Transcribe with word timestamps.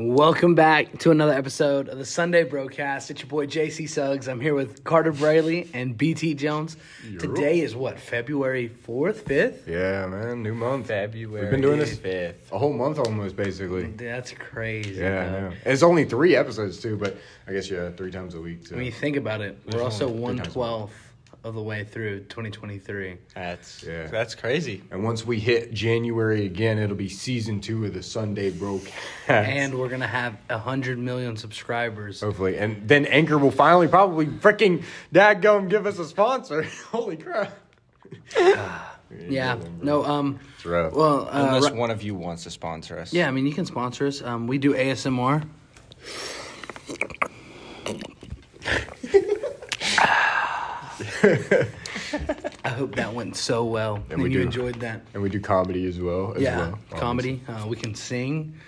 Welcome 0.00 0.54
back 0.54 0.96
to 1.00 1.10
another 1.10 1.32
episode 1.32 1.88
of 1.88 1.98
the 1.98 2.04
Sunday 2.04 2.48
Brocast. 2.48 3.10
It's 3.10 3.20
your 3.20 3.28
boy 3.28 3.48
JC 3.48 3.88
Suggs. 3.88 4.28
I'm 4.28 4.40
here 4.40 4.54
with 4.54 4.84
Carter 4.84 5.10
Braley 5.10 5.68
and 5.74 5.98
BT 5.98 6.34
Jones. 6.34 6.76
Today 7.18 7.62
is 7.62 7.74
what, 7.74 7.98
February 7.98 8.70
4th, 8.86 9.22
5th? 9.22 9.66
Yeah, 9.66 10.06
man, 10.06 10.44
new 10.44 10.54
month. 10.54 10.86
February. 10.86 11.42
We've 11.42 11.50
been 11.50 11.60
doing 11.60 11.80
this 11.80 11.98
fifth. 11.98 12.52
a 12.52 12.58
whole 12.58 12.72
month 12.72 13.00
almost, 13.00 13.34
basically. 13.34 13.86
That's 13.86 14.30
crazy. 14.30 15.00
Yeah, 15.00 15.20
I 15.20 15.40
know. 15.40 15.52
It's 15.66 15.82
only 15.82 16.04
three 16.04 16.36
episodes 16.36 16.78
too, 16.78 16.96
but 16.96 17.18
I 17.48 17.52
guess 17.52 17.68
yeah, 17.68 17.90
three 17.90 18.12
times 18.12 18.36
a 18.36 18.40
week. 18.40 18.68
So. 18.68 18.76
When 18.76 18.84
you 18.84 18.92
think 18.92 19.16
about 19.16 19.40
it. 19.40 19.58
We're 19.64 19.72
There's 19.72 19.82
also 19.82 20.10
only 20.10 20.18
three 20.18 20.36
times 20.44 20.54
a 20.54 20.58
112th 20.60 20.90
of 21.44 21.54
the 21.54 21.62
way 21.62 21.84
through 21.84 22.20
2023. 22.24 23.16
That's 23.34 23.82
Yeah. 23.84 24.06
that's 24.08 24.34
crazy. 24.34 24.82
and 24.90 25.04
once 25.04 25.24
we 25.26 25.38
hit 25.38 25.72
January 25.72 26.44
again, 26.46 26.78
it'll 26.78 26.96
be 26.96 27.08
season 27.08 27.60
two 27.60 27.84
of 27.86 27.94
the 27.94 28.02
Sunday 28.02 28.50
Brocast. 28.50 28.90
And 29.28 29.78
we're 29.78 29.88
going 29.88 30.00
to 30.00 30.06
have 30.06 30.34
a 30.50 30.54
100 30.58 30.98
million 30.98 31.36
subscribers. 31.36 32.20
hopefully, 32.20 32.58
and 32.58 32.88
then 32.88 33.06
Anchor 33.06 33.38
will 33.38 33.50
finally 33.50 33.88
probably 33.88 34.26
freaking 34.26 34.82
dadgum 35.14 35.68
give 35.70 35.86
us 35.86 35.98
a 35.98 36.04
sponsor. 36.06 36.62
Holy 36.90 37.16
crap! 37.16 37.56
Yeah. 39.26 39.56
No, 39.80 40.04
um, 40.04 40.38
It's 40.56 40.66
rough. 40.66 40.92
well, 40.92 41.28
uh, 41.28 41.30
Unless 41.54 41.70
ri- 41.72 41.78
one 41.78 41.90
of 41.90 42.02
you 42.02 42.14
wants 42.14 42.42
to 42.44 42.50
sponsor 42.50 42.98
us. 42.98 43.10
yeah, 43.10 43.26
I 43.26 43.30
mean, 43.30 43.46
you 43.46 43.54
can 43.54 43.64
sponsor 43.64 44.06
us. 44.06 44.20
Um, 44.22 44.46
we 44.46 44.58
do 44.58 44.74
ASMR. 44.74 45.48
I 52.64 52.68
hope 52.68 52.94
that 52.96 53.12
went 53.12 53.36
so 53.36 53.64
well 53.64 54.04
and, 54.10 54.22
we 54.22 54.30
you 54.30 54.38
do. 54.38 54.44
enjoyed 54.44 54.80
that. 54.80 55.02
and 55.14 55.22
we 55.22 55.28
do 55.28 55.40
comedy 55.40 55.86
as 55.86 55.98
well. 56.00 56.34
As 56.34 56.42
yeah, 56.42 56.58
well, 56.58 56.78
comedy. 56.90 57.42
Uh, 57.48 57.66
we 57.68 57.76
can 57.76 57.94
sing. 57.94 58.58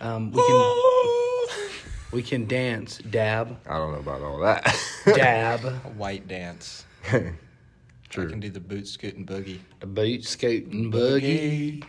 Um, 0.00 0.30
we 0.30 0.42
can 0.46 1.70
we 2.12 2.22
can 2.22 2.46
dance. 2.46 2.98
Dab, 2.98 3.58
I 3.68 3.78
don't 3.78 3.92
know 3.92 3.98
about 3.98 4.22
all 4.22 4.38
that. 4.40 4.64
dab. 5.04 5.64
A 5.64 5.70
white 5.96 6.28
dance. 6.28 6.84
True. 8.08 8.26
I 8.26 8.30
can 8.30 8.40
do 8.40 8.50
the 8.50 8.60
boot 8.60 8.86
scooting 8.86 9.26
boogie. 9.26 9.58
The 9.80 9.86
boot 9.86 10.24
scooting 10.24 10.92
boogie. 10.92 11.82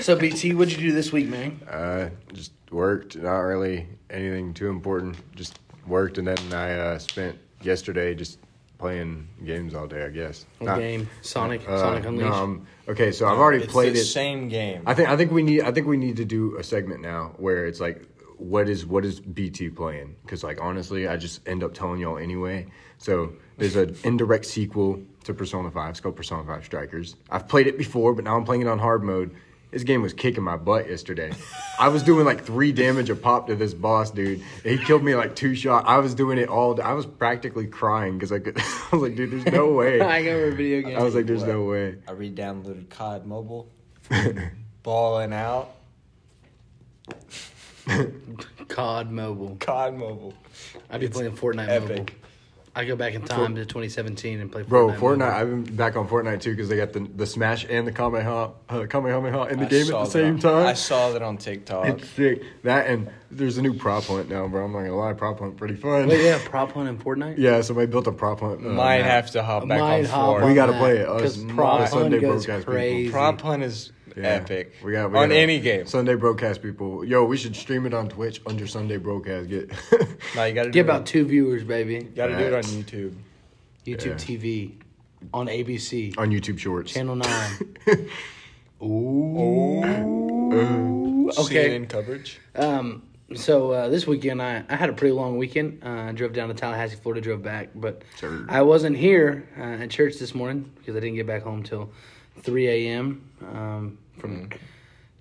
So 0.00 0.16
BT, 0.16 0.54
what'd 0.54 0.72
you 0.72 0.90
do 0.90 0.94
this 0.94 1.12
week, 1.12 1.28
man? 1.28 1.60
Uh, 1.68 2.10
just 2.32 2.52
worked. 2.70 3.16
Not 3.16 3.40
really 3.40 3.88
anything 4.08 4.54
too 4.54 4.68
important. 4.68 5.16
Just 5.34 5.58
worked, 5.86 6.18
and 6.18 6.26
then 6.28 6.52
I 6.52 6.78
uh, 6.78 6.98
spent 6.98 7.36
yesterday 7.62 8.14
just 8.14 8.38
playing 8.78 9.28
games 9.44 9.74
all 9.74 9.86
day. 9.86 10.04
I 10.04 10.08
guess. 10.10 10.46
What 10.58 10.66
Not- 10.66 10.78
game? 10.78 11.08
Sonic. 11.22 11.68
uh, 11.68 11.78
Sonic 11.78 12.04
Unleashed. 12.06 12.30
um, 12.32 12.66
okay, 12.88 13.10
so 13.12 13.26
I've 13.26 13.38
already 13.38 13.64
It's 13.64 13.72
played 13.72 13.94
the 13.94 14.00
it. 14.00 14.04
same 14.04 14.48
game. 14.48 14.82
I 14.86 14.94
think 14.94 15.08
I 15.08 15.16
think 15.16 15.32
we 15.32 15.42
need 15.42 15.62
I 15.62 15.72
think 15.72 15.86
we 15.86 15.96
need 15.96 16.16
to 16.18 16.24
do 16.24 16.56
a 16.56 16.62
segment 16.62 17.00
now 17.02 17.34
where 17.38 17.66
it's 17.66 17.80
like 17.80 18.04
what 18.36 18.68
is 18.68 18.86
what 18.86 19.04
is 19.04 19.18
BT 19.20 19.70
playing? 19.70 20.14
Because 20.22 20.44
like 20.44 20.58
honestly, 20.60 21.08
I 21.08 21.16
just 21.16 21.46
end 21.48 21.64
up 21.64 21.74
telling 21.74 22.00
y'all 22.00 22.18
anyway. 22.18 22.66
So 22.98 23.32
there's 23.56 23.74
an 23.76 23.96
indirect 24.04 24.44
sequel 24.44 25.00
to 25.24 25.34
Persona 25.34 25.70
Five. 25.70 25.90
It's 25.90 26.00
called 26.00 26.14
Persona 26.16 26.44
Five 26.44 26.64
Strikers. 26.64 27.16
I've 27.30 27.48
played 27.48 27.66
it 27.66 27.76
before, 27.78 28.14
but 28.14 28.24
now 28.24 28.36
I'm 28.36 28.44
playing 28.44 28.62
it 28.62 28.68
on 28.68 28.78
hard 28.78 29.02
mode. 29.02 29.34
This 29.70 29.84
game 29.84 30.00
was 30.00 30.14
kicking 30.14 30.42
my 30.42 30.56
butt 30.56 30.88
yesterday. 30.88 31.30
I 31.78 31.88
was 31.88 32.02
doing 32.02 32.24
like 32.24 32.42
three 32.42 32.72
damage 32.72 33.10
a 33.10 33.16
pop 33.16 33.48
to 33.48 33.54
this 33.54 33.74
boss 33.74 34.10
dude. 34.10 34.40
He 34.64 34.78
killed 34.78 35.04
me 35.04 35.14
like 35.14 35.36
two 35.36 35.54
shots. 35.54 35.84
I 35.86 35.98
was 35.98 36.14
doing 36.14 36.38
it 36.38 36.48
all. 36.48 36.80
I 36.80 36.94
was 36.94 37.04
practically 37.04 37.66
crying 37.66 38.14
because 38.14 38.32
I 38.32 38.38
could. 38.38 38.58
I 38.58 38.88
was 38.92 39.02
like, 39.02 39.14
dude, 39.14 39.30
there's 39.30 39.46
no 39.46 39.72
way. 39.72 40.00
I 40.00 40.22
got 40.22 40.30
a 40.30 40.50
video 40.52 40.88
game. 40.88 40.98
I 40.98 41.02
was 41.02 41.14
like, 41.14 41.26
there's 41.26 41.42
no 41.42 41.64
way. 41.64 41.96
I 42.08 42.12
re-downloaded 42.12 42.88
COD 42.88 43.26
Mobile. 43.26 43.68
Balling 44.82 45.34
out. 45.34 45.74
COD 48.68 49.10
Mobile. 49.10 49.56
COD 49.60 49.94
Mobile. 49.96 50.34
I'd 50.88 51.00
be 51.00 51.08
playing 51.08 51.36
Fortnite 51.36 51.68
epic. 51.68 51.98
Mobile. 51.98 52.14
I 52.78 52.84
go 52.84 52.94
back 52.94 53.14
in 53.14 53.22
time 53.22 53.56
to 53.56 53.66
2017 53.66 54.38
and 54.40 54.52
play 54.52 54.62
Fortnite. 54.62 54.68
Bro, 54.68 54.88
Fortnite. 54.92 55.18
Mobile. 55.18 55.22
I've 55.24 55.48
been 55.64 55.76
back 55.76 55.96
on 55.96 56.06
Fortnite 56.08 56.40
too 56.40 56.52
because 56.52 56.68
they 56.68 56.76
got 56.76 56.92
the 56.92 57.00
the 57.00 57.26
Smash 57.26 57.66
and 57.68 57.86
the 57.86 57.90
Kamehameha, 57.92 58.52
uh, 58.68 58.86
Kamehameha 58.88 59.46
in 59.48 59.58
the 59.58 59.66
I 59.66 59.68
game 59.68 59.86
at 59.86 59.86
the 59.88 59.98
that 60.04 60.06
same 60.10 60.34
on- 60.34 60.38
time. 60.40 60.66
I 60.66 60.74
saw 60.74 61.10
that 61.10 61.20
on 61.22 61.38
TikTok. 61.38 61.86
it's 61.86 62.08
sick. 62.10 62.42
That 62.62 62.86
and 62.86 63.10
there's 63.32 63.58
a 63.58 63.62
new 63.62 63.74
prop 63.74 64.04
hunt 64.04 64.28
now, 64.30 64.46
bro. 64.46 64.64
I'm 64.64 64.72
not 64.72 64.80
gonna 64.82 64.94
lie, 64.96 65.12
prop 65.12 65.40
hunt 65.40 65.56
pretty 65.56 65.74
fun. 65.74 66.06
Wait, 66.08 66.24
yeah, 66.24 66.38
prop 66.44 66.70
hunt 66.72 66.88
in 66.88 66.98
Fortnite. 66.98 67.34
yeah, 67.38 67.60
somebody 67.62 67.88
built 67.88 68.06
a 68.06 68.12
prop 68.12 68.40
hunt. 68.40 68.60
Uh, 68.64 68.68
Might 68.70 68.98
map. 69.02 69.10
have 69.10 69.30
to 69.32 69.42
hop 69.42 69.66
back 69.66 69.80
Might 69.80 69.98
on 70.00 70.04
hop 70.04 70.24
floor. 70.38 70.46
We 70.48 70.54
gotta 70.54 70.72
play 70.74 70.98
it. 70.98 71.08
Us 71.08 71.20
'cause 71.22 71.38
my 71.38 71.54
prop 71.54 71.78
hunt 71.80 71.90
Sunday 71.90 72.20
goes 72.20 72.46
broadcast 72.46 72.60
people. 72.60 72.74
crazy. 72.74 73.10
Prop 73.10 73.40
hunt 73.40 73.62
is 73.64 73.92
Yeah. 74.18 74.28
epic. 74.28 74.74
We 74.84 74.92
got 74.92 75.10
we 75.10 75.18
on 75.18 75.28
gotta- 75.28 75.40
any 75.40 75.60
game. 75.60 75.86
Sunday 75.86 76.14
Brocast 76.14 76.62
people. 76.62 77.04
Yo, 77.04 77.24
we 77.24 77.36
should 77.36 77.56
stream 77.56 77.86
it 77.86 77.94
on 77.94 78.08
Twitch 78.08 78.40
under 78.46 78.66
Sunday 78.66 78.98
Brocast. 78.98 79.48
Get 79.48 79.70
No, 80.36 80.44
you 80.44 80.54
gotta 80.54 80.70
Get 80.70 80.80
it 80.80 80.84
about 80.84 81.00
on- 81.00 81.04
two 81.04 81.24
viewers, 81.24 81.64
baby. 81.64 81.94
You 81.94 82.02
gotta 82.14 82.36
do 82.36 82.44
it 82.44 82.54
on 82.54 82.62
YouTube. 82.62 83.14
YouTube 83.86 84.06
Yeah. 84.06 84.14
TV 84.14 84.72
on 85.34 85.46
ABC 85.48 86.16
on 86.18 86.30
YouTube 86.30 86.58
Shorts. 86.58 86.92
Channel 86.92 87.16
Nine. 87.16 87.76
Ooh. 88.82 91.30
Okay. 91.38 91.68
CNN 91.70 91.88
coverage. 91.88 92.40
Um. 92.54 93.02
So 93.34 93.72
uh, 93.72 93.88
this 93.90 94.06
weekend, 94.06 94.40
I, 94.40 94.64
I 94.70 94.76
had 94.76 94.88
a 94.88 94.94
pretty 94.94 95.12
long 95.12 95.36
weekend. 95.36 95.82
Uh, 95.84 96.06
I 96.08 96.12
drove 96.12 96.32
down 96.32 96.48
to 96.48 96.54
Tallahassee, 96.54 96.96
Florida, 96.96 97.20
drove 97.20 97.42
back, 97.42 97.68
but 97.74 98.00
Sir. 98.16 98.46
I 98.48 98.62
wasn't 98.62 98.96
here 98.96 99.46
uh, 99.58 99.82
at 99.82 99.90
church 99.90 100.16
this 100.18 100.34
morning 100.34 100.70
because 100.78 100.96
I 100.96 101.00
didn't 101.00 101.16
get 101.16 101.26
back 101.26 101.42
home 101.42 101.62
till 101.62 101.90
3 102.42 102.68
a.m. 102.68 103.28
Um, 103.42 103.98
from 104.18 104.50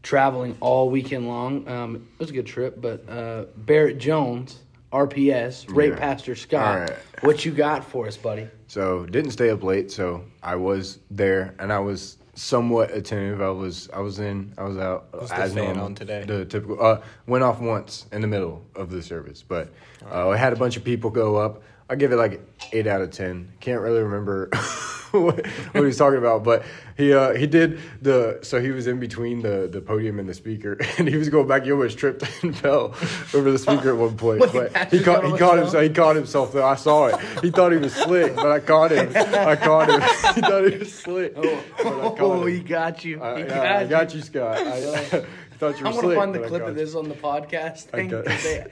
traveling 0.04 0.56
all 0.60 0.90
weekend 0.90 1.28
long. 1.28 1.68
Um, 1.68 1.96
it 1.96 2.20
was 2.20 2.30
a 2.30 2.34
good 2.34 2.46
trip, 2.48 2.80
but 2.82 3.08
uh, 3.10 3.46
Barrett 3.56 3.98
Jones, 3.98 4.60
RPS, 4.92 5.66
Ray 5.74 5.90
Yeah. 5.90 5.98
Pastor 5.98 6.36
Scott, 6.36 6.76
All 6.76 6.80
right. 6.82 6.98
what 7.22 7.46
you 7.46 7.52
got 7.52 7.84
for 7.84 8.08
us, 8.08 8.18
buddy? 8.18 8.48
So 8.68 9.06
didn't 9.06 9.32
stay 9.32 9.50
up 9.50 9.64
late. 9.64 9.92
So 9.92 10.24
I 10.44 10.56
was 10.56 11.00
there, 11.12 11.56
and 11.60 11.72
I 11.72 11.80
was 11.80 12.18
somewhat 12.36 12.92
attentive. 12.92 13.42
I 13.42 13.50
was 13.50 13.90
I 13.94 14.00
was 14.00 14.20
in. 14.20 14.54
I 14.58 14.64
was 14.64 14.78
out 14.78 15.12
Was 15.14 15.30
the 15.30 15.48
fan 15.48 15.78
on 15.78 15.96
today? 15.96 16.24
The 16.26 16.46
typical 16.46 16.84
uh, 16.84 17.02
went 17.26 17.44
off 17.44 17.60
once 17.60 18.06
in 18.12 18.22
the 18.22 18.28
middle 18.28 18.64
of 18.76 18.90
the 18.90 19.02
service, 19.02 19.44
but 19.48 19.74
uh, 20.12 20.30
I 20.30 20.38
had 20.38 20.54
a 20.54 20.58
bunch 20.58 20.78
of 20.78 20.84
people 20.84 21.10
go 21.10 21.36
up. 21.38 21.64
I 21.90 21.96
give 21.96 22.12
it 22.12 22.18
like 22.18 22.42
eight 22.74 22.88
out 22.88 23.02
of 23.02 23.12
ten. 23.12 23.52
Can't 23.62 23.82
really 23.82 24.02
remember 24.02 24.50
what, 25.12 25.36
what 25.46 25.46
he 25.76 25.80
was 25.82 25.98
talking 25.98 26.18
about, 26.18 26.44
but 26.44 26.66
he 26.98 27.14
uh, 27.14 27.34
he 27.34 27.48
did 27.48 27.80
the 28.02 28.40
so 28.42 28.60
he 28.60 28.72
was 28.72 28.88
in 28.88 29.00
between 29.00 29.42
the, 29.42 29.70
the 29.72 29.80
podium 29.80 30.20
and 30.20 30.28
the 30.28 30.34
speaker, 30.34 30.78
and 30.98 31.08
he 31.08 31.16
was 31.16 31.30
going 31.30 31.48
back. 31.48 31.64
He 31.64 31.72
almost 31.72 31.98
tripped 31.98 32.24
and 32.44 32.58
fell 32.58 32.94
over 33.34 33.52
the 33.52 33.58
speaker 33.58 33.92
at 33.92 33.98
one 33.98 34.18
point, 34.18 34.42
Wait, 34.42 34.52
but 34.74 34.92
he 34.92 35.02
caught 35.02 35.24
he 35.24 35.32
caught 35.32 35.42
almost 35.60 35.74
himself. 35.74 35.84
He 35.84 35.90
caught 35.90 36.16
himself 36.18 36.52
though. 36.54 36.66
I 36.66 36.76
saw 36.76 37.08
it. 37.08 37.20
He 37.42 37.52
thought 37.52 37.72
he 37.72 37.78
was 37.78 37.94
slick, 37.96 38.36
but 38.36 38.52
I 38.52 38.60
caught 38.60 38.92
him. 38.92 39.10
I 39.16 39.56
caught 39.56 39.90
him. 39.90 40.02
he 40.36 40.42
thought 40.42 40.70
he 40.70 40.78
was 40.80 40.94
slick. 40.94 41.36
but 41.36 41.46
I 41.46 42.16
Oh, 42.20 42.42
him. 42.42 42.54
he 42.54 42.60
got 42.60 43.06
you. 43.06 43.24
I, 43.24 43.36
He 43.38 43.42
yeah, 43.44 43.48
got 43.48 43.66
I 43.66 43.82
you. 43.84 43.88
got 43.88 44.14
you, 44.14 44.22
Scott. 44.22 44.58
I, 44.58 44.74
I 44.94 45.26
thought 45.58 45.78
you 45.78 45.84
were 45.84 45.90
I'm 45.90 45.96
gonna 46.02 46.16
find 46.16 46.36
the 46.36 46.40
clip 46.48 46.64
of 46.64 46.76
this 46.76 46.96
on 46.96 47.10
the 47.10 47.16
podcast 47.16 47.84
thing. 47.84 48.10
They- 48.10 48.66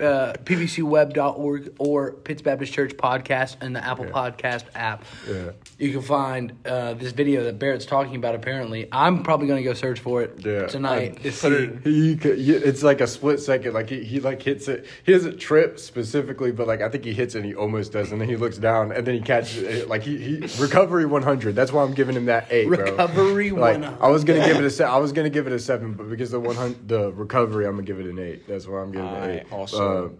uh, 0.00 0.34
PBCWeb.org 0.44 1.74
or 1.78 2.12
Pitts 2.12 2.42
Baptist 2.42 2.72
Church 2.72 2.92
podcast 2.98 3.56
and 3.62 3.74
the 3.74 3.82
Apple 3.84 4.04
Yeah. 4.06 4.12
Podcast 4.12 4.64
app. 4.74 5.04
Yeah. 5.28 5.52
You 5.78 5.92
can 5.92 6.02
find 6.02 6.52
uh, 6.66 6.94
this 6.94 7.12
video 7.12 7.44
that 7.44 7.58
Barrett's 7.58 7.86
talking 7.86 8.16
about. 8.16 8.34
Apparently, 8.34 8.88
I'm 8.92 9.22
probably 9.22 9.48
gonna 9.48 9.62
go 9.62 9.72
search 9.72 9.98
for 10.00 10.22
it 10.22 10.44
Yeah. 10.44 10.66
tonight 10.66 11.20
I 11.24 11.30
to 11.30 11.62
it- 11.62 11.78
He, 11.84 12.14
he- 12.14 12.52
it's 12.52 12.82
like 12.82 13.00
a 13.00 13.06
split 13.06 13.40
second. 13.40 13.72
Like 13.72 13.88
he, 13.88 14.04
he 14.04 14.20
like 14.20 14.42
hits 14.42 14.68
it. 14.68 14.86
He 15.04 15.12
doesn't 15.12 15.38
trip 15.38 15.78
specifically, 15.78 16.52
but 16.52 16.66
like 16.66 16.82
I 16.82 16.88
think 16.90 17.04
he 17.04 17.14
hits 17.14 17.34
it. 17.34 17.38
and 17.38 17.46
He 17.46 17.54
almost 17.54 17.90
does, 17.92 18.12
and 18.12 18.20
then 18.20 18.28
he 18.28 18.36
looks 18.36 18.58
down, 18.58 18.92
and 18.92 19.06
then 19.06 19.14
he 19.14 19.20
catches 19.22 19.62
it. 19.62 19.88
Like 19.88 20.02
he, 20.02 20.18
he 20.18 20.36
recovery 20.62 21.06
100. 21.06 21.54
That's 21.54 21.72
why 21.72 21.82
I'm 21.84 21.94
giving 21.94 22.16
him 22.16 22.26
that 22.26 22.48
eight. 22.50 22.68
bro. 22.68 22.76
Recovery 22.84 23.50
Like, 23.50 23.80
100. 23.80 23.98
I 24.04 24.08
was 24.08 24.24
gonna 24.24 24.44
give 24.46 24.58
it 24.58 24.64
a 24.64 24.70
se- 24.70 24.84
I 24.84 24.98
was 24.98 25.12
gonna 25.12 25.30
give 25.30 25.46
it 25.46 25.52
a 25.54 25.58
seven, 25.58 25.94
but 25.94 26.06
because 26.20 26.30
the 26.32 26.38
100 26.40 26.86
the 26.86 27.12
recovery, 27.12 27.64
I'm 27.66 27.72
gonna 27.76 27.82
give 27.84 27.98
it 27.98 28.04
an 28.04 28.18
eight. 28.18 28.46
That's 28.46 28.66
why 28.66 28.80
I'm 28.82 28.92
giving 28.92 29.08
it 29.08 29.22
an 29.22 29.30
eight. 29.38 29.50
also- 29.52 30.06
Uh, 30.06 30.10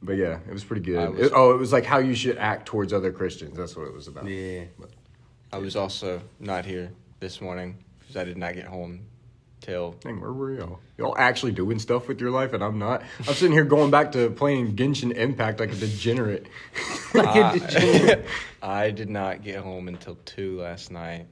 but 0.00 0.12
yeah, 0.16 0.38
it 0.48 0.52
was 0.54 0.64
pretty 0.64 0.80
good. 0.80 1.10
Was- 1.10 1.26
It- 1.26 1.32
oh, 1.34 1.50
it 1.52 1.58
was 1.58 1.70
like 1.70 1.84
how 1.84 1.98
you 1.98 2.14
should 2.14 2.38
act 2.38 2.64
towards 2.64 2.94
other 2.94 3.12
Christians. 3.12 3.58
That's 3.58 3.76
what 3.76 3.86
it 3.86 3.92
was 3.92 4.08
about. 4.08 4.26
Yeah. 4.26 4.62
I 5.52 5.58
was 5.58 5.76
also 5.76 6.22
not 6.38 6.64
here 6.64 6.92
this 7.18 7.42
morning 7.42 7.76
because 7.98 8.16
I 8.16 8.24
did 8.24 8.38
not 8.38 8.54
get 8.54 8.64
home 8.64 9.00
till 9.60 9.96
Dang, 10.00 10.18
where 10.18 10.32
were 10.32 10.54
y'all? 10.54 10.78
Y'all 10.96 11.14
actually 11.18 11.52
doing 11.52 11.78
stuff 11.78 12.08
with 12.08 12.22
your 12.22 12.30
life, 12.30 12.54
and 12.54 12.64
I'm 12.64 12.78
not. 12.78 13.02
I'm 13.28 13.34
sitting 13.34 13.52
here 13.52 13.64
going 13.64 13.90
back 13.90 14.12
to 14.12 14.30
playing 14.30 14.76
Genshin 14.76 15.14
Impact 15.14 15.60
like 15.60 15.72
a 15.72 15.76
degenerate. 15.76 16.46
Like 17.12 17.36
a 17.36 17.58
degenerate. 17.58 18.24
I 18.62 18.90
did 18.92 19.10
not 19.10 19.42
get 19.42 19.56
home 19.58 19.88
until 19.88 20.14
two 20.24 20.58
last 20.60 20.90
night. 20.90 21.26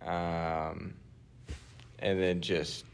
Um, 0.00 0.94
and 1.98 2.18
then 2.20 2.40
just 2.40 2.85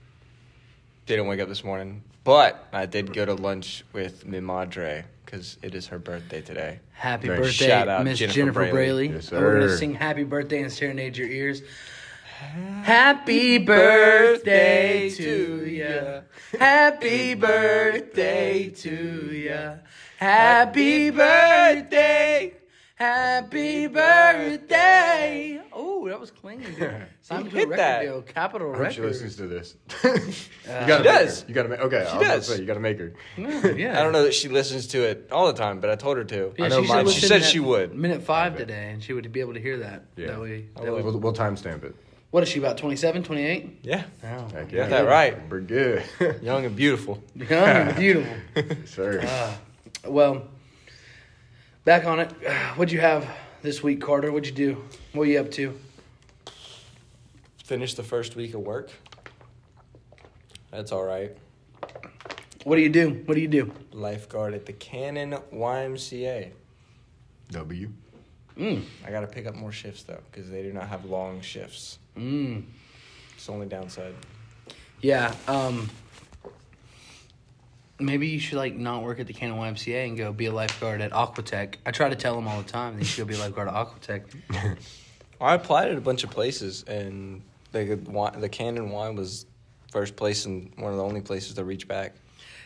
didn't 1.06 1.26
wake 1.26 1.40
up 1.40 1.48
this 1.48 1.64
morning. 1.64 2.02
But 2.24 2.68
I 2.72 2.86
did 2.86 3.12
go 3.12 3.24
to 3.24 3.34
lunch 3.34 3.84
with 3.92 4.24
Mi 4.26 4.40
Madre 4.40 5.04
because 5.24 5.58
it 5.62 5.74
is 5.74 5.88
her 5.88 5.98
birthday 5.98 6.40
today. 6.40 6.78
Happy 6.92 7.26
Thanks. 7.28 7.40
birthday, 7.48 7.66
Shout 7.68 7.88
out 7.88 8.04
Miss 8.04 8.18
Jennifer 8.18 8.34
Jennifer 8.36 8.60
Braley. 8.60 8.72
Braley. 8.72 9.08
Yes, 9.08 9.32
And 9.32 9.40
we're 9.40 9.60
gonna 9.60 9.76
sing 9.76 9.94
"Happy 9.94 10.22
Birthday" 10.24 10.62
and 10.62 10.72
serenade 10.72 11.16
your 11.16 11.28
ears. 11.28 11.62
Happy 12.82 13.58
birthday 13.58 15.10
to 15.10 15.64
ya. 15.66 16.20
Happy 16.58 17.34
birthday 17.34 18.68
to 18.70 19.32
ya. 19.32 19.74
Happy 20.18 21.10
birthday. 21.10 22.54
Happy 23.06 23.88
birthday. 23.88 25.60
Oh, 25.72 26.06
that 26.08 26.20
was 26.20 26.30
clean. 26.30 26.60
dude. 26.78 27.04
Signed 27.20 27.48
a 27.48 27.50
hit 27.50 27.68
record 27.68 27.78
that. 27.80 28.02
deal. 28.02 28.22
Capital 28.22 28.72
I 28.72 28.76
hope 28.78 28.92
she 28.92 29.00
record. 29.00 29.12
listens 29.12 29.36
to 29.38 29.48
this. 29.48 29.74
you 30.04 30.10
gotta 30.12 30.86
She 30.86 30.92
make 30.92 31.02
does. 31.02 31.40
Her. 31.42 31.48
You 31.48 31.54
gotta 31.54 31.68
make. 31.68 31.80
Okay, 31.80 31.96
I 31.96 32.02
was 32.04 32.12
about 32.12 32.20
to 32.20 32.26
does. 32.28 32.46
say 32.46 32.60
you 32.60 32.64
gotta 32.66 32.78
make 32.78 32.98
her. 33.00 33.12
Yeah. 33.76 33.98
I 33.98 34.04
don't 34.04 34.12
know 34.12 34.22
that 34.22 34.34
she 34.34 34.48
listens 34.48 34.86
to 34.88 35.02
it 35.02 35.30
all 35.32 35.48
the 35.48 35.52
time, 35.52 35.80
but 35.80 35.90
I 35.90 35.96
told 35.96 36.16
her 36.16 36.22
to. 36.22 36.54
Yeah, 36.56 36.64
I 36.66 36.68
know 36.68 36.80
she 36.82 36.86
should 36.86 36.94
mine. 36.94 37.04
She 37.06 37.14
listen 37.14 37.28
said 37.28 37.42
at 37.42 37.48
she 37.48 37.58
would. 37.58 37.92
Minute 37.92 38.22
five 38.22 38.56
today, 38.56 38.90
and 38.92 39.02
she 39.02 39.14
would 39.14 39.32
be 39.32 39.40
able 39.40 39.54
to 39.54 39.60
hear 39.60 39.78
that. 39.78 40.04
Yeah. 40.16 40.28
That 40.28 40.40
way, 40.40 40.66
I 40.76 40.84
that 40.84 40.94
way- 40.94 41.02
We'll, 41.02 41.18
we'll 41.18 41.32
timestamp 41.34 41.82
it. 41.82 41.96
What 42.30 42.44
is 42.44 42.48
she 42.50 42.60
about? 42.60 42.78
27, 42.78 43.24
28? 43.24 43.80
Yeah, 43.82 44.04
Oh, 44.22 44.26
Heck 44.54 44.70
got 44.70 44.90
that 44.90 45.06
right. 45.08 45.36
We're 45.50 45.60
good. 45.60 46.04
young 46.40 46.64
and 46.66 46.76
beautiful. 46.76 47.20
young 47.34 47.50
and 47.52 47.96
beautiful. 47.96 48.36
Sir. 48.86 49.22
Uh, 49.26 49.54
well, 50.08 50.46
back 51.84 52.04
on 52.04 52.20
it. 52.20 52.30
What'd 52.76 52.92
you 52.92 53.00
have 53.00 53.28
this 53.62 53.82
week, 53.82 54.00
Carter? 54.00 54.30
What'd 54.32 54.46
you 54.46 54.54
do? 54.54 54.84
What 55.12 55.24
are 55.24 55.30
you 55.30 55.40
up 55.40 55.50
to? 55.52 55.78
Finished 57.64 57.96
the 57.96 58.02
first 58.02 58.36
week 58.36 58.54
of 58.54 58.60
work. 58.60 58.90
That's 60.70 60.92
all 60.92 61.04
right. 61.04 61.36
What 62.64 62.76
do 62.76 62.82
you 62.82 62.88
do? 62.88 63.22
What 63.24 63.34
do 63.34 63.40
you 63.40 63.48
do? 63.48 63.72
Lifeguard 63.92 64.54
at 64.54 64.66
the 64.66 64.72
Cannon 64.72 65.36
YMCA. 65.52 66.50
w. 67.50 67.92
Mm. 68.56 68.84
I 69.06 69.10
got 69.10 69.20
to 69.22 69.26
pick 69.26 69.46
up 69.46 69.54
more 69.54 69.72
shifts 69.72 70.02
though, 70.02 70.20
because 70.30 70.50
they 70.50 70.62
do 70.62 70.72
not 70.72 70.88
have 70.88 71.04
long 71.04 71.40
shifts. 71.40 71.98
Mm. 72.16 72.64
It's 73.34 73.46
the 73.46 73.52
only 73.52 73.66
downside. 73.66 74.14
Yeah. 75.00 75.34
Um. 75.48 75.90
Maybe 78.02 78.28
you 78.28 78.40
should 78.40 78.58
like 78.58 78.76
not 78.76 79.02
work 79.02 79.20
at 79.20 79.26
the 79.26 79.32
Cannon 79.32 79.56
YMCA 79.56 80.08
and 80.08 80.16
go 80.16 80.32
be 80.32 80.46
a 80.46 80.52
lifeguard 80.52 81.00
at 81.00 81.12
Aquatech. 81.12 81.76
I 81.86 81.90
try 81.90 82.08
to 82.08 82.16
tell 82.16 82.34
them 82.34 82.48
all 82.48 82.60
the 82.60 82.68
time 82.68 82.96
they 82.96 83.04
should 83.04 83.18
go 83.18 83.24
be 83.24 83.34
a 83.34 83.38
lifeguard 83.38 83.68
at 83.68 83.74
Aquatech. 83.74 84.24
I 85.40 85.54
applied 85.54 85.90
at 85.90 85.98
a 85.98 86.00
bunch 86.00 86.22
of 86.24 86.30
places, 86.30 86.84
and 86.84 87.42
the 87.72 87.98
the 88.38 88.48
Cannon 88.48 88.90
Y 88.90 89.10
was 89.10 89.46
first 89.90 90.16
place 90.16 90.46
and 90.46 90.72
one 90.76 90.92
of 90.92 90.96
the 90.96 91.04
only 91.04 91.20
places 91.20 91.54
to 91.54 91.64
reach 91.64 91.86
back. 91.88 92.14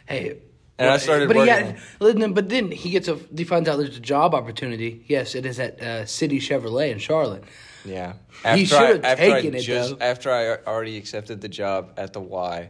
Hey. 0.06 0.38
And 0.78 0.90
I 0.90 0.98
started 0.98 1.28
but 1.28 1.36
he 1.38 1.48
had, 1.48 1.78
but 1.98 2.50
then 2.50 2.70
he 2.70 2.90
gets 2.90 3.08
a 3.08 3.18
he 3.34 3.44
finds 3.44 3.66
out 3.66 3.78
there's 3.78 3.96
a 3.96 4.00
job 4.00 4.34
opportunity. 4.34 5.04
Yes, 5.06 5.34
it 5.34 5.46
is 5.46 5.58
at 5.58 5.80
uh, 5.80 6.04
City 6.04 6.38
Chevrolet 6.38 6.90
in 6.90 6.98
Charlotte. 6.98 7.44
Yeah. 7.86 8.14
He 8.54 8.66
should've 8.66 9.04
after 9.04 9.24
taken 9.24 9.54
I 9.54 9.58
it, 9.58 9.62
just, 9.62 9.98
though. 9.98 10.04
After 10.04 10.30
I 10.30 10.70
already 10.70 10.98
accepted 10.98 11.40
the 11.40 11.48
job 11.48 11.94
at 11.96 12.12
the 12.12 12.20
Y, 12.20 12.68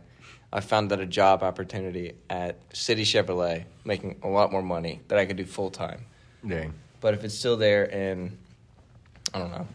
I 0.53 0.61
found 0.61 0.93
out 0.93 1.01
a 1.01 1.07
job 1.07 1.43
opportunity 1.43 2.15
at 2.31 2.57
City 2.73 3.03
Chevrolet, 3.05 3.65
making 3.85 4.17
a 4.23 4.29
lot 4.29 4.53
more 4.53 4.63
money 4.63 5.01
that 5.09 5.19
I 5.19 5.27
could 5.27 5.37
do 5.37 5.45
full 5.45 5.71
time. 5.71 6.07
Dang. 6.47 6.73
But 7.01 7.15
if 7.15 7.25
it's 7.25 7.35
still 7.35 7.57
there, 7.57 7.85
and 7.93 8.37
I 9.35 9.39
don't 9.41 9.51
know, 9.51 9.67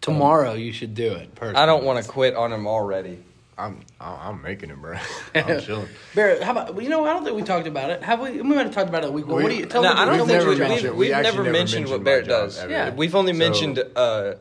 Tomorrow 0.00 0.54
you 0.54 0.72
should 0.72 0.94
do 0.94 1.12
it. 1.12 1.34
Personally. 1.34 1.60
I 1.62 1.66
don't 1.66 1.84
want 1.84 2.02
to 2.02 2.10
quit 2.10 2.34
on 2.34 2.50
him 2.52 2.66
already. 2.66 3.22
I'm 3.58 3.80
I- 4.00 4.28
I'm 4.30 4.40
making 4.40 4.70
it, 4.70 4.76
bro. 4.80 4.96
I'm 5.34 5.60
chilling. 5.66 5.88
Barrett, 6.14 6.42
how 6.42 6.52
about 6.52 6.80
you 6.82 6.88
know? 6.88 7.04
I 7.04 7.12
don't 7.12 7.22
think 7.22 7.36
we 7.36 7.42
talked 7.42 7.66
about 7.66 7.90
it. 7.90 8.02
Have 8.02 8.20
we? 8.20 8.30
We 8.30 8.42
might 8.42 8.64
have 8.64 8.72
talked 8.74 8.88
about 8.88 9.04
it 9.04 9.08
a 9.10 9.12
week. 9.12 9.26
Well, 9.26 9.36
We- 9.36 9.42
what 9.42 9.50
do 9.50 9.56
you 9.56 9.66
tell 9.66 9.82
no, 9.82 9.92
me? 9.92 10.00
I 10.00 10.04
don't 10.06 10.16
tell 10.16 10.26
We've 10.26 10.28
think 10.28 10.38
never 10.38 10.50
we, 10.50 10.56
your 10.56 10.64
job 10.64 10.68
mentioned- 10.70 10.86
is. 10.86 10.90
we've, 10.92 10.98
we 10.98 11.14
we've 11.14 11.22
never 11.22 11.22
never 11.38 11.42
mentioned 11.52 11.80
mentioned 11.82 11.90
what 11.90 12.04
Barrett 12.04 12.26
does. 12.28 12.58
ever. 12.58 12.70
Yeah. 12.72 12.94
We've 12.94 13.14
only 13.14 13.32
So- 13.34 13.38
mentioned 13.38 13.84
uh, 13.94 14.34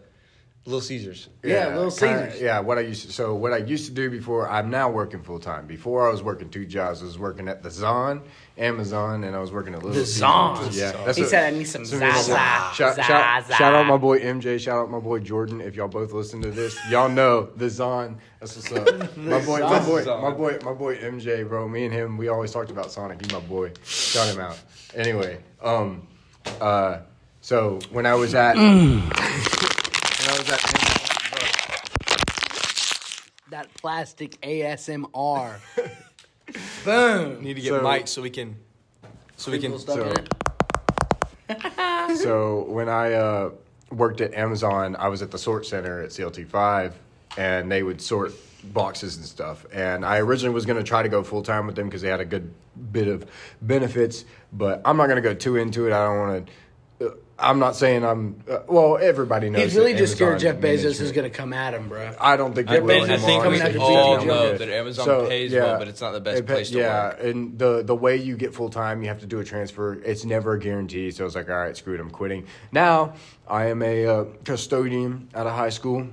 Little 0.66 0.82
Caesars. 0.82 1.30
Yeah, 1.42 1.68
Little 1.76 1.90
kinda- 1.90 2.26
Caesars. 2.32 2.42
yeah, 2.44 2.60
what 2.60 2.78
I 2.78 2.82
used 2.82 3.08
to, 3.08 3.12
so 3.14 3.34
what 3.34 3.54
I 3.54 3.58
used 3.58 3.88
to 3.88 3.92
do 3.92 4.12
before 4.12 4.48
I'm 4.48 4.70
now 4.70 4.90
working 4.92 5.24
full 5.24 5.40
time. 5.40 5.66
Before 5.66 6.08
I 6.08 6.12
was 6.12 6.22
working 6.22 6.50
two 6.50 6.66
jobs. 6.66 7.02
I 7.02 7.06
was 7.06 7.18
working 7.18 7.48
at 7.48 7.64
the 7.64 7.72
Zon, 7.72 8.22
Amazon, 8.56 9.24
and 9.24 9.36
I 9.36 9.40
was 9.40 9.52
working 9.52 9.74
at 9.74 9.80
Little 9.80 9.94
The 10.00 10.06
Caesars. 10.06 10.18
Zon. 10.20 10.70
Yeah, 10.74 10.92
that's 11.06 11.18
He 11.18 11.24
what- 11.24 11.32
said, 11.32 11.52
"I 11.54 11.58
need 11.58 11.64
some 11.64 11.86
so- 11.86 11.98
Zaza, 11.98 12.32
Shout, 12.36 12.76
shout, 12.76 12.96
Zaza." 12.98 13.54
shout 13.56 13.74
out 13.74 13.88
my 13.88 13.98
boy 13.98 14.20
MJ. 14.20 14.60
Shout 14.60 14.78
out 14.78 14.92
my 14.92 15.00
boy 15.00 15.20
Jordan. 15.20 15.60
If 15.60 15.76
y'all 15.76 15.88
both 15.88 16.12
listen 16.12 16.40
to 16.44 16.52
this, 16.52 16.78
y'all 16.92 17.10
know 17.10 17.50
the 17.56 17.70
Zon. 17.70 18.18
That's 18.40 18.56
what's 18.56 18.72
up. 18.72 19.18
My 19.18 19.40
boy, 19.44 19.60
my 19.60 19.80
boy, 19.80 20.06
my 20.06 20.30
boy, 20.32 20.60
my 20.64 20.74
boy 20.74 20.98
MJ, 20.98 21.44
bro. 21.48 21.68
Me 21.68 21.86
and 21.86 21.94
him, 21.94 22.18
we 22.18 22.28
always 22.28 22.52
talked 22.52 22.70
about 22.70 22.92
Sonic. 22.92 23.26
He 23.26 23.34
my 23.34 23.40
boy. 23.42 23.72
Shout 23.84 24.28
him 24.28 24.40
out. 24.40 24.58
Anyway, 24.94 25.40
um, 25.64 26.08
uh, 26.62 27.00
so 27.42 27.80
when 27.92 28.06
I 28.06 28.14
was 28.14 28.34
at, 28.36 28.56
when 28.56 29.02
I 29.12 30.38
was 30.38 30.50
at. 30.50 30.62
that 33.52 33.69
plastic 33.82 34.40
ASMR. 34.42 35.60
Boom. 36.86 37.44
Need 37.44 37.56
to 37.56 37.62
get 37.62 37.70
So- 37.70 37.82
Mike 37.82 38.08
so 38.08 38.22
we 38.22 38.30
can, 38.30 38.56
so 39.38 39.52
we 39.52 39.60
can. 39.60 39.72
Cool 39.72 39.80
stuff 39.80 39.96
so- 39.96 40.10
in 40.10 40.18
it. 40.18 40.34
so 42.20 42.64
when 42.70 42.90
I 42.90 43.14
uh, 43.14 43.52
worked 43.92 44.22
at 44.22 44.34
Amazon, 44.34 44.96
I 44.98 45.08
was 45.08 45.22
at 45.22 45.32
the 45.32 45.38
sort 45.38 45.66
center 45.66 46.02
at 46.04 46.10
CLT5, 46.12 46.94
and 47.38 47.72
they 47.72 47.82
would 47.82 48.02
sort 48.02 48.34
boxes 48.66 49.18
and 49.18 49.26
stuff. 49.26 49.66
And 49.74 50.06
I 50.06 50.20
originally 50.20 50.54
was 50.54 50.66
going 50.66 50.78
to 50.78 50.84
try 50.84 51.02
to 51.02 51.10
go 51.10 51.24
full 51.24 51.42
time 51.42 51.66
with 51.66 51.76
them 51.76 51.88
because 51.88 52.02
they 52.02 52.10
had 52.10 52.20
a 52.20 52.26
good 52.26 52.54
bit 52.92 53.08
of 53.08 53.26
benefits, 53.62 54.26
but 54.54 54.82
I'm 54.86 54.98
not 54.98 55.08
going 55.08 55.16
to 55.16 55.22
go 55.28 55.34
too 55.34 55.56
into 55.56 55.88
it. 55.88 55.94
I 55.94 56.06
don't 56.06 56.20
want 56.20 56.46
to. 56.46 56.52
I'm 57.42 57.60
not 57.60 57.76
saying 57.76 58.04
I'm. 58.04 58.42
Uh, 58.50 58.60
well, 58.68 58.98
everybody 58.98 59.50
knows. 59.50 59.64
He's 59.64 59.76
really 59.76 59.94
that 59.94 60.00
just 60.00 60.16
scared 60.16 60.40
Jeff 60.40 60.58
Amazon 60.58 60.92
Bezos 60.92 61.02
is 61.02 61.12
going 61.12 61.30
to 61.30 61.36
come 61.36 61.54
at 61.54 61.74
him, 61.74 61.88
bro. 61.88 62.14
I 62.20 62.36
don't 62.36 62.54
think 62.54 62.70
I 62.70 62.74
they 62.74 62.80
will 62.82 63.06
think- 63.06 63.10
I 63.10 63.18
think 63.18 63.44
Coming 63.44 63.60
we 63.60 63.66
after 63.66 63.80
all 63.80 64.16
BT 64.18 64.28
know 64.28 64.58
that 64.58 64.70
Amazon 64.70 65.28
pays 65.28 65.54
well, 65.54 65.80
but 65.80 65.88
it's 65.88 66.02
not 66.02 66.12
the 66.12 66.20
best 66.20 66.40
it 66.40 66.46
place 66.48 66.70
to 66.72 66.78
yeah, 66.78 67.08
work. 67.08 67.18
Yeah, 67.22 67.28
and 67.30 67.58
the 67.58 67.84
the 67.84 67.96
way 67.96 68.18
you 68.18 68.36
get 68.36 68.54
full 68.54 68.70
time, 68.70 69.02
you 69.02 69.08
have 69.08 69.20
to 69.22 69.26
do 69.26 69.40
a 69.40 69.44
transfer. 69.44 69.94
It's 70.04 70.26
never 70.26 70.54
a 70.54 70.60
guarantee. 70.60 71.12
So 71.12 71.24
I 71.24 71.26
was 71.26 71.36
like, 71.36 71.50
all 71.50 71.56
right, 71.56 71.76
screw 71.76 71.96
it, 71.96 72.00
I'm 72.02 72.10
quitting. 72.10 72.46
Now 72.72 73.14
I 73.48 73.68
am 73.68 73.82
a 73.82 74.06
uh, 74.06 74.26
custodian 74.44 75.30
at 75.34 75.48
a 75.48 75.52
high 75.52 75.70
school. 75.70 76.08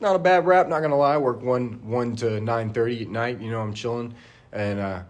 Not 0.00 0.16
a 0.16 0.18
bad 0.18 0.46
rap, 0.46 0.68
not 0.68 0.80
gonna 0.80 0.96
lie. 0.96 1.14
I 1.14 1.18
work 1.18 1.42
one 1.42 1.80
one 1.88 2.16
to 2.16 2.40
nine 2.40 2.72
thirty 2.72 3.02
at 3.02 3.08
night. 3.08 3.40
You 3.40 3.50
know, 3.50 3.60
I'm 3.60 3.74
chilling, 3.74 4.14
and 4.52 4.80
uh, 4.80 5.02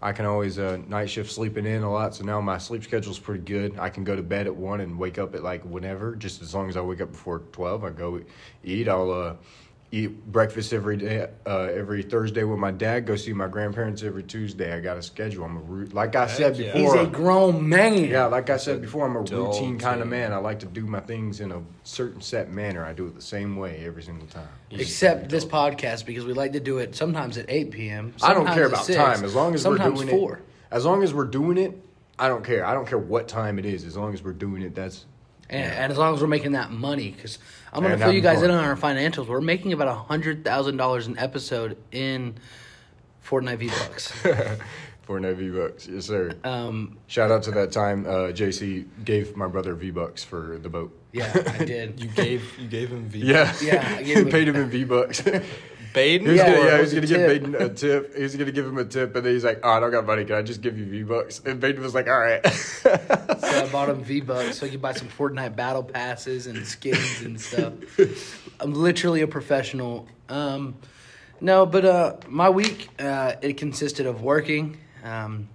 I 0.00 0.12
can 0.12 0.26
always 0.26 0.58
uh, 0.58 0.78
night 0.88 1.08
shift 1.08 1.32
sleeping 1.32 1.64
in 1.64 1.82
a 1.82 1.90
lot. 1.90 2.14
So 2.14 2.24
now 2.24 2.40
my 2.40 2.58
sleep 2.58 2.84
schedule's 2.84 3.18
pretty 3.18 3.42
good. 3.44 3.78
I 3.78 3.88
can 3.88 4.04
go 4.04 4.14
to 4.14 4.22
bed 4.22 4.46
at 4.46 4.54
one 4.54 4.80
and 4.80 4.98
wake 4.98 5.18
up 5.18 5.34
at 5.34 5.42
like 5.42 5.64
whenever, 5.64 6.14
just 6.14 6.42
as 6.42 6.54
long 6.54 6.68
as 6.68 6.76
I 6.76 6.82
wake 6.82 7.00
up 7.00 7.12
before 7.12 7.40
twelve. 7.52 7.82
I 7.84 7.90
go 7.90 8.20
eat. 8.62 8.88
I'll 8.88 9.10
uh, 9.10 9.36
eat 9.96 10.26
breakfast 10.26 10.72
every 10.72 10.96
day, 10.96 11.28
uh, 11.46 11.68
every 11.72 12.02
Thursday 12.02 12.44
with 12.44 12.58
my 12.58 12.70
dad. 12.70 13.06
Go 13.06 13.16
see 13.16 13.32
my 13.32 13.48
grandparents 13.48 14.02
every 14.02 14.22
Tuesday. 14.22 14.74
I 14.74 14.80
got 14.80 14.96
a 14.96 15.02
schedule. 15.02 15.44
I'm 15.44 15.56
a 15.56 15.60
root. 15.60 15.94
Like 15.94 16.14
I 16.16 16.26
said 16.26 16.56
yeah. 16.56 16.72
He's 16.72 16.90
before. 16.90 16.98
a 16.98 17.06
grown 17.06 17.68
man. 17.68 18.04
yeah, 18.04 18.26
like 18.26 18.50
I 18.50 18.56
said 18.56 18.80
before, 18.80 19.06
I'm 19.06 19.16
a 19.16 19.20
routine 19.20 19.78
kind 19.78 20.02
of 20.02 20.08
man. 20.08 20.32
I 20.32 20.36
like 20.36 20.60
to 20.60 20.66
do 20.66 20.86
my 20.86 21.00
things 21.00 21.40
in 21.40 21.52
a 21.52 21.62
certain 21.84 22.20
set 22.20 22.50
manner. 22.50 22.84
I 22.84 22.92
do 22.92 23.06
it 23.06 23.14
the 23.14 23.22
same 23.22 23.56
way 23.56 23.84
every 23.86 24.02
single 24.02 24.26
time. 24.28 24.48
Except 24.70 25.28
this 25.28 25.44
podcast 25.44 26.04
because 26.04 26.24
we 26.24 26.32
like 26.32 26.52
to 26.52 26.60
do 26.60 26.78
it 26.78 26.94
sometimes 26.94 27.38
at 27.38 27.46
8 27.48 27.70
p.m. 27.70 28.14
I 28.22 28.34
don't 28.34 28.46
care 28.46 28.66
about 28.66 28.84
6, 28.84 28.96
time 28.96 29.24
as 29.24 29.34
long 29.34 29.54
as 29.54 29.62
sometimes 29.62 29.98
we're 29.98 30.06
doing 30.06 30.18
4. 30.18 30.36
it. 30.36 30.42
As 30.70 30.84
long 30.84 31.02
as 31.02 31.14
we're 31.14 31.24
doing 31.24 31.58
it, 31.58 31.80
I 32.18 32.28
don't 32.28 32.44
care. 32.44 32.64
I 32.64 32.74
don't 32.74 32.86
care 32.86 32.98
what 32.98 33.28
time 33.28 33.58
it 33.58 33.64
is. 33.64 33.84
As 33.84 33.96
long 33.96 34.14
as 34.14 34.22
we're 34.22 34.32
doing 34.32 34.62
it, 34.62 34.74
that's 34.74 35.06
And, 35.48 35.72
and 35.72 35.92
as 35.92 35.98
long 35.98 36.14
as 36.14 36.20
we're 36.20 36.26
making 36.26 36.52
that 36.52 36.70
money, 36.70 37.10
because 37.10 37.38
I'm 37.76 37.82
going 37.82 37.92
to 37.92 37.98
fill 38.04 38.12
you 38.12 38.22
having 38.22 38.40
guys 38.40 38.42
in 38.42 38.50
on 38.50 38.64
our 38.64 38.76
financials. 38.76 39.26
We're 39.26 39.40
making 39.40 39.72
about 39.72 40.08
$100,000 40.08 41.06
an 41.06 41.18
episode 41.18 41.76
in 41.92 42.34
Fortnite 43.24 43.58
V-Bucks. 43.58 44.12
Fortnite 45.06 45.36
V 45.36 45.50
bucks. 45.50 45.86
Yes, 45.86 46.06
sir. 46.06 46.32
um, 46.42 46.98
Shout 47.06 47.30
out 47.30 47.44
to 47.44 47.52
that 47.52 47.70
time 47.70 48.04
uh, 48.06 48.32
JC 48.32 48.86
gave 49.04 49.36
my 49.36 49.46
brother 49.46 49.74
V 49.76 49.92
bucks 49.92 50.24
for 50.24 50.58
the 50.60 50.68
boat. 50.68 50.92
yeah, 51.12 51.32
I 51.46 51.64
did. 51.64 52.00
You 52.00 52.08
gave 52.08 52.58
you 52.58 52.66
gave 52.66 52.88
him 52.88 53.04
V. 53.08 53.20
Yeah, 53.20 53.54
Yeah, 53.62 53.86
I 53.98 54.02
gave 54.02 54.06
he 54.16 54.22
him- 54.22 54.28
paid 54.30 54.48
him 54.48 54.56
in 54.56 54.68
V 54.68 54.82
bucks. 54.82 55.22
Baden. 55.96 56.28
He 56.28 56.36
Yeah, 56.36 56.46
gonna, 56.54 56.64
yeah, 56.66 56.74
he 56.76 56.80
was 56.82 56.94
was 56.94 56.94
gonna 56.94 57.04
a 57.04 57.06
give 57.08 57.18
tip. 57.18 57.28
Baden 57.28 57.54
a 57.70 57.74
tip. 57.74 58.16
He 58.16 58.22
was 58.22 58.36
gonna 58.36 58.52
give 58.52 58.66
him 58.66 58.78
a 58.78 58.84
tip, 58.84 59.16
and 59.16 59.24
then 59.26 59.32
he's 59.32 59.44
like, 59.44 59.60
"Oh, 59.62 59.70
I 59.70 59.80
don't 59.80 59.90
got 59.90 60.04
money. 60.06 60.24
Can 60.24 60.36
I 60.36 60.42
just 60.42 60.60
give 60.60 60.78
you 60.78 60.84
V 60.84 61.02
bucks?" 61.04 61.40
And 61.44 61.58
Baden 61.58 61.82
was 61.82 61.94
like, 61.94 62.06
"All 62.06 62.18
right." 62.18 62.46
So 62.46 62.90
I 62.92 63.68
bought 63.72 63.88
him 63.88 64.04
V 64.04 64.20
Bucks 64.20 64.58
so 64.58 64.66
he 64.66 64.72
could 64.72 64.82
buy 64.82 64.92
some 64.92 65.08
Fortnite 65.08 65.56
battle 65.56 65.82
passes 65.82 66.46
and 66.46 66.64
skins 66.66 67.22
and 67.22 67.40
stuff. 67.48 67.72
I'm 68.60 68.74
literally 68.74 69.22
a 69.22 69.26
professional. 69.26 70.06
Um, 70.28 70.74
no, 71.40 71.66
but 71.66 71.84
uh, 71.84 72.16
my 72.28 72.50
week 72.50 72.88
uh, 72.98 73.32
it 73.42 73.56
consisted 73.56 74.06
of 74.06 74.22
working 74.22 74.78
um, 75.04 75.48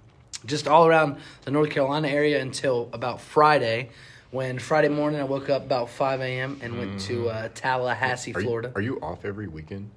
just 0.45 0.67
all 0.67 0.87
around 0.87 1.17
the 1.45 1.51
North 1.51 1.69
Carolina 1.69 2.07
area 2.07 2.41
until 2.41 2.89
about 2.93 3.21
Friday. 3.21 3.89
When 4.31 4.59
Friday 4.59 4.87
morning 4.87 5.19
I 5.19 5.25
woke 5.25 5.49
up 5.49 5.65
about 5.65 5.89
5 5.89 6.21
a.m. 6.21 6.59
and 6.63 6.77
went 6.77 7.01
to 7.01 7.27
uh, 7.29 7.49
Tallahassee, 7.53 8.31
Mm. 8.31 8.35
Are 8.37 8.39
you, 8.39 8.45
Florida. 8.47 8.71
are 8.75 8.81
you 8.81 8.97
off 9.01 9.25
every 9.25 9.47
weekend? 9.49 9.89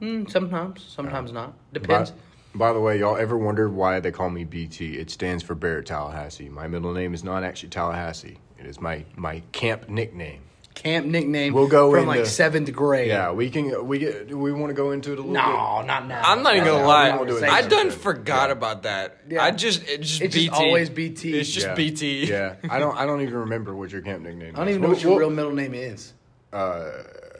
Like, 0.00 0.10
Mm, 0.10 0.30
sometimes, 0.30 0.82
sometimes 0.82 1.32
not. 1.32 1.54
Depends. 1.72 2.10
By, 2.54 2.68
by 2.68 2.72
the 2.72 2.80
way, 2.80 2.98
y'all 2.98 3.16
ever 3.16 3.36
wondered 3.36 3.70
why 3.72 4.00
they 4.00 4.10
call 4.12 4.30
me 4.30 4.44
BT? 4.44 4.96
It 4.98 5.10
stands 5.10 5.42
for 5.42 5.54
Barrett 5.54 5.86
Tallahassee. 5.86 6.48
My 6.48 6.66
middle 6.68 6.92
name 6.92 7.14
is 7.14 7.24
not 7.24 7.42
actually 7.44 7.70
Tallahassee. 7.70 8.38
It 8.58 8.66
is 8.66 8.80
my 8.80 9.04
my 9.16 9.42
camp 9.52 9.88
nickname. 9.88 10.40
camp 10.74 11.06
nickname. 11.06 11.52
We'll 11.52 11.66
go 11.68 11.90
from 11.90 12.00
into- 12.08 12.10
like 12.20 12.26
seventh 12.26 12.72
grade. 12.72 13.08
Yeah, 13.08 13.32
we 13.32 13.50
can. 13.50 13.86
We 13.86 13.98
get. 13.98 14.36
We 14.36 14.52
want 14.52 14.70
to 14.70 14.74
go 14.74 14.90
into 14.92 15.12
it 15.12 15.18
a 15.18 15.22
little 15.22 15.32
No, 15.34 15.82
not 15.82 16.06
now. 16.06 16.22
I'm 16.24 16.42
not 16.44 16.54
even 16.54 16.66
gonna 16.68 16.82
no, 16.82 16.86
lie. 16.88 17.10
we 17.10 17.16
won't 17.16 17.28
do 17.28 17.36
it 17.38 17.42
I 17.44 17.62
done 17.62 17.86
episode. 17.88 18.00
forgot 18.00 18.48
Yeah. 18.48 18.52
about 18.52 18.82
that. 18.84 19.18
Yeah. 19.28 19.42
I 19.44 19.50
just 19.50 19.82
it 19.88 20.00
just 20.02 20.22
It's 20.22 20.34
BT. 20.34 20.48
just 20.48 20.60
always 20.60 20.90
BT. 20.90 21.38
It's 21.38 21.50
just 21.50 21.66
Yeah. 21.66 21.74
BT. 21.74 22.24
Yeah, 22.26 22.54
I 22.70 22.78
don't. 22.78 22.96
I 22.96 23.06
don't 23.06 23.20
even 23.22 23.34
remember 23.34 23.74
what 23.74 23.90
your 23.90 24.02
camp 24.02 24.22
nickname. 24.22 24.54
I 24.54 24.58
don't 24.60 24.68
is. 24.68 24.70
even 24.76 24.82
know 24.82 24.88
We'll- 24.88 24.96
what 24.96 25.02
your 25.02 25.10
we'll- 25.12 25.18
real 25.20 25.30
middle 25.30 25.52
name 25.54 25.74
is. 25.74 26.12
Uh, 26.52 26.90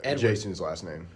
Edward. 0.03 0.19
Jason's 0.21 0.59
last 0.61 0.83
name. 0.83 1.07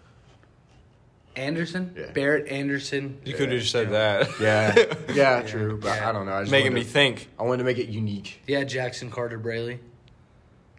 Anderson. 1.35 1.93
Yeah. 1.97 2.11
Barrett 2.11 2.47
Anderson. 2.49 3.19
You 3.25 3.33
could 3.33 3.51
have 3.51 3.61
just 3.61 3.71
said 3.71 3.89
that. 3.91 4.29
Yeah, 4.39 4.75
yeah, 5.13 5.41
true. 5.41 5.77
But 5.81 5.95
Yeah. 5.97 6.09
I 6.09 6.11
don't 6.11 6.25
know. 6.25 6.33
I 6.33 6.41
just 6.41 6.51
Making 6.51 6.73
wanted 6.73 6.79
me 6.81 6.85
to- 6.85 6.89
think. 6.89 7.29
I 7.39 7.43
wanted 7.43 7.57
to 7.59 7.63
make 7.63 7.77
it 7.79 7.89
unique. 7.89 8.41
Yeah, 8.47 8.63
Jackson 8.63 9.09
Carter 9.09 9.39
Braley. 9.39 9.79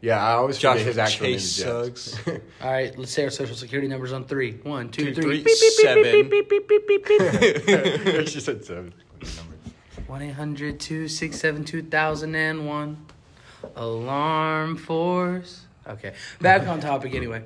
Yeah, 0.01 0.23
I 0.23 0.33
always 0.33 0.57
forget 0.59 0.79
his 0.81 0.99
actual 0.99 1.27
name. 1.29 1.35
Chase 1.37 1.59
is 1.59 1.65
Jax. 1.65 2.01
sucks. 2.03 2.29
All 2.61 2.71
right, 2.73 2.97
let's 2.99 3.11
say 3.11 3.25
our 3.25 3.31
social 3.31 3.57
security 3.57 3.89
numbers 3.89 4.13
on 4.13 4.25
three. 4.27 4.53
One, 4.63 4.91
two, 4.91 5.15
Two, 5.15 5.23
three. 5.23 5.43
three, 5.43 5.55
seven. 5.55 6.05
she 8.27 8.41
said 8.41 8.65
seven. 8.65 8.93
One 10.07 10.23
eight 10.23 10.33
hundred 10.35 10.79
two 10.81 11.09
six 11.09 11.39
seven 11.41 11.65
two 11.65 11.83
thousand 11.83 12.35
and 12.35 12.67
one. 12.67 13.07
Alarm 13.77 14.77
force. 14.77 15.63
Okay, 15.87 16.13
back 16.41 16.67
on 16.69 16.81
topic 16.81 17.15
anyway. 17.15 17.43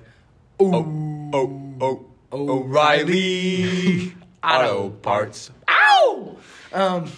Oh, 0.59 1.31
oh, 1.33 1.73
oh, 1.81 2.07
O'Reilly 2.33 4.15
Auto 4.43 4.91
Parts. 4.91 5.51
Ow! 5.69 6.37
Um, 6.73 7.11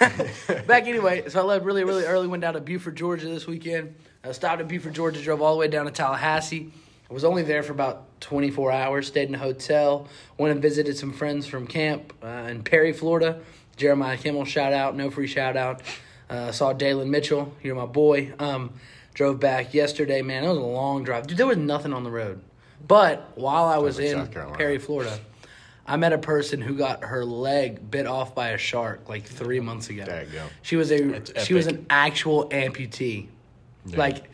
back 0.66 0.86
anyway. 0.86 1.28
So 1.28 1.40
I 1.40 1.44
left 1.44 1.64
really, 1.64 1.84
really 1.84 2.04
early. 2.04 2.28
Went 2.28 2.42
down 2.42 2.54
to 2.54 2.60
Buford, 2.60 2.96
Georgia 2.96 3.26
this 3.26 3.46
weekend. 3.46 3.96
I 4.22 4.32
stopped 4.32 4.60
at 4.60 4.68
Buford, 4.68 4.94
Georgia. 4.94 5.20
Drove 5.20 5.42
all 5.42 5.54
the 5.54 5.58
way 5.58 5.68
down 5.68 5.86
to 5.86 5.90
Tallahassee. 5.90 6.72
I 7.10 7.12
was 7.12 7.24
only 7.24 7.42
there 7.42 7.62
for 7.62 7.72
about 7.72 8.20
24 8.20 8.72
hours. 8.72 9.06
Stayed 9.08 9.28
in 9.28 9.34
a 9.34 9.38
hotel. 9.38 10.08
Went 10.38 10.52
and 10.52 10.62
visited 10.62 10.96
some 10.96 11.12
friends 11.12 11.46
from 11.46 11.66
camp 11.66 12.12
uh, 12.22 12.46
in 12.48 12.62
Perry, 12.62 12.92
Florida. 12.92 13.40
Jeremiah 13.76 14.16
Kimmel, 14.16 14.44
shout 14.44 14.72
out. 14.72 14.96
No 14.96 15.10
free 15.10 15.26
shout 15.26 15.56
out. 15.56 15.82
Uh, 16.30 16.52
saw 16.52 16.72
Dalen 16.72 17.10
Mitchell. 17.10 17.52
You're 17.62 17.74
my 17.74 17.86
boy. 17.86 18.32
Um, 18.38 18.74
drove 19.14 19.40
back 19.40 19.74
yesterday. 19.74 20.22
Man, 20.22 20.44
it 20.44 20.48
was 20.48 20.58
a 20.58 20.60
long 20.60 21.02
drive. 21.02 21.26
Dude, 21.26 21.38
there 21.38 21.46
was 21.46 21.58
nothing 21.58 21.92
on 21.92 22.04
the 22.04 22.10
road. 22.10 22.40
But 22.86 23.32
while 23.36 23.64
I 23.64 23.78
was 23.78 23.98
in 23.98 24.26
Perry, 24.28 24.78
Florida, 24.78 25.18
I 25.86 25.96
met 25.96 26.12
a 26.12 26.18
person 26.18 26.60
who 26.60 26.74
got 26.76 27.04
her 27.04 27.24
leg 27.24 27.90
bit 27.90 28.06
off 28.06 28.34
by 28.34 28.48
a 28.50 28.58
shark 28.58 29.08
like 29.08 29.24
three 29.24 29.60
months 29.60 29.88
ago. 29.90 30.04
Daggum. 30.04 30.48
She 30.62 30.76
was 30.76 30.90
a 30.92 31.02
That's 31.02 31.44
she 31.46 31.54
was 31.54 31.66
an 31.66 31.86
actual 31.90 32.48
amputee. 32.50 33.28
Like, 33.86 34.30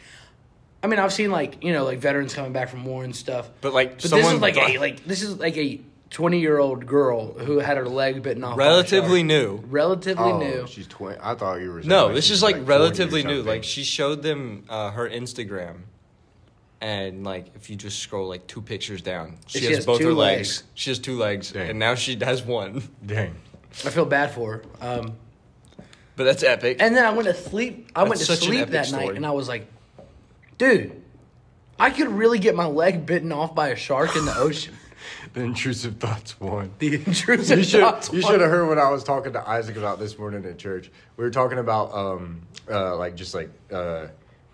I 0.82 0.86
mean, 0.86 0.98
I've 1.00 1.12
seen 1.12 1.30
like 1.30 1.62
you 1.64 1.72
know 1.72 1.84
like 1.84 1.98
veterans 1.98 2.34
coming 2.34 2.52
back 2.52 2.68
from 2.68 2.84
war 2.84 3.04
and 3.04 3.14
stuff. 3.14 3.50
But 3.60 3.72
like 3.74 4.00
But 4.02 4.10
this 4.10 4.26
is 4.32 4.40
like 4.40 4.56
a 4.56 4.78
like 4.78 5.04
this 5.04 5.22
is 5.22 5.38
like 5.38 5.56
a 5.56 5.80
twenty 6.08 6.40
year 6.40 6.58
old 6.58 6.86
girl 6.86 7.34
who 7.34 7.58
had 7.58 7.76
her 7.76 7.88
leg 7.88 8.22
bitten 8.22 8.42
off. 8.44 8.56
by 8.56 8.64
a 8.64 8.68
relatively 8.68 9.20
shark. 9.20 9.26
new. 9.26 9.56
relatively 9.68 10.24
Oh, 10.32 10.38
new. 10.38 10.66
she's 10.68 10.86
twenty. 10.86 11.18
I 11.22 11.34
thought 11.34 11.60
you 11.60 11.70
were. 11.72 11.82
saying, 11.82 11.88
No, 11.88 12.12
this 12.14 12.24
she's 12.26 12.38
is 12.38 12.42
like, 12.42 12.54
40 12.56 12.64
or 12.64 12.68
relatively 12.68 13.22
new. 13.22 13.28
something. 13.38 13.46
Like 13.46 13.64
she 13.64 13.82
showed 13.84 14.22
them 14.22 14.64
uh, 14.68 14.90
her 14.92 15.08
Instagram, 15.08 15.82
and 16.80 17.24
like 17.24 17.54
if 17.54 17.68
you 17.70 17.76
just 17.76 17.98
scroll 17.98 18.28
like 18.28 18.46
two 18.46 18.62
pictures 18.62 19.02
down, 19.02 19.36
she, 19.46 19.58
She 19.60 19.64
has, 19.66 19.76
has 19.76 19.86
both 19.86 20.00
her 20.02 20.12
legs. 20.12 20.60
legs. 20.60 20.64
She 20.74 20.90
has 20.90 20.98
two 20.98 21.18
legs, 21.18 21.52
Dang. 21.52 21.70
and 21.70 21.78
now 21.78 21.94
she 21.94 22.16
has 22.20 22.42
one. 22.42 22.82
dang. 23.04 23.34
I 23.84 23.90
feel 23.90 24.04
bad 24.06 24.32
for 24.32 24.52
her. 24.54 24.64
Um, 24.80 25.12
But 26.16 26.24
that's 26.24 26.42
epic. 26.42 26.78
and 26.80 26.96
then 26.96 27.04
I 27.04 27.10
went 27.12 27.28
to 27.28 27.34
sleep. 27.34 27.90
I 27.94 28.02
went 28.04 28.16
to 28.18 28.24
such 28.26 28.40
sleep 28.40 28.60
epic 28.62 28.72
that 28.72 28.92
night, 28.92 29.14
and 29.16 29.24
I 29.24 29.30
was 29.30 29.48
like, 29.48 29.66
dude, 30.58 31.00
I 31.78 31.90
could 31.90 32.08
really 32.08 32.38
get 32.38 32.54
my 32.54 32.66
leg 32.66 33.06
bitten 33.06 33.32
off 33.32 33.54
by 33.54 33.68
a 33.68 33.76
shark 33.76 34.16
in 34.16 34.24
the 34.24 34.36
ocean. 34.36 34.74
The 35.32 35.42
intrusive 35.42 35.96
thoughts 35.98 36.38
won. 36.40 36.72
The 36.78 36.94
intrusive 36.96 37.58
You 37.58 37.64
should 37.64 37.80
thoughts 37.80 38.12
you 38.12 38.20
should 38.20 38.40
have 38.40 38.50
heard 38.50 38.68
what 38.68 38.78
I 38.78 38.90
was 38.90 39.02
talking 39.04 39.32
to 39.34 39.48
Isaac 39.48 39.76
about 39.76 39.98
this 39.98 40.18
morning 40.18 40.44
at 40.44 40.58
church. 40.58 40.90
We 41.16 41.24
were 41.24 41.30
talking 41.30 41.58
about 41.58 41.92
um 41.94 42.42
uh 42.70 42.96
like 42.96 43.14
just 43.16 43.32
like 43.34 43.48
uh 43.72 44.08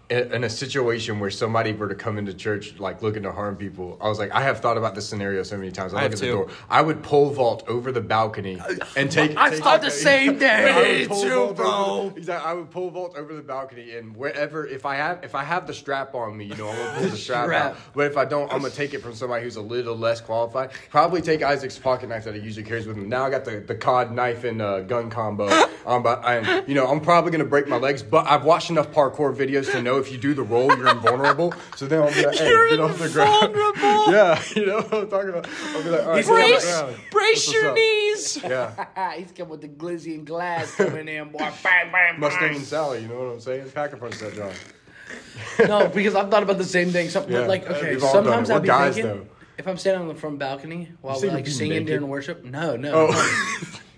in, 0.08 0.44
a 0.44 0.50
situation 0.50 1.18
where 1.18 1.30
somebody 1.30 1.72
were 1.72 1.88
to 1.88 1.94
come 1.94 2.16
into 2.18 2.32
church 2.32 2.78
like 2.78 3.02
looking 3.02 3.22
to 3.24 3.32
harm 3.32 3.56
people. 3.56 3.98
I 4.00 4.08
was 4.08 4.18
like 4.18 4.30
I 4.30 4.40
have 4.42 4.60
thought 4.60 4.76
about 4.78 4.94
this 4.94 5.08
scenario 5.08 5.42
so 5.42 5.56
many 5.56 5.72
times. 5.72 5.94
I, 5.94 5.98
I 5.98 6.02
look 6.04 6.12
at 6.12 6.18
the 6.18 6.26
too. 6.26 6.32
door. 6.32 6.48
I 6.70 6.80
would 6.82 7.02
pole 7.02 7.30
vault 7.30 7.64
over 7.66 7.90
the 7.92 8.00
balcony 8.00 8.60
and 8.96 9.10
take. 9.10 9.36
I 9.36 9.50
take- 9.50 9.62
thought 9.62 9.82
the 9.82 9.90
same 9.90 10.38
day. 10.38 10.46
I 10.72 11.06
would 11.06 11.10
Me 11.10 11.22
too, 11.22 11.52
bro. 11.54 11.66
over- 11.66 12.16
Exactly. 12.18 12.50
I 12.50 12.54
would 12.54 12.70
pole 12.70 12.90
vault 12.90 13.16
over 13.16 13.34
the 13.34 13.42
balcony 13.42 13.96
and 13.96 14.16
wherever 14.16 14.66
if 14.66 14.86
I 14.86 14.96
have 14.96 15.24
if 15.24 15.34
I 15.34 15.42
have 15.42 15.66
the 15.66 15.74
strap 15.74 16.14
on 16.14 16.36
me, 16.36 16.44
you 16.46 16.54
know, 16.56 16.68
I'm 16.68 16.76
gonna 16.76 16.98
pull 17.00 17.08
the 17.10 17.16
strap, 17.16 17.46
Strap. 17.46 17.64
out. 17.72 17.76
But 17.94 18.06
if 18.06 18.16
I 18.16 18.24
don't, 18.24 18.52
I'm 18.52 18.60
gonna 18.60 18.70
take 18.72 18.94
it 18.94 19.02
from 19.02 19.14
somebody 19.14 19.42
who's 19.42 19.56
a 19.56 19.62
little 19.62 19.96
less 19.96 20.20
qualified. 20.20 20.70
Probably 20.90 21.20
take 21.20 21.42
Isaac's 21.42 21.78
pocket 21.78 22.08
knife 22.08 22.24
that 22.24 22.34
he 22.34 22.40
usually 22.40 22.64
carries 22.64 22.86
with 22.86 22.96
him. 22.96 23.08
Now 23.08 23.24
I 23.24 23.30
got 23.30 23.44
the, 23.44 23.58
the 23.60 23.74
cod 23.74 24.12
knife 24.12 24.44
and 24.44 24.62
uh, 24.62 24.80
gun 24.82 25.10
combo. 25.10 25.48
Um, 25.86 26.02
but 26.02 26.24
and 26.24 26.66
you 26.68 26.74
know 26.74 26.84
I'm 26.88 27.00
probably 27.00 27.30
gonna 27.30 27.44
break 27.44 27.68
my 27.68 27.76
legs. 27.76 28.02
But 28.02 28.26
I've 28.26 28.44
watched 28.44 28.70
enough 28.70 28.90
parkour 28.90 29.32
videos 29.32 29.70
to 29.70 29.80
know 29.80 29.95
if 29.98 30.10
you 30.12 30.18
do 30.18 30.34
the 30.34 30.42
roll, 30.42 30.66
you're 30.76 30.88
invulnerable. 30.88 31.54
So 31.76 31.86
then 31.86 32.02
I'll 32.02 32.12
be 32.14 32.24
like, 32.26 32.36
hey, 32.36 32.48
You're 32.48 32.68
get 32.70 32.80
off 32.80 32.98
the 32.98 33.08
ground. 33.08 33.54
invulnerable. 33.54 34.12
yeah, 34.12 34.42
you 34.54 34.66
know 34.66 34.80
what 34.82 34.94
I'm 34.94 35.08
talking 35.10 35.28
about. 35.30 35.48
I'll 35.74 35.82
be 35.82 35.90
like, 35.90 36.02
all 36.02 36.08
right, 36.08 36.16
He's 36.18 36.28
on 36.30 36.34
the 36.36 36.40
brace, 36.42 36.64
ground. 36.72 36.96
brace 37.10 37.52
your 37.52 37.74
knees. 37.74 38.38
Yeah, 38.42 39.12
He's 39.16 39.32
coming 39.32 39.50
with 39.50 39.60
the 39.62 39.68
glizzy 39.68 40.14
and 40.14 40.26
glass 40.26 40.74
coming 40.74 41.08
in, 41.08 41.30
boy. 41.30 41.38
Bang, 41.38 41.90
bang, 41.92 42.20
Mustang 42.20 42.40
bang. 42.48 42.56
and 42.56 42.64
Sally. 42.64 43.02
You 43.02 43.08
know 43.08 43.18
what 43.18 43.32
I'm 43.34 43.40
saying? 43.40 43.70
Pack 43.70 43.92
a 43.92 43.96
punch 43.96 44.18
that 44.18 44.34
John. 44.34 44.52
No, 45.68 45.86
because 45.88 46.14
I've 46.16 46.30
thought 46.30 46.42
about 46.42 46.58
the 46.58 46.64
same 46.64 46.90
thing. 46.90 47.08
Some, 47.10 47.30
Yeah. 47.30 47.40
like, 47.46 47.68
okay, 47.70 47.90
We've 47.94 48.02
all 48.04 48.12
sometimes. 48.12 48.50
I'll 48.50 48.60
be 48.60 48.66
guys, 48.66 48.94
thinking, 48.96 49.12
though. 49.20 49.26
if 49.58 49.68
I'm 49.68 49.76
standing 49.76 50.02
on 50.02 50.08
the 50.08 50.14
front 50.14 50.38
balcony 50.38 50.88
while 51.00 51.20
we're 51.20 51.30
like 51.32 51.46
singing 51.46 51.70
naked? 51.74 51.86
during 51.86 52.08
worship, 52.08 52.44
no, 52.44 52.76
no, 52.76 53.08
Oh. 53.12 53.50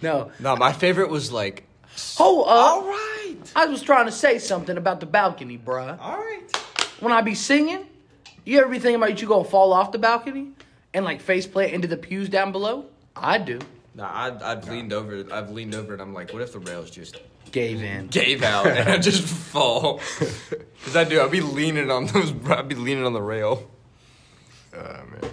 no. 0.02 0.30
No, 0.38 0.56
my 0.56 0.72
favorite 0.72 1.08
was 1.10 1.32
like. 1.32 1.64
oh, 2.20 2.42
up. 2.42 2.48
All 2.48 2.82
right. 2.88 3.07
I 3.56 3.66
was 3.66 3.82
trying 3.82 4.06
to 4.06 4.12
say 4.12 4.38
something 4.38 4.76
about 4.76 5.00
the 5.00 5.06
balcony, 5.06 5.58
bruh. 5.58 5.98
All 6.00 6.16
right. 6.18 6.56
When 7.00 7.12
I 7.12 7.20
be 7.22 7.34
singing, 7.34 7.86
you 8.44 8.60
ever 8.60 8.68
be 8.68 8.78
thinking 8.78 8.96
about 9.02 9.20
you 9.20 9.28
gonna 9.28 9.44
fall 9.44 9.72
off 9.72 9.92
the 9.92 9.98
balcony 9.98 10.50
and 10.94 11.04
like 11.04 11.20
face 11.20 11.46
plant 11.46 11.72
into 11.72 11.88
the 11.88 11.96
pews 11.96 12.28
down 12.28 12.52
below? 12.52 12.86
I 13.16 13.38
do. 13.38 13.58
Nah, 13.94 14.06
I, 14.10 14.52
I've 14.52 14.68
leaned 14.68 14.92
over. 14.92 15.24
I've 15.32 15.50
leaned 15.50 15.74
over, 15.74 15.92
and 15.92 16.00
I'm 16.02 16.14
like, 16.14 16.32
what 16.32 16.42
if 16.42 16.52
the 16.52 16.60
rails 16.60 16.90
just 16.90 17.20
Gave 17.50 17.82
in. 17.82 18.08
gave 18.08 18.42
out 18.42 18.66
and 18.66 18.88
I 18.88 18.98
just 18.98 19.22
fall? 19.52 20.00
Because 20.78 20.94
I 20.96 21.04
do. 21.04 21.20
I'd 21.20 21.30
be 21.32 21.40
leaning 21.40 21.90
on 21.90 22.06
those. 22.06 22.32
I'd 22.50 22.68
be 22.68 22.76
leaning 22.76 23.04
on 23.04 23.12
the 23.12 23.20
rail. 23.20 23.68
Uh, 24.74 25.02
man. 25.10 25.30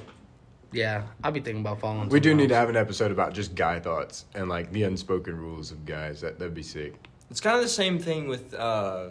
Yeah, 0.72 1.04
I'd 1.24 1.34
be 1.36 1.40
thinking 1.40 1.62
about 1.62 1.80
falling. 1.80 2.10
We 2.10 2.20
do 2.20 2.32
somewhere 2.32 2.42
need 2.44 2.48
to 2.50 2.56
else. 2.56 2.62
have 2.62 2.70
an 2.70 2.76
episode 2.76 3.12
about 3.12 3.34
just 3.34 3.54
guy 3.56 3.80
thoughts 3.80 4.26
and 4.34 4.50
like 4.50 4.72
the 4.72 4.84
unspoken 4.84 5.38
rules 5.38 5.72
of 5.72 5.86
guys. 5.86 6.22
That 6.22 6.40
that'd 6.40 6.54
be 6.56 6.64
sick. 6.64 6.96
It's 7.32 7.42
kind 7.42 7.56
of 7.58 7.62
the 7.64 7.70
same 7.70 8.00
thing 8.00 8.28
with, 8.28 8.54
uh, 8.54 9.08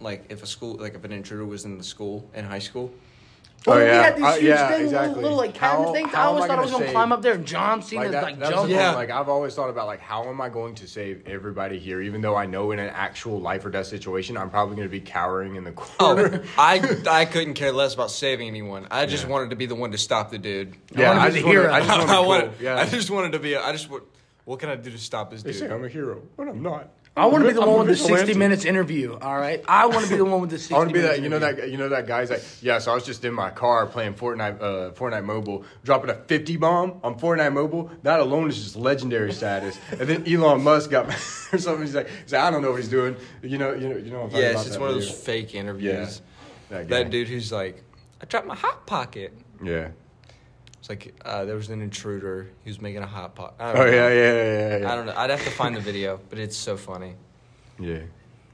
like, 0.00 0.24
if 0.30 0.42
a 0.42 0.46
school, 0.46 0.76
like, 0.76 0.94
if 0.94 1.04
an 1.04 1.12
intruder 1.12 1.44
was 1.44 1.64
in 1.64 1.76
the 1.78 1.84
school 1.84 2.28
in 2.34 2.44
high 2.44 2.58
school. 2.58 2.90
Oh, 3.66 3.72
Oh, 3.72 3.76
we 3.78 3.84
yeah. 3.84 4.02
had 4.02 4.16
these 4.16 4.24
Uh, 4.24 4.32
huge 4.32 4.42
yeah, 4.44 4.68
things, 4.68 4.84
exactly. 4.84 5.08
little, 5.08 5.22
little 5.22 5.36
like 5.36 5.52
cabinet 5.54 5.86
How- 5.88 5.92
things. 5.92 6.08
I 6.14 6.16
how 6.16 6.22
am 6.22 6.28
always 6.28 6.40
thought 6.46 6.50
I 6.50 6.54
gonna 6.54 6.62
was 6.62 6.70
gonna 6.72 6.84
save- 6.86 6.92
climb 6.94 7.12
up 7.12 7.20
there 7.20 7.34
and 7.34 7.44
John 7.46 7.82
Cena 7.82 8.02
Like 8.04 8.10
that, 8.12 8.22
like 8.22 8.38
that's 8.38 8.48
the 8.52 8.56
jump. 8.56 8.68
thing, 8.68 8.76
Yeah. 8.78 8.94
Like 8.94 9.10
I've 9.10 9.28
always 9.28 9.54
thought 9.54 9.68
about 9.68 9.86
like 9.86 10.00
how 10.00 10.24
am 10.30 10.40
I 10.40 10.48
going 10.48 10.74
to 10.76 10.88
save 10.88 11.28
everybody 11.28 11.78
here? 11.78 12.00
Even 12.00 12.22
though 12.22 12.34
I 12.34 12.46
know 12.46 12.70
in 12.70 12.78
an 12.78 12.88
actual 12.88 13.38
life 13.38 13.62
or 13.66 13.68
death 13.68 13.88
situation, 13.88 14.38
I'm 14.38 14.48
probably 14.48 14.76
going 14.76 14.88
to 14.88 14.90
be 14.90 15.02
cowering 15.02 15.56
in 15.56 15.64
the 15.64 15.72
corner. 15.72 16.40
Oh, 16.42 16.48
I 16.56 16.96
I 17.10 17.24
couldn't 17.26 17.52
care 17.52 17.70
less 17.70 17.92
about 17.92 18.10
saving 18.10 18.48
anyone. 18.48 18.86
I 18.90 19.04
just 19.04 19.24
Yeah. 19.24 19.30
wanted 19.30 19.50
to 19.50 19.56
be 19.56 19.66
the 19.66 19.74
one 19.74 19.90
to 19.90 19.98
stop 19.98 20.30
the 20.30 20.38
dude. 20.38 20.74
yeah, 20.96 21.08
wanna 21.08 21.20
I 21.20 21.28
the 21.28 21.34
just 21.34 21.44
wanted- 21.44 21.60
hero. 21.60 21.72
I 21.74 21.80
just 21.80 21.90
want 21.90 22.00
to 22.00 22.06
be 22.06 22.12
I 22.12 22.16
cool. 22.16 22.28
wanted. 22.28 22.50
Yeah, 22.62 22.76
I 22.80 22.86
just 22.86 23.10
wanted 23.10 23.32
to 23.32 23.38
be. 23.40 23.52
A, 23.52 23.62
I 23.62 23.72
just. 23.72 23.90
wa- 23.90 24.00
What 24.46 24.58
can 24.58 24.70
I 24.70 24.76
do 24.76 24.90
to 24.90 24.96
stop 24.96 25.30
this 25.30 25.42
they 25.42 25.52
say 25.52 25.66
dude? 25.66 25.72
I'm 25.72 25.84
a 25.84 25.88
hero, 25.88 26.22
but 26.38 26.48
I'm 26.48 26.62
not. 26.62 26.88
I 27.16 27.26
want 27.26 27.42
to 27.42 27.48
be 27.48 27.54
the 27.54 27.60
I'm 27.62 27.68
one 27.68 27.78
with 27.80 27.88
the 27.88 27.96
60 27.96 28.12
vigilante. 28.12 28.38
minutes 28.38 28.64
interview. 28.64 29.18
All 29.20 29.36
right, 29.36 29.62
I 29.68 29.86
want 29.86 30.04
to 30.04 30.10
be 30.10 30.16
the 30.16 30.24
one 30.24 30.40
with 30.40 30.50
the 30.50 30.58
60 30.58 30.74
I 30.74 30.78
want 30.78 30.90
to 30.90 30.94
be 30.94 31.00
that. 31.00 31.20
You 31.20 31.28
know 31.28 31.36
interview. 31.36 31.62
that. 31.62 31.70
You 31.70 31.76
know 31.76 31.88
that 31.90 32.06
guy's 32.06 32.30
like, 32.30 32.42
yeah. 32.62 32.78
So 32.78 32.92
I 32.92 32.94
was 32.94 33.04
just 33.04 33.24
in 33.24 33.34
my 33.34 33.50
car 33.50 33.86
playing 33.86 34.14
Fortnite, 34.14 34.60
uh, 34.62 34.90
Fortnite 34.92 35.24
Mobile, 35.24 35.64
dropping 35.84 36.08
a 36.10 36.14
50 36.14 36.56
bomb 36.56 37.00
on 37.02 37.18
Fortnite 37.18 37.52
Mobile. 37.52 37.90
That 38.04 38.20
alone 38.20 38.48
is 38.48 38.62
just 38.62 38.76
legendary 38.76 39.32
status. 39.32 39.78
And 39.90 40.02
then 40.08 40.26
Elon 40.32 40.62
Musk 40.62 40.90
got 40.90 41.08
or 41.52 41.58
something. 41.58 41.80
He's 41.82 41.94
like, 41.94 42.08
he's 42.22 42.32
like, 42.32 42.42
I 42.42 42.50
don't 42.50 42.62
know 42.62 42.70
what 42.70 42.80
he's 42.80 42.88
doing. 42.88 43.16
You 43.42 43.58
know, 43.58 43.72
you 43.74 43.88
know, 43.88 43.96
you 43.96 44.10
know. 44.12 44.20
What 44.22 44.34
I'm 44.34 44.40
Yes, 44.40 44.52
about 44.52 44.66
it's 44.66 44.74
that 44.76 44.80
one 44.80 44.88
of 44.90 44.94
those 44.94 45.10
fake 45.10 45.54
interviews. 45.54 46.22
That, 46.70 46.86
guy. 46.88 47.02
That 47.02 47.10
dude 47.10 47.26
who's 47.28 47.50
like, 47.50 47.82
I 48.22 48.26
dropped 48.26 48.46
my 48.46 48.54
hot 48.54 48.86
pocket. 48.86 49.32
Yeah. 49.62 49.88
It's 50.80 50.88
like 50.88 51.14
uh, 51.24 51.44
there 51.44 51.56
was 51.56 51.68
an 51.68 51.80
intruder. 51.82 52.48
He 52.64 52.70
was 52.70 52.80
making 52.80 53.02
a 53.02 53.06
hot 53.06 53.34
pot. 53.34 53.54
I 53.60 53.70
Oh 53.70 53.74
don't 53.74 53.86
know. 53.86 53.92
yeah, 53.92 54.08
yeah, 54.08 54.32
yeah, 54.32 54.76
yeah. 54.78 54.92
I 54.92 54.96
don't 54.96 55.06
know. 55.06 55.14
I'd 55.16 55.30
have 55.30 55.44
to 55.44 55.50
find 55.50 55.76
the 55.76 55.80
video, 55.80 56.18
but 56.30 56.38
it's 56.38 56.56
so 56.56 56.76
funny. 56.76 57.14
Yeah. 57.78 58.00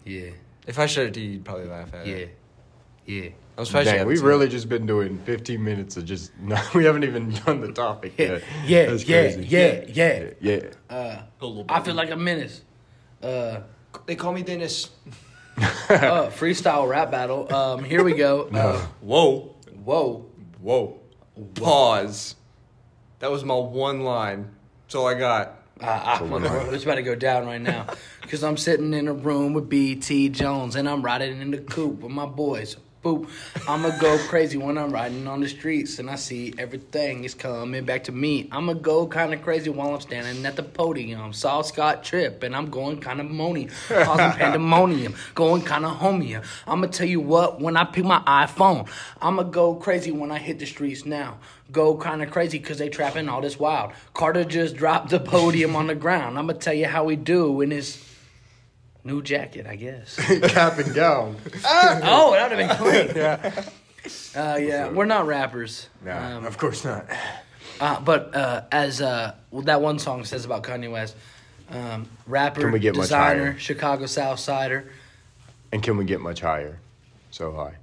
Yeah, 0.05 0.31
If 0.69 0.79
I 0.79 0.87
showed 0.87 1.09
it 1.09 1.15
to 1.15 1.21
you, 1.21 1.31
you'd 1.33 1.45
probably 1.45 1.67
laugh 1.67 1.93
at 1.95 2.07
yeah, 2.07 2.15
it. 2.15 2.37
yeah. 3.07 3.29
I'm 3.59 3.65
surprised 3.65 3.87
you 3.87 3.91
Dang, 3.93 3.99
haven't 3.99 4.09
we've 4.09 4.19
seen 4.19 4.27
really 4.27 4.47
it. 4.47 4.51
just 4.51 4.69
been 4.69 4.87
doing 4.87 5.19
15 5.19 5.65
minutes 5.65 5.97
of 5.97 6.05
just. 6.05 6.31
No, 6.41 6.61
we 6.75 6.85
haven't 6.85 7.03
even 7.05 7.31
done 7.31 7.61
the 7.61 7.73
topic 7.73 8.13
Yeah, 8.19 8.27
yet. 8.27 8.43
yeah, 8.67 8.87
That's 8.87 9.05
yeah, 9.09 9.23
crazy. 9.23 9.47
yeah, 9.49 9.85
yeah. 9.89 10.31
yeah. 10.41 10.61
Uh, 10.95 11.23
A 11.41 11.47
little 11.47 11.65
I 11.69 11.81
feel 11.81 11.95
like 11.95 12.11
a 12.11 12.17
menace. 12.17 12.63
Uh, 13.23 13.61
They 14.07 14.15
call 14.15 14.33
me 14.33 14.43
Dennis. 14.43 14.91
uh, 15.59 15.63
freestyle 16.31 16.89
rap 16.89 17.11
battle. 17.11 17.53
Um, 17.53 17.83
here 17.85 18.05
we 18.05 18.15
go. 18.15 18.49
Uh, 18.53 18.79
Whoa. 19.01 19.55
Whoa. 19.85 20.27
Whoa. 20.61 21.01
Pause. 21.55 22.37
That 23.19 23.31
was 23.31 23.45
my 23.45 23.55
one 23.55 24.01
line. 24.01 24.51
That's 24.85 24.95
all 24.95 25.07
I 25.07 25.15
got. 25.15 25.63
Uh, 25.81 25.87
I, 25.87 26.69
it's 26.75 26.85
about 26.85 26.95
to 26.95 27.03
go 27.03 27.15
down 27.15 27.47
right 27.47 27.61
now 27.61 27.87
because 28.23 28.43
I'm 28.43 28.57
sitting 28.57 28.95
in 28.95 29.09
a 29.09 29.13
room 29.13 29.53
with 29.53 29.69
BT 29.69 30.31
Jones 30.31 30.75
and 30.75 30.89
I'm 30.89 31.03
riding 31.03 31.41
in 31.41 31.51
the 31.51 31.59
coupe 31.59 32.01
with 32.01 32.13
my 32.13 32.25
boys. 32.25 32.77
Boop. 33.07 33.29
I'ma 33.69 33.97
go 33.99 34.19
crazy 34.27 34.59
when 34.59 34.77
I'm 34.77 34.91
riding 34.91 35.29
on 35.29 35.39
the 35.41 35.49
streets 35.49 36.01
and 36.01 36.11
I 36.11 36.17
see 36.17 36.53
everything 36.59 37.23
is 37.23 37.35
coming 37.35 37.85
back 37.85 38.03
to 38.05 38.13
me. 38.13 38.49
I'ma 38.51 38.73
go 38.73 39.07
kind 39.07 39.33
of 39.33 39.43
crazy 39.43 39.71
while 39.71 39.95
I'm 39.95 40.01
standing 40.01 40.45
at 40.45 40.57
the 40.57 40.65
podium. 40.65 41.33
Saw 41.33 41.63
Scott 41.63 42.03
trip 42.03 42.43
and 42.43 42.57
I'm 42.57 42.69
going 42.69 42.99
kind 42.99 43.21
of 43.21 43.29
moany, 43.29 43.71
causing 43.87 44.33
pandemonium, 44.41 45.15
going 45.37 45.63
kind 45.63 45.85
of 45.85 45.99
homia. 45.99 46.45
I'ma 46.67 46.89
tell 46.89 47.07
you 47.07 47.21
what, 47.21 47.61
when 47.61 47.77
I 47.77 47.85
pick 47.85 48.05
my 48.05 48.19
iPhone, 48.27 48.89
I'ma 49.23 49.45
go 49.45 49.77
crazy 49.77 50.11
when 50.11 50.33
I 50.33 50.39
hit 50.39 50.59
the 50.59 50.67
streets 50.67 51.07
now. 51.07 51.39
Go 51.71 51.97
kind 51.97 52.25
of 52.25 52.33
crazy 52.33 52.59
because 52.59 52.79
they 52.79 52.89
trapping 52.89 53.29
all 53.29 53.41
this 53.41 53.57
wild. 53.57 53.93
Carter 54.15 54.43
just 54.43 54.75
dropped 54.75 55.11
the 55.11 55.21
podium 55.21 55.77
on 55.77 55.87
the 55.87 55.95
ground. 55.95 56.41
I'ma 56.41 56.55
tell 56.55 56.75
you 56.75 56.87
how 56.87 57.07
he 57.07 57.15
do 57.15 57.61
in 57.61 57.71
his 57.71 58.06
new 59.07 59.23
jacket, 59.23 59.67
I 59.67 59.77
guess. 59.77 60.17
Cap 60.51 60.79
and 60.79 60.95
gown. 60.95 61.37
oh, 61.65 62.33
that 62.33 62.51
would 62.51 62.59
have 62.59 62.69
been 62.69 62.77
clean. 62.77 63.17
yeah. 63.17 63.65
Uh, 64.35 64.57
yeah, 64.57 64.89
we're 64.91 65.05
not 65.07 65.27
rappers. 65.27 65.89
Nah, 66.05 66.37
Um, 66.39 66.45
of 66.47 66.59
course 66.59 66.85
not. 66.85 67.07
uh, 67.81 68.01
but 68.01 68.35
uh, 68.37 68.63
as 68.71 69.01
uh, 69.01 69.35
well, 69.51 69.63
that 69.63 69.81
one 69.81 69.99
song 69.99 70.25
says 70.25 70.45
about 70.45 70.63
Kanye 70.63 70.91
West, 70.91 71.17
um, 71.71 72.09
rapper, 72.27 72.61
Can 72.61 72.73
we 72.73 72.79
get 72.79 72.95
much 72.95 73.05
designer, 73.05 73.45
higher? 73.53 73.59
Chicago 73.59 74.07
South 74.07 74.39
Sider. 74.39 74.91
And 75.73 75.83
can 75.83 75.97
we 75.97 76.05
get 76.05 76.21
much 76.21 76.41
higher? 76.41 76.79
So 77.31 77.53
high. 77.53 77.75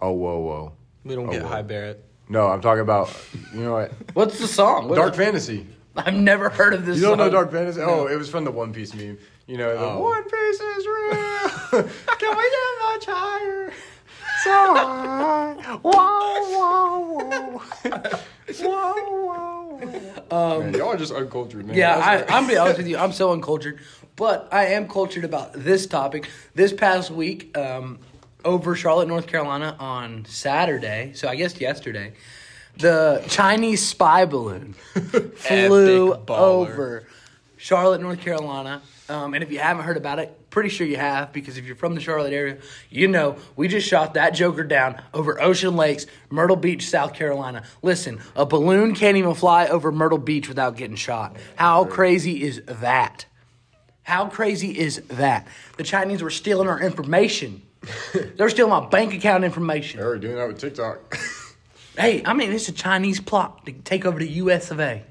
Oh, 0.00 0.12
whoa, 0.12 0.38
whoa. 0.38 0.72
We 1.04 1.14
don't 1.14 1.28
Oh, 1.28 1.32
get 1.32 1.42
well. 1.42 1.52
high 1.52 1.62
Barrett. 1.62 2.02
No, 2.30 2.46
I'm 2.48 2.62
talking 2.62 2.80
about, 2.80 3.14
you 3.52 3.60
know 3.60 3.72
what? 3.72 3.92
What's 4.14 4.38
the 4.38 4.48
song? 4.48 4.88
What- 4.88 4.96
Dark 4.96 5.14
Fantasy. 5.14 5.66
I've 5.96 6.14
never 6.14 6.48
heard 6.48 6.74
of 6.74 6.86
this. 6.86 6.96
You 6.96 7.02
don't 7.02 7.18
know 7.18 7.24
song. 7.24 7.32
Dark 7.32 7.52
Fantasy? 7.52 7.80
Oh, 7.80 8.06
it 8.06 8.16
was 8.16 8.28
from 8.28 8.44
the 8.44 8.50
One 8.50 8.72
Piece 8.72 8.94
meme. 8.94 9.18
You 9.46 9.58
know, 9.58 9.72
the 9.78 9.84
Oh. 9.84 10.02
One 10.02 10.24
Piece 10.24 10.60
is 10.60 10.86
real. 10.86 11.82
Can 12.18 12.36
we 12.36 12.50
get 12.50 12.82
much 12.82 13.06
higher? 13.06 13.72
So 14.42 14.74
high. 14.74 15.54
Whoa, 15.82 15.90
whoa, 16.50 17.60
whoa. 17.60 17.62
whoa, 18.60 19.78
whoa. 20.30 20.60
man, 20.60 20.74
y'all 20.74 20.88
are 20.88 20.96
just 20.96 21.12
uncultured, 21.12 21.66
man. 21.66 21.76
Yeah, 21.76 21.96
I, 21.96 22.22
I'm 22.22 22.42
gonna 22.42 22.48
be 22.48 22.56
honest 22.56 22.78
with 22.78 22.88
you. 22.88 22.96
I'm 22.96 23.12
so 23.12 23.32
uncultured, 23.32 23.78
but 24.16 24.48
I 24.52 24.66
am 24.66 24.88
cultured 24.88 25.24
about 25.24 25.52
this 25.52 25.86
topic. 25.86 26.28
This 26.54 26.72
past 26.72 27.10
week, 27.10 27.56
um, 27.56 27.98
over 28.44 28.74
Charlotte, 28.74 29.08
North 29.08 29.26
Carolina, 29.26 29.76
on 29.78 30.24
Saturday. 30.26 31.12
So 31.14 31.28
I 31.28 31.36
guess 31.36 31.58
yesterday, 31.60 32.12
the 32.78 33.22
Chinese 33.28 33.86
spy 33.86 34.24
balloon 34.24 34.72
flew 35.34 36.14
baller. 36.14 36.38
over 36.38 37.04
Charlotte, 37.56 38.00
North 38.00 38.20
Carolina. 38.20 38.82
Um, 39.08 39.34
and 39.34 39.42
if 39.44 39.52
you 39.52 39.58
haven't 39.58 39.84
heard 39.84 39.96
about 39.96 40.18
it, 40.18 40.50
pretty 40.50 40.68
sure 40.68 40.86
you 40.86 40.96
have 40.96 41.32
because 41.32 41.58
if 41.58 41.66
you're 41.66 41.76
from 41.76 41.94
the 41.94 42.00
Charlotte 42.00 42.32
area, 42.32 42.58
you 42.90 43.06
know 43.08 43.36
we 43.56 43.68
just 43.68 43.86
shot 43.86 44.14
that 44.14 44.30
Joker 44.30 44.64
down 44.64 45.00
over 45.12 45.40
Ocean 45.42 45.76
Lakes, 45.76 46.06
Myrtle 46.30 46.56
Beach, 46.56 46.88
South 46.88 47.12
Carolina. 47.12 47.64
Listen, 47.82 48.20
a 48.34 48.46
balloon 48.46 48.94
can't 48.94 49.16
even 49.16 49.34
fly 49.34 49.66
over 49.66 49.92
Myrtle 49.92 50.18
Beach 50.18 50.48
without 50.48 50.76
getting 50.76 50.96
shot. 50.96 51.36
How 51.56 51.84
crazy 51.84 52.42
is 52.42 52.62
that? 52.66 53.26
How 54.04 54.28
crazy 54.28 54.78
is 54.78 55.02
that? 55.08 55.48
The 55.76 55.84
Chinese 55.84 56.22
were 56.22 56.30
stealing 56.30 56.68
our 56.68 56.80
information. 56.80 57.62
They're 58.36 58.48
stealing 58.48 58.70
my 58.70 58.86
bank 58.86 59.12
account 59.12 59.44
information. 59.44 60.00
They're 60.00 60.18
doing 60.18 60.36
that 60.36 60.48
with 60.48 60.58
TikTok. 60.58 61.18
Hey, 61.96 62.22
I 62.24 62.32
mean, 62.32 62.52
it's 62.52 62.68
a 62.68 62.72
Chinese 62.72 63.20
plot 63.20 63.64
to 63.66 63.72
take 63.72 64.04
over 64.04 64.18
the 64.18 64.28
U.S. 64.28 64.70
of 64.70 64.80
A. 64.80 65.04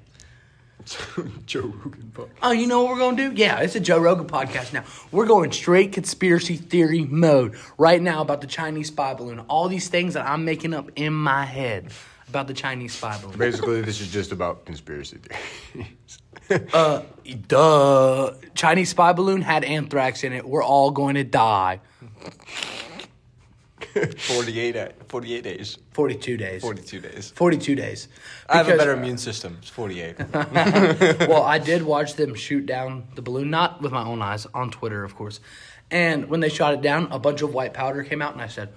Joe 1.45 1.73
Rogan. 1.83 2.11
fuck. 2.13 2.29
Oh, 2.41 2.51
you 2.51 2.67
know 2.67 2.83
what 2.83 2.91
we're 2.93 2.99
gonna 2.99 3.15
do? 3.15 3.31
Yeah, 3.33 3.59
it's 3.61 3.75
a 3.75 3.79
Joe 3.79 3.99
Rogan 3.99 4.27
podcast 4.27 4.73
now. 4.73 4.83
We're 5.11 5.25
going 5.25 5.53
straight 5.53 5.93
conspiracy 5.93 6.57
theory 6.57 7.05
mode 7.05 7.55
right 7.77 8.01
now 8.01 8.21
about 8.21 8.41
the 8.41 8.47
Chinese 8.47 8.87
spy 8.87 9.13
balloon. 9.13 9.39
All 9.47 9.69
these 9.69 9.87
things 9.87 10.15
that 10.15 10.27
I'm 10.27 10.43
making 10.43 10.73
up 10.73 10.89
in 10.97 11.13
my 11.13 11.45
head 11.45 11.91
about 12.27 12.47
the 12.47 12.53
Chinese 12.53 12.95
spy 12.95 13.17
balloon. 13.21 13.37
Basically, 13.37 13.81
this 13.81 14.01
is 14.01 14.11
just 14.11 14.33
about 14.33 14.65
conspiracy 14.65 15.19
theories. 15.19 15.87
Uh, 16.73 17.01
duh. 17.47 18.33
Chinese 18.53 18.89
spy 18.89 19.13
balloon 19.13 19.41
had 19.41 19.63
anthrax 19.63 20.25
in 20.25 20.33
it. 20.33 20.45
We're 20.45 20.61
all 20.63 20.91
going 20.91 21.15
to 21.15 21.23
die. 21.23 21.79
48, 24.17 25.07
48 25.07 25.43
days. 25.43 25.77
42 25.93 26.37
days. 26.37 26.61
42 26.61 26.99
days. 26.99 27.31
42 27.35 27.75
days. 27.75 28.07
I 28.49 28.57
have 28.57 28.69
a 28.69 28.77
better 28.77 28.93
immune 28.93 29.17
system. 29.17 29.57
It's 29.61 29.69
48. 29.69 30.17
well, 31.27 31.43
I 31.43 31.59
did 31.59 31.83
watch 31.83 32.15
them 32.15 32.33
shoot 32.35 32.65
down 32.65 33.07
the 33.15 33.21
balloon, 33.21 33.49
not 33.49 33.81
with 33.81 33.91
my 33.91 34.03
own 34.03 34.21
eyes, 34.21 34.47
on 34.53 34.71
Twitter, 34.71 35.03
of 35.03 35.15
course. 35.15 35.39
And 35.91 36.29
when 36.29 36.39
they 36.39 36.49
shot 36.49 36.73
it 36.73 36.81
down, 36.81 37.07
a 37.11 37.19
bunch 37.19 37.41
of 37.41 37.53
white 37.53 37.73
powder 37.73 38.03
came 38.03 38.21
out, 38.21 38.33
and 38.33 38.41
I 38.41 38.47
said, 38.47 38.69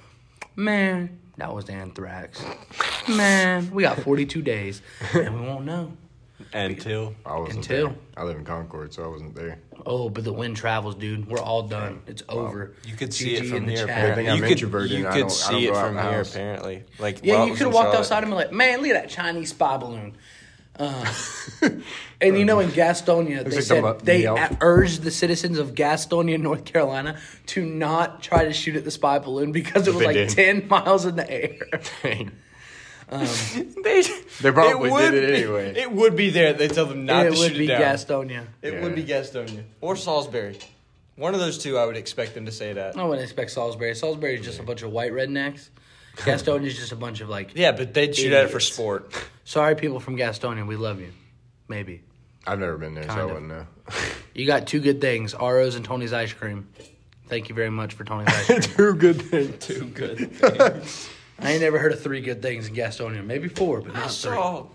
Man, 0.55 1.19
that 1.37 1.55
was 1.55 1.69
anthrax. 1.69 2.43
Man, 3.09 3.71
we 3.71 3.83
got 3.83 4.01
42 4.01 4.43
days, 4.43 4.83
and 5.15 5.41
we 5.41 5.47
won't 5.47 5.65
know. 5.65 5.93
Until. 6.57 7.15
I 7.25 7.39
wasn't 7.39 7.59
Until. 7.59 7.87
there. 7.89 7.97
I 8.17 8.23
live 8.25 8.37
in 8.39 8.45
Concord, 8.45 8.93
so 8.95 9.05
I 9.05 9.09
wasn't 9.09 9.35
there. 9.35 9.59
Oh, 9.85 10.09
but 10.09 10.25
the 10.25 10.33
wind 10.33 10.57
travels, 10.57 10.95
dude. 10.95 11.29
We're 11.29 11.39
all 11.39 11.63
done. 11.65 12.01
It's 12.07 12.23
over. 12.29 12.73
You 12.85 12.97
could 12.97 13.13
see 13.13 13.37
it 13.37 13.45
GG 13.45 13.49
from 13.49 13.57
in 13.59 13.67
the 13.67 13.73
here. 13.73 13.87
chat. 13.87 13.91
Apparently. 13.99 14.25
think 14.25 14.29
I'm 14.31 14.37
you 14.37 14.43
could, 14.43 14.51
introverted 14.53 14.91
you 14.91 14.97
and 14.99 15.07
I 15.09 15.11
could 15.13 15.19
don't- 15.21 15.31
I 15.31 15.35
see 15.35 15.53
don't 15.53 15.63
it 15.63 15.67
go 15.67 15.75
out 15.75 15.87
from 15.87 15.95
the 15.97 16.03
here, 16.03 16.11
house. 16.13 16.35
apparently. 16.35 16.83
Like, 16.99 17.21
Yeah, 17.23 17.35
while 17.35 17.43
I 17.43 17.45
you 17.45 17.51
was 17.51 17.59
could 17.59 17.65
have 17.67 17.73
in 17.73 17.75
walked 17.75 17.85
Charlotte- 17.87 17.99
outside 18.01 18.23
and 18.25 18.27
been 18.31 18.37
like, 18.39 18.53
"Man, 18.53 18.81
look 18.81 18.91
at 18.91 19.03
that 19.03 19.11
Chinese 19.11 19.51
spy 19.51 19.77
balloon." 19.77 20.17
Uh, 20.79 21.11
and 22.21 22.39
you 22.39 22.45
know, 22.45 22.59
in 22.61 22.69
Gastonia, 22.71 23.39
they 23.39 23.45
like 23.45 23.53
said 23.53 23.63
some, 23.65 23.85
uh, 23.87 23.95
they 23.95 24.23
Yelp. 24.23 24.39
a- 24.39 24.59
urged 24.61 25.03
the 25.03 25.11
citizens 25.11 25.59
of 25.59 25.75
Gastonia, 25.75 26.39
North 26.41 26.65
Carolina, 26.67 27.19
to 27.47 27.65
not 27.65 28.23
try 28.23 28.45
to 28.45 28.53
shoot 28.53 28.77
at 28.77 28.85
the 28.85 28.91
spy 28.91 29.19
balloon 29.19 29.53
because 29.53 29.87
it 29.87 29.93
was 29.95 30.01
They 30.01 30.07
like 30.07 30.15
did. 30.15 30.29
ten 30.31 30.69
miles 30.69 31.07
in 31.07 31.17
the 31.17 31.31
air. 31.31 31.57
Dang. 33.11 33.21
Um, 33.21 33.27
they, 33.85 34.03
They 34.41 34.51
probably 34.53 34.89
it 34.89 34.93
would 34.93 35.11
did 35.13 35.25
it 35.25 35.29
be- 35.29 35.43
anyway. 35.43 35.75
It 35.77 35.93
would 35.93 36.17
be 36.17 36.31
there. 36.31 36.53
They 36.53 36.69
tell 36.69 36.87
them 36.87 37.05
not 37.07 37.27
it 37.27 37.33
to 37.33 37.39
would 37.39 37.53
shoot 37.53 37.59
be 37.59 37.65
it 37.65 37.69
down. 37.69 37.81
Gastonia. 37.83 38.47
It 38.63 38.75
Yeah. 38.75 38.83
would 38.83 38.95
be 38.95 39.05
Gastonia 39.05 39.63
or 39.81 39.97
Salisbury. 39.97 40.59
One 41.17 41.33
of 41.33 41.41
those 41.41 41.57
two, 41.59 41.79
I 41.79 41.87
would 41.87 41.97
expect 41.97 42.35
them 42.35 42.45
to 42.47 42.53
say 42.53 42.75
that. 42.75 42.97
I 42.99 43.05
wouldn't 43.05 43.23
expect 43.25 43.51
Salisbury. 43.53 43.95
Salisbury 43.95 44.35
is 44.39 44.45
just 44.45 44.59
a 44.59 44.63
bunch 44.63 44.83
of 44.83 44.91
white 44.93 45.13
rednecks. 45.13 45.69
Gastonia 46.17 46.67
is 46.67 46.77
just 46.77 46.93
a 46.93 46.97
bunch 46.97 47.21
of 47.21 47.29
like. 47.29 47.53
Yeah, 47.55 47.73
but 47.73 47.95
they'd 47.95 48.15
shoot 48.15 48.33
at 48.33 48.45
it 48.47 48.51
for 48.51 48.61
sport. 48.61 49.13
Sorry, 49.45 49.77
people 49.77 50.01
from 50.01 50.17
Gastonia, 50.17 50.67
we 50.67 50.77
love 50.77 51.01
you. 51.01 51.13
Maybe 51.69 52.03
I've 52.47 52.59
never 52.59 52.77
been 52.79 52.95
there, 52.95 53.05
so 53.05 53.09
Kind 53.09 53.21
I 53.21 53.25
wouldn't 53.27 53.49
know. 53.49 53.67
you 54.35 54.47
got 54.47 54.67
two 54.67 54.81
good 54.81 55.01
things: 55.01 55.35
Aros 55.35 55.75
and 55.75 55.85
Tony's 55.85 56.13
ice 56.13 56.33
cream. 56.33 56.69
Thank 57.29 57.49
you 57.49 57.55
very 57.55 57.71
much 57.71 57.95
for 57.95 58.05
Tony's 58.05 58.29
ice 58.29 58.47
cream. 58.47 58.61
Two 58.63 58.95
good 58.95 59.23
things. 59.23 59.67
Too 59.67 59.85
good. 59.87 60.83
I 61.39 61.53
ain't 61.53 61.61
never 61.61 61.79
heard 61.79 61.93
of 61.93 62.03
three 62.03 62.21
good 62.21 62.41
things 62.43 62.69
in 62.69 62.75
Gastonia. 62.75 63.25
Maybe 63.25 63.49
four, 63.49 63.81
but 63.81 63.95
I 63.95 64.01
not 64.01 64.11
three. 64.11 64.33
saw 64.33 64.67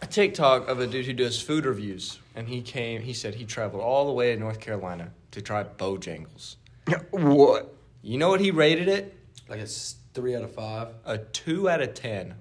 a 0.00 0.06
TikTok 0.06 0.68
of 0.68 0.80
a 0.80 0.86
dude 0.86 1.06
who 1.06 1.12
does 1.12 1.40
food 1.40 1.64
reviews, 1.66 2.18
and 2.36 2.48
he 2.48 2.62
came. 2.62 3.02
He 3.02 3.12
said 3.12 3.34
he 3.34 3.44
traveled 3.44 3.82
all 3.82 4.06
the 4.06 4.12
way 4.12 4.32
to 4.32 4.40
North 4.40 4.60
Carolina 4.60 5.10
to 5.32 5.42
try 5.42 5.64
Bojangles. 5.64 6.56
what? 7.10 7.74
You 8.02 8.18
know 8.18 8.28
what 8.28 8.40
he 8.40 8.50
rated 8.50 8.88
it? 8.88 9.14
Like 9.48 9.60
it's 9.60 9.96
three 10.14 10.36
out 10.36 10.42
of 10.42 10.54
five. 10.54 10.88
A 11.04 11.18
two 11.18 11.68
out 11.68 11.82
of 11.82 11.94
ten. 11.94 12.34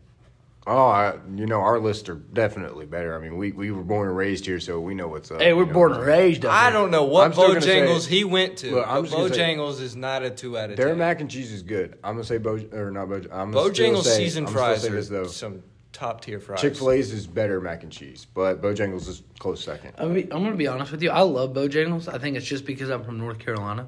Oh, 0.69 0.87
I, 0.87 1.15
you 1.33 1.45
know, 1.45 1.61
our 1.61 1.79
lists 1.79 2.09
are 2.09 2.15
definitely 2.15 2.85
better. 2.85 3.15
I 3.17 3.21
mean, 3.21 3.37
we, 3.37 3.53
we 3.53 3.71
were 3.71 3.83
born 3.83 4.09
and 4.09 4.17
raised 4.17 4.45
here, 4.45 4.59
so 4.59 4.81
we 4.81 4.95
know 4.95 5.07
what's 5.07 5.31
up. 5.31 5.39
Hey, 5.41 5.53
we're 5.53 5.61
you 5.61 5.67
know. 5.67 5.73
born 5.73 5.93
and 5.93 6.03
raised 6.03 6.43
up 6.43 6.51
I 6.51 6.69
don't 6.71 6.91
know 6.91 7.05
what 7.05 7.25
I'm 7.25 7.31
still 7.33 7.47
gonna 7.47 7.61
say- 7.61 7.81
Bojangles 7.87 8.05
he 8.07 8.25
went 8.25 8.57
to. 8.57 8.71
Look, 8.75 8.85
I'm 8.87 8.95
but 8.95 9.09
just 9.09 9.15
gonna 9.15 9.33
say- 9.33 9.55
Bojangles 9.55 9.79
is 9.81 9.95
not 9.95 10.23
a 10.23 10.29
two 10.29 10.57
out 10.57 10.69
of 10.71 10.75
Their 10.75 10.89
ten. 10.89 10.97
mac 10.97 11.21
and 11.21 11.31
cheese 11.31 11.53
is 11.53 11.61
good. 11.61 11.97
I'm 12.03 12.15
gonna 12.15 12.25
say 12.25 12.37
Bo 12.37 12.59
or 12.73 12.91
not 12.91 13.07
Bo. 13.07 13.15
I'm 13.31 13.51
gonna 13.53 13.73
still 13.73 13.93
Bojangles 13.95 14.03
say, 14.03 14.17
seasoned 14.17 14.47
I'm 14.47 14.51
still 14.53 14.61
fries 14.63 14.81
say 14.81 14.89
are 14.89 14.91
this 14.91 15.07
though. 15.07 15.27
some 15.27 15.63
top 15.93 16.19
tier 16.19 16.41
fries. 16.41 16.59
Chick 16.59 16.75
Fil 16.75 16.91
A's 16.91 17.13
is 17.13 17.27
better 17.27 17.61
mac 17.61 17.83
and 17.83 17.91
cheese, 17.91 18.27
but 18.33 18.61
Bojangles 18.61 19.07
is 19.07 19.23
close 19.39 19.63
second. 19.63 19.93
I'm 19.97 20.09
gonna, 20.09 20.13
be, 20.15 20.23
I'm 20.33 20.43
gonna 20.43 20.55
be 20.57 20.67
honest 20.67 20.91
with 20.91 21.01
you. 21.01 21.11
I 21.11 21.21
love 21.21 21.53
Bojangles. 21.53 22.13
I 22.13 22.17
think 22.17 22.35
it's 22.35 22.45
just 22.45 22.65
because 22.65 22.89
I'm 22.89 23.05
from 23.05 23.17
North 23.19 23.39
Carolina. 23.39 23.87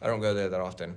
I 0.00 0.06
don't 0.06 0.20
go 0.20 0.34
there 0.34 0.48
that 0.48 0.60
often. 0.60 0.96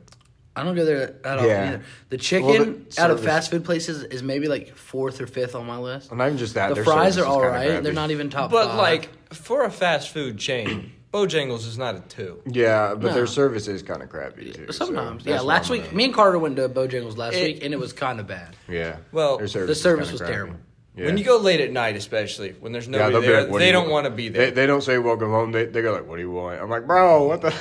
I 0.55 0.63
don't 0.63 0.75
go 0.75 0.85
there 0.85 1.15
at 1.25 1.37
all 1.39 1.45
Yeah. 1.47 1.67
either. 1.69 1.81
The 2.09 2.17
chicken 2.17 2.47
Well, 2.47 2.65
the 2.65 3.01
out 3.01 3.11
of 3.11 3.21
fast 3.23 3.51
food 3.51 3.65
places 3.65 4.03
is 4.03 4.23
maybe 4.23 4.47
like 4.47 4.75
fourth 4.75 5.19
or 5.19 5.27
fifth 5.27 5.53
on 5.55 5.65
my 5.65 5.77
list. 5.77 6.09
And 6.11 6.17
not 6.17 6.27
even 6.27 6.37
just 6.37 6.53
that. 6.53 6.73
The 6.73 6.83
fries 6.83 7.17
are 7.17 7.25
all 7.25 7.39
right. 7.41 7.45
all 7.47 7.51
kinda 7.51 7.57
right. 7.59 7.67
crappy. 7.71 7.83
They're 7.83 7.93
not 7.93 8.11
even 8.11 8.29
top 8.29 8.51
But 8.51 8.67
five. 8.69 8.77
like 8.77 9.09
for 9.33 9.63
a 9.65 9.69
fast 9.71 10.11
food 10.11 10.37
chain, 10.37 10.91
Bojangles 11.13 11.67
is 11.67 11.77
not 11.77 11.95
a 11.95 11.99
two. 12.01 12.41
Yeah, 12.45 12.93
but 12.93 13.07
No. 13.09 13.13
their 13.13 13.27
service 13.27 13.67
is 13.67 13.81
kind 13.83 14.01
of 14.01 14.09
crappy 14.09 14.51
too. 14.51 14.71
sometimes, 14.71 15.23
that's 15.23 15.35
yeah. 15.35 15.41
Last 15.41 15.69
week, 15.69 15.93
me 15.93 16.05
and 16.05 16.13
Carter 16.13 16.37
went 16.39 16.55
to 16.57 16.67
Bojangles 16.69 17.17
last 17.17 17.35
It- 17.35 17.43
week, 17.43 17.63
and 17.63 17.73
it 17.73 17.79
was 17.79 17.93
kind 17.93 18.19
of 18.19 18.27
bad. 18.27 18.55
Yeah. 18.69 18.97
Well, 19.11 19.37
Their 19.37 19.65
The 19.65 19.75
service 19.75 20.11
was 20.11 20.19
crappy. 20.21 20.33
terrible. 20.33 20.55
Yeah. 20.97 21.07
When 21.07 21.17
you 21.17 21.25
go 21.25 21.35
late 21.37 21.59
at 21.59 21.71
night, 21.73 21.97
especially 21.97 22.55
when 22.61 22.71
there's 22.71 22.87
Yeah, 22.87 22.99
nobody 23.09 23.13
they'll 23.13 23.21
there, 23.21 23.41
like, 23.43 23.51
they 23.53 23.59
do 23.59 23.65
you 23.65 23.71
don't 23.73 23.81
want?" 23.89 23.91
want 23.91 24.05
to 24.05 24.11
be 24.11 24.29
there. 24.29 24.45
They, 24.45 24.51
they 24.51 24.65
don't 24.65 24.81
say 24.81 24.97
welcome 24.97 25.29
home. 25.29 25.51
They, 25.51 25.65
they 25.65 25.81
go 25.81 25.91
like, 25.91 26.07
"What 26.07 26.15
do 26.15 26.21
you 26.21 26.31
want?" 26.31 26.61
I'm 26.61 26.69
like, 26.69 26.87
"Bro, 26.87 27.27
what 27.27 27.41
the?" 27.41 27.53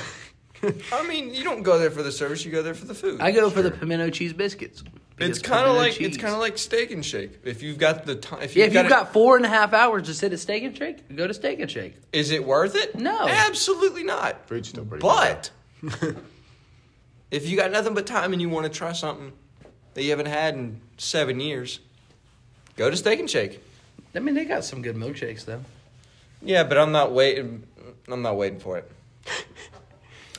I 0.91 1.07
mean, 1.07 1.33
you 1.33 1.43
don't 1.43 1.63
go 1.63 1.77
there 1.79 1.91
for 1.91 2.03
the 2.03 2.11
service; 2.11 2.45
you 2.45 2.51
go 2.51 2.63
there 2.63 2.73
for 2.73 2.85
the 2.85 2.95
food. 2.95 3.21
I 3.21 3.31
go 3.31 3.49
for 3.49 3.61
the 3.61 3.71
pimento 3.71 4.09
cheese 4.09 4.33
biscuits. 4.33 4.83
It's 5.17 5.39
kind 5.39 5.65
of 5.65 5.75
pimento 5.75 5.89
like 5.89 6.01
it's 6.01 6.17
kind 6.17 6.33
of 6.33 6.39
like 6.39 6.57
Steak 6.57 6.91
and 6.91 7.05
Shake. 7.05 7.39
If 7.43 7.61
you've 7.63 7.77
got 7.77 8.05
the 8.05 8.15
time, 8.15 8.41
if 8.41 8.55
you've 8.55 8.67
if 8.67 8.73
you've 8.73 8.83
got, 8.83 8.89
got 8.89 9.13
four 9.13 9.37
and 9.37 9.45
a 9.45 9.49
half 9.49 9.73
hours 9.73 10.07
to 10.07 10.13
sit 10.13 10.33
at 10.33 10.39
Steak 10.39 10.63
and 10.63 10.75
Shake, 10.75 11.15
go 11.15 11.27
to 11.27 11.33
Steak 11.33 11.59
and 11.59 11.69
Shake. 11.69 11.95
is 12.11 12.31
it 12.31 12.45
worth 12.45 12.75
it? 12.75 12.95
No. 12.95 13.27
absolutely 13.27 14.03
not. 14.03 14.47
Food's 14.47 14.69
still 14.69 14.85
pretty 14.85 15.01
But 15.01 15.51
if 17.31 17.47
you 17.47 17.55
got 17.55 17.71
nothing 17.71 17.93
but 17.93 18.05
time 18.05 18.33
and 18.33 18.41
you 18.41 18.49
want 18.49 18.65
to 18.65 18.71
try 18.77 18.91
something 18.91 19.31
that 19.93 20.03
you 20.03 20.09
haven't 20.09 20.25
had 20.27 20.55
in 20.55 20.81
seven 20.97 21.39
years, 21.39 21.79
go 22.75 22.89
to 22.89 22.97
Steak 22.97 23.19
and 23.19 23.29
Shake. 23.29 23.61
I 24.13 24.19
mean, 24.19 24.35
they 24.35 24.45
got 24.45 24.63
some 24.65 24.81
good 24.81 24.95
milkshakes 24.95 25.45
though. 25.45 25.61
Yeah, 26.41 26.63
but 26.63 26.77
I'm 26.77 26.91
not 26.91 27.11
waiting. 27.13 27.63
I'm 28.07 28.21
not 28.21 28.37
waiting 28.37 28.59
for 28.59 28.77
it. 28.77 28.91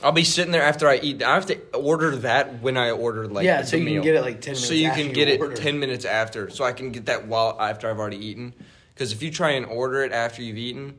I'll 0.03 0.11
be 0.11 0.23
sitting 0.23 0.51
there 0.51 0.61
after 0.63 0.87
I 0.87 0.97
eat. 0.97 1.23
I 1.23 1.33
have 1.33 1.47
to 1.47 1.59
order 1.75 2.15
that 2.17 2.61
when 2.61 2.77
I 2.77 2.91
order 2.91 3.27
like 3.27 3.45
Yeah, 3.45 3.61
the 3.61 3.67
so 3.67 3.77
you 3.77 3.85
can 3.85 4.01
get 4.03 4.15
it, 4.15 4.21
like, 4.21 4.41
10 4.41 4.55
So 4.55 4.69
minutes 4.69 4.81
you 4.81 4.87
after 4.89 4.99
can 5.01 5.09
you 5.09 5.15
get 5.15 5.27
it 5.27 5.39
order. 5.39 5.55
ten 5.55 5.79
minutes 5.79 6.05
after, 6.05 6.49
so 6.49 6.63
I 6.63 6.71
can 6.73 6.91
get 6.91 7.07
that 7.07 7.27
while 7.27 7.57
after 7.59 7.89
I've 7.89 7.97
already 7.99 8.23
eaten. 8.23 8.53
Because 8.93 9.11
if 9.11 9.21
you 9.23 9.31
try 9.31 9.51
and 9.51 9.65
order 9.65 10.03
it 10.03 10.11
after 10.11 10.41
you've 10.43 10.57
eaten, 10.57 10.97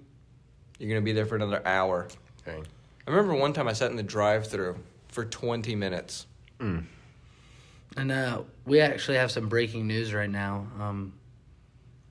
you're 0.78 0.88
gonna 0.88 1.00
be 1.04 1.12
there 1.12 1.26
for 1.26 1.37
another 1.37 1.62
hour. 1.66 2.08
Dang. 2.44 2.64
I 3.06 3.11
remember 3.11 3.34
one 3.34 3.52
time 3.52 3.68
I 3.68 3.72
sat 3.72 3.90
in 3.90 3.96
the 3.96 4.02
drive-through 4.02 4.76
for 5.08 5.24
20 5.24 5.74
minutes. 5.76 6.26
And 6.61 8.12
uh, 8.12 8.42
we 8.66 8.80
actually 8.80 9.16
have 9.16 9.30
some 9.30 9.48
breaking 9.48 9.87
news 9.87 10.12
right 10.12 10.28
now. 10.30 10.66
Um, 10.78 11.14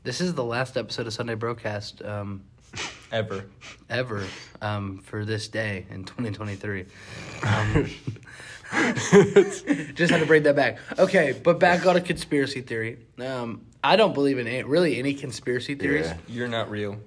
this 0.03 0.21
is 0.21 0.33
the 0.33 0.43
last 0.43 0.75
episode 0.77 1.05
of 1.07 1.13
Sunday 1.13 1.35
Brocast 1.35 2.05
um, 2.07 2.43
Ever. 3.11 3.45
ever 3.89 4.25
um, 4.61 4.99
for 4.99 5.25
this 5.25 5.47
day 5.47 5.85
in 5.89 6.03
2023. 6.03 6.85
Um, 7.43 7.89
just 9.93 10.11
had 10.11 10.19
to 10.19 10.25
bring 10.25 10.43
that 10.43 10.55
back. 10.55 10.77
Okay, 10.99 11.39
but 11.43 11.59
back 11.59 11.85
on 11.85 11.95
a 11.95 12.01
conspiracy 12.01 12.61
theory. 12.61 12.99
Um, 13.19 13.61
I 13.83 13.95
don't 13.95 14.13
believe 14.13 14.39
in 14.39 14.47
any, 14.47 14.63
really 14.63 14.99
any 14.99 15.13
conspiracy 15.13 15.75
theories. 15.75 16.07
Yeah. 16.07 16.17
You're 16.27 16.47
not 16.47 16.69
real. 16.69 16.97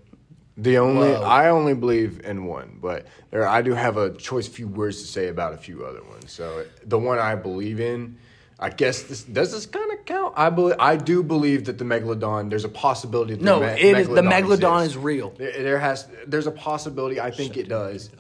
The 0.56 0.78
only 0.78 1.08
Whoa. 1.08 1.22
I 1.22 1.48
only 1.48 1.74
believe 1.74 2.20
in 2.24 2.44
one, 2.44 2.78
but 2.80 3.06
there 3.30 3.46
I 3.46 3.62
do 3.62 3.72
have 3.72 3.96
a 3.96 4.14
choice 4.14 4.46
few 4.46 4.68
words 4.68 5.00
to 5.00 5.06
say 5.06 5.28
about 5.28 5.54
a 5.54 5.56
few 5.56 5.84
other 5.84 6.02
ones. 6.04 6.32
So 6.32 6.64
the 6.84 6.98
one 6.98 7.18
I 7.18 7.34
believe 7.34 7.80
in, 7.80 8.18
I 8.62 8.68
guess 8.68 9.03
this 9.05 9.25
does 9.25 9.53
this 9.53 9.64
kind 9.64 9.90
of 9.90 10.05
count. 10.05 10.35
I 10.37 10.51
believe 10.51 10.77
I 10.79 10.96
do 10.96 11.23
believe 11.23 11.64
that 11.64 11.79
the 11.79 11.85
megalodon. 11.85 12.51
There's 12.51 12.64
a 12.64 12.68
possibility. 12.68 13.35
That 13.35 13.42
No, 13.42 13.61
the 13.61 13.73
it 13.75 13.99
is 13.99 14.09
the 14.09 14.20
megalodon 14.20 14.81
exists. 14.81 14.96
is 14.96 14.96
real. 14.99 15.31
There, 15.31 15.62
there 15.62 15.79
has 15.79 16.07
there's 16.27 16.46
a 16.46 16.53
possibility. 16.53 17.18
I 17.20 17.31
think 17.31 17.57
it 17.57 17.68
does. 17.68 18.11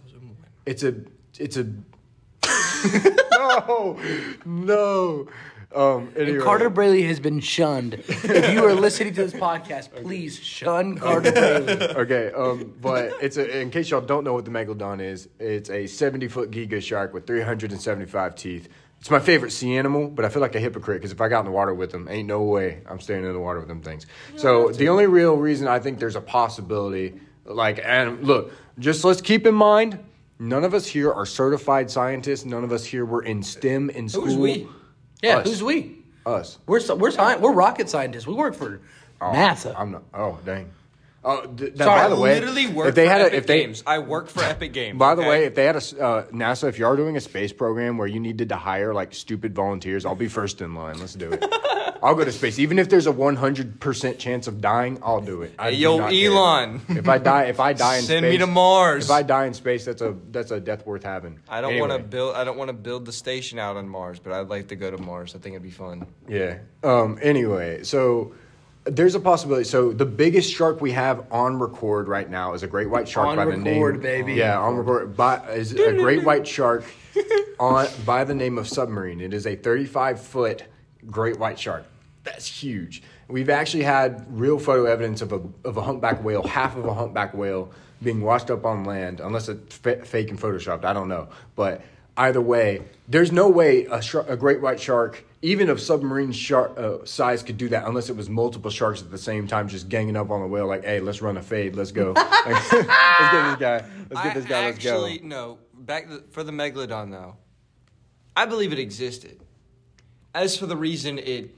It's 0.64 0.82
a 0.82 0.94
it's 1.38 1.58
a 1.58 1.64
no 3.32 3.98
no. 4.46 5.28
Um, 5.72 6.12
anyway. 6.16 6.32
And 6.32 6.42
Carter 6.42 6.68
Braley 6.68 7.02
has 7.04 7.20
been 7.20 7.38
shunned. 7.38 7.94
if 8.08 8.52
you 8.52 8.64
are 8.64 8.74
listening 8.74 9.14
to 9.14 9.24
this 9.24 9.32
podcast, 9.32 9.90
please 10.02 10.36
shun 10.36 10.98
Carter 10.98 11.30
Braley. 11.30 11.82
okay, 11.96 12.32
um, 12.32 12.74
but 12.80 13.12
it's 13.22 13.36
a, 13.36 13.60
in 13.60 13.70
case 13.70 13.90
y'all 13.90 14.00
don't 14.00 14.24
know 14.24 14.32
what 14.32 14.44
the 14.44 14.50
megalodon 14.50 15.00
is, 15.00 15.28
it's 15.38 15.70
a 15.70 15.86
70 15.86 16.26
foot 16.26 16.50
giga 16.50 16.82
shark 16.82 17.14
with 17.14 17.24
375 17.26 18.34
teeth. 18.34 18.68
It's 19.00 19.10
my 19.10 19.18
favorite 19.18 19.50
sea 19.50 19.76
animal, 19.76 20.08
but 20.08 20.26
I 20.26 20.28
feel 20.28 20.42
like 20.42 20.54
a 20.54 20.60
hypocrite 20.60 20.98
because 21.00 21.10
if 21.12 21.20
I 21.22 21.28
got 21.28 21.40
in 21.40 21.46
the 21.46 21.50
water 21.52 21.72
with 21.72 21.90
them, 21.90 22.06
ain't 22.10 22.28
no 22.28 22.42
way 22.42 22.82
I'm 22.86 23.00
staying 23.00 23.24
in 23.24 23.32
the 23.32 23.40
water 23.40 23.58
with 23.58 23.68
them 23.68 23.80
things. 23.80 24.06
So 24.36 24.68
the 24.70 24.90
only 24.90 25.06
real 25.06 25.36
reason 25.36 25.66
I 25.68 25.78
think 25.78 25.98
there's 25.98 26.16
a 26.16 26.20
possibility, 26.20 27.18
like, 27.46 27.80
and 27.82 28.22
look, 28.22 28.52
just 28.78 29.02
let's 29.04 29.22
keep 29.22 29.46
in 29.46 29.54
mind, 29.54 29.98
none 30.38 30.64
of 30.64 30.74
us 30.74 30.86
here 30.86 31.10
are 31.10 31.24
certified 31.24 31.90
scientists. 31.90 32.44
None 32.44 32.62
of 32.62 32.72
us 32.72 32.84
here 32.84 33.06
were 33.06 33.22
in 33.22 33.42
STEM 33.42 33.88
in 33.90 34.06
school. 34.08 34.26
Who's 34.26 34.36
we? 34.36 34.68
Yeah, 35.22 35.38
Us. 35.38 35.46
who's 35.46 35.62
we? 35.62 35.96
Us. 36.26 36.58
We're 36.66 36.80
so, 36.80 36.94
we're 36.94 37.10
sci- 37.10 37.36
we're 37.38 37.52
rocket 37.52 37.88
scientists. 37.88 38.26
We 38.26 38.34
work 38.34 38.54
for 38.54 38.80
Oh, 39.22 39.32
NASA. 39.32 39.74
I'm 39.78 39.92
not. 39.92 40.02
Oh, 40.14 40.38
dang. 40.44 40.70
Oh, 41.22 41.44
th- 41.44 41.76
Sorry, 41.76 42.00
by 42.02 42.08
the 42.08 42.16
way, 42.16 42.34
literally 42.40 42.66
work 42.66 42.88
if 42.88 42.94
they 42.94 43.04
for 43.04 43.10
had 43.12 43.20
Epic 43.20 43.32
a, 43.32 43.36
if 43.36 43.46
they, 43.46 43.60
Games. 43.60 43.82
I 43.86 43.98
work 43.98 44.28
for 44.28 44.42
Epic 44.42 44.72
Games. 44.72 44.98
By 44.98 45.14
the 45.14 45.20
okay? 45.20 45.28
way, 45.30 45.44
if 45.44 45.54
they 45.54 45.66
had 45.66 45.76
a 45.76 45.78
uh, 45.78 46.26
NASA, 46.28 46.68
if 46.68 46.78
you 46.78 46.86
are 46.86 46.96
doing 46.96 47.16
a 47.16 47.20
space 47.20 47.52
program 47.52 47.98
where 47.98 48.06
you 48.06 48.18
needed 48.20 48.48
to 48.48 48.56
hire 48.56 48.94
like 48.94 49.12
stupid 49.14 49.54
volunteers, 49.54 50.06
I'll 50.06 50.14
be 50.14 50.28
first 50.28 50.62
in 50.62 50.74
line. 50.74 50.98
Let's 50.98 51.14
do 51.14 51.30
it. 51.30 51.44
I'll 52.02 52.14
go 52.14 52.24
to 52.24 52.32
space, 52.32 52.58
even 52.58 52.78
if 52.78 52.88
there's 52.88 53.06
a 53.06 53.12
100 53.12 53.78
percent 53.80 54.18
chance 54.18 54.46
of 54.46 54.62
dying. 54.62 54.98
I'll 55.02 55.20
do 55.20 55.42
it. 55.42 55.52
I 55.58 55.72
do 55.72 55.76
yo, 55.76 55.98
care. 55.98 56.30
Elon. 56.30 56.80
If 56.88 57.06
I 57.06 57.18
die, 57.18 57.44
if 57.44 57.60
I 57.60 57.74
die 57.74 57.96
in 57.98 58.04
Send 58.04 58.24
space, 58.24 58.32
me 58.32 58.38
to 58.38 58.46
Mars. 58.46 59.04
If 59.04 59.10
I 59.10 59.22
die 59.22 59.44
in 59.44 59.52
space, 59.52 59.84
that's 59.84 60.00
a 60.00 60.16
that's 60.30 60.50
a 60.50 60.58
death 60.60 60.86
worth 60.86 61.02
having. 61.02 61.38
I 61.50 61.60
don't 61.60 61.72
Anyway, 61.72 61.88
want 61.88 62.02
to 62.02 62.08
build. 62.08 62.34
I 62.34 62.44
don't 62.44 62.56
want 62.56 62.68
to 62.70 62.72
build 62.72 63.04
the 63.04 63.12
station 63.12 63.58
out 63.58 63.76
on 63.76 63.86
Mars, 63.90 64.18
but 64.18 64.32
I'd 64.32 64.48
like 64.48 64.68
to 64.68 64.76
go 64.76 64.90
to 64.90 64.96
Mars. 64.96 65.34
I 65.34 65.38
think 65.40 65.52
it'd 65.52 65.62
be 65.62 65.70
fun. 65.70 66.06
Yeah. 66.26 66.60
Um. 66.82 67.18
Anyway, 67.20 67.82
so. 67.84 68.32
There's 68.84 69.14
a 69.14 69.20
possibility. 69.20 69.64
So 69.64 69.92
the 69.92 70.06
biggest 70.06 70.52
shark 70.52 70.80
we 70.80 70.92
have 70.92 71.26
on 71.30 71.58
record 71.58 72.08
right 72.08 72.28
now 72.28 72.54
is 72.54 72.62
a 72.62 72.66
great 72.66 72.88
white 72.88 73.06
shark 73.08 73.28
On 73.28 73.36
by 73.36 73.44
the 73.44 73.50
record, 73.52 73.64
name. 73.64 74.00
baby. 74.00 74.34
Yeah, 74.34 74.58
on 74.58 74.76
record. 74.76 75.16
By, 75.16 75.36
is 75.50 75.72
a 75.72 75.92
great 75.92 76.24
white 76.24 76.46
shark 76.48 76.84
on 77.60 77.86
by 78.06 78.24
the 78.24 78.34
name 78.34 78.56
of 78.56 78.66
submarine. 78.66 79.20
It 79.20 79.34
is 79.34 79.46
a 79.46 79.54
35 79.54 80.20
foot 80.20 80.64
great 81.10 81.38
white 81.38 81.58
shark. 81.58 81.84
That's 82.24 82.46
huge. 82.46 83.02
We've 83.28 83.50
actually 83.50 83.82
had 83.84 84.26
real 84.28 84.58
photo 84.58 84.86
evidence 84.86 85.20
of 85.22 85.32
a 85.32 85.40
of 85.64 85.76
a 85.76 85.82
humpback 85.82 86.24
whale, 86.24 86.42
half 86.42 86.74
of 86.76 86.86
a 86.86 86.94
humpback 86.94 87.34
whale, 87.34 87.70
being 88.02 88.22
washed 88.22 88.50
up 88.50 88.64
on 88.64 88.84
land. 88.84 89.20
Unless 89.20 89.50
it's 89.50 89.76
fa- 89.76 90.04
fake 90.04 90.30
and 90.30 90.40
photoshopped, 90.40 90.84
I 90.84 90.92
don't 90.94 91.08
know. 91.08 91.28
But 91.54 91.82
either 92.20 92.40
way, 92.40 92.82
there's 93.08 93.32
no 93.32 93.48
way 93.48 93.86
a, 93.86 94.00
shar- 94.02 94.26
a 94.28 94.36
great 94.36 94.60
white 94.60 94.78
shark, 94.78 95.24
even 95.42 95.70
of 95.70 95.80
submarine 95.80 96.32
shark 96.32 96.78
uh, 96.78 97.04
size, 97.04 97.42
could 97.42 97.56
do 97.56 97.68
that 97.70 97.86
unless 97.86 98.10
it 98.10 98.16
was 98.16 98.28
multiple 98.28 98.70
sharks 98.70 99.00
at 99.02 99.10
the 99.10 99.18
same 99.18 99.46
time, 99.46 99.68
just 99.68 99.88
ganging 99.88 100.16
up 100.16 100.30
on 100.30 100.40
the 100.40 100.46
whale. 100.46 100.66
Like, 100.66 100.84
hey, 100.84 101.00
let's 101.00 101.22
run 101.22 101.36
a 101.36 101.42
fade. 101.42 101.74
Let's 101.76 101.92
go. 101.92 102.12
let's 102.46 102.70
get 102.70 102.82
this 102.82 103.56
guy. 103.58 103.84
Let's 104.10 104.22
get 104.22 104.34
this 104.34 104.44
guy. 104.44 104.62
I 104.62 104.66
Let's 104.66 104.84
go. 104.84 104.90
actually 105.06 105.20
no. 105.22 105.58
Back 105.74 106.08
the, 106.08 106.22
for 106.30 106.44
the 106.44 106.52
megalodon 106.52 107.10
though, 107.10 107.36
I 108.36 108.44
believe 108.46 108.72
it 108.72 108.78
existed. 108.78 109.40
As 110.34 110.56
for 110.56 110.66
the 110.66 110.76
reason 110.76 111.18
it 111.18 111.54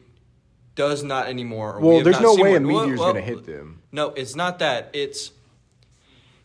does 0.75 1.03
not 1.03 1.27
anymore. 1.27 1.75
or 1.75 1.81
we 1.81 1.87
Well, 1.89 1.97
have 1.97 2.05
there's 2.05 2.21
no 2.21 2.35
way 2.37 2.51
a 2.55 2.61
one- 2.61 2.67
well, 2.73 2.83
meteor's 2.85 3.01
well, 3.01 3.13
gonna 3.13 3.25
hit 3.25 3.45
them. 3.45 3.83
No, 3.91 4.11
it's 4.11 4.35
not 4.37 4.61
that. 4.61 4.91
It's 4.95 5.33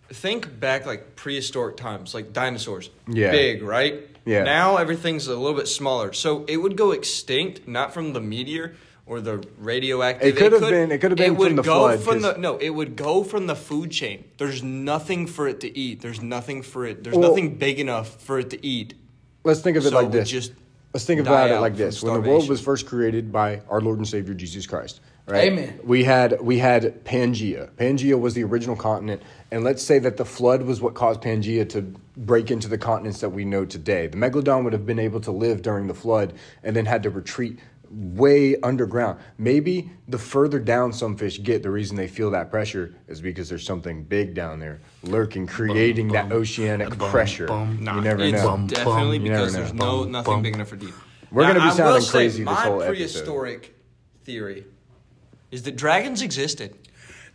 think 0.10 0.60
back 0.60 0.86
like 0.86 1.16
prehistoric 1.16 1.78
times, 1.78 2.14
like 2.14 2.34
dinosaurs. 2.34 2.90
Yeah. 3.08 3.32
Big, 3.32 3.64
right? 3.64 4.02
Yeah. 4.26 4.44
Now 4.44 4.78
everything's 4.78 5.28
a 5.28 5.36
little 5.36 5.58
bit 5.58 5.68
smaller, 5.68 6.14
so 6.14 6.46
it 6.48 6.58
would 6.58 6.76
go 6.78 6.92
extinct 6.92 7.68
not 7.68 7.94
from 7.94 8.14
the 8.14 8.22
meteor 8.22 8.76
or 9.06 9.22
the 9.22 9.42
radioactive. 9.58 10.28
It 10.28 10.38
could 10.38 10.52
have 10.52 10.62
been- 10.62 10.92
it 10.92 11.00
could 11.00 11.12
have 11.12 11.18
been 11.18 11.36
would 11.38 11.48
from 11.48 11.56
the 11.58 11.62
go 11.64 11.74
flood, 11.80 12.00
From 12.02 12.22
the, 12.22 12.38
no, 12.38 12.58
it 12.58 12.72
would 12.72 12.96
go 12.98 13.24
from 13.24 13.48
the 13.48 13.56
food 13.56 13.90
chain. 13.92 14.26
There's 14.38 14.62
nothing 14.62 15.28
for 15.28 15.48
it 15.48 15.62
to 15.62 15.78
eat. 15.78 16.02
There's 16.02 16.22
nothing 16.22 16.62
for 16.62 16.86
it. 16.86 17.04
There's 17.06 17.16
Well- 17.16 17.30
nothing 17.30 17.56
big 17.56 17.80
enough 17.80 18.22
for 18.22 18.40
it 18.40 18.50
to 18.50 18.66
eat. 18.66 18.96
Let's 19.46 19.62
think 19.62 19.78
of 19.78 19.86
it 19.86 19.92
So 19.92 19.96
like 19.96 20.12
this. 20.12 20.30
just 20.30 20.52
Let's 20.94 21.06
think 21.06 21.22
about 21.22 21.52
it 21.52 21.60
like 21.60 21.76
this. 21.78 22.02
When 22.02 22.14
the 22.22 22.28
world 22.28 22.50
was 22.50 22.60
first 22.60 22.86
created 22.86 23.32
by 23.32 23.62
our 23.70 23.80
Lord 23.82 23.98
and 24.00 24.08
Savior 24.08 24.34
Jesus 24.34 24.66
Christ, 24.66 25.00
right? 25.28 25.44
Amen. 25.52 25.80
We 25.84 26.04
had 26.04 26.42
we 26.42 26.60
had 26.60 27.04
Pangea. 27.06 27.70
Pangea 27.72 28.20
was 28.20 28.34
the 28.34 28.44
original 28.44 28.76
continent, 28.76 29.22
and 29.52 29.64
let's 29.64 29.84
say 29.84 30.00
that 30.00 30.18
the 30.18 30.26
flood 30.26 30.64
was 30.64 30.82
what 30.82 30.94
caused 30.96 31.22
Pangea 31.22 31.68
to 31.70 31.82
break 32.16 32.50
into 32.50 32.68
the 32.68 32.78
continents 32.78 33.20
that 33.20 33.30
we 33.30 33.46
know 33.46 33.66
today. 33.66 34.08
The 34.08 34.18
megalodon 34.18 34.64
would 34.64 34.74
have 34.74 34.86
been 34.86 35.00
able 35.00 35.20
to 35.22 35.32
live 35.32 35.62
during 35.62 35.88
the 35.88 35.94
flood 35.94 36.34
and 36.64 36.76
then 36.76 36.86
had 36.86 37.04
to 37.04 37.10
retreat 37.10 37.60
way 37.90 38.56
underground. 38.62 39.20
Maybe 39.38 39.92
the 40.10 40.18
further 40.18 40.60
down 40.60 40.92
some 40.92 41.16
fish 41.16 41.42
get, 41.42 41.64
the 41.64 41.70
reason 41.70 41.96
they 41.96 42.08
feel 42.08 42.32
that 42.32 42.50
pressure 42.52 42.96
is 43.08 43.22
because 43.22 43.48
there's 43.48 43.66
something 43.66 44.04
big 44.04 44.34
down 44.34 44.60
there 44.60 44.82
lurking, 45.04 45.48
creating 45.48 46.10
that 46.10 46.32
oceanic 46.32 46.98
pressure. 46.98 47.48
bum. 47.48 47.78
you 47.80 48.02
never 48.02 48.24
it's 48.24 48.44
know. 48.44 48.66
Definitely 48.68 49.20
bum. 49.20 49.26
You 49.26 49.32
never 49.32 49.46
because 49.46 49.54
there's 49.54 49.74
know. 49.74 50.04
no 50.04 50.10
nothing 50.10 50.34
bum. 50.34 50.42
big 50.42 50.56
enough 50.56 50.68
for 50.68 50.76
deep. 50.76 50.94
We're 51.32 51.44
Now, 51.44 51.50
gonna 51.50 51.60
be 51.60 51.64
I 51.64 51.68
will 51.68 51.76
sounding 51.76 52.02
say, 52.02 52.12
crazy 52.12 52.44
this 52.44 52.58
whole 52.60 52.82
episode. 52.82 52.88
prehistoric 52.88 53.76
theory 54.24 54.66
is 55.52 55.64
that 55.64 55.76
dragons 55.76 56.22
existed. 56.22 56.76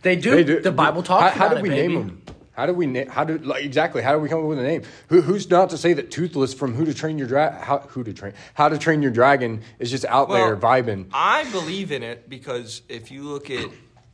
They 0.01 0.15
do. 0.15 0.31
They 0.31 0.43
do. 0.43 0.59
The 0.59 0.71
Bible 0.71 1.03
talks 1.03 1.33
How, 1.33 1.39
how 1.39 1.45
about 1.47 1.55
did 1.55 1.63
we 1.63 1.69
baby. 1.69 1.93
name 1.93 2.07
them? 2.07 2.21
How 2.51 2.67
did 2.67 2.75
we 2.75 2.85
name? 2.85 3.07
How 3.07 3.23
did 3.23 3.45
like 3.47 3.63
exactly? 3.63 4.01
How 4.01 4.13
did 4.13 4.21
we 4.21 4.29
come 4.29 4.39
up 4.39 4.45
with 4.45 4.59
a 4.59 4.63
name? 4.63 4.83
Who, 5.07 5.21
who's 5.21 5.49
not 5.49 5.71
to 5.71 5.77
say 5.77 5.93
that 5.93 6.11
Toothless 6.11 6.53
from 6.53 6.75
Who 6.75 6.85
to 6.85 6.93
Train 6.93 7.17
Your 7.17 7.27
Dragon? 7.27 7.59
How 7.59 7.79
who 7.79 8.03
to 8.03 8.13
train? 8.13 8.33
How 8.53 8.69
to 8.69 8.77
Train 8.77 9.01
Your 9.01 9.11
Dragon 9.11 9.61
is 9.79 9.89
just 9.89 10.05
out 10.05 10.29
there 10.29 10.55
vibing. 10.55 11.07
I 11.13 11.49
believe 11.51 11.91
in 11.91 12.03
it 12.03 12.29
because 12.29 12.83
if 12.89 13.09
you 13.11 13.23
look 13.23 13.49
at 13.49 13.69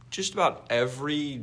just 0.10 0.34
about 0.34 0.68
every 0.70 1.42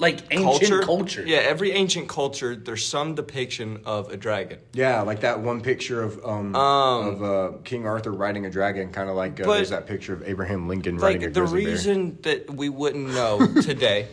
Like 0.00 0.22
ancient 0.32 0.44
culture, 0.44 0.80
culture. 0.82 1.24
yeah, 1.24 1.36
every 1.38 1.70
ancient 1.70 2.08
culture, 2.08 2.56
there's 2.56 2.84
some 2.84 3.14
depiction 3.14 3.82
of 3.86 4.10
a 4.10 4.16
dragon. 4.16 4.58
Yeah, 4.72 5.02
like 5.02 5.20
that 5.20 5.38
one 5.40 5.60
picture 5.60 6.02
of 6.02 6.18
um, 6.24 6.54
Um, 6.56 7.06
of 7.06 7.22
uh, 7.22 7.56
King 7.62 7.86
Arthur 7.86 8.10
riding 8.12 8.44
a 8.44 8.50
dragon, 8.50 8.90
kind 8.90 9.08
of 9.08 9.14
like 9.14 9.40
uh, 9.40 9.46
there's 9.52 9.70
that 9.70 9.86
picture 9.86 10.12
of 10.12 10.26
Abraham 10.28 10.66
Lincoln 10.66 10.96
riding 10.98 11.22
a 11.22 11.26
Like 11.26 11.34
the 11.34 11.40
grizzly 11.40 11.62
bear. 11.64 11.72
reason 11.72 12.18
that 12.22 12.50
we 12.52 12.68
wouldn't 12.68 13.08
know 13.14 13.46
today 13.62 14.08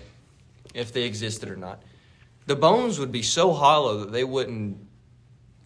if 0.75 0.93
they 0.93 1.03
existed 1.03 1.49
or 1.49 1.55
not, 1.55 1.81
the 2.45 2.55
bones 2.55 2.99
would 2.99 3.11
be 3.11 3.23
so 3.23 3.51
hollow 3.51 4.01
that 4.01 4.11
they 4.11 4.23
wouldn't 4.23 4.77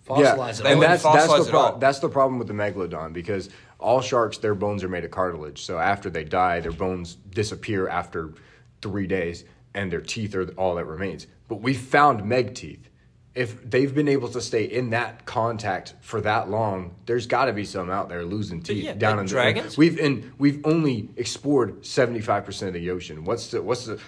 fossilize 0.08 0.62
They 0.64 0.70
it. 0.70 0.72
and 0.72 0.80
wouldn't 0.80 1.02
that's 1.02 1.04
that's 1.04 1.28
the 1.28 1.42
it 1.42 1.50
pro- 1.50 1.60
all. 1.60 1.78
that's 1.78 2.00
the 2.00 2.10
problem 2.10 2.40
with 2.40 2.48
the 2.48 2.54
megalodon 2.54 3.12
because 3.12 3.50
all 3.80 4.00
sharks 4.02 4.38
their 4.38 4.56
bones 4.56 4.82
are 4.84 4.90
made 4.90 5.04
of 5.04 5.12
cartilage. 5.12 5.62
So 5.64 5.78
after 5.78 6.10
they 6.10 6.24
die, 6.24 6.62
their 6.62 6.72
bones 6.72 7.16
disappear 7.16 7.90
after 7.90 8.34
three 8.82 9.08
days, 9.08 9.44
and 9.76 9.92
their 9.92 10.02
teeth 10.02 10.34
are 10.34 10.48
all 10.58 10.76
that 10.76 10.86
remains. 10.86 11.28
But 11.48 11.62
we 11.62 11.76
found 11.76 12.26
meg 12.26 12.56
teeth. 12.56 12.90
If 13.36 13.70
they've 13.70 13.94
been 13.94 14.08
able 14.08 14.30
to 14.30 14.40
stay 14.40 14.64
in 14.64 14.92
that 14.92 15.26
contact 15.26 15.94
for 16.00 16.22
that 16.22 16.50
long, 16.50 16.96
there's 17.06 17.28
got 17.28 17.46
to 17.46 17.52
be 17.54 17.66
some 17.66 17.92
out 17.92 18.08
there 18.08 18.24
losing 18.24 18.62
teeth 18.62 18.86
yeah, 18.86 18.94
down 18.94 19.18
like 19.18 19.20
in 19.20 19.26
the 19.26 19.30
dragons? 19.30 19.78
We've 19.78 20.00
and 20.00 20.32
we've 20.38 20.66
only 20.66 21.10
explored 21.18 21.86
seventy 21.86 22.22
five 22.22 22.46
percent 22.46 22.70
of 22.70 22.76
the 22.76 22.90
ocean. 22.92 23.26
What's 23.26 23.52
the 23.52 23.62
what's 23.62 23.88
the? 23.88 24.00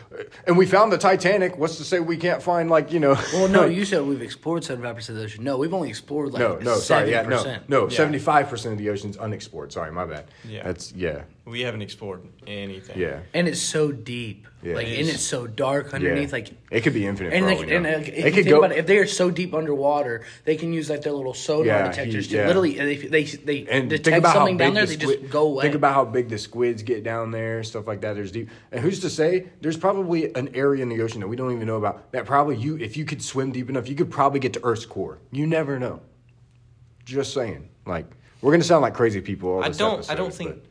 And 0.46 0.58
we 0.58 0.66
found 0.66 0.94
the 0.94 0.98
Titanic. 0.98 1.58
What's 1.58 1.76
to 1.76 1.84
say 1.84 2.00
we 2.00 2.16
can't 2.16 2.42
find 2.42 2.70
like 2.70 2.94
you 2.94 3.02
know? 3.02 3.18
Well, 3.34 3.50
no, 3.50 3.66
you 3.78 3.84
said 3.84 4.04
we've 4.04 4.22
explored 4.22 4.64
seventy 4.64 4.88
five 4.88 4.96
percent 4.96 5.18
of 5.18 5.24
the 5.24 5.26
ocean. 5.26 5.44
No, 5.44 5.58
we've 5.58 5.74
only 5.74 5.90
explored 5.90 6.32
like 6.32 6.40
no, 6.40 6.56
no, 6.60 6.76
sorry, 6.78 7.12
yeah, 7.12 7.24
no, 7.24 7.44
70%. 7.44 7.60
no, 7.68 7.90
seventy 7.90 8.20
five 8.20 8.48
percent 8.48 8.72
of 8.72 8.80
the 8.80 8.90
ocean's 8.90 9.18
unexplored. 9.18 9.74
Sorry, 9.74 9.92
my 9.92 10.06
bad. 10.06 10.24
Yeah. 10.46 10.64
that's 10.64 10.94
yeah, 10.94 11.24
We 11.44 11.60
haven't 11.62 11.82
explored 11.82 12.22
anything. 12.48 12.98
yeah, 12.98 13.20
And 13.34 13.46
it's 13.50 13.60
so 13.60 13.92
deep, 13.92 14.48
Yeah. 14.64 14.74
like 14.74 14.88
It 14.88 15.00
and 15.02 15.10
it's 15.10 15.22
so 15.22 15.46
dark 15.46 15.94
underneath. 15.94 16.30
yeah. 16.30 16.34
Like, 16.36 16.50
it 16.72 16.82
could 16.82 16.94
be 16.96 17.06
infinite. 17.06 17.32
and, 17.34 17.44
for 17.46 17.50
like, 17.52 17.60
all 17.60 17.66
we 17.66 17.74
and 17.76 17.84
know. 17.84 17.90
uh, 17.92 17.98
if 18.00 18.08
it 18.08 18.24
could 18.24 18.34
think 18.34 18.48
go. 18.48 18.58
about 18.58 18.72
it, 18.72 18.80
if 18.80 18.88
they 18.88 18.98
are 18.98 19.06
so 19.06 19.30
deep 19.30 19.54
underwater, 19.54 20.26
they 20.46 20.56
can 20.56 20.74
use 20.74 20.90
like 20.90 21.04
their 21.04 21.14
little 21.14 21.36
sonar 21.36 21.66
Yeah, 21.66 21.88
detectors 21.90 22.26
he- 22.26 22.32
to 22.32 22.38
yeah. 22.38 22.48
literally 22.48 22.74
they 22.76 22.96
they, 22.96 23.24
they 23.24 23.68
and 23.70 23.88
detect 23.90 24.06
think 24.06 24.18
about 24.18 24.30
how 24.34 24.40
something 24.40 24.58
big 24.58 24.66
down 24.68 24.74
there. 24.74 24.86
the 24.88 24.96
They 24.96 25.04
squid, 25.04 25.20
just 25.22 25.32
go 25.32 25.44
away. 25.44 25.62
Think 25.62 25.76
about 25.76 25.94
how 25.94 26.06
big 26.06 26.28
the 26.30 26.40
squids 26.40 26.82
get 26.82 27.04
down 27.04 27.30
there, 27.30 27.64
stuff 27.64 27.86
like 27.88 28.02
that. 28.02 28.14
There's 28.16 28.32
deep, 28.32 28.50
and 28.72 28.82
who's 28.82 29.00
to 29.02 29.10
say? 29.12 29.46
There's 29.62 29.78
probably 29.78 30.34
an 30.34 30.50
area 30.56 30.82
in 30.82 30.90
the 30.90 31.02
ocean 31.04 31.22
that 31.22 31.28
we 31.28 31.36
don't 31.36 31.54
even 31.54 31.68
know 31.68 31.78
about. 31.78 32.12
That 32.14 32.26
probably 32.26 32.56
you, 32.58 32.78
if 32.78 32.98
you 32.98 33.06
could 33.06 33.22
swim 33.22 33.52
deep 33.52 33.70
enough, 33.70 33.88
you 33.88 33.94
could 33.96 34.10
probably 34.10 34.40
get 34.40 34.54
to 34.54 34.60
Earth's 34.64 34.88
core. 34.88 35.20
You 35.32 35.46
never 35.46 35.78
know. 35.78 36.02
Just 37.06 37.34
saying. 37.34 37.70
Like 37.86 38.06
we're 38.42 38.52
gonna 38.52 38.64
sound 38.64 38.82
like 38.82 38.96
crazy 38.96 39.22
people. 39.22 39.50
All 39.52 39.64
I 39.64 39.68
this 39.70 39.78
don't. 39.78 39.94
episode, 39.96 40.12
I 40.12 40.16
don't 40.16 40.28
but 40.30 40.34
think. 40.36 40.64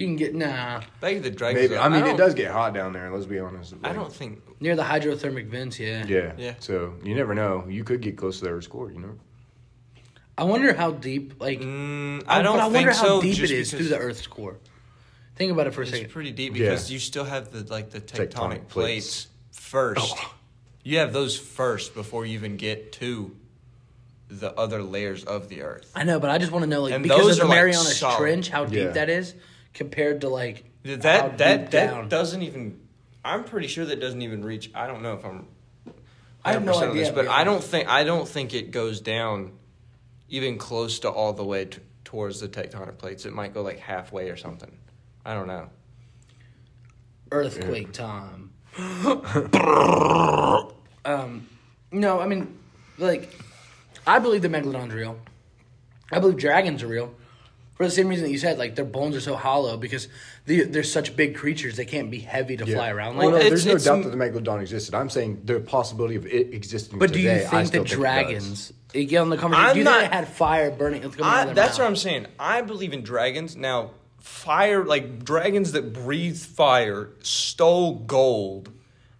You 0.00 0.06
can 0.06 0.16
get 0.16 0.34
nah 0.34 0.80
Back 1.00 1.14
to 1.14 1.20
the 1.20 1.30
dragons. 1.30 1.62
Maybe. 1.62 1.74
though, 1.74 1.80
I 1.82 1.88
mean, 1.88 2.02
it 2.02 2.06
don't- 2.08 2.16
does 2.16 2.34
get 2.34 2.50
hot 2.50 2.74
down 2.74 2.92
there. 2.92 3.10
Let's 3.12 3.26
be 3.26 3.38
honest. 3.38 3.74
I 3.84 3.88
Like, 3.88 3.96
don't 3.96 4.12
think. 4.12 4.40
near 4.60 4.74
the 4.76 4.82
hydrothermic 4.82 5.46
vents. 5.48 5.78
Yeah. 5.78 6.04
Yeah. 6.06 6.32
Yeah. 6.38 6.54
So 6.60 6.94
you 7.04 7.14
never 7.14 7.34
know. 7.34 7.64
You 7.68 7.84
could 7.84 8.00
get 8.00 8.16
close 8.16 8.38
to 8.38 8.44
their 8.44 8.60
score. 8.62 8.90
You 8.90 9.00
know. 9.00 9.18
I 10.38 10.44
wonder 10.44 10.72
how 10.72 10.92
deep. 10.92 11.34
Like 11.40 11.60
Mm, 11.60 12.24
I 12.26 12.42
don't 12.42 12.56
but 12.56 12.60
I 12.60 12.64
think 12.70 12.74
wonder 12.86 12.92
how 12.92 13.20
deep 13.20 13.34
it 13.34 13.36
just 13.36 13.52
is 13.52 13.70
through 13.70 13.88
the 13.88 13.98
Earth's 13.98 14.26
core. 14.26 14.56
Think 15.36 15.52
about 15.52 15.66
it 15.66 15.74
for 15.74 15.80
a 15.82 15.84
It's 15.84 15.92
second. 15.92 16.10
pretty 16.10 16.32
deep 16.32 16.56
Yeah. 16.56 16.70
because 16.70 16.90
you 16.90 16.98
still 16.98 17.24
have 17.24 17.50
the 17.52 17.70
like 17.72 17.90
the 17.90 18.00
tectonic, 18.00 18.30
Tectonic 18.32 18.68
plates, 18.68 19.26
plates. 19.26 19.26
first. 19.52 20.14
Oh. 20.18 20.34
You 20.82 20.98
have 20.98 21.12
those 21.12 21.36
first 21.38 21.94
before 21.94 22.24
you 22.24 22.34
even 22.34 22.56
get 22.56 22.92
to 22.92 23.36
the 24.28 24.52
other 24.54 24.82
layers 24.82 25.24
of 25.24 25.48
the 25.48 25.60
Earth. 25.62 25.90
I 25.94 26.04
know, 26.04 26.20
but 26.20 26.30
I 26.30 26.38
just 26.38 26.52
want 26.52 26.62
to 26.62 26.66
know, 26.70 26.82
like, 26.82 26.92
And 26.94 27.02
because 27.02 27.18
those 27.20 27.30
of 27.32 27.36
the 27.38 27.44
are, 27.44 27.48
like, 27.48 27.56
Marianas 27.58 27.98
solid. 27.98 28.16
Trench, 28.18 28.48
how 28.48 28.64
deep 28.64 28.74
Yeah. 28.78 28.88
that 28.92 29.10
is 29.10 29.34
compared 29.74 30.20
to 30.22 30.28
like 30.28 30.64
That 30.84 31.02
that 31.02 31.38
that 31.38 31.70
down. 31.70 32.08
doesn't 32.08 32.42
even. 32.42 32.80
I'm 33.24 33.44
pretty 33.44 33.66
sure 33.68 33.84
that 33.84 34.00
doesn't 34.00 34.22
even 34.22 34.44
reach. 34.44 34.70
I 34.74 34.86
don't 34.86 35.02
know 35.02 35.14
if 35.14 35.24
I'm. 35.24 35.46
I 36.42 36.52
have 36.52 36.64
no 36.64 36.72
idea, 36.74 37.04
this, 37.04 37.10
but 37.10 37.28
I 37.28 37.44
don't 37.44 37.62
think 37.62 37.88
I 37.88 38.02
don't 38.04 38.26
think 38.26 38.54
it 38.54 38.70
goes 38.70 39.00
down 39.00 39.52
even 40.30 40.56
close 40.56 41.00
to 41.00 41.10
all 41.10 41.32
the 41.34 41.44
way 41.44 41.66
t- 41.66 41.80
towards 42.04 42.40
the 42.40 42.48
tectonic 42.48 42.96
plates. 42.96 43.26
It 43.26 43.34
might 43.34 43.52
go 43.52 43.60
like 43.62 43.78
halfway 43.78 44.30
or 44.30 44.36
something. 44.36 44.70
I 45.24 45.34
don't 45.34 45.46
know. 45.48 45.68
earthquake 47.30 47.92
time. 47.92 48.52
um, 51.04 51.46
no, 51.92 52.20
I 52.20 52.26
mean, 52.26 52.58
like, 52.98 53.34
I 54.06 54.18
believe 54.18 54.42
the 54.42 54.48
megalodon's 54.48 54.94
real. 54.94 55.18
I 56.12 56.18
believe 56.20 56.38
dragons 56.38 56.82
are 56.82 56.86
real. 56.88 57.14
For 57.80 57.86
the 57.86 57.90
same 57.90 58.08
reason 58.08 58.26
that 58.26 58.30
you 58.30 58.36
said, 58.36 58.58
like 58.58 58.74
their 58.74 58.84
bones 58.84 59.16
are 59.16 59.22
so 59.22 59.36
hollow 59.36 59.78
because 59.78 60.06
they, 60.44 60.64
they're 60.64 60.82
such 60.82 61.16
big 61.16 61.34
creatures, 61.34 61.78
they 61.78 61.86
can't 61.86 62.10
be 62.10 62.18
heavy 62.18 62.58
to 62.58 62.66
fly 62.66 62.90
around 62.90 63.16
like 63.16 63.22
well, 63.22 63.30
no, 63.30 63.38
that. 63.38 63.46
It's- 63.46 63.64
there's 63.64 63.86
no 63.86 63.94
doubt 63.96 64.04
that 64.04 64.10
the 64.10 64.18
megalodon 64.22 64.60
existed. 64.60 64.94
I'm 64.94 65.08
saying 65.08 65.40
the 65.46 65.60
possibility 65.60 66.16
of 66.16 66.26
it 66.26 66.52
existing. 66.52 66.98
But 66.98 67.14
do 67.14 67.20
you 67.20 67.38
think 67.38 67.68
still 67.68 67.84
the 67.84 67.88
dragons? 67.88 68.74
You 68.92 69.06
get 69.06 69.20
on 69.20 69.30
the 69.30 69.38
conversation. 69.38 69.66
I'm 69.66 69.72
do 69.72 69.78
you 69.78 69.84
not- 69.84 70.00
think 70.00 70.10
they 70.10 70.16
had 70.18 70.28
fire 70.28 70.70
burning? 70.70 71.00
coming 71.00 71.22
I, 71.22 71.40
of 71.40 71.46
their 71.46 71.54
that's 71.54 71.78
what? 71.78 71.86
I'm 71.86 71.96
saying. 71.96 72.26
I 72.38 72.60
believe 72.60 72.92
in 72.92 73.02
dragons. 73.02 73.56
Now, 73.56 73.92
fire, 74.18 74.84
like 74.84 75.24
dragons 75.24 75.72
that 75.72 75.94
breathe 75.94 76.36
fire, 76.36 77.08
stole 77.20 77.94
gold, 77.94 78.70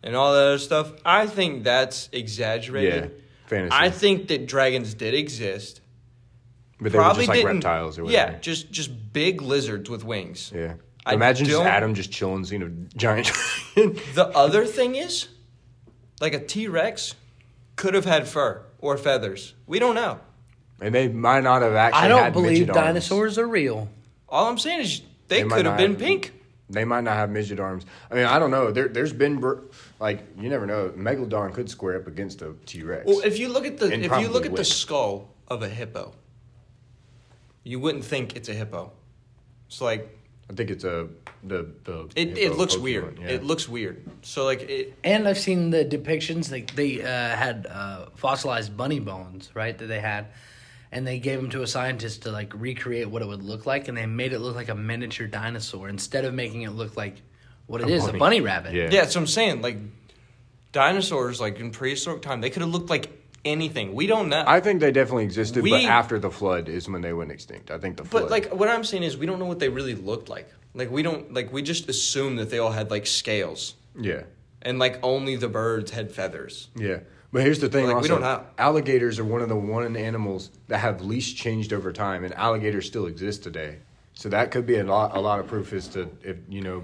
and 0.02 0.14
all 0.14 0.34
that 0.34 0.38
other 0.38 0.58
stuff. 0.58 0.92
I 1.02 1.28
think 1.28 1.64
that's 1.64 2.10
exaggerated. 2.12 3.04
Yeah, 3.04 3.20
fantasy. 3.46 3.74
I 3.74 3.88
think 3.88 4.28
that 4.28 4.46
dragons 4.46 4.92
did 4.92 5.14
exist. 5.14 5.79
But 6.80 6.92
they 6.92 6.98
were 6.98 7.04
Probably 7.04 7.26
just 7.26 7.36
like 7.36 7.44
reptiles 7.44 7.98
or 7.98 8.04
whatever. 8.04 8.32
Yeah, 8.32 8.38
just 8.38 8.70
just 8.70 9.12
big 9.12 9.42
lizards 9.42 9.90
with 9.90 10.04
wings. 10.04 10.50
Yeah. 10.54 10.74
I 11.06 11.14
Imagine 11.14 11.46
just 11.46 11.58
don't- 11.58 11.66
Adam 11.66 11.94
just 11.94 12.10
chilling, 12.12 12.44
seeing 12.44 12.62
a 12.62 12.68
giant. 12.96 13.26
The 13.74 14.30
other 14.34 14.66
thing 14.66 14.94
is, 14.96 15.28
like 16.20 16.34
a 16.34 16.40
T 16.40 16.68
Rex 16.68 17.14
could 17.76 17.94
have 17.94 18.04
had 18.04 18.28
fur 18.28 18.62
or 18.80 18.96
feathers. 18.98 19.54
We 19.66 19.78
don't 19.78 19.94
know. 19.94 20.20
and 20.80 20.94
they 20.94 21.08
might 21.08 21.42
not 21.42 21.62
have 21.62 21.74
actually 21.74 22.02
I 22.02 22.08
don't 22.08 22.22
had 22.22 22.32
believe 22.32 22.50
midget 22.60 22.70
arms. 22.70 22.86
dinosaurs 22.86 23.38
are 23.38 23.46
real. 23.48 23.88
All 24.28 24.48
I'm 24.48 24.58
saying 24.58 24.80
is 24.80 25.00
they, 25.28 25.38
They 25.38 25.44
might 25.44 25.56
could 25.56 25.64
have 25.66 25.74
not 25.74 25.78
been 25.78 25.90
have- 25.92 26.00
pink. 26.00 26.32
They 26.70 26.84
might 26.84 27.02
not 27.02 27.16
have 27.16 27.30
midget 27.30 27.58
arms. 27.58 27.84
I 28.10 28.14
mean, 28.14 28.26
I 28.26 28.38
don't 28.38 28.52
know. 28.52 28.70
There, 28.70 28.86
there's 28.86 29.12
been, 29.12 29.40
br- 29.40 29.58
like, 29.98 30.22
you 30.38 30.48
never 30.48 30.66
know. 30.66 30.90
Megalodon 30.96 31.52
could 31.52 31.68
square 31.68 31.96
up 31.96 32.06
against 32.06 32.42
a 32.42 32.54
T 32.64 32.84
Rex. 32.84 33.06
Well, 33.06 33.20
if 33.24 33.40
you 33.40 33.48
look 33.48 33.66
at 33.66 33.76
the 33.78 33.86
And 33.86 33.94
if 33.94 34.02
you 34.02 34.08
probably 34.08 34.28
look 34.28 34.44
at 34.46 34.52
the 34.52 34.58
would. 34.58 34.66
skull 34.66 35.28
of 35.48 35.62
a 35.64 35.68
hippo, 35.68 36.12
you 37.64 37.78
wouldn't 37.78 38.04
think 38.04 38.36
it's 38.36 38.48
a 38.48 38.54
hippo. 38.54 38.92
It's 39.68 39.80
like 39.80 40.16
I 40.50 40.52
think 40.54 40.70
it's 40.70 40.84
a 40.84 41.08
the 41.44 41.68
the. 41.84 42.08
it, 42.16 42.36
it 42.36 42.56
looks 42.56 42.74
Pokemon, 42.74 42.82
weird. 42.82 43.18
yeah. 43.20 43.28
It 43.28 43.44
looks 43.44 43.68
weird. 43.68 44.04
So 44.22 44.44
like 44.44 44.62
it 44.62 44.94
And 45.04 45.28
I've 45.28 45.38
seen 45.38 45.70
the 45.70 45.84
depictions. 45.84 46.50
Like 46.50 46.74
they 46.74 47.02
uh, 47.02 47.06
had 47.06 47.66
uh, 47.70 48.06
fossilized 48.16 48.76
bunny 48.76 49.00
bones, 49.00 49.50
right? 49.54 49.76
That 49.78 49.86
they 49.86 50.00
had, 50.00 50.26
and 50.92 51.06
they 51.06 51.18
gave 51.18 51.40
them 51.40 51.50
to 51.50 51.62
a 51.62 51.66
scientist 51.66 52.22
to 52.22 52.32
like 52.32 52.52
recreate 52.54 53.08
what 53.08 53.22
it 53.22 53.28
would 53.28 53.42
look 53.42 53.64
like, 53.64 53.88
and 53.88 53.96
they 53.96 54.06
made 54.06 54.32
it 54.32 54.40
look 54.40 54.56
like 54.56 54.68
a 54.68 54.74
miniature 54.74 55.26
dinosaur 55.28 55.88
instead 55.88 56.24
of 56.24 56.34
making 56.34 56.62
it 56.62 56.70
look 56.70 56.96
like 56.96 57.22
what 57.66 57.80
it 57.80 57.88
A 57.88 57.92
is, 57.92 58.04
bunny. 58.04 58.16
a 58.16 58.18
bunny 58.18 58.40
rabbit. 58.40 58.74
Yeah. 58.74 58.88
yeah. 58.90 59.04
So 59.06 59.20
I'm 59.20 59.26
saying 59.28 59.62
like 59.62 59.78
dinosaurs 60.72 61.40
like 61.40 61.58
in 61.58 61.70
prehistoric 61.70 62.22
time 62.22 62.40
they 62.40 62.50
could 62.50 62.62
have 62.62 62.70
looked 62.70 62.90
like 62.90 63.10
anything. 63.44 63.94
We 63.94 64.06
don't 64.06 64.28
know. 64.28 64.44
I 64.46 64.60
think 64.60 64.80
they 64.80 64.92
definitely 64.92 65.24
existed, 65.24 65.64
but 65.64 65.84
after 65.84 66.18
the 66.18 66.30
flood 66.30 66.68
is 66.68 66.88
when 66.88 67.02
they 67.02 67.12
went 67.12 67.30
extinct. 67.30 67.70
I 67.70 67.78
think 67.78 67.96
the 67.96 68.04
flood. 68.04 68.22
but 68.24 68.30
like 68.30 68.52
what 68.52 68.68
I'm 68.68 68.84
saying 68.84 69.02
is 69.02 69.16
we 69.16 69.26
don't 69.26 69.38
know 69.38 69.46
what 69.46 69.58
they 69.58 69.68
really 69.68 69.94
looked 69.94 70.28
like. 70.28 70.48
Like 70.74 70.90
we 70.90 71.02
don't 71.02 71.32
like 71.32 71.52
we 71.52 71.62
just 71.62 71.88
assume 71.88 72.36
that 72.36 72.50
they 72.50 72.58
all 72.58 72.70
had 72.72 72.90
like 72.90 73.06
scales 73.06 73.74
yeah, 73.98 74.22
and 74.62 74.78
like 74.78 74.98
only 75.02 75.36
the 75.36 75.48
birds 75.48 75.90
had 75.90 76.12
feathers. 76.12 76.68
yeah. 76.76 77.00
But 77.32 77.42
here's 77.44 77.60
the 77.60 77.68
thing. 77.68 77.86
Like, 77.86 78.02
we 78.02 78.08
don't 78.08 78.22
have- 78.22 78.46
alligators 78.58 79.20
are 79.20 79.24
one 79.24 79.40
of 79.40 79.48
the 79.48 79.54
one 79.54 79.96
animals 79.96 80.50
that 80.66 80.78
have 80.78 81.00
least 81.00 81.36
changed 81.36 81.72
over 81.72 81.92
time, 81.92 82.24
and 82.24 82.34
alligators 82.34 82.86
still 82.86 83.06
exist 83.06 83.44
today. 83.44 83.78
So 84.14 84.28
that 84.30 84.50
could 84.50 84.66
be 84.66 84.78
a 84.78 84.84
lot, 84.84 85.16
a 85.16 85.20
lot 85.20 85.38
of 85.38 85.46
proof 85.46 85.72
as 85.72 85.86
to 85.88 86.10
if 86.24 86.38
you 86.48 86.60
know, 86.60 86.82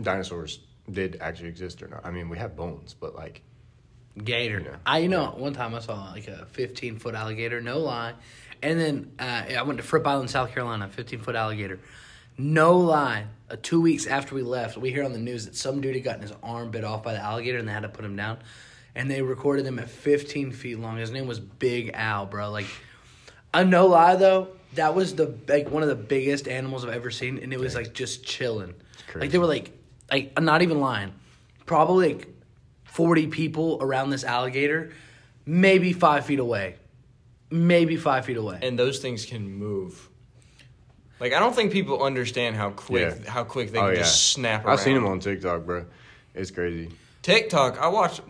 dinosaurs 0.00 0.60
did 0.90 1.18
actually 1.20 1.48
exist 1.48 1.82
or 1.82 1.88
not. 1.88 2.00
I 2.04 2.10
mean, 2.10 2.28
we 2.28 2.38
have 2.38 2.56
bones, 2.56 2.94
but 2.98 3.14
like, 3.14 3.42
Gator. 4.22 4.58
You 4.58 4.64
know, 4.64 4.76
I 4.84 4.98
you 4.98 5.08
know 5.08 5.26
one 5.36 5.54
time 5.54 5.74
I 5.74 5.80
saw 5.80 6.10
like 6.12 6.28
a 6.28 6.46
15 6.52 6.98
foot 6.98 7.14
alligator, 7.14 7.60
no 7.60 7.78
lie, 7.78 8.14
and 8.62 8.78
then 8.78 9.12
uh, 9.18 9.44
I 9.56 9.62
went 9.62 9.78
to 9.78 9.82
Fripp 9.82 10.06
Island, 10.06 10.30
South 10.30 10.52
Carolina, 10.52 10.88
15 10.88 11.20
foot 11.20 11.34
alligator, 11.34 11.80
no 12.36 12.76
lie. 12.76 13.26
Uh, 13.50 13.56
two 13.62 13.80
weeks 13.80 14.06
after 14.06 14.34
we 14.34 14.42
left, 14.42 14.76
we 14.76 14.90
hear 14.90 15.04
on 15.04 15.12
the 15.12 15.18
news 15.18 15.46
that 15.46 15.56
some 15.56 15.80
dude 15.80 15.94
had 15.94 16.04
gotten 16.04 16.22
his 16.22 16.32
arm 16.42 16.70
bit 16.70 16.84
off 16.84 17.02
by 17.02 17.12
the 17.12 17.20
alligator, 17.20 17.58
and 17.58 17.66
they 17.66 17.72
had 17.72 17.82
to 17.82 17.88
put 17.88 18.04
him 18.04 18.16
down, 18.16 18.38
and 18.94 19.10
they 19.10 19.22
recorded 19.22 19.66
him 19.66 19.78
at 19.78 19.88
15 19.88 20.52
feet 20.52 20.78
long. 20.78 20.98
His 20.98 21.10
name 21.10 21.26
was 21.26 21.40
Big 21.40 21.90
Al, 21.94 22.26
bro. 22.26 22.50
Like, 22.50 22.66
I'm 23.54 23.70
no 23.70 23.86
lie 23.86 24.16
though. 24.16 24.48
That 24.74 24.94
was 24.94 25.14
the 25.14 25.34
like 25.48 25.70
one 25.70 25.82
of 25.82 25.88
the 25.88 25.94
biggest 25.94 26.48
animals 26.48 26.84
I've 26.84 26.94
ever 26.94 27.10
seen, 27.10 27.38
and 27.38 27.52
it 27.52 27.60
was 27.60 27.74
like 27.74 27.92
just 27.92 28.24
chilling. 28.24 28.74
Like 29.14 29.30
they 29.30 29.38
were 29.38 29.46
like, 29.46 29.72
like 30.10 30.32
I'm 30.36 30.44
not 30.44 30.62
even 30.62 30.80
lying, 30.80 31.12
probably 31.66 32.14
like 32.14 32.28
40 32.92 33.28
people 33.28 33.78
around 33.80 34.10
this 34.10 34.22
alligator, 34.24 34.92
maybe 35.46 35.92
five 35.92 36.26
feet 36.26 36.38
away, 36.38 36.76
maybe 37.50 37.96
five 37.96 38.24
feet 38.26 38.36
away. 38.36 38.58
and 38.62 38.78
those 38.78 38.98
things 38.98 39.24
can 39.26 39.50
move. 39.50 40.08
Like 41.18 41.32
I 41.32 41.38
don't 41.40 41.54
think 41.54 41.72
people 41.72 42.02
understand 42.02 42.56
how 42.56 42.70
quick 42.70 43.16
Yeah. 43.24 43.30
how 43.30 43.44
quick 43.44 43.70
they 43.72 43.78
oh 43.78 43.82
can 43.86 43.90
yeah, 43.92 43.98
just 44.00 44.32
snap 44.32 44.64
around. 44.64 44.72
I've 44.74 44.80
seen 44.80 44.94
them 44.94 45.06
on 45.06 45.20
TikTok, 45.20 45.64
bro. 45.64 45.86
It's 46.34 46.50
crazy. 46.50 46.90
TikTok. 47.22 47.78
I 47.80 47.88
watched 47.88 48.20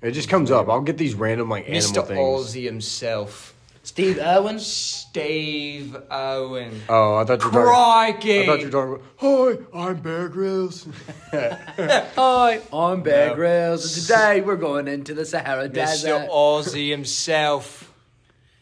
It 0.00 0.12
just 0.12 0.28
comes 0.28 0.50
up. 0.50 0.68
I'll 0.68 0.80
get 0.82 0.96
these 0.98 1.14
random 1.14 1.48
like 1.48 1.68
animal 1.68 2.02
Mr. 2.04 2.06
things. 2.06 2.18
Ozzy 2.18 2.64
himself, 2.64 3.53
Steve 3.84 4.18
Irwin, 4.18 4.58
Steve 4.60 5.94
Owen. 6.10 6.80
Oh, 6.88 7.16
I 7.16 7.24
thought 7.24 7.42
you 7.42 7.50
were 7.50 7.64
talking. 7.66 8.14
Crikey! 8.14 8.42
I 8.42 8.46
thought 8.46 8.60
you 8.60 8.70
were 8.70 8.70
talking. 8.70 8.94
About, 8.94 9.62
Hi, 9.74 9.88
I'm 9.88 9.96
Bear 10.00 10.28
Grylls. 10.30 10.88
hi, 11.30 12.60
I'm 12.72 13.02
Bear 13.02 13.28
No. 13.28 13.34
Grylls, 13.34 13.94
and 13.96 14.06
today 14.06 14.40
we're 14.40 14.56
going 14.56 14.88
into 14.88 15.12
the 15.12 15.26
Sahara 15.26 15.68
Mr. 15.68 15.72
Desert. 15.74 16.28
Ozzy 16.30 16.90
himself. 16.90 17.92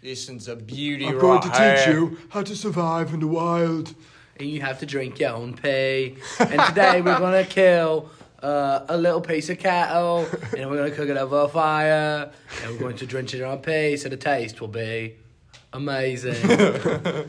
This 0.03 0.29
is 0.29 0.49
a 0.49 0.57
beauty. 0.57 1.07
I'm 1.07 1.21
going 1.21 1.41
to 1.43 1.49
right 1.51 1.77
teach 1.77 1.85
here. 1.87 1.95
you 1.95 2.19
how 2.31 2.43
to 2.43 2.57
survive 2.57 3.15
in 3.15 3.21
the 3.21 3.29
wild. 3.29 3.95
and 4.39 4.49
you 4.51 4.61
have 4.61 4.81
to 4.81 4.87
drink 4.87 5.21
your 5.21 5.35
own 5.35 5.55
pee. 5.55 6.17
And 6.41 6.61
today 6.69 7.01
we're 7.01 7.19
gonna 7.21 7.45
kill 7.45 8.11
uh, 8.43 8.85
a 8.89 8.97
little 8.97 9.21
piece 9.21 9.49
of 9.51 9.59
cattle, 9.59 10.27
and 10.57 10.69
we're 10.69 10.77
gonna 10.77 10.91
cook 10.91 11.09
it 11.09 11.17
over 11.17 11.43
a 11.43 11.49
fire, 11.49 12.31
and 12.63 12.73
we're 12.73 12.79
going 12.79 12.97
to 12.97 13.07
drench 13.07 13.35
it 13.35 13.41
in 13.41 13.45
our 13.45 13.57
pee, 13.57 13.97
so 13.97 14.09
the 14.09 14.17
taste 14.17 14.61
will 14.61 14.69
be 14.69 15.15
amazing. 15.73 16.35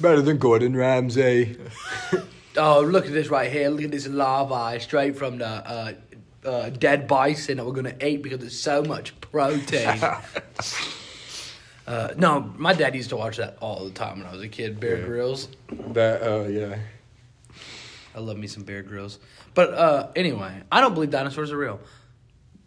Better 0.00 0.22
than 0.22 0.38
Gordon 0.38 0.74
Ramsay. 0.76 1.56
oh, 2.56 2.80
look 2.80 3.06
at 3.06 3.12
this 3.12 3.28
right 3.28 3.50
here! 3.50 3.68
Look 3.68 3.84
at 3.84 3.90
this 3.90 4.08
larvae 4.08 4.80
straight 4.80 5.16
from 5.16 5.38
the 5.38 5.46
uh, 5.46 5.92
uh, 6.44 6.70
dead 6.70 7.06
bison 7.06 7.58
that 7.58 7.66
we're 7.66 7.72
gonna 7.72 7.94
eat 8.02 8.22
because 8.22 8.38
there's 8.40 8.58
so 8.58 8.82
much 8.82 9.18
protein. 9.20 10.00
Uh, 11.86 12.14
no, 12.16 12.40
my 12.56 12.72
dad 12.72 12.94
used 12.94 13.10
to 13.10 13.16
watch 13.16 13.36
that 13.36 13.58
all 13.60 13.84
the 13.84 13.90
time 13.90 14.18
when 14.18 14.26
I 14.26 14.32
was 14.32 14.40
a 14.40 14.48
kid. 14.48 14.80
Bear 14.80 14.98
Yeah. 15.00 15.04
Grylls. 15.04 15.48
That 15.92 16.22
uh 16.22 16.48
yeah. 16.48 16.78
I 18.14 18.20
love 18.20 18.38
me 18.38 18.46
some 18.46 18.62
Bear 18.62 18.82
Grylls. 18.82 19.18
But 19.54 19.72
uh, 19.72 20.08
anyway, 20.16 20.62
I 20.70 20.80
don't 20.80 20.94
believe 20.94 21.10
dinosaurs 21.10 21.52
are 21.52 21.56
real 21.56 21.80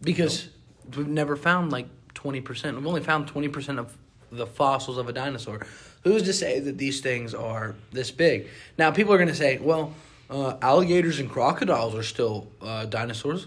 because 0.00 0.48
we've 0.96 1.06
never 1.06 1.36
found 1.36 1.70
like 1.70 1.86
twenty 2.14 2.40
percent. 2.40 2.76
We've 2.76 2.86
only 2.86 3.02
found 3.02 3.28
twenty 3.28 3.48
percent 3.48 3.78
of 3.78 3.96
the 4.32 4.46
fossils 4.46 4.96
of 4.98 5.08
a 5.08 5.12
dinosaur. 5.12 5.66
Who's 6.04 6.22
to 6.24 6.32
say 6.32 6.60
that 6.60 6.78
these 6.78 7.00
things 7.00 7.34
are 7.34 7.74
this 7.92 8.10
big? 8.10 8.46
Now, 8.78 8.90
people 8.90 9.12
are 9.12 9.18
going 9.18 9.28
to 9.28 9.34
say, 9.34 9.58
"Well, 9.58 9.92
uh, 10.30 10.56
alligators 10.62 11.18
and 11.20 11.30
crocodiles 11.30 11.94
are 11.94 12.02
still 12.02 12.48
uh, 12.62 12.86
dinosaurs." 12.86 13.46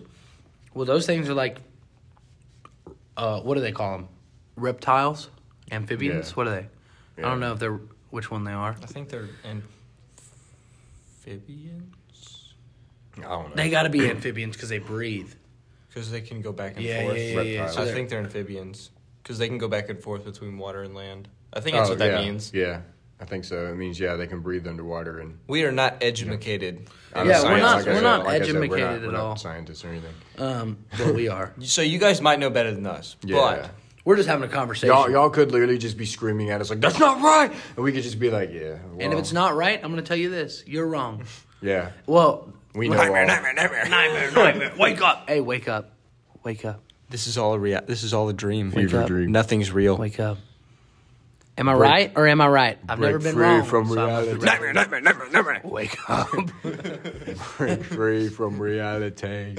Well, 0.73 0.85
those 0.85 1.05
things 1.05 1.27
are 1.27 1.33
like, 1.33 1.57
uh, 3.17 3.41
what 3.41 3.55
do 3.55 3.61
they 3.61 3.73
call 3.73 3.97
them? 3.97 4.07
Reptiles, 4.55 5.29
amphibians. 5.69 6.29
Yeah. 6.29 6.35
What 6.35 6.47
are 6.47 6.51
they? 6.51 6.67
I 7.17 7.21
don't 7.23 7.39
know 7.41 7.51
if 7.53 7.59
they're 7.59 7.79
which 8.09 8.31
one 8.31 8.45
they 8.45 8.53
are. 8.53 8.75
I 8.81 8.85
think 8.85 9.09
they're 9.09 9.27
amphibians 11.25 11.95
I 13.17 13.21
don't 13.21 13.49
know. 13.49 13.55
They 13.55 13.69
got 13.69 13.83
to 13.83 13.89
be 13.89 14.09
amphibians 14.09 14.55
because 14.55 14.69
they 14.69 14.79
breathe. 14.79 15.33
because 15.89 16.09
they 16.09 16.21
can 16.21 16.41
go 16.41 16.53
back 16.53 16.77
and 16.77 16.85
Yeah, 16.85 17.01
forth. 17.03 17.17
yeah, 17.17 17.23
yeah, 17.23 17.29
yeah. 17.41 17.59
reptiles. 17.59 17.75
So 17.75 17.81
I 17.81 17.85
they're- 17.85 17.93
think 17.93 18.09
they're 18.09 18.19
amphibians 18.21 18.91
because 19.21 19.37
they 19.37 19.49
can 19.49 19.57
go 19.57 19.67
back 19.67 19.89
and 19.89 20.01
forth 20.01 20.23
between 20.23 20.57
water 20.57 20.83
and 20.83 20.95
land. 20.95 21.27
I 21.53 21.59
think 21.59 21.75
that's 21.75 21.89
Oh, 21.89 21.91
what 21.91 21.99
that 21.99 22.13
yeah. 22.21 22.25
means. 22.25 22.51
Yeah. 22.53 22.81
I 23.19 23.25
think 23.25 23.43
so. 23.43 23.67
It 23.67 23.75
means 23.75 23.99
yeah, 23.99 24.15
they 24.15 24.25
can 24.25 24.39
breathe 24.39 24.65
underwater 24.67 25.19
and 25.19 25.37
We 25.47 25.63
are 25.65 25.71
not 25.71 25.97
educated. 26.01 26.87
I'm 27.13 27.27
Yeah, 27.27 27.33
a 27.33 27.43
we're 27.43 27.59
science- 27.59 27.61
not- 27.61 27.75
like 27.77 27.87
I 27.87 27.89
we're 27.89 27.95
said- 27.95 28.03
not 28.03 28.19
like 28.25 28.41
I 28.41 28.45
said, 28.45 28.55
we're 28.55 28.61
educated 28.63 28.79
not- 28.85 28.95
at 28.95 29.01
we're 29.01 29.11
not 29.11 29.19
all. 29.21 29.35
Scientists 29.35 29.83
or 29.85 29.89
anything. 29.89 30.13
Um, 30.39 30.77
but 30.97 31.13
we 31.13 31.27
are. 31.27 31.53
So 31.61 31.81
you 31.81 31.99
guys 31.99 32.21
might 32.21 32.39
know 32.39 32.49
better 32.49 32.71
than 32.73 32.87
us. 32.87 33.17
Yeah. 33.23 33.35
But 33.35 33.71
We're 34.05 34.15
just 34.15 34.29
having 34.29 34.49
a 34.49 34.51
conversation. 34.51 34.95
Y'all, 34.95 35.11
y'all 35.11 35.29
could 35.29 35.51
literally 35.51 35.77
just 35.77 35.95
be 35.97 36.05
screaming 36.07 36.49
at 36.49 36.59
us 36.61 36.69
like, 36.71 36.79
"That's 36.81 36.97
not 36.97 37.21
right," 37.21 37.51
and 37.75 37.83
we 37.85 37.91
could 37.91 38.01
just 38.01 38.17
be 38.17 38.31
like, 38.31 38.49
"Yeah." 38.51 38.77
and 38.99 39.13
if 39.13 39.19
it's 39.19 39.31
not 39.33 39.55
right, 39.55 39.79
I'm 39.83 39.91
going 39.91 40.01
to 40.03 40.07
tell 40.07 40.17
you 40.17 40.29
this: 40.31 40.63
you're 40.65 40.87
wrong. 40.87 41.23
yeah, 41.61 41.91
Well, 42.07 42.51
we 42.73 42.89
know. 42.89 42.97
nightmare, 42.97 43.21
all. 43.21 43.27
nightmare, 43.27 43.53
nightmare. 43.53 43.89
nightmare, 43.89 44.31
nightmare. 44.31 44.73
Wake 44.79 45.01
up! 45.01 45.25
Hey, 45.27 45.41
wake 45.41 45.67
up! 45.67 45.91
Wake 46.43 46.65
up! 46.65 46.81
This 47.09 47.27
is 47.27 47.37
all 47.37 47.53
a 47.53 47.59
rea- 47.59 47.81
This 47.85 48.03
is 48.03 48.13
all 48.13 48.29
a 48.29 48.33
dream. 48.33 48.71
Fever 48.71 49.01
up. 49.01 49.07
dream. 49.07 49.31
Nothing's 49.31 49.71
real. 49.71 49.97
Wake 49.97 50.19
up! 50.19 50.37
Am 51.57 51.67
I 51.67 51.73
Break- 51.75 51.89
right 51.91 52.11
or 52.15 52.27
am 52.27 52.39
I 52.41 52.47
right? 52.47 52.79
I've 52.87 52.97
break 52.97 53.11
never 53.11 53.19
been 53.19 53.33
free 53.33 53.43
wrong. 53.43 53.63
from 53.63 53.87
so 53.89 53.99
I 54.01 54.05
must 54.05 54.25
be 54.31 54.33
reality. 54.37 54.45
Nightmare, 54.45 54.73
nightmare, 54.73 55.01
nightmare, 55.01 55.29
nightmare. 55.29 55.61
Wake 55.65 55.97
up! 56.09 56.29
Break 57.57 57.83
free 57.83 58.29
from 58.29 58.57
reality. 58.59 59.57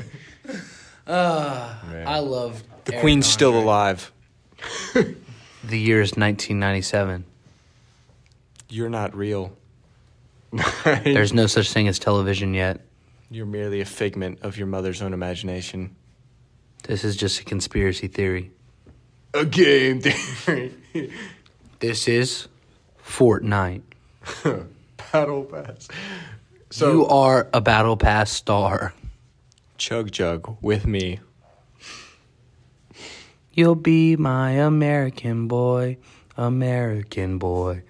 uh, 1.06 1.74
Man. 1.90 2.08
I 2.08 2.18
love 2.20 2.62
The 2.86 2.94
Eric 2.94 3.02
queen's 3.02 3.26
still 3.26 3.56
alive. 3.58 4.10
The 4.94 5.78
year 5.78 6.00
is 6.00 6.12
1997. 6.12 7.24
You're 8.70 8.88
not 8.90 9.14
real. 9.14 9.52
There's 11.04 11.32
no 11.34 11.46
such 11.46 11.72
thing 11.72 11.88
as 11.88 11.98
television 11.98 12.54
yet. 12.54 12.80
You're 13.32 13.46
merely 13.46 13.80
a 13.80 13.86
figment 13.86 14.40
of 14.42 14.58
your 14.58 14.66
mother's 14.66 15.00
own 15.00 15.14
imagination. 15.14 15.96
This 16.82 17.02
is 17.02 17.16
just 17.16 17.40
a 17.40 17.44
conspiracy 17.44 18.06
theory. 18.06 18.50
a 19.32 19.46
game 19.46 20.02
theory. 20.02 20.74
This 21.80 22.08
is 22.08 22.48
Fortnite. 23.02 23.80
Battle 25.12 25.44
pass. 25.44 25.88
So 26.68 26.92
you 26.92 27.06
are 27.06 27.48
a 27.54 27.62
battle 27.62 27.96
pass 27.96 28.30
star. 28.30 28.92
Chug 29.78 30.10
jug 30.10 30.58
with 30.60 30.86
me. 30.86 31.20
You'll 33.52 33.74
be 33.74 34.16
my 34.16 34.50
American 34.52 35.48
boy, 35.48 35.96
American 36.36 37.38
boy, 37.38 37.82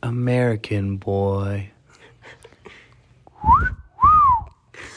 American 0.00 0.96
boy. 0.96 1.70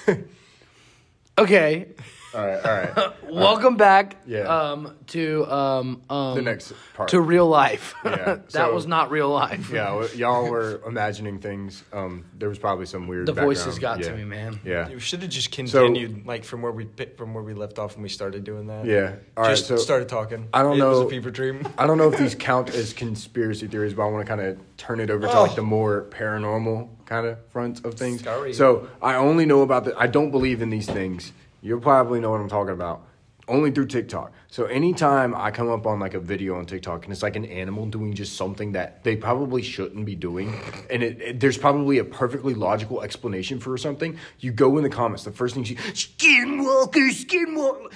okay, 1.38 1.88
all 2.36 2.46
right, 2.48 2.66
all 2.66 2.72
right. 3.06 3.14
welcome 3.32 3.76
back. 3.78 4.16
Yeah. 4.26 4.40
Um, 4.42 4.96
to 5.08 5.46
um, 5.52 6.02
um 6.10 6.36
The 6.36 6.42
next 6.42 6.74
part. 6.96 7.10
to 7.10 7.22
real 7.22 7.48
life. 7.48 7.94
Yeah, 8.04 8.12
that 8.26 8.52
so- 8.52 8.74
was 8.74 8.88
not 8.88 9.12
real 9.12 9.30
life. 9.30 9.70
Yeah, 9.72 10.08
y'all 10.16 10.50
were 10.50 10.82
imagining 10.88 11.40
things. 11.40 11.84
Um, 11.94 12.26
there 12.38 12.50
was 12.50 12.58
probably 12.58 12.86
some 12.88 13.08
weird. 13.08 13.28
The 13.28 13.34
voices 13.34 13.78
got 13.80 13.98
background. 13.98 14.20
to 14.20 14.26
me, 14.26 14.30
man. 14.30 14.60
Yeah, 14.64 14.90
We 14.90 15.00
should 15.00 15.22
have 15.22 15.30
just 15.32 15.52
continued 15.52 16.26
like 16.26 16.44
from 16.44 16.62
where 16.64 16.72
we 16.72 16.88
from 17.18 17.34
where 17.36 17.44
we 17.44 17.54
left 17.54 17.78
off 17.80 17.96
when 17.96 18.04
we 18.04 18.10
started 18.10 18.44
doing 18.44 18.68
that. 18.68 18.86
yeah. 18.86 19.16
All 19.38 19.44
right, 19.44 19.50
just 19.52 19.68
so 19.68 19.78
started 19.78 20.10
talking. 20.10 20.48
I 20.54 20.64
don't 20.64 20.80
it 20.80 20.84
was 20.86 21.00
know- 21.00 21.08
a 21.08 21.10
fever 21.10 21.30
dream. 21.32 21.68
I 21.78 21.86
don't 21.88 21.98
know 22.00 22.12
if 22.12 22.18
these 22.18 22.36
count 22.36 22.70
as 22.72 22.94
conspiracy 22.94 23.68
theories, 23.68 23.94
but 23.94 24.04
I 24.04 24.12
want 24.12 24.26
to 24.26 24.30
kind 24.36 24.42
of 24.42 24.58
turn 24.78 25.00
it 25.00 25.10
over 25.12 25.28
to 25.28 25.32
Oh. 25.34 25.44
like 25.44 25.56
the 25.56 25.62
more 25.62 26.06
paranormal 26.10 26.90
kind 27.14 27.28
of 27.28 27.38
front 27.52 27.86
of 27.86 27.94
things. 27.94 28.22
Scary. 28.22 28.54
So 28.54 28.88
I 29.02 29.16
only 29.16 29.46
know 29.46 29.62
about 29.62 29.86
the. 29.86 29.96
I 29.98 30.08
don't 30.08 30.32
believe 30.32 30.62
in 30.64 30.70
these 30.72 30.88
things. 30.88 31.32
You'll 31.62 31.80
probably 31.80 32.20
know 32.20 32.32
what 32.32 32.42
I'm 32.42 32.50
talking 32.50 32.74
about. 32.74 33.06
Only 33.48 33.72
through 33.72 33.88
TikTok. 33.88 34.32
So 34.48 34.66
anytime 34.66 35.36
I 35.36 35.52
come 35.52 35.70
up 35.70 35.86
on 35.86 36.00
like 36.00 36.14
a 36.14 36.20
video 36.20 36.56
on 36.58 36.66
TikTok 36.66 37.04
and 37.04 37.12
it's 37.12 37.22
like 37.22 37.36
an 37.36 37.44
animal 37.46 37.86
doing 37.86 38.14
just 38.14 38.38
something 38.38 38.72
that 38.72 39.04
they 39.04 39.18
probably 39.18 39.62
shouldn't 39.62 40.06
be 40.06 40.16
doing, 40.16 40.58
and 40.90 41.04
it, 41.04 41.22
it- 41.22 41.40
there's 41.42 41.58
probably 41.58 41.98
a 42.00 42.06
perfectly 42.06 42.54
logical 42.54 43.02
explanation 43.04 43.60
for 43.60 43.78
something, 43.78 44.18
you 44.40 44.52
go 44.52 44.78
in 44.78 44.84
the 44.84 44.90
comments. 44.90 45.24
The 45.26 45.32
first 45.32 45.56
thing 45.56 45.66
you 45.66 45.76
skinwalker, 45.76 47.10
skinwalker. 47.12 47.92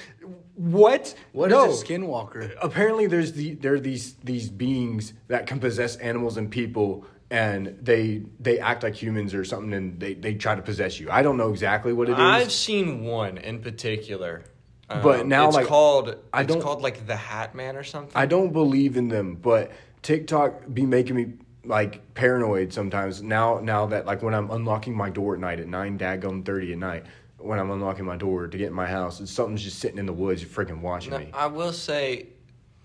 What? 0.56 1.16
What 1.32 1.46
is 1.52 1.58
no. 1.58 1.66
a 1.66 1.74
skinwalker? 1.74 2.54
apparently 2.62 3.08
there's 3.08 3.32
the 3.34 3.54
there 3.56 3.74
are 3.76 3.80
these 3.80 4.16
these 4.24 4.50
beings 4.50 5.14
that 5.28 5.48
can 5.48 5.60
possess 5.60 5.96
animals 5.98 6.36
and 6.38 6.52
people 6.52 7.06
and 7.30 7.78
they 7.82 8.24
they 8.40 8.60
act 8.60 8.84
like 8.84 8.96
humans 8.96 9.34
or 9.34 9.44
something 9.44 9.74
and 9.74 10.00
they, 10.00 10.14
they 10.14 10.34
try 10.36 10.56
to 10.56 10.62
possess 10.62 11.00
you. 11.00 11.10
I 11.12 11.22
don't 11.24 11.38
know 11.38 11.50
exactly 11.52 11.94
what 11.94 12.08
it 12.10 12.14
is. 12.14 12.20
I've 12.20 12.52
seen 12.52 13.04
one 13.04 13.38
in 13.38 13.60
particular. 13.62 14.44
Um, 14.90 15.02
But 15.02 15.28
now, 15.28 15.48
it's 15.48 15.56
like, 15.58 15.68
called 15.68 16.16
I 16.32 16.42
it's 16.42 16.54
don't- 16.54 16.62
called 16.62 16.82
like 16.82 17.06
the 17.08 17.16
Hat 17.18 17.54
Man 17.56 17.76
or 17.76 17.84
something. 17.84 18.14
I 18.16 18.26
don't 18.26 18.54
believe 18.54 18.96
in 18.96 19.10
them, 19.10 19.36
but 19.36 19.72
TikTok 20.02 20.64
be 20.74 20.86
making 20.86 21.16
me 21.18 21.34
like 21.66 22.14
paranoid 22.14 22.72
sometimes. 22.72 23.22
Now 23.22 23.60
now 23.62 23.88
that 23.88 24.06
like 24.06 24.22
when 24.22 24.34
I'm 24.34 24.50
unlocking 24.50 24.96
my 24.96 25.10
door 25.10 25.34
at 25.34 25.42
night 25.42 25.60
at 25.60 25.68
nine 25.68 25.98
daggum 25.98 26.46
thirty 26.46 26.72
at 26.72 26.78
night, 26.80 27.06
when 27.38 27.60
I'm 27.60 27.70
unlocking 27.72 28.06
my 28.06 28.16
door 28.16 28.48
to 28.48 28.58
get 28.58 28.68
in 28.68 28.74
my 28.74 28.88
house, 28.88 29.20
and 29.20 29.28
something's 29.28 29.64
just 29.64 29.80
sitting 29.80 29.98
in 29.98 30.06
the 30.06 30.14
woods 30.14 30.42
freaking 30.46 30.80
watching 30.80 31.12
No, 31.12 31.20
me. 31.20 31.30
I 31.34 31.48
will 31.48 31.74
say, 31.74 32.28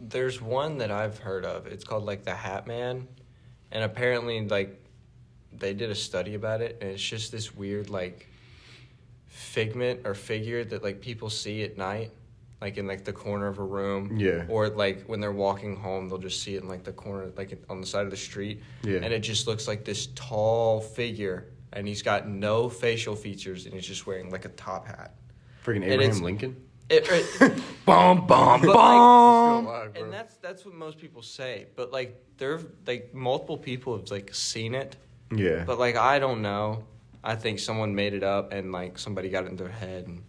there's 0.00 0.42
one 0.42 0.78
that 0.78 0.90
I've 0.90 1.18
heard 1.20 1.44
of. 1.44 1.68
It's 1.68 1.84
called 1.84 2.04
like 2.04 2.24
the 2.24 2.34
Hat 2.34 2.66
Man, 2.66 3.06
and 3.72 3.82
apparently 3.82 4.46
like 4.46 4.78
they 5.52 5.74
did 5.74 5.90
a 5.90 5.94
study 5.94 6.34
about 6.34 6.60
it, 6.60 6.78
and 6.80 6.90
it's 6.90 7.02
just 7.02 7.32
this 7.32 7.54
weird 7.54 7.90
like 7.90 8.28
figment 9.26 10.00
or 10.04 10.14
figure 10.14 10.64
that 10.64 10.82
like 10.82 11.00
people 11.00 11.30
see 11.30 11.62
at 11.62 11.76
night, 11.76 12.10
like 12.60 12.78
in 12.78 12.86
like 12.86 13.04
the 13.04 13.12
corner 13.12 13.48
of 13.48 13.58
a 13.58 13.64
room. 13.64 14.16
Yeah. 14.16 14.44
Or 14.48 14.68
like 14.68 15.04
when 15.04 15.20
they're 15.20 15.32
walking 15.32 15.76
home, 15.76 16.08
they'll 16.08 16.18
just 16.18 16.42
see 16.42 16.54
it 16.54 16.62
in 16.62 16.68
like 16.68 16.84
the 16.84 16.92
corner, 16.92 17.32
like 17.36 17.62
on 17.68 17.80
the 17.80 17.86
side 17.86 18.04
of 18.04 18.10
the 18.10 18.16
street. 18.16 18.62
Yeah. 18.82 19.00
And 19.02 19.12
it 19.12 19.20
just 19.20 19.46
looks 19.46 19.66
like 19.66 19.84
this 19.84 20.08
tall 20.14 20.80
figure, 20.80 21.48
and 21.72 21.88
he's 21.88 22.02
got 22.02 22.28
no 22.28 22.68
facial 22.68 23.16
features, 23.16 23.66
and 23.66 23.74
he's 23.74 23.86
just 23.86 24.06
wearing 24.06 24.30
like 24.30 24.44
a 24.44 24.50
top 24.50 24.86
hat. 24.86 25.14
freaking 25.64 25.84
Abraham 25.84 26.20
Lincoln. 26.22 26.56
It, 26.92 27.08
it, 27.40 27.62
Bum 27.86 28.26
bum 28.26 28.60
But, 28.60 28.68
like, 28.68 28.74
bum. 28.76 29.64
Still 29.64 29.72
alive, 29.72 29.94
bro. 29.94 30.02
and 30.02 30.12
that's 30.12 30.36
that's 30.36 30.64
what 30.64 30.74
most 30.74 30.98
people 30.98 31.22
say. 31.22 31.66
But 31.74 31.90
like 31.92 32.22
there, 32.38 32.60
like 32.86 33.12
multiple 33.14 33.56
people 33.58 33.96
have 33.96 34.10
like 34.10 34.32
seen 34.34 34.74
it. 34.74 34.96
yeah. 35.34 35.64
But 35.64 35.78
like 35.78 35.96
I 35.96 36.18
don't 36.18 36.42
know. 36.42 36.84
I 37.24 37.34
think 37.36 37.58
someone 37.60 37.94
made 37.94 38.14
it 38.14 38.22
up 38.24 38.52
and 38.52 38.72
like 38.72 38.98
somebody 38.98 39.28
got 39.30 39.44
it 39.44 39.50
in 39.50 39.56
their 39.56 39.68
head. 39.68 40.06
And 40.06 40.22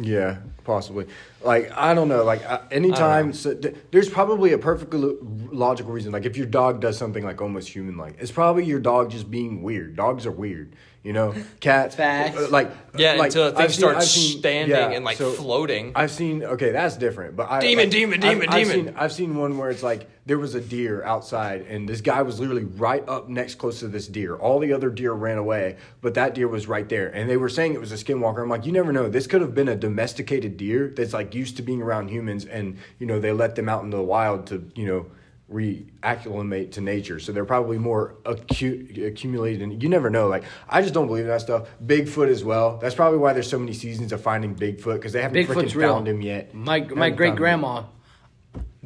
Yeah, 0.00 0.38
possibly. 0.64 1.06
Like 1.42 1.70
I 1.76 1.92
don't 1.94 2.08
know. 2.08 2.22
Like 2.24 2.44
I, 2.46 2.56
I 2.56 2.60
anytime, 2.70 3.26
know. 3.28 3.32
so, 3.32 3.54
th- 3.54 3.74
there's 3.90 4.08
probably 4.08 4.52
a 4.52 4.58
perfectly 4.58 5.00
lo- 5.00 5.16
logical 5.50 5.92
reason. 5.92 6.12
Like 6.12 6.24
if 6.24 6.36
your 6.36 6.46
dog 6.46 6.80
does 6.80 6.96
something 6.96 7.24
like 7.24 7.40
almost 7.40 7.68
human-like, 7.68 8.14
it's 8.18 8.30
probably 8.30 8.64
your 8.64 8.80
dog 8.80 9.10
just 9.10 9.30
being 9.30 9.62
weird. 9.62 9.96
Dogs 9.96 10.24
are 10.26 10.30
weird, 10.30 10.76
You 11.02 11.12
know, 11.12 11.34
cats. 11.60 11.96
Facts. 11.96 12.36
uh, 12.38 12.48
Like 12.50 12.70
Yeah, 12.96 13.14
like, 13.14 13.26
until 13.26 13.50
things 13.52 13.56
thing 13.56 13.64
I've 13.64 13.70
seen- 13.72 13.78
starts 13.80 13.96
I've 13.98 14.04
seen- 14.10 14.38
standing 14.38 14.76
yeah, 14.76 14.90
and 14.90 15.04
like 15.04 15.16
so 15.16 15.32
floating. 15.32 15.92
I've 15.94 16.10
seen 16.10 16.44
okay, 16.44 16.70
that's 16.70 16.96
different. 16.96 17.34
But 17.34 17.50
I 17.50 17.60
Demon, 17.60 17.84
like, 17.86 17.90
demon, 17.92 18.22
I've- 18.22 18.28
demon, 18.34 18.48
I've 18.48 18.68
demon. 18.68 18.86
Seen, 18.86 18.94
I've 18.96 19.12
seen 19.12 19.36
one 19.36 19.58
where 19.58 19.70
it's 19.70 19.82
like 19.82 20.08
there 20.28 20.38
was 20.38 20.54
a 20.54 20.60
deer 20.60 21.02
outside, 21.04 21.62
and 21.62 21.88
this 21.88 22.02
guy 22.02 22.20
was 22.20 22.38
literally 22.38 22.64
right 22.64 23.02
up 23.08 23.30
next 23.30 23.54
close 23.54 23.80
to 23.80 23.88
this 23.88 24.06
deer. 24.06 24.36
All 24.36 24.58
the 24.58 24.74
other 24.74 24.90
deer 24.90 25.12
ran 25.12 25.38
away, 25.38 25.78
but 26.02 26.12
that 26.14 26.34
deer 26.34 26.46
was 26.46 26.68
right 26.68 26.86
there, 26.86 27.08
and 27.08 27.30
they 27.30 27.38
were 27.38 27.48
saying 27.48 27.72
it 27.72 27.80
was 27.80 27.92
a 27.92 27.94
skinwalker. 27.94 28.42
I'm 28.42 28.50
like, 28.50 28.66
you 28.66 28.72
never 28.72 28.92
know. 28.92 29.08
This 29.08 29.26
could 29.26 29.40
have 29.40 29.54
been 29.54 29.68
a 29.68 29.74
domesticated 29.74 30.58
deer 30.58 30.92
that's 30.94 31.14
like 31.14 31.34
used 31.34 31.56
to 31.56 31.62
being 31.62 31.80
around 31.80 32.08
humans, 32.08 32.44
and 32.44 32.76
you 32.98 33.06
know 33.06 33.18
they 33.18 33.32
let 33.32 33.54
them 33.54 33.70
out 33.70 33.84
into 33.84 33.96
the 33.96 34.02
wild 34.02 34.46
to 34.48 34.70
you 34.74 34.86
know 34.86 35.06
reacclimate 35.50 36.72
to 36.72 36.82
nature. 36.82 37.18
So 37.18 37.32
they're 37.32 37.46
probably 37.46 37.78
more 37.78 38.16
acute, 38.26 38.98
accumulated. 38.98 39.62
And 39.62 39.82
you 39.82 39.88
never 39.88 40.10
know. 40.10 40.28
Like 40.28 40.44
I 40.68 40.82
just 40.82 40.92
don't 40.92 41.06
believe 41.06 41.24
in 41.24 41.30
that 41.30 41.40
stuff. 41.40 41.68
Bigfoot 41.82 42.28
as 42.28 42.44
well. 42.44 42.76
That's 42.76 42.94
probably 42.94 43.18
why 43.18 43.32
there's 43.32 43.48
so 43.48 43.58
many 43.58 43.72
seasons 43.72 44.12
of 44.12 44.20
finding 44.20 44.54
Bigfoot 44.54 44.96
because 44.96 45.14
they 45.14 45.22
haven't 45.22 45.46
freaking 45.46 45.74
real. 45.74 45.94
found 45.94 46.06
him 46.06 46.20
yet. 46.20 46.54
My 46.54 46.80
my 46.80 47.08
great 47.08 47.38
him 47.38 47.64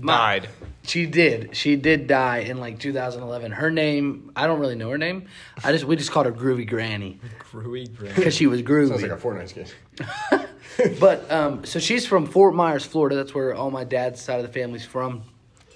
grandma, 0.03 0.16
Died. 0.16 0.48
she 0.82 1.07
did. 1.07 1.57
She 1.57 1.76
did 1.76 2.07
die 2.07 2.38
in 2.38 2.59
like 2.59 2.78
2011. 2.78 3.53
Her 3.53 3.70
name, 3.70 4.32
I 4.36 4.46
don't 4.46 4.61
really 4.61 4.74
know 4.74 4.90
her 4.90 4.98
name. 4.98 5.26
I 5.62 5.72
just 5.72 5.84
we 5.84 5.96
just 5.96 6.11
called 6.11 6.26
her 6.26 6.32
Groovy 6.32 6.68
Granny 6.68 7.20
Groovy 7.50 7.94
Granny. 7.94 8.14
because 8.14 8.34
she 8.34 8.46
was 8.46 8.61
yet. 8.61 8.68
groovy. 8.68 8.88
Sounds 8.88 9.03
like 9.03 9.11
a 9.12 9.16
Fortnite 9.16 9.48
skin. 9.48 10.96
but 11.00 11.30
um, 11.30 11.64
so 11.64 11.78
she's 11.78 12.07
from 12.07 12.26
Fort 12.26 12.55
Myers, 12.55 12.84
Florida. 12.84 13.16
That's 13.16 13.34
where 13.34 13.55
all 13.55 13.70
my 13.70 13.84
dad's 13.84 14.20
side 14.20 14.40
of 14.40 14.46
the 14.46 14.53
family's 14.53 14.84
from, 14.84 15.22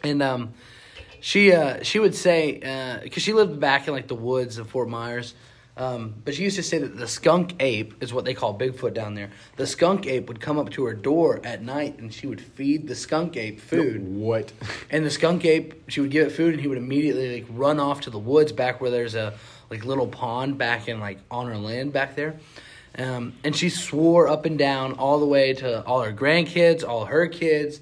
and 0.03 0.23
um, 0.23 0.55
she 1.21 1.53
uh, 1.53 1.83
she 1.83 1.99
would 1.99 2.15
say 2.15 3.01
because 3.03 3.23
she 3.23 3.33
lived 3.33 3.61
back 3.61 3.89
in 3.89 3.95
like 3.95 4.09
the 4.09 4.15
woods 4.15 4.59
of 4.59 4.69
Fort 4.69 4.89
Myers. 4.89 5.35
Um, 5.79 6.15
but 6.25 6.35
she 6.35 6.43
used 6.43 6.57
to 6.57 6.63
say 6.63 6.79
that 6.79 6.97
the 6.97 7.07
skunk 7.07 7.55
ape 7.61 8.03
is 8.03 8.13
what 8.13 8.25
they 8.25 8.33
call 8.33 8.59
Bigfoot 8.59 8.95
down 8.95 9.15
there. 9.15 9.31
The 9.57 9.67
skunk 9.67 10.07
ape 10.07 10.27
would 10.29 10.41
come 10.41 10.59
up 10.59 10.71
to 10.71 10.85
her 10.85 10.95
door 10.95 11.41
at 11.45 11.63
night 11.63 11.99
and 11.99 12.13
she 12.13 12.27
would 12.27 12.41
feed 12.41 12.89
the 12.89 12.95
skunk 12.95 13.37
ape 13.37 13.61
food. 13.61 14.03
What? 14.09 14.53
And 14.91 15.05
the 15.05 15.11
skunk 15.11 15.45
ape, 15.45 15.91
she 15.91 16.01
would 16.01 16.11
give 16.11 16.29
it 16.29 16.31
food, 16.31 16.55
and 16.55 16.63
he 16.63 16.69
would 16.69 16.79
immediately 16.79 17.41
like 17.41 17.47
run 17.51 17.79
off 17.79 18.03
to 18.03 18.11
the 18.11 18.19
woods 18.19 18.53
back 18.53 18.81
where 18.81 18.91
there's 18.91 19.15
a 19.15 19.35
like 19.69 19.85
little 19.85 20.07
pond 20.07 20.57
back 20.57 20.89
in 20.89 20.99
like 20.99 21.19
on 21.31 21.47
her 21.47 21.59
land 21.59 21.93
back 21.93 22.17
there. 22.17 22.37
Um, 22.99 23.35
and 23.45 23.55
she 23.55 23.69
swore 23.69 24.29
up 24.29 24.47
and 24.47 24.59
down 24.59 24.95
all 24.95 25.21
the 25.21 25.27
way 25.27 25.53
to 25.55 25.85
all 25.85 26.01
her 26.01 26.13
grandkids, 26.13 26.89
all 26.89 27.05
her 27.05 27.27
kids, 27.27 27.81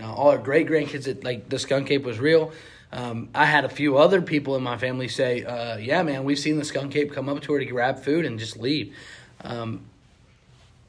uh, 0.00 0.10
all 0.10 0.30
her 0.32 0.38
great 0.38 0.66
grandkids 0.66 1.04
that 1.04 1.22
like 1.22 1.50
the 1.50 1.58
skunk 1.58 1.90
ape 1.90 2.04
was 2.04 2.18
real. 2.18 2.52
Um, 2.96 3.28
I 3.34 3.44
had 3.44 3.66
a 3.66 3.68
few 3.68 3.98
other 3.98 4.22
people 4.22 4.56
in 4.56 4.62
my 4.62 4.78
family 4.78 5.06
say, 5.08 5.44
uh, 5.44 5.76
"Yeah, 5.76 6.02
man, 6.02 6.24
we've 6.24 6.38
seen 6.38 6.56
the 6.56 6.64
skunk 6.64 6.96
ape 6.96 7.12
come 7.12 7.28
up 7.28 7.42
to 7.42 7.52
her 7.52 7.58
to 7.58 7.64
grab 7.66 8.02
food 8.02 8.24
and 8.24 8.38
just 8.38 8.56
leave." 8.58 8.96
Um, 9.42 9.82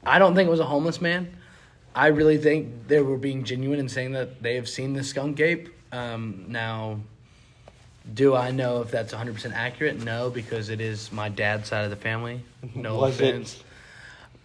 I 0.06 0.18
don't 0.18 0.34
think 0.34 0.46
it 0.46 0.50
was 0.50 0.60
a 0.60 0.64
homeless 0.64 1.02
man. 1.02 1.36
I 1.94 2.06
really 2.06 2.38
think 2.38 2.88
they 2.88 3.00
were 3.02 3.18
being 3.18 3.44
genuine 3.44 3.78
in 3.78 3.88
saying 3.90 4.12
that 4.12 4.42
they 4.42 4.54
have 4.54 4.68
seen 4.70 4.94
the 4.94 5.04
skunk 5.04 5.38
ape. 5.40 5.68
Um, 5.92 6.46
now, 6.48 7.00
do 8.14 8.34
I 8.34 8.52
know 8.52 8.80
if 8.80 8.90
that's 8.90 9.12
100% 9.12 9.52
accurate? 9.52 10.02
No, 10.02 10.30
because 10.30 10.70
it 10.70 10.80
is 10.80 11.12
my 11.12 11.28
dad's 11.28 11.68
side 11.68 11.84
of 11.84 11.90
the 11.90 11.96
family. 11.96 12.40
No 12.74 12.96
Was 12.96 13.20
it- 13.20 13.28
offense. 13.34 13.62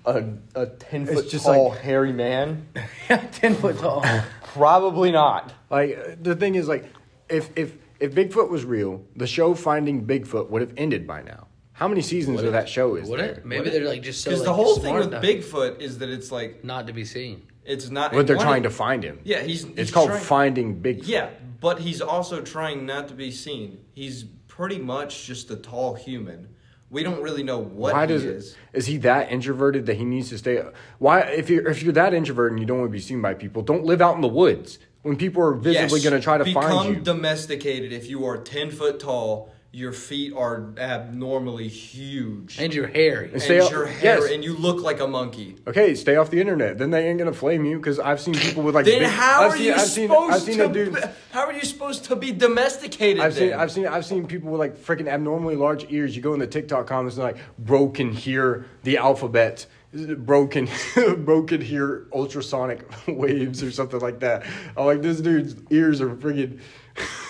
A, 0.05 0.21
a 0.55 0.65
10 0.65 1.05
foot 1.05 1.29
just 1.29 1.45
tall, 1.45 1.69
like- 1.69 1.79
hairy 1.79 2.11
man? 2.11 2.67
10 3.07 3.55
foot 3.55 3.77
tall. 3.79 4.03
Probably 4.43 5.11
not. 5.13 5.53
Like 5.69 6.21
the 6.21 6.35
thing 6.35 6.55
is, 6.55 6.67
like, 6.67 6.91
if 7.33 7.49
if 7.57 7.77
if 7.99 8.13
Bigfoot 8.13 8.49
was 8.49 8.65
real, 8.65 9.03
the 9.15 9.27
show 9.27 9.53
Finding 9.53 10.05
Bigfoot 10.05 10.49
would 10.49 10.61
have 10.61 10.73
ended 10.77 11.07
by 11.07 11.21
now. 11.23 11.47
How 11.73 11.87
many 11.87 12.01
seasons 12.01 12.37
Would 12.37 12.45
of 12.45 12.53
it? 12.53 12.57
that 12.57 12.69
show 12.69 12.95
is 12.95 13.09
Would 13.09 13.19
there? 13.19 13.29
it? 13.31 13.45
Maybe 13.45 13.69
they're 13.71 13.87
like 13.87 14.03
just 14.03 14.21
so 14.23 14.29
Because 14.29 14.41
like, 14.41 14.45
the 14.47 14.53
whole 14.53 14.75
thing 14.75 14.81
smart 14.95 14.99
with 14.99 15.07
enough 15.09 15.23
Bigfoot 15.23 15.81
is 15.81 15.97
that 15.99 16.09
it's 16.09 16.31
like 16.31 16.63
not 16.63 16.85
to 16.87 16.93
be 16.93 17.03
seen. 17.03 17.47
it's 17.65 17.89
not. 17.89 18.11
But 18.13 18.27
they're 18.27 18.35
one, 18.37 18.45
trying 18.45 18.63
to 18.63 18.69
find 18.69 19.03
him. 19.03 19.19
Yeah, 19.23 19.41
he's. 19.41 19.63
It's 19.63 19.77
he's 19.77 19.91
called 19.91 20.09
trying- 20.09 20.21
Finding 20.23 20.81
Bigfoot. 20.81 21.07
Yeah, 21.07 21.29
but 21.59 21.79
he's 21.79 21.99
also 22.01 22.41
trying 22.41 22.85
not 22.85 23.07
to 23.07 23.15
be 23.15 23.31
seen. 23.31 23.79
He's 23.93 24.25
pretty 24.47 24.77
much 24.77 25.25
just 25.25 25.49
a 25.49 25.55
tall 25.55 25.95
human. 25.95 26.49
We 26.91 27.01
don't 27.01 27.23
really 27.23 27.41
know 27.41 27.57
what 27.57 27.93
Why 27.93 28.01
he 28.01 28.07
does 28.13 28.23
is. 28.23 28.55
is 28.71 28.85
he 28.85 28.97
that 28.97 29.31
introverted 29.31 29.87
that 29.87 29.95
he 29.97 30.05
needs 30.05 30.29
to 30.29 30.37
stay? 30.37 30.61
Why 30.99 31.21
if 31.21 31.49
you're 31.49 31.67
if 31.67 31.81
you're 31.81 31.93
that 31.93 32.13
introverted 32.13 32.51
and 32.51 32.59
you 32.59 32.67
don't 32.67 32.77
want 32.81 32.89
to 32.91 32.93
be 32.93 32.99
seen 33.01 33.19
by 33.19 33.33
people, 33.33 33.63
don't 33.63 33.83
live 33.83 33.99
out 33.99 34.13
in 34.13 34.21
the 34.21 34.27
woods 34.27 34.77
when 35.03 35.15
people 35.17 35.41
are 35.43 35.53
visibly 35.53 35.99
Yes, 35.99 36.03
going 36.09 36.19
to 36.19 36.21
try 36.23 36.37
to 36.37 36.43
become 36.43 36.63
find 36.63 36.95
you. 36.95 37.01
domesticated. 37.01 37.93
If 37.93 38.09
you 38.09 38.25
are 38.25 38.37
ten 38.37 38.71
foot 38.71 38.99
tall, 38.99 39.53
your 39.75 39.91
feet 39.91 40.31
are 40.35 40.71
abnormally 40.77 41.67
huge, 41.67 42.59
And 42.59 42.71
you're 42.73 42.85
hairy. 42.87 43.31
and 43.33 43.41
stay 43.41 43.59
out- 43.59 43.71
your 43.71 43.87
hair, 43.87 44.19
yes. 44.19 44.31
and 44.31 44.43
you 44.43 44.55
look 44.55 44.83
like 44.83 44.99
a 44.99 45.07
monkey. 45.07 45.55
Okay, 45.67 45.95
stay 45.95 46.15
off 46.15 46.29
the 46.29 46.39
internet. 46.39 46.77
Then 46.77 46.91
they 46.91 47.07
ain't 47.09 47.17
gonna 47.17 47.33
flame 47.33 47.65
you 47.65 47.77
because 47.77 47.99
I've 47.99 48.21
seen 48.21 48.35
people 48.35 48.61
with 48.61 48.75
like. 48.75 48.85
Then 48.85 48.99
big- 48.99 49.07
how 49.09 49.45
I've 49.45 49.53
are 49.53 49.57
seen, 49.57 49.65
you 49.65 49.73
I've 49.73 49.81
seen, 49.81 50.09
supposed 50.09 50.33
I've 50.35 50.41
seen 50.43 50.57
to? 50.59 50.65
a 50.65 50.69
dude. 50.73 50.93
be- 50.93 51.01
how 51.31 51.45
are 51.47 51.53
you 51.53 51.63
supposed 51.65 52.05
to 52.05 52.15
be 52.15 52.31
domesticated? 52.31 53.19
I've 53.23 53.33
seen. 53.33 53.53
I've 53.53 53.71
seen, 53.71 53.87
I've 53.87 54.05
seen 54.05 54.27
people 54.27 54.51
with 54.51 54.59
like 54.59 54.77
freaking 54.77 55.07
abnormally 55.07 55.55
large 55.55 55.87
ears. 55.91 56.15
You 56.15 56.21
go 56.21 56.33
in 56.35 56.39
the 56.39 56.47
TikTok 56.47 56.85
comments 56.85 57.17
and 57.17 57.23
like, 57.25 57.37
bro 57.57 57.89
can 57.89 58.11
hear 58.13 58.65
the 58.83 58.97
alphabet. 58.97 59.65
Bro 59.93 60.15
broken 60.15 60.67
bro 61.23 61.43
can 61.43 61.61
hear 61.61 62.07
ultrasonic 62.11 62.83
waves 63.07 63.61
or 63.61 63.71
something 63.71 63.99
like 63.99 64.21
that. 64.21 64.43
I'm 64.75 64.85
like, 64.85 65.03
this 65.03 65.21
dude's 65.21 65.55
ears 65.69 66.01
are 66.01 66.15
freaking 66.15 66.59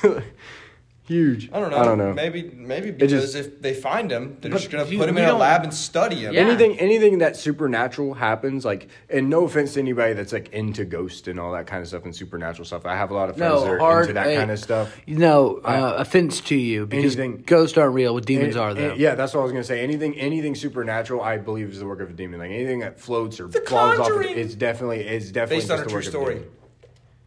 huge. 1.05 1.49
I 1.51 1.59
don't 1.59 1.71
know. 1.71 1.77
I 1.77 1.83
don't 1.83 1.97
know. 1.97 2.13
Maybe 2.13 2.49
maybe 2.55 2.91
because 2.91 3.33
just- 3.33 3.35
if 3.35 3.61
they 3.61 3.73
find 3.73 4.09
him, 4.11 4.37
they're 4.41 4.51
just 4.51 4.71
gonna 4.71 4.85
you- 4.85 4.97
put 4.97 5.09
him 5.09 5.17
in 5.17 5.25
a 5.27 5.37
lab 5.37 5.63
and 5.63 5.73
study 5.73 6.15
him. 6.17 6.33
Yeah. 6.33 6.41
Anything, 6.41 6.79
anything 6.79 7.17
that 7.19 7.35
supernatural 7.35 8.13
happens, 8.13 8.63
like, 8.65 8.87
and 9.09 9.29
no 9.29 9.43
offense 9.45 9.73
to 9.73 9.79
anybody 9.81 10.13
that's 10.13 10.31
like 10.33 10.49
into 10.53 10.85
ghost 10.85 11.27
and 11.27 11.39
all 11.39 11.51
that 11.53 11.67
kind 11.67 11.81
of 11.81 11.87
stuff 11.87 12.05
and 12.05 12.15
supernatural 12.15 12.65
stuff. 12.65 12.85
I 12.85 12.95
have 12.95 13.11
a 13.11 13.13
lot 13.13 13.29
of 13.29 13.37
friends 13.37 13.53
No, 13.53 13.61
that 13.65 13.71
are 13.71 13.79
hard, 13.79 14.01
into 14.03 14.13
that 14.13 14.27
eh, 14.27 14.35
kind 14.37 14.51
of 14.51 14.59
stuff. 14.59 14.95
No, 15.07 15.57
uh, 15.65 15.95
offense 15.97 16.39
to 16.41 16.55
you 16.55 16.85
because 16.85 17.17
Anything- 17.17 17.43
ghosts 17.45 17.77
aren't 17.77 17.93
real, 17.93 18.13
What 18.13 18.25
demons 18.25 18.55
Any- 18.55 18.63
are 18.65 18.73
though. 18.73 18.91
any- 18.91 18.99
yeah, 19.01 19.15
that's 19.15 19.33
what 19.33 19.41
I 19.41 19.43
was 19.43 19.51
gonna 19.51 19.63
say. 19.63 19.81
Anything, 19.81 20.17
anything 20.17 20.55
supernatural, 20.55 21.21
I 21.21 21.37
believe 21.37 21.69
is 21.69 21.79
the 21.79 21.85
work 21.85 22.01
of 22.01 22.09
a 22.09 22.13
demon. 22.13 22.39
Like 22.39 22.51
anything 22.51 22.79
that 22.79 22.99
floats 22.99 23.39
or 23.39 23.47
The 23.47 23.59
falls 23.61 23.99
off, 23.99 24.07
of, 24.07 24.13
Conjuring! 24.13 24.37
it's 24.37 24.55
definitely, 24.55 25.01
it's 25.01 25.31
definitely 25.31 25.57
Based 25.57 25.71
on 25.71 25.79
a 25.81 25.85
true 25.85 26.01
story. 26.01 26.41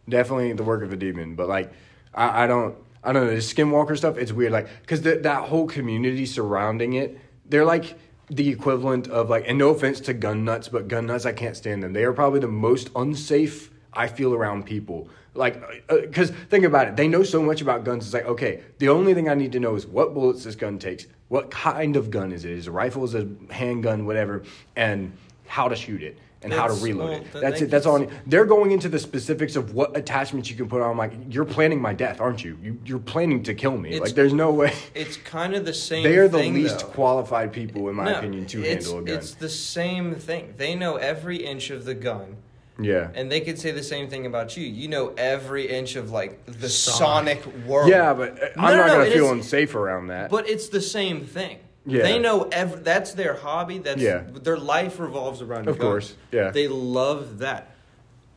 Definitely 0.08 0.52
the 0.52 0.62
work 0.64 0.82
of 0.82 0.92
a 0.92 0.96
demon. 0.96 1.34
But 1.34 1.48
like, 1.48 1.72
I, 2.14 2.44
I 2.44 2.46
don't, 2.46 2.74
I 3.06 3.12
don't 3.12 3.26
know. 3.26 3.30
The 3.30 3.36
skinwalker 3.36 3.96
stuff, 3.96 4.18
it's 4.18 4.32
weird. 4.32 4.50
Like, 4.50 4.68
because 4.80 5.02
that 5.02 5.44
whole 5.44 5.68
community 5.68 6.26
surrounding 6.26 6.94
it, 6.94 7.18
they're 7.46 7.64
like 7.64 7.96
the 8.28 8.48
equivalent 8.48 9.06
of 9.06 9.30
like, 9.30 9.44
and 9.46 9.56
no 9.56 9.70
offense 9.70 10.00
to 10.00 10.12
gun 10.12 10.44
nuts, 10.44 10.68
but 10.68 10.88
gun 10.88 11.06
nuts, 11.06 11.24
I 11.24 11.32
can't 11.32 11.56
stand 11.56 11.84
them. 11.84 11.92
They 11.92 12.02
are 12.02 12.12
probably 12.12 12.40
the 12.40 12.48
most 12.48 12.90
unsafe 12.96 13.70
I 13.92 14.08
feel 14.08 14.34
around 14.34 14.66
people. 14.66 15.08
Like, 15.34 15.62
uh, 15.88 15.98
because 16.00 16.30
think 16.30 16.64
about 16.64 16.88
it, 16.88 16.96
they 16.96 17.06
know 17.06 17.22
so 17.22 17.40
much 17.40 17.60
about 17.60 17.84
guns. 17.84 18.06
It's 18.06 18.14
like, 18.14 18.26
okay, 18.26 18.62
the 18.78 18.88
only 18.88 19.14
thing 19.14 19.28
I 19.28 19.34
need 19.34 19.52
to 19.52 19.60
know 19.60 19.76
is 19.76 19.86
what 19.86 20.12
bullets 20.12 20.42
this 20.42 20.56
gun 20.56 20.78
takes, 20.78 21.06
what 21.28 21.50
kind 21.50 21.94
of 21.94 22.10
gun 22.10 22.32
is 22.32 22.44
it? 22.44 22.52
Is 22.52 22.66
it 22.66 22.70
a 22.70 22.72
rifle? 22.72 23.04
Is 23.04 23.14
it 23.14 23.28
a 23.50 23.52
handgun? 23.52 24.06
Whatever, 24.06 24.42
and 24.74 25.12
how 25.46 25.68
to 25.68 25.76
shoot 25.76 26.02
it 26.02 26.18
and 26.46 26.54
how 26.54 26.66
to 26.66 26.74
reload 26.74 27.10
well, 27.10 27.20
it. 27.20 27.32
That's 27.32 27.60
it. 27.60 27.70
That's 27.70 27.86
all. 27.86 28.02
I. 28.02 28.08
They're 28.26 28.44
going 28.46 28.70
into 28.72 28.88
the 28.88 28.98
specifics 28.98 29.56
of 29.56 29.74
what 29.74 29.96
attachments 29.96 30.48
you 30.50 30.56
can 30.56 30.68
put 30.68 30.80
on. 30.80 30.90
I'm 30.90 30.98
like, 30.98 31.12
you're 31.28 31.44
planning 31.44 31.80
my 31.80 31.92
death, 31.92 32.20
aren't 32.20 32.42
you? 32.44 32.58
you 32.62 32.78
you're 32.84 32.98
planning 32.98 33.42
to 33.44 33.54
kill 33.54 33.76
me. 33.76 33.98
Like, 34.00 34.14
there's 34.14 34.32
no 34.32 34.50
way. 34.52 34.72
It's 34.94 35.16
kind 35.16 35.54
of 35.54 35.64
the 35.64 35.74
same. 35.74 36.02
They 36.04 36.16
are 36.16 36.28
the 36.28 36.38
thing, 36.38 36.54
least 36.54 36.80
though. 36.80 36.86
qualified 36.86 37.52
people, 37.52 37.88
in 37.88 37.96
my 37.96 38.04
No, 38.04 38.18
opinion, 38.18 38.46
to 38.46 38.62
it's, 38.64 38.86
handle 38.86 39.02
a 39.02 39.06
gun. 39.06 39.18
It's 39.18 39.34
the 39.34 39.48
same 39.48 40.14
thing. 40.14 40.54
They 40.56 40.74
know 40.74 40.96
every 40.96 41.44
inch 41.44 41.70
of 41.70 41.84
the 41.84 41.94
gun, 41.94 42.36
yeah. 42.80 43.10
and 43.14 43.30
they 43.30 43.40
could 43.40 43.58
say 43.58 43.70
the 43.72 43.82
same 43.82 44.08
thing 44.08 44.26
about 44.26 44.56
you. 44.56 44.64
You 44.64 44.88
know 44.88 45.14
every 45.18 45.66
inch 45.68 45.96
of 45.96 46.10
like 46.10 46.44
the 46.46 46.68
Sonic. 46.68 47.42
sonic 47.42 47.66
world. 47.66 47.90
Yeah, 47.90 48.14
but 48.14 48.42
uh, 48.42 48.46
No, 48.56 48.62
I'm 48.62 48.76
no, 48.76 48.76
not 48.78 48.86
no, 48.86 48.98
gonna 48.98 49.10
feel 49.10 49.26
is- 49.26 49.32
unsafe 49.32 49.74
around 49.74 50.06
that. 50.08 50.30
But 50.30 50.48
it's 50.48 50.68
the 50.68 50.80
same 50.80 51.24
thing. 51.26 51.58
Yeah. 51.86 52.02
They 52.02 52.18
know 52.18 52.48
ev- 52.50 52.82
that's 52.84 53.12
their 53.14 53.34
hobby. 53.34 53.78
That's 53.78 54.00
Yeah. 54.02 54.24
their 54.42 54.58
life 54.58 54.98
revolves 54.98 55.40
around. 55.40 55.68
Of 55.68 55.78
guns. 55.78 55.80
course, 55.88 56.14
yeah. 56.32 56.50
They 56.50 56.66
love 56.68 57.38
that. 57.38 57.70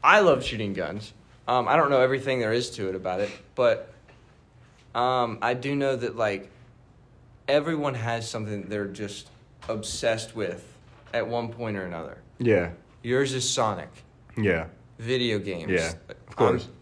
I 0.03 0.19
love 0.19 0.43
shooting 0.43 0.73
guns. 0.73 1.13
Um, 1.47 1.67
I 1.67 1.75
don't 1.75 1.89
know 1.89 1.99
everything 2.01 2.39
there 2.39 2.53
is 2.53 2.69
to 2.71 2.89
it 2.89 2.95
about 2.95 3.21
it, 3.21 3.31
but 3.55 3.91
um, 4.95 5.39
I 5.41 5.55
do 5.55 5.75
know 5.75 5.95
that 5.95 6.15
like 6.15 6.49
everyone 7.47 7.95
has 7.95 8.29
something 8.29 8.61
that 8.61 8.69
they're 8.69 8.85
just 8.87 9.29
obsessed 9.67 10.35
with 10.35 10.63
at 11.13 11.27
one 11.27 11.49
point 11.49 11.75
or 11.77 11.83
another. 11.85 12.19
yeah, 12.37 12.69
Yours 13.01 13.33
is 13.33 13.49
Sonic, 13.49 13.89
yeah, 14.37 14.65
video 14.99 15.39
games. 15.39 15.71
Yeah, 15.71 15.93
of 16.09 16.35
course. 16.35 16.63
I'm- 16.65 16.73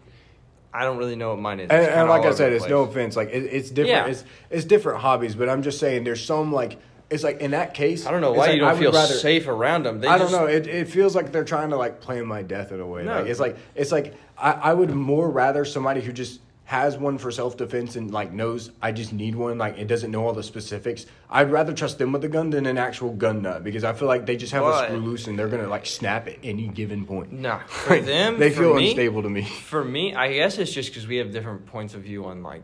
I 0.78 0.84
don't 0.84 0.96
really 0.96 1.16
know 1.16 1.30
what 1.30 1.40
mine 1.40 1.58
is. 1.60 1.70
and, 1.70 1.86
and 1.86 2.08
like 2.08 2.24
I 2.24 2.32
said, 2.32 2.52
it's 2.52 2.68
no 2.68 2.82
offense. 2.82 3.16
Like 3.16 3.30
it, 3.30 3.44
it's 3.44 3.68
different. 3.70 4.06
Yeah. 4.06 4.12
It's 4.12 4.24
it's 4.48 4.64
different 4.64 5.00
hobbies, 5.00 5.34
but 5.34 5.48
I'm 5.48 5.62
just 5.62 5.80
saying 5.80 6.04
there's 6.04 6.24
some 6.24 6.52
like 6.52 6.78
it's 7.10 7.24
like 7.24 7.40
in 7.40 7.50
that 7.50 7.74
case. 7.74 8.06
I 8.06 8.10
don't 8.12 8.20
know 8.20 8.32
why 8.32 8.46
like 8.48 8.56
you 8.56 8.64
I 8.64 8.68
don't 8.70 8.78
would 8.78 8.82
feel 8.84 8.92
rather- 8.92 9.14
safe 9.14 9.48
around 9.48 9.84
them. 9.84 10.00
They 10.00 10.06
I 10.06 10.18
just, 10.18 10.30
don't 10.30 10.40
know. 10.40 10.46
It, 10.46 10.66
it 10.66 10.88
feels 10.88 11.16
like 11.16 11.32
they're 11.32 11.44
trying 11.44 11.70
to 11.70 11.76
like 11.76 12.00
plan 12.00 12.26
my 12.26 12.42
death 12.42 12.70
in 12.70 12.80
a 12.80 12.86
way. 12.86 13.02
No. 13.04 13.20
Like 13.20 13.26
it's 13.26 13.40
like 13.40 13.56
it's 13.74 13.90
like 13.90 14.14
I, 14.36 14.52
I 14.52 14.74
would 14.74 14.90
more 14.90 15.28
rather 15.28 15.64
somebody 15.64 16.00
who 16.00 16.12
just 16.12 16.40
has 16.68 16.98
one 16.98 17.16
for 17.16 17.30
self 17.30 17.56
defense 17.56 17.96
and 17.96 18.10
like 18.10 18.30
knows 18.30 18.70
I 18.82 18.92
just 18.92 19.10
need 19.10 19.34
one, 19.34 19.56
like 19.56 19.78
it 19.78 19.86
doesn't 19.86 20.10
know 20.10 20.26
all 20.26 20.34
the 20.34 20.42
specifics, 20.42 21.06
I'd 21.30 21.50
rather 21.50 21.72
trust 21.72 21.96
them 21.98 22.12
with 22.12 22.22
a 22.24 22.28
gun 22.28 22.50
than 22.50 22.66
an 22.66 22.76
actual 22.76 23.14
gun 23.14 23.40
nut 23.40 23.64
because 23.64 23.84
I 23.84 23.94
feel 23.94 24.06
like 24.06 24.26
they 24.26 24.36
just 24.36 24.52
have 24.52 24.64
But- 24.64 24.84
a 24.84 24.86
screw 24.88 24.98
loose 25.00 25.26
and 25.28 25.38
they're 25.38 25.48
gonna 25.48 25.66
like 25.66 25.86
snap 25.86 26.28
at 26.28 26.36
any 26.42 26.68
given 26.68 27.06
point. 27.06 27.32
Nah, 27.32 27.60
for 27.60 27.98
them, 28.12 28.38
they 28.38 28.50
feel 28.50 28.74
me, 28.74 28.88
unstable 28.90 29.22
to 29.22 29.30
me. 29.30 29.44
For 29.44 29.82
me, 29.82 30.14
I 30.14 30.30
guess 30.34 30.58
it's 30.58 30.70
just 30.70 30.90
because 30.90 31.06
we 31.06 31.16
have 31.16 31.32
different 31.32 31.64
points 31.64 31.94
of 31.94 32.02
view 32.02 32.26
on 32.26 32.42
like 32.42 32.62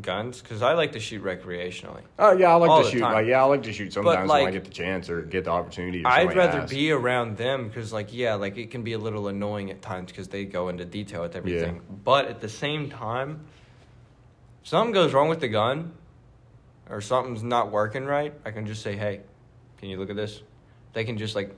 guns. 0.00 0.40
Because 0.40 0.62
I 0.62 0.74
like 0.74 0.92
to 0.92 1.00
shoot 1.00 1.22
recreationally. 1.22 2.02
Oh 2.18 2.32
yeah, 2.32 2.52
I 2.52 2.54
like 2.54 2.84
to 2.84 2.90
shoot. 2.90 3.00
time. 3.00 3.12
Like 3.12 3.26
yeah, 3.26 3.42
I 3.42 3.44
like 3.44 3.62
to 3.64 3.72
shoot 3.72 3.92
sometimes 3.92 4.28
when 4.28 4.46
I 4.46 4.50
get 4.50 4.64
the 4.64 4.70
chance 4.70 5.10
or 5.10 5.22
get 5.22 5.44
the 5.44 5.50
opportunity. 5.50 6.04
I'd 6.04 6.34
rather 6.34 6.60
asks. 6.60 6.72
be 6.72 6.90
around 6.90 7.36
them 7.36 7.68
because, 7.68 7.92
like, 7.92 8.12
yeah, 8.12 8.34
like 8.34 8.56
it 8.56 8.70
can 8.70 8.82
be 8.82 8.92
a 8.92 8.98
little 8.98 9.28
annoying 9.28 9.70
at 9.70 9.82
times 9.82 10.10
because 10.10 10.28
they 10.28 10.44
go 10.44 10.68
into 10.68 10.84
detail 10.84 11.22
with 11.22 11.36
everything. 11.36 11.80
But 12.04 12.26
at 12.26 12.40
the 12.40 12.48
same 12.48 12.90
time, 12.90 13.46
something 14.62 14.92
goes 14.92 15.12
wrong 15.12 15.28
with 15.28 15.40
the 15.40 15.48
gun 15.48 15.92
or 16.88 17.00
something's 17.00 17.42
not 17.42 17.70
working 17.70 18.04
right, 18.04 18.32
I 18.44 18.50
can 18.50 18.66
just 18.66 18.82
say, 18.82 18.96
"Hey, 18.96 19.20
can 19.78 19.88
you 19.88 19.98
look 19.98 20.10
at 20.10 20.16
this?" 20.16 20.42
They 20.92 21.04
can 21.04 21.18
just 21.18 21.34
like 21.34 21.54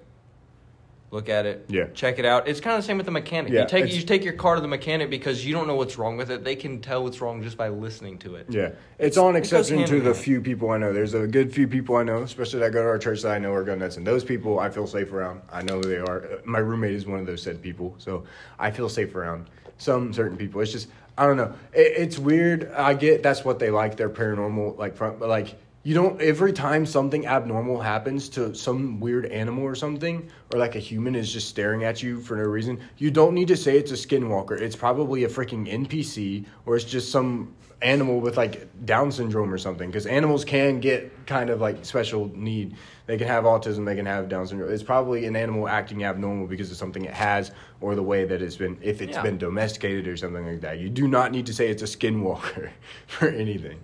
look 1.11 1.29
at 1.29 1.47
it, 1.47 1.65
Yeah. 1.69 1.87
check 1.95 2.19
it 2.19 2.25
out. 2.25 2.49
It's 2.49 2.61
kind 2.61 2.77
of 2.77 2.83
the 2.83 2.87
same 2.87 2.97
with 2.99 3.07
the 3.07 3.13
mechanic. 3.13 3.53
Yeah, 3.53 3.63
you 3.63 3.67
take 3.67 3.93
you 3.95 4.03
take 4.03 4.25
your 4.25 4.35
car 4.35 4.57
to 4.57 4.61
the 4.61 4.69
mechanic 4.69 5.09
because 5.11 5.45
you 5.45 5.55
don't 5.55 5.67
know 5.67 5.75
what's 5.75 5.97
wrong 5.99 6.17
with 6.17 6.31
it. 6.31 6.45
They 6.45 6.55
can 6.57 6.81
tell 6.81 7.03
what's 7.03 7.21
wrong 7.21 7.43
just 7.43 7.57
by 7.57 7.69
listening 7.69 8.19
to 8.19 8.35
it. 8.35 8.47
Yeah, 8.51 8.71
it's 8.99 9.17
on 9.17 9.35
it 9.35 9.39
exception 9.39 9.85
to 9.87 9.99
the 10.01 10.05
hand. 10.13 10.17
few 10.17 10.41
people 10.41 10.71
I 10.71 10.79
know. 10.79 10.93
There's 10.93 11.15
a 11.15 11.27
good 11.27 11.53
few 11.53 11.67
people 11.67 11.97
I 11.97 12.03
know, 12.03 12.23
especially 12.23 12.61
that 12.61 12.73
go 12.73 12.83
to 12.83 12.89
our 12.89 12.99
church 12.99 13.23
that 13.23 13.33
I 13.33 13.39
know 13.39 13.53
are 13.53 13.65
gun 13.65 13.79
nuts, 13.79 13.97
and 13.97 14.07
those 14.07 14.23
people 14.25 14.59
I 14.61 14.69
feel 14.69 14.87
safe 14.87 15.13
around. 15.13 15.41
I 15.51 15.63
know 15.63 15.77
who 15.77 15.83
they 15.89 15.99
are. 15.99 16.25
Uh, 16.25 16.37
My 16.45 16.59
roommate 16.59 16.95
is 16.95 17.07
one 17.07 17.19
of 17.21 17.27
those 17.27 17.43
said 17.43 17.63
people, 17.63 17.95
so 17.99 18.25
I 18.59 18.71
feel 18.71 18.89
safe 18.89 19.15
around 19.15 19.47
some 19.79 20.13
certain 20.13 20.37
people. 20.37 20.61
It's 20.61 20.73
just 20.73 20.89
I 21.17 21.27
don't 21.27 21.37
know. 21.37 21.53
It, 21.73 21.93
it's 21.97 22.19
weird. 22.19 22.71
I 22.73 22.95
get 22.95 23.23
that's 23.23 23.45
what 23.45 23.59
they 23.59 23.71
like. 23.71 23.97
They're 23.97 24.11
paranormal, 24.11 24.77
like 24.79 24.95
front, 24.97 25.19
but 25.19 25.29
like. 25.29 25.57
You 25.89 25.95
don't 25.95 26.21
every 26.21 26.53
time 26.53 26.85
something 26.85 27.27
abnormal 27.27 27.81
happens 27.81 28.29
to 28.37 28.55
some 28.55 29.01
weird 29.01 29.25
animal 29.25 29.65
or 29.65 29.75
something, 29.75 30.29
or 30.53 30.59
like 30.59 30.77
a 30.77 30.79
human 30.79 31.15
is 31.15 31.33
just 31.33 31.49
staring 31.49 31.83
at 31.83 32.03
you 32.03 32.21
for 32.21 32.37
no 32.37 32.43
reason, 32.43 32.79
you 32.99 33.11
don't 33.11 33.33
need 33.33 33.49
to 33.49 33.57
say 33.57 33.79
it's 33.79 33.91
a 33.91 33.95
skinwalker. 33.95 34.61
It's 34.61 34.77
probably 34.77 35.25
a 35.25 35.29
freaking 35.31 35.67
NPC 35.67 36.45
or 36.67 36.77
it's 36.77 36.85
just 36.85 37.11
some 37.11 37.55
animal 37.81 38.21
with 38.21 38.37
like 38.37 38.69
Down 38.85 39.11
syndrome 39.11 39.51
or 39.51 39.57
something. 39.57 39.89
Because 39.89 40.05
animals 40.05 40.45
can 40.45 40.79
get 40.79 41.11
kind 41.25 41.49
of 41.49 41.63
like 41.63 41.83
special 41.87 42.31
need. 42.37 42.77
They 43.07 43.17
can 43.17 43.27
have 43.27 43.45
autism, 43.45 43.87
they 43.87 43.97
can 43.97 44.05
have 44.05 44.29
Down 44.29 44.47
syndrome. 44.47 44.71
It's 44.71 44.83
probably 44.83 45.25
an 45.25 45.37
animal 45.37 45.69
acting 45.69 46.05
abnormal 46.05 46.49
because 46.49 46.71
of 46.71 46.77
something 46.77 47.07
it 47.07 47.15
has 47.15 47.51
or 47.81 47.95
the 47.95 48.03
way 48.03 48.27
that 48.27 48.43
it's 48.43 48.57
been, 48.57 48.77
if 48.83 49.01
it's 49.01 49.17
Yeah. 49.17 49.23
been 49.23 49.39
domesticated 49.39 50.07
or 50.07 50.19
something 50.19 50.47
like 50.47 50.61
that. 50.61 50.81
You 50.81 50.91
do 50.91 51.09
not 51.09 51.33
need 51.33 51.47
to 51.47 51.55
say 51.55 51.71
it's 51.71 51.83
a 51.83 51.87
skinwalker 51.87 52.73
for 53.07 53.29
anything. 53.29 53.81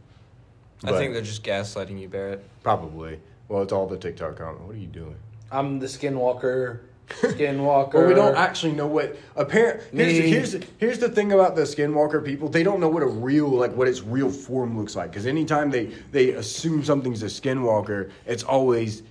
I 0.87 0.99
think 0.99 1.13
they're 1.13 1.23
just 1.23 1.43
gaslighting 1.43 2.01
you, 2.01 2.09
Barrett. 2.09 2.45
Probably. 2.63 3.21
Well, 3.49 3.63
it's 3.63 3.73
all 3.73 3.87
the 3.87 3.97
TikTok 3.97 4.37
comment. 4.37 4.67
What 4.67 4.77
are 4.77 4.79
you 4.79 4.87
doing? 4.87 5.17
I'm 5.51 5.79
the 5.79 5.87
skinwalker. 5.87 6.81
Skinwalker. 7.09 7.95
Well, 7.95 8.07
we 8.07 8.15
don't 8.15 8.35
actually 8.35 8.73
know 8.73 8.87
what 8.87 9.17
apparent. 9.37 9.83
Here's, 9.93 10.19
Me. 10.19 10.31
here's 10.31 10.57
here's 10.79 10.99
the 10.99 11.11
thing 11.11 11.33
about 11.33 11.55
the 11.55 11.63
skinwalker 11.63 12.25
people. 12.25 12.49
They 12.49 12.63
don't 12.63 12.81
know 12.81 12.89
what 12.89 13.03
a 13.03 13.07
real 13.07 13.49
like 13.49 13.73
what 13.77 13.89
its 13.89 14.01
real 14.01 14.31
form 14.31 14.79
looks 14.79 14.97
like. 14.97 15.11
Because 15.11 15.27
anytime 15.27 15.71
they 15.71 15.93
they 16.13 16.31
assume 16.31 16.83
something's 16.83 17.23
a 17.23 17.27
skinwalker, 17.27 18.11
it's 18.25 18.43
always 18.43 19.03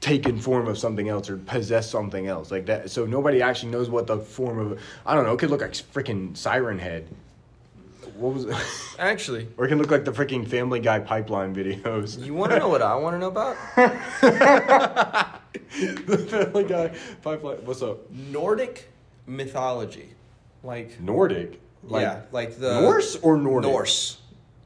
taken 0.00 0.38
form 0.40 0.66
of 0.66 0.78
something 0.78 1.08
else 1.08 1.28
or 1.28 1.36
possess 1.36 1.90
something 1.90 2.26
else 2.26 2.50
like 2.50 2.66
that. 2.66 2.90
So 2.90 3.04
nobody 3.04 3.42
actually 3.42 3.70
knows 3.70 3.90
what 3.90 4.06
the 4.06 4.18
form 4.18 4.58
of. 4.58 4.80
I 5.04 5.14
don't 5.14 5.24
know. 5.24 5.34
It 5.34 5.38
could 5.38 5.50
look 5.50 5.60
like 5.60 5.72
freaking 5.72 6.34
Siren 6.34 6.78
Head. 6.78 7.06
What 8.22 8.34
was 8.34 8.44
it? 8.44 8.54
Actually, 9.00 9.48
or 9.56 9.64
it 9.64 9.68
can 9.68 9.78
look 9.78 9.90
like 9.90 10.04
the 10.04 10.12
freaking 10.12 10.46
Family 10.46 10.78
Guy 10.78 11.00
pipeline 11.00 11.52
videos. 11.52 12.24
you 12.24 12.34
want 12.34 12.52
to 12.52 12.60
know 12.60 12.68
what 12.68 12.80
I 12.80 12.94
want 12.94 13.14
to 13.16 13.18
know 13.18 13.26
about? 13.26 13.56
the 15.80 16.26
Family 16.30 16.62
Guy 16.62 16.94
pipeline. 17.20 17.56
What's 17.64 17.82
up? 17.82 18.08
Nordic 18.12 18.88
mythology, 19.26 20.10
like 20.62 21.00
Nordic. 21.00 21.60
yeah, 21.90 22.22
like 22.30 22.58
the 22.60 22.80
Norse 22.80 23.16
or 23.16 23.36
Nordic? 23.36 23.68
Norse. 23.68 24.18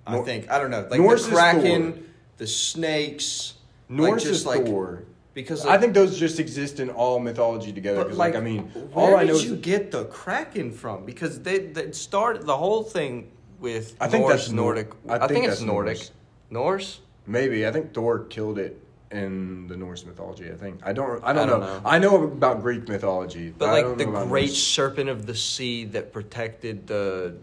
I 0.06 0.16
Nor- 0.16 0.24
think 0.26 0.50
I 0.50 0.58
don't 0.58 0.70
know, 0.70 0.86
like 0.90 1.00
Norse 1.00 1.24
the 1.24 1.32
is 1.32 1.38
Kraken, 1.38 2.12
the 2.36 2.46
snakes. 2.46 3.54
Norse 3.88 4.24
like, 4.24 4.32
is 4.32 4.44
like, 4.44 4.66
Thor. 4.66 5.04
because 5.32 5.64
I 5.64 5.78
think 5.78 5.94
those 5.94 6.18
just 6.18 6.40
exist 6.40 6.78
in 6.78 6.90
all 6.90 7.20
mythology 7.20 7.72
together. 7.72 8.02
Because, 8.02 8.18
like, 8.18 8.34
like, 8.34 8.42
I 8.42 8.44
mean, 8.44 8.64
where 8.92 9.12
all 9.12 9.16
I 9.16 9.24
did 9.24 9.32
know 9.32 9.38
you 9.38 9.56
get 9.56 9.92
the 9.92 10.04
Kraken 10.04 10.72
from? 10.72 11.06
Because 11.06 11.40
they, 11.40 11.58
they 11.58 11.92
started 11.92 12.44
the 12.44 12.56
whole 12.56 12.82
thing 12.82 13.30
with 13.60 13.96
I 14.00 14.08
think 14.08 14.22
Norse, 14.26 14.42
that's 14.42 14.50
Nordic. 14.52 14.90
I 15.08 15.14
I, 15.14 15.18
think 15.18 15.30
think, 15.32 15.44
it's 15.46 15.54
that's 15.56 15.66
Nordic. 15.66 15.96
Norse. 15.98 16.10
Norse. 16.50 17.00
maybe 17.26 17.66
I 17.66 17.72
think 17.72 17.92
Thor 17.94 18.20
killed 18.24 18.58
it 18.58 18.80
in 19.10 19.66
the 19.68 19.76
Norse 19.76 20.04
mythology. 20.04 20.50
I 20.50 20.54
think 20.56 20.80
I 20.84 20.92
don't. 20.92 21.22
I 21.24 21.32
don't, 21.32 21.42
I 21.42 21.46
don't 21.46 21.60
know. 21.60 21.66
know. 21.66 21.82
I 21.84 21.98
know 21.98 22.24
about 22.24 22.60
Greek 22.62 22.88
mythology, 22.88 23.52
But 23.56 23.68
I 23.68 23.72
like 23.72 23.84
don't 23.84 23.98
the 23.98 24.06
know 24.06 24.26
great 24.26 24.46
Norse. 24.50 24.62
serpent 24.62 25.08
of 25.08 25.26
the 25.26 25.34
sea 25.34 25.84
that 25.86 26.12
protected 26.12 26.86
the 26.86 27.36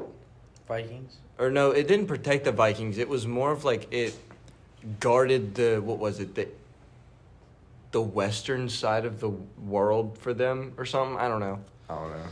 Vikings. 0.67 1.17
or 1.39 1.49
no, 1.51 1.71
it 1.71 1.87
didn't 1.87 2.07
protect 2.07 2.45
the 2.45 2.51
Vikings. 2.51 2.97
It 2.97 3.07
was 3.09 3.25
more 3.27 3.51
of 3.51 3.63
like 3.63 3.87
it 3.91 4.13
guarded 4.99 5.55
the 5.55 5.79
what 5.79 5.97
was 5.99 6.19
it 6.19 6.35
the 6.35 6.47
the 7.91 8.01
western 8.01 8.67
side 8.67 9.05
of 9.05 9.19
the 9.19 9.29
world 9.65 10.17
for 10.17 10.33
them 10.33 10.73
or 10.77 10.85
something. 10.85 11.17
I 11.17 11.27
don't 11.27 11.39
know. 11.39 11.59
I 11.89 11.95
don't 11.95 12.09
know. 12.11 12.25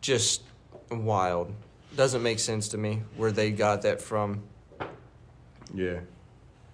Just 0.00 0.42
wild. 0.90 1.52
Doesn't 1.96 2.22
make 2.22 2.38
sense 2.38 2.68
to 2.68 2.78
me 2.78 3.02
where 3.16 3.32
they 3.32 3.50
got 3.50 3.82
that 3.82 4.00
from. 4.00 4.42
Yeah, 5.74 6.00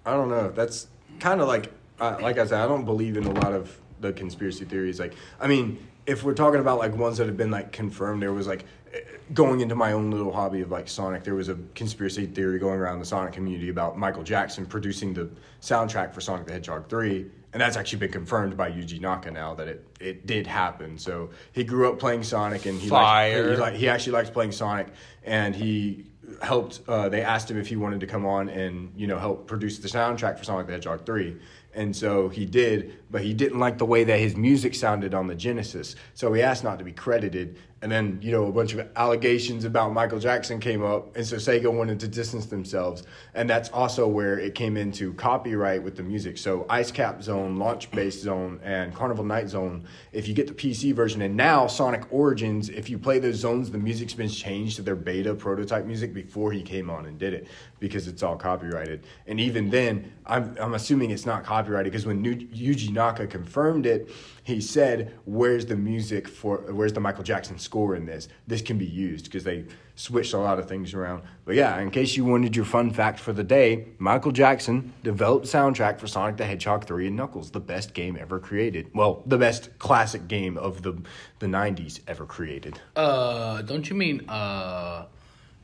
I 0.04 0.12
don't 0.12 0.28
know. 0.28 0.50
That's 0.50 0.88
kind 1.20 1.40
of 1.40 1.48
like, 1.48 1.72
uh, 2.00 2.18
like 2.20 2.38
I 2.38 2.46
said, 2.46 2.60
I 2.60 2.66
don't 2.66 2.84
believe 2.84 3.16
in 3.16 3.24
a 3.24 3.32
lot 3.32 3.52
of 3.52 3.76
the 4.00 4.12
conspiracy 4.12 4.64
theories. 4.64 5.00
Like, 5.00 5.14
I 5.40 5.46
mean, 5.46 5.84
if 6.06 6.22
we're 6.22 6.34
talking 6.34 6.60
about 6.60 6.78
like 6.78 6.94
ones 6.94 7.18
that 7.18 7.26
have 7.26 7.36
been 7.36 7.50
like 7.50 7.72
confirmed, 7.72 8.22
there 8.22 8.32
was 8.32 8.46
like 8.46 8.64
eh, 8.92 9.00
going 9.32 9.60
into 9.60 9.74
my 9.74 9.92
own 9.92 10.10
little 10.10 10.32
hobby 10.32 10.60
of 10.60 10.70
like 10.70 10.88
Sonic. 10.88 11.24
There 11.24 11.34
was 11.34 11.48
a 11.48 11.58
conspiracy 11.74 12.26
theory 12.26 12.58
going 12.58 12.78
around 12.78 12.98
the 12.98 13.06
Sonic 13.06 13.32
community 13.32 13.70
about 13.70 13.98
Michael 13.98 14.22
Jackson 14.22 14.66
producing 14.66 15.14
the 15.14 15.30
soundtrack 15.60 16.12
for 16.12 16.20
Sonic 16.20 16.46
the 16.46 16.52
Hedgehog 16.52 16.88
three. 16.88 17.30
And 17.54 17.60
that's 17.60 17.76
actually 17.76 18.00
been 18.00 18.10
confirmed 18.10 18.56
by 18.56 18.72
Yuji 18.72 19.00
Naka 19.00 19.30
now 19.30 19.54
that 19.54 19.68
it, 19.68 19.86
it 20.00 20.26
did 20.26 20.44
happen. 20.44 20.98
So 20.98 21.30
he 21.52 21.62
grew 21.62 21.88
up 21.88 22.00
playing 22.00 22.24
Sonic, 22.24 22.66
and 22.66 22.80
he 22.80 22.88
Fire. 22.88 23.44
liked, 23.44 23.54
he, 23.54 23.60
like, 23.60 23.74
he 23.74 23.88
actually 23.88 24.12
likes 24.14 24.28
playing 24.28 24.50
Sonic, 24.50 24.88
and 25.22 25.54
he 25.54 26.04
helped. 26.42 26.80
Uh, 26.88 27.08
they 27.08 27.22
asked 27.22 27.48
him 27.48 27.56
if 27.56 27.68
he 27.68 27.76
wanted 27.76 28.00
to 28.00 28.08
come 28.08 28.26
on 28.26 28.48
and 28.48 28.92
you 28.96 29.06
know 29.06 29.18
help 29.18 29.46
produce 29.46 29.78
the 29.78 29.88
soundtrack 29.88 30.36
for 30.36 30.42
Sonic 30.42 30.66
the 30.66 30.72
Hedgehog 30.72 31.06
three, 31.06 31.36
and 31.74 31.94
so 31.94 32.28
he 32.28 32.44
did. 32.44 32.98
But 33.14 33.22
he 33.22 33.32
didn't 33.32 33.60
like 33.60 33.78
the 33.78 33.86
way 33.86 34.02
that 34.02 34.18
his 34.18 34.34
music 34.34 34.74
sounded 34.74 35.14
on 35.14 35.28
the 35.28 35.36
Genesis, 35.36 35.94
so 36.14 36.32
he 36.32 36.42
asked 36.42 36.64
not 36.64 36.80
to 36.80 36.84
be 36.84 36.90
credited. 36.90 37.56
And 37.80 37.92
then 37.92 38.18
you 38.22 38.32
know 38.32 38.46
a 38.46 38.52
bunch 38.52 38.72
of 38.72 38.88
allegations 38.96 39.64
about 39.64 39.92
Michael 39.92 40.18
Jackson 40.18 40.58
came 40.58 40.82
up, 40.82 41.14
and 41.14 41.24
so 41.24 41.36
Sega 41.36 41.72
wanted 41.72 42.00
to 42.00 42.08
distance 42.08 42.46
themselves, 42.46 43.04
and 43.34 43.48
that's 43.48 43.68
also 43.68 44.08
where 44.08 44.40
it 44.40 44.56
came 44.56 44.76
into 44.76 45.12
copyright 45.12 45.80
with 45.80 45.94
the 45.94 46.02
music. 46.02 46.38
So 46.38 46.66
Ice 46.68 46.90
Cap 46.90 47.22
Zone, 47.22 47.56
Launch 47.56 47.88
Base 47.92 48.20
Zone, 48.20 48.58
and 48.64 48.92
Carnival 48.92 49.24
Night 49.24 49.48
Zone. 49.48 49.84
If 50.12 50.26
you 50.26 50.34
get 50.34 50.48
the 50.48 50.54
PC 50.54 50.92
version, 50.92 51.22
and 51.22 51.36
now 51.36 51.68
Sonic 51.68 52.10
Origins, 52.10 52.68
if 52.68 52.90
you 52.90 52.98
play 52.98 53.20
those 53.20 53.36
zones, 53.36 53.70
the 53.70 53.78
music's 53.78 54.14
been 54.14 54.30
changed 54.30 54.74
to 54.76 54.82
their 54.82 54.96
beta 54.96 55.34
prototype 55.34 55.84
music 55.84 56.14
before 56.14 56.50
he 56.50 56.62
came 56.62 56.90
on 56.90 57.06
and 57.06 57.16
did 57.16 57.34
it 57.34 57.46
because 57.78 58.08
it's 58.08 58.24
all 58.24 58.34
copyrighted. 58.34 59.04
And 59.26 59.38
even 59.38 59.70
then, 59.70 60.10
I'm 60.26 60.56
I'm 60.58 60.74
assuming 60.74 61.10
it's 61.10 61.26
not 61.26 61.44
copyrighted 61.44 61.92
because 61.92 62.06
when 62.06 62.22
New, 62.22 62.34
Yuji 62.34 62.90
Naka 63.04 63.26
confirmed 63.26 63.84
it, 63.84 64.10
he 64.44 64.60
said, 64.60 65.12
"Where's 65.26 65.66
the 65.66 65.76
music 65.76 66.26
for? 66.26 66.56
Where's 66.72 66.94
the 66.94 67.00
Michael 67.00 67.24
Jackson 67.24 67.58
score 67.58 67.94
in 67.96 68.06
this? 68.06 68.28
This 68.46 68.62
can 68.62 68.78
be 68.78 68.86
used 68.86 69.24
because 69.26 69.44
they." 69.44 69.64
Switched 69.96 70.34
a 70.34 70.38
lot 70.38 70.58
of 70.58 70.68
things 70.68 70.92
around. 70.92 71.22
But 71.44 71.54
yeah, 71.54 71.78
in 71.78 71.88
case 71.92 72.16
you 72.16 72.24
wanted 72.24 72.56
your 72.56 72.64
fun 72.64 72.90
fact 72.90 73.20
for 73.20 73.32
the 73.32 73.44
day, 73.44 73.86
Michael 73.98 74.32
Jackson 74.32 74.92
developed 75.04 75.46
soundtrack 75.46 76.00
for 76.00 76.08
Sonic 76.08 76.36
the 76.36 76.44
Hedgehog 76.44 76.84
3 76.84 77.06
and 77.06 77.14
Knuckles, 77.16 77.52
the 77.52 77.60
best 77.60 77.94
game 77.94 78.18
ever 78.20 78.40
created. 78.40 78.90
Well, 78.92 79.22
the 79.24 79.38
best 79.38 79.78
classic 79.78 80.26
game 80.26 80.58
of 80.58 80.82
the 80.82 80.94
the 81.38 81.46
90s 81.46 82.00
ever 82.08 82.26
created. 82.26 82.80
Uh, 82.96 83.62
don't 83.62 83.88
you 83.88 83.94
mean 83.94 84.28
uh, 84.28 85.06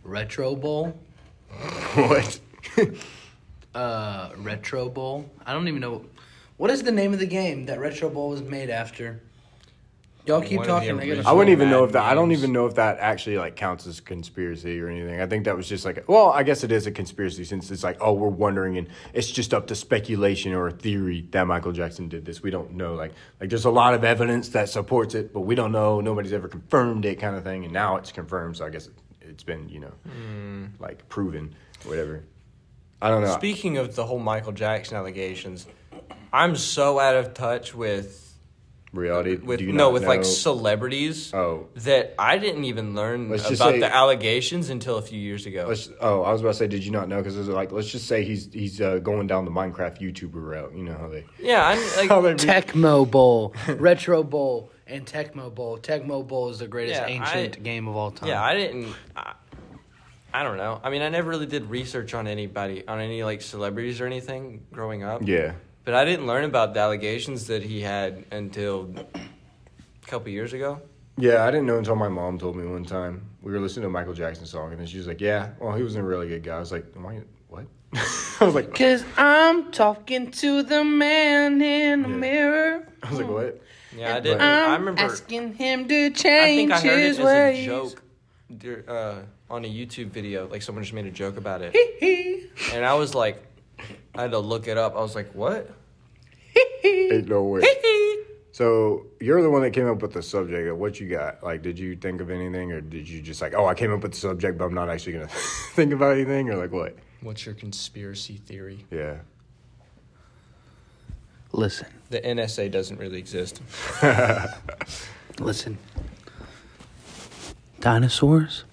Retro 0.05 0.55
Bowl? 0.55 0.97
what? 1.95 2.39
Uh, 3.75 4.31
Retro 4.37 4.89
Bowl. 4.89 5.31
I 5.47 5.53
don't 5.53 5.69
even 5.69 5.81
know. 5.81 6.05
What 6.61 6.71
is 6.71 6.83
the 6.83 6.93
name 6.93 7.15
of 7.15 7.19
the 7.19 7.27
game 7.27 7.65
that 7.67 7.81
Retro 7.81 8.11
Bowl 8.11 8.29
was 8.29 8.43
made 8.43 8.69
after? 8.69 9.23
Y'all 10.27 10.43
keep 10.43 10.59
One 10.59 10.69
of 10.69 10.83
the 10.83 10.87
talking. 10.89 11.01
I 11.01 11.07
gotta- 11.17 11.27
I 11.31 11.33
wouldn't 11.33 11.51
even 11.53 11.71
know 11.71 11.85
if 11.85 11.93
that 11.93 12.03
I 12.05 12.13
don't 12.13 12.33
even 12.33 12.53
know 12.53 12.67
if 12.67 12.75
that 12.75 12.99
actually 12.99 13.39
like 13.39 13.57
counts 13.57 13.87
as 13.87 13.99
conspiracy 13.99 14.79
or 14.79 14.89
anything. 14.91 15.23
I 15.23 15.27
think 15.27 15.47
that 15.47 15.57
was 15.57 15.67
just 15.67 15.87
like 15.87 16.07
well, 16.07 16.29
I 16.29 16.43
guess 16.43 16.63
it 16.63 16.71
is 16.71 16.87
a 16.87 16.91
conspiracy 16.91 17.45
since 17.45 17.71
it's 17.71 17.83
like, 17.83 17.97
oh, 18.03 18.13
we're 18.13 18.29
wondering 18.29 18.77
and 18.77 18.89
it's 19.15 19.31
just 19.31 19.55
up 19.55 19.69
to 19.69 19.75
speculation 19.75 20.53
or 20.53 20.67
a 20.67 20.71
theory 20.71 21.27
that 21.31 21.47
Michael 21.47 21.73
Jackson 21.73 22.11
did 22.11 22.27
this. 22.27 22.43
We 22.43 22.51
don't 22.51 22.73
know. 22.75 22.93
Like 22.95 23.13
like 23.41 23.49
there's 23.49 23.65
a 23.65 23.71
lot 23.71 23.95
of 23.95 24.05
evidence 24.05 24.51
that 24.51 24.69
supports 24.69 25.15
it, 25.15 25.33
but 25.33 25.41
we 25.41 25.55
don't 25.55 25.73
know. 25.73 26.03
Nobody's 26.03 26.35
ever 26.35 26.47
confirmed 26.47 27.07
it 27.07 27.15
kind 27.19 27.37
of 27.37 27.43
thing. 27.43 27.65
And 27.65 27.73
now 27.73 27.97
it's 27.97 28.13
confirmed, 28.13 28.59
so 28.59 28.67
I 28.67 28.69
guess 28.69 28.87
it, 28.89 28.93
it's 29.23 29.43
been 29.43 29.67
you 29.71 29.81
know 29.81 29.93
Hmm. 30.13 30.65
like 30.79 31.09
proven, 31.09 31.55
whatever. 31.87 32.23
I 33.01 33.09
don't 33.09 33.23
know. 33.23 33.33
Speaking 33.33 33.79
of 33.79 33.97
the 33.97 34.05
whole 34.05 34.19
Michael 34.19 34.53
Jackson 34.53 34.99
allegations, 34.99 35.67
I'm 36.33 36.57
so 36.57 36.99
out 36.99 37.17
of 37.17 37.35
touch 37.35 37.75
with 37.75 38.19
Reality 38.93 39.37
with 39.37 39.61
do 39.61 39.67
you 39.67 39.73
no 39.73 39.85
not 39.85 39.93
with 39.93 40.03
like 40.05 40.25
celebrities 40.25 41.33
Oh. 41.33 41.69
that 41.77 42.13
I 42.19 42.39
didn't 42.39 42.65
even 42.65 42.97
learn 42.97 43.29
Let's 43.31 43.47
about 43.47 43.75
say- 43.75 43.79
the 43.79 43.95
allegations 43.95 44.69
until 44.69 44.97
a 44.99 45.03
few 45.03 45.19
years 45.21 45.47
ago. 45.47 45.67
Let's, 45.69 45.89
oh, 46.01 46.23
I 46.23 46.33
was 46.33 46.41
about 46.41 46.51
to 46.53 46.59
say, 46.59 46.67
did 46.67 46.85
you 46.85 46.91
not 46.91 47.09
know? 47.09 47.19
Because 47.23 47.37
like, 47.49 47.71
let's 47.71 47.89
just 47.89 48.09
say 48.09 48.25
he's 48.25 48.53
he's 48.53 48.81
uh, 48.81 48.99
going 48.99 49.29
down 49.29 49.45
the 49.45 49.51
Minecraft 49.53 50.01
YouTuber 50.01 50.33
route. 50.35 50.73
You 50.75 50.83
know 50.83 50.97
how 50.99 51.07
they 51.09 51.25
yeah, 51.39 51.69
I'm 51.69 51.79
how 52.09 52.21
like 52.21 52.39
they 52.39 52.47
Tecmo 52.47 53.09
Bowl, 53.09 53.55
Retro 53.69 54.25
Bowl, 54.25 54.73
and 54.89 55.07
Tecmo 55.07 55.55
Bowl. 55.55 55.79
Tecmo 55.79 56.27
Bowl 56.27 56.49
is 56.51 56.59
the 56.59 56.67
greatest 56.67 57.01
Yeah, 57.01 57.07
ancient 57.07 57.59
I- 57.59 57.61
game 57.61 57.87
of 57.87 57.95
all 57.95 58.11
time. 58.11 58.29
yeah, 58.29 58.43
I 58.43 58.57
didn't. 58.57 58.93
I, 59.15 59.35
I 60.35 60.43
don't 60.43 60.57
know. 60.57 60.81
I 60.83 60.91
mean, 60.91 61.03
I 61.03 61.09
never 61.11 61.31
really 61.31 61.47
did 61.47 61.71
research 61.71 62.13
on 62.15 62.27
anybody, 62.27 62.85
on 62.89 62.99
any 62.99 63.23
like 63.23 63.41
celebrities 63.41 64.01
or 64.01 64.07
anything 64.07 64.65
growing 64.73 65.05
up. 65.05 65.23
yeah. 65.25 65.53
But 65.85 65.95
I 65.95 66.05
didn't 66.05 66.27
learn 66.27 66.45
about 66.45 66.75
the 66.75 66.81
allegations 66.81 67.47
that 67.47 67.63
he 67.63 67.81
had 67.81 68.25
until 68.31 68.95
a 69.15 70.07
couple 70.07 70.29
years 70.31 70.53
ago. 70.53 70.81
Yeah, 71.17 71.45
I 71.45 71.51
didn't 71.51 71.67
know 71.67 71.79
until 71.79 71.97
my 71.97 72.09
mom 72.09 72.39
told 72.39 72.57
me 72.57 72.67
one 72.67 72.85
time. 72.85 73.23
We 73.43 73.53
were 73.53 73.61
listening 73.61 73.83
to 73.83 73.89
a 73.89 73.91
Michael 73.91 74.15
Jackson 74.15 74.47
song, 74.47 74.71
and 74.73 74.81
then 74.81 74.87
she 74.87 74.99
was 74.99 75.07
like, 75.07 75.21
"Yeah, 75.21 75.51
well, 75.59 75.75
he 75.75 75.83
was 75.83 75.97
a 75.97 76.03
really 76.03 76.29
good 76.29 76.43
guy." 76.43 76.57
I 76.57 76.61
was 76.61 76.73
like, 76.73 76.85
"Why? 76.95 77.21
What?" 77.49 77.67
I 78.41 78.45
was 78.45 78.55
like, 78.55 78.75
Cause 78.75 79.05
I'm 79.17 79.73
talking 79.73 80.31
to 80.33 80.63
the 80.63 80.85
man 80.85 81.61
in 81.61 82.03
the 82.03 82.09
Yeah. 82.09 82.15
mirror. 82.17 82.89
I 83.03 83.11
was 83.11 83.19
like, 83.19 83.29
"What?" 83.29 83.63
Yeah, 83.97 84.17
I 84.17 84.21
didn't. 84.21 84.41
I'm 84.43 84.81
remember. 84.81 85.03
asking 85.03 85.55
him 85.55 85.89
to 85.89 86.07
I 86.07 86.11
change 86.11 86.57
think 86.57 86.73
I 86.73 86.81
heard 86.81 86.99
it 87.01 87.07
his 87.07 87.19
as 87.19 87.27
a 87.27 87.67
joke 87.67 88.03
uh, 88.89 89.15
on 89.51 89.65
a 89.65 89.69
YouTube 89.69 90.09
video. 90.11 90.47
Like 90.49 90.63
someone 90.63 90.85
just 90.85 90.95
made 90.95 91.07
a 91.07 91.11
joke 91.11 91.37
about 91.37 91.61
it, 91.63 91.75
and 92.73 92.85
I 92.85 92.95
was 92.95 93.15
like, 93.15 93.43
I 94.21 94.25
had 94.25 94.33
to 94.33 94.39
look 94.39 94.69
it 94.69 94.77
up. 94.77 94.97
I 94.97 95.01
was 95.01 95.15
like, 95.15 95.33
what? 95.35 95.71
Ain't 96.85 97.29
no 97.29 97.43
way. 97.45 97.63
So 98.53 99.07
you're 99.21 99.41
the 99.41 99.49
one 99.49 99.63
that 99.63 99.71
came 99.71 99.89
up 99.89 100.03
with 100.03 100.13
the 100.13 100.23
subject. 100.23 100.77
What 100.77 101.01
you 101.01 101.09
got? 101.09 101.43
Like, 101.43 101.63
did 101.63 101.79
you 101.79 101.97
think 101.97 102.21
of 102.21 102.31
anything, 102.31 102.73
or 102.73 102.83
did 102.83 103.09
you 103.09 103.23
just 103.23 103.41
like, 103.41 103.55
"Oh, 103.55 103.65
I 103.65 103.73
came 103.75 103.91
up 103.91 104.03
with 104.03 104.13
the 104.13 104.19
subject, 104.19 104.59
but 104.59 104.65
I'm 104.65 104.75
not 104.75 104.91
actually 104.91 105.15
gonna 105.15 105.29
think 105.75 105.95
about 105.95 106.15
anything," 106.17 106.51
or 106.51 106.57
like 106.57 106.73
what? 106.73 106.95
What's 107.23 107.47
your 107.47 107.55
conspiracy 107.55 108.37
theory? 108.37 108.85
Yeah. 108.91 109.19
Listen, 111.53 111.87
The 112.11 112.21
NSA 112.21 112.71
doesn't 112.71 112.99
really 112.99 113.19
exist. 113.19 113.63
listen. 115.39 115.79
Dinosaurs 117.79 118.65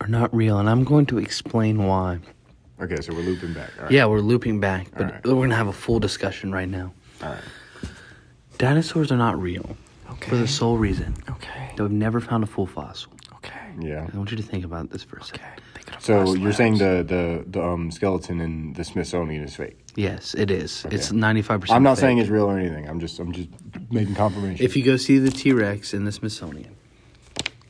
are 0.00 0.08
not 0.08 0.34
real, 0.34 0.58
and 0.58 0.68
I'm 0.68 0.82
going 0.82 1.06
to 1.06 1.18
explain 1.18 1.84
why. 1.84 2.18
Okay, 2.80 3.00
so 3.00 3.12
we're 3.14 3.20
looping 3.22 3.52
back. 3.52 3.70
All 3.78 3.84
right. 3.84 3.92
Yeah, 3.92 4.06
we're 4.06 4.20
looping 4.20 4.58
back, 4.60 4.88
but 4.92 5.02
Alright. 5.02 5.26
we're 5.26 5.34
gonna 5.34 5.54
have 5.56 5.68
a 5.68 5.72
full 5.72 6.00
discussion 6.00 6.50
right 6.52 6.68
now. 6.68 6.92
All 7.22 7.30
right. 7.30 7.40
Dinosaurs 8.58 9.10
are 9.12 9.16
not 9.16 9.40
real 9.40 9.76
Okay. 10.12 10.28
for 10.30 10.36
the 10.36 10.48
sole 10.48 10.76
reason 10.76 11.14
Okay. 11.30 11.72
that 11.76 11.82
we've 11.82 11.92
never 11.92 12.20
found 12.20 12.44
a 12.44 12.46
full 12.46 12.66
fossil. 12.66 13.12
Okay. 13.36 13.54
Yeah. 13.80 14.06
I 14.12 14.16
want 14.16 14.30
you 14.30 14.36
to 14.36 14.42
think 14.42 14.64
about 14.64 14.90
this 14.90 15.02
for 15.02 15.16
a 15.16 15.24
second. 15.24 15.44
So 15.98 16.34
you're 16.34 16.52
saying 16.52 16.78
the 16.78 17.04
the 17.06 17.44
the 17.46 17.62
um, 17.62 17.90
skeleton 17.90 18.40
in 18.40 18.72
the 18.74 18.84
Smithsonian 18.84 19.42
is 19.44 19.56
fake? 19.56 19.76
Yes, 19.96 20.34
it 20.34 20.50
is. 20.50 20.86
Okay. 20.86 20.94
It's 20.96 21.10
95%. 21.10 21.70
I'm 21.70 21.82
not 21.82 21.96
fake. 21.96 22.00
saying 22.02 22.18
it's 22.18 22.30
real 22.30 22.44
or 22.44 22.58
anything. 22.58 22.88
I'm 22.88 23.00
just 23.00 23.18
I'm 23.18 23.32
just 23.32 23.48
making 23.90 24.14
confirmation. 24.14 24.64
If 24.64 24.76
you 24.76 24.84
go 24.84 24.96
see 24.96 25.18
the 25.18 25.30
T 25.30 25.52
Rex 25.52 25.92
in 25.92 26.04
the 26.04 26.12
Smithsonian, 26.12 26.74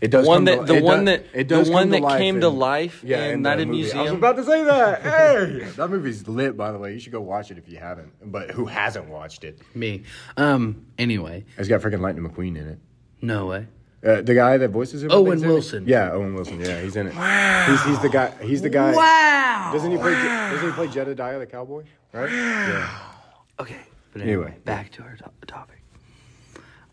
it 0.01 0.11
does 0.11 0.27
one 0.27 0.47
come 0.47 0.47
to- 0.47 0.57
that 0.63 0.67
the 0.67 0.75
it 0.77 0.83
one 0.83 1.05
does- 1.05 1.21
that 1.35 1.49
the 1.49 1.71
one 1.73 1.91
that 1.91 2.19
came 2.19 2.41
to 2.41 2.49
life 2.49 3.03
Yeah, 3.05 3.27
in 3.27 3.35
in 3.35 3.43
Night 3.43 3.67
movie. 3.67 3.93
I 3.93 4.03
was 4.03 4.13
about 4.13 4.37
to 4.37 4.45
say 4.45 4.65
that. 4.65 5.03
Hey, 5.61 5.65
that 5.77 5.91
movie's 5.91 6.27
lit, 6.29 6.57
by 6.57 6.73
the 6.73 6.79
way. 6.79 6.93
You 6.95 7.01
should 7.01 7.13
go 7.13 7.21
watch 7.21 7.51
it 7.51 7.59
if 7.59 7.69
you 7.69 7.79
haven't. 7.79 8.13
But 8.33 8.51
who 8.53 8.67
hasn't 8.67 9.07
watched 9.09 9.45
it? 9.45 9.59
me. 9.75 10.03
Um. 10.37 10.87
Anyway, 10.99 11.45
It's 11.59 11.69
got 11.69 11.81
freaking 11.81 12.01
Lightning 12.01 12.29
McQueen 12.29 12.57
in 12.57 12.67
it. 12.69 12.79
no 13.21 13.47
way. 13.47 13.67
Uh, 14.03 14.23
the 14.23 14.35
guy 14.35 14.57
that 14.57 14.71
voices 14.71 15.03
him. 15.03 15.11
Owen 15.13 15.33
think, 15.33 15.37
is 15.37 15.43
in 15.43 15.49
it. 15.49 15.53
Wilson. 15.53 15.85
Yeah, 15.87 16.13
Owen 16.13 16.35
Wilson. 16.35 16.59
Yeah, 16.61 16.81
he's 16.81 16.97
in 16.97 17.09
it. 17.09 17.15
Wow. 17.15 17.67
He's, 17.69 17.83
he's 17.85 17.99
the 18.01 18.09
guy. 18.09 18.33
He's 18.43 18.63
the 18.63 18.71
guy. 18.71 18.95
Wow. 18.95 19.71
Doesn't 19.75 19.91
he 19.91 19.99
play? 19.99 20.13
Doesn't 20.15 20.67
he 20.71 20.73
play 20.75 20.89
Jedediah 20.89 21.39
the 21.39 21.45
cowboy? 21.47 21.85
Right. 22.13 22.31
Yeah. 22.33 22.89
Okay. 23.61 23.77
But 24.15 24.23
anyway, 24.23 24.45
Anyway. 24.47 24.59
back 24.65 24.91
to 24.93 25.03
our 25.03 25.17
to- 25.17 25.47
topic. 25.47 25.83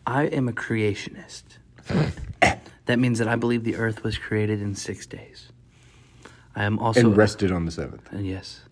I 0.06 0.24
am 0.24 0.48
a 0.48 0.52
creationist. 0.52 1.44
that 2.88 2.98
means 2.98 3.18
that 3.18 3.28
I 3.28 3.36
believe 3.36 3.64
the 3.64 3.76
Earth 3.76 4.02
was 4.02 4.16
created 4.16 4.62
in 4.62 4.74
six 4.74 5.06
days. 5.06 5.52
I 6.56 6.64
am 6.64 6.78
also 6.78 7.00
And 7.00 7.16
rested 7.16 7.52
on 7.52 7.66
the 7.66 7.70
seventh. 7.70 8.10
And 8.10 8.26
yes. 8.26 8.62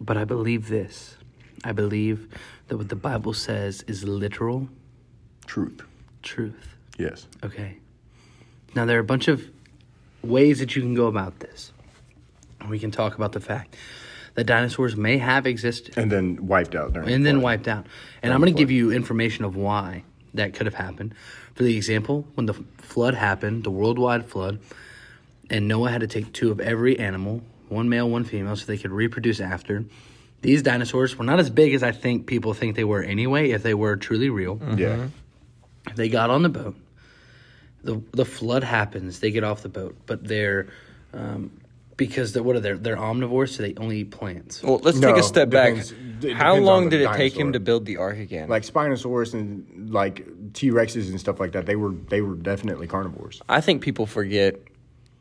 But 0.00 0.16
I 0.16 0.24
believe 0.24 0.68
this. 0.68 1.16
I 1.64 1.72
believe 1.72 2.28
that 2.68 2.76
what 2.76 2.88
the 2.88 2.96
Bible 2.96 3.32
says 3.34 3.82
is 3.88 4.04
literal 4.04 4.68
Truth. 5.44 5.82
truth. 6.22 6.76
Yes. 6.98 7.26
Okay. 7.42 7.78
Now 8.76 8.84
there 8.84 8.96
are 8.96 9.00
a 9.00 9.04
bunch 9.04 9.26
of 9.26 9.44
ways 10.22 10.60
that 10.60 10.76
you 10.76 10.82
can 10.82 10.94
go 10.94 11.08
about 11.08 11.40
this. 11.40 11.72
We 12.68 12.78
can 12.78 12.92
talk 12.92 13.16
about 13.16 13.32
the 13.32 13.40
fact 13.40 13.76
that 14.34 14.44
dinosaurs 14.44 14.94
may 14.94 15.18
have 15.18 15.48
existed 15.48 15.98
And 15.98 16.12
then 16.12 16.46
wiped 16.46 16.76
out. 16.76 16.96
And 16.96 17.06
the 17.06 17.18
then 17.18 17.42
wiped 17.42 17.66
out. 17.66 17.86
And 18.22 18.32
I'm 18.32 18.40
going 18.40 18.54
to 18.54 18.58
give 18.58 18.70
you 18.70 18.92
information 18.92 19.44
of 19.44 19.56
why 19.56 20.04
that 20.34 20.54
could 20.54 20.66
have 20.66 20.76
happened. 20.76 21.14
For 21.54 21.62
the 21.62 21.76
example, 21.76 22.26
when 22.34 22.46
the 22.46 22.54
flood 22.78 23.14
happened, 23.14 23.64
the 23.64 23.70
worldwide 23.70 24.26
flood, 24.26 24.60
and 25.50 25.68
Noah 25.68 25.90
had 25.90 26.00
to 26.00 26.06
take 26.06 26.32
two 26.32 26.50
of 26.50 26.60
every 26.60 26.98
animal, 26.98 27.42
one 27.68 27.88
male, 27.88 28.08
one 28.08 28.24
female, 28.24 28.56
so 28.56 28.66
they 28.66 28.78
could 28.78 28.90
reproduce 28.90 29.40
after. 29.40 29.84
These 30.40 30.62
dinosaurs 30.62 31.16
were 31.16 31.24
not 31.24 31.38
as 31.38 31.50
big 31.50 31.74
as 31.74 31.82
I 31.82 31.92
think 31.92 32.26
people 32.26 32.52
think 32.54 32.74
they 32.74 32.84
were 32.84 33.02
anyway, 33.02 33.50
if 33.50 33.62
they 33.62 33.74
were 33.74 33.96
truly 33.96 34.28
real. 34.28 34.60
Yeah. 34.76 35.08
They 35.94 36.08
got 36.08 36.30
on 36.30 36.42
the 36.42 36.48
boat. 36.48 36.76
The 37.84 38.00
the 38.12 38.24
flood 38.24 38.62
happens. 38.62 39.20
They 39.20 39.30
get 39.30 39.44
off 39.44 39.62
the 39.62 39.68
boat, 39.68 39.96
but 40.06 40.26
they're 40.26 40.68
um, 41.12 41.50
because 42.06 42.32
they're 42.32 42.42
what 42.42 42.56
are 42.56 42.60
they? 42.60 42.72
They're 42.72 42.96
omnivores, 42.96 43.50
so 43.50 43.62
they 43.62 43.74
only 43.76 43.98
eat 43.98 44.10
plants. 44.10 44.62
Well, 44.62 44.78
let's 44.82 44.98
No, 44.98 45.08
take 45.08 45.16
a 45.18 45.22
step 45.22 45.50
depends- 45.50 45.92
back. 45.92 46.00
it 46.24 46.32
How 46.34 46.50
depends 46.52 46.66
long 46.66 46.76
on 46.78 46.84
the 46.84 46.90
did 46.90 47.00
it 47.02 47.12
take 47.14 47.32
him 47.34 47.48
dinosaur. 47.48 47.52
to 47.52 47.60
build 47.60 47.86
the 47.86 47.96
ark 47.98 48.18
again? 48.18 48.48
Like 48.48 48.62
Spinosaurus 48.64 49.34
and 49.34 49.90
like 49.92 50.26
T 50.52 50.70
Rexes 50.70 51.08
and 51.10 51.18
stuff 51.20 51.38
like 51.40 51.52
that. 51.52 51.66
They 51.66 51.76
were 51.76 51.92
they 52.08 52.20
were 52.20 52.34
definitely 52.34 52.86
carnivores. 52.86 53.40
I 53.48 53.60
think 53.60 53.82
people 53.82 54.06
forget 54.06 54.56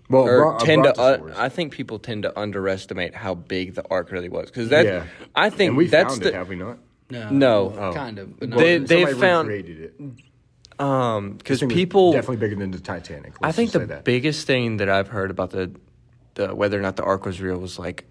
Well, 0.09 0.23
or 0.23 0.41
bron- 0.43 0.55
a 0.61 0.65
tend 0.65 0.83
to. 0.83 0.89
Uh, 0.91 1.17
brontosaurus. 1.17 1.37
I 1.37 1.49
think 1.49 1.73
people 1.73 1.99
tend 1.99 2.23
to 2.23 2.39
underestimate 2.39 3.13
how 3.15 3.35
big 3.35 3.75
the 3.75 3.83
ark 3.89 4.11
really 4.11 4.29
was 4.29 4.47
because 4.47 4.69
that. 4.69 4.85
yeah. 4.85 5.05
I 5.35 5.49
think 5.49 5.69
and 5.69 5.77
we 5.77 5.87
that's 5.87 6.13
found 6.13 6.21
the 6.23 6.27
it, 6.29 6.33
have 6.35 6.49
we 6.49 6.55
not? 6.55 6.77
No, 7.09 7.29
No. 7.29 7.73
Oh. 7.77 7.93
kind 7.93 8.19
of. 8.19 8.39
But 8.39 8.49
Well, 8.49 8.57
not 8.57 8.59
They- 8.59 8.73
really. 8.73 8.85
they 8.85 8.95
somebody 9.03 9.19
found- 9.19 9.47
recreated 9.49 9.81
it. 9.83 10.79
um 10.79 11.33
because 11.37 11.59
thing 11.59 11.67
was 11.69 11.75
people. 11.75 12.11
definitely 12.13 12.37
bigger 12.37 12.55
than 12.55 12.71
the 12.71 12.79
Titanic. 12.79 13.33
I 13.41 13.47
let's 13.47 13.55
think 13.57 13.67
just 13.67 13.73
the 13.73 13.79
say 13.81 13.85
that. 13.95 14.03
biggest 14.05 14.47
thing 14.47 14.77
that 14.77 14.89
I've 14.89 15.09
heard 15.09 15.29
about 15.29 15.51
the, 15.51 15.71
the 16.47 16.55
whether 16.55 16.77
or 16.77 16.81
not 16.81 16.95
the 16.95 17.03
ark 17.03 17.25
was 17.25 17.39
real 17.41 17.57
was 17.57 17.77
like, 17.79 18.05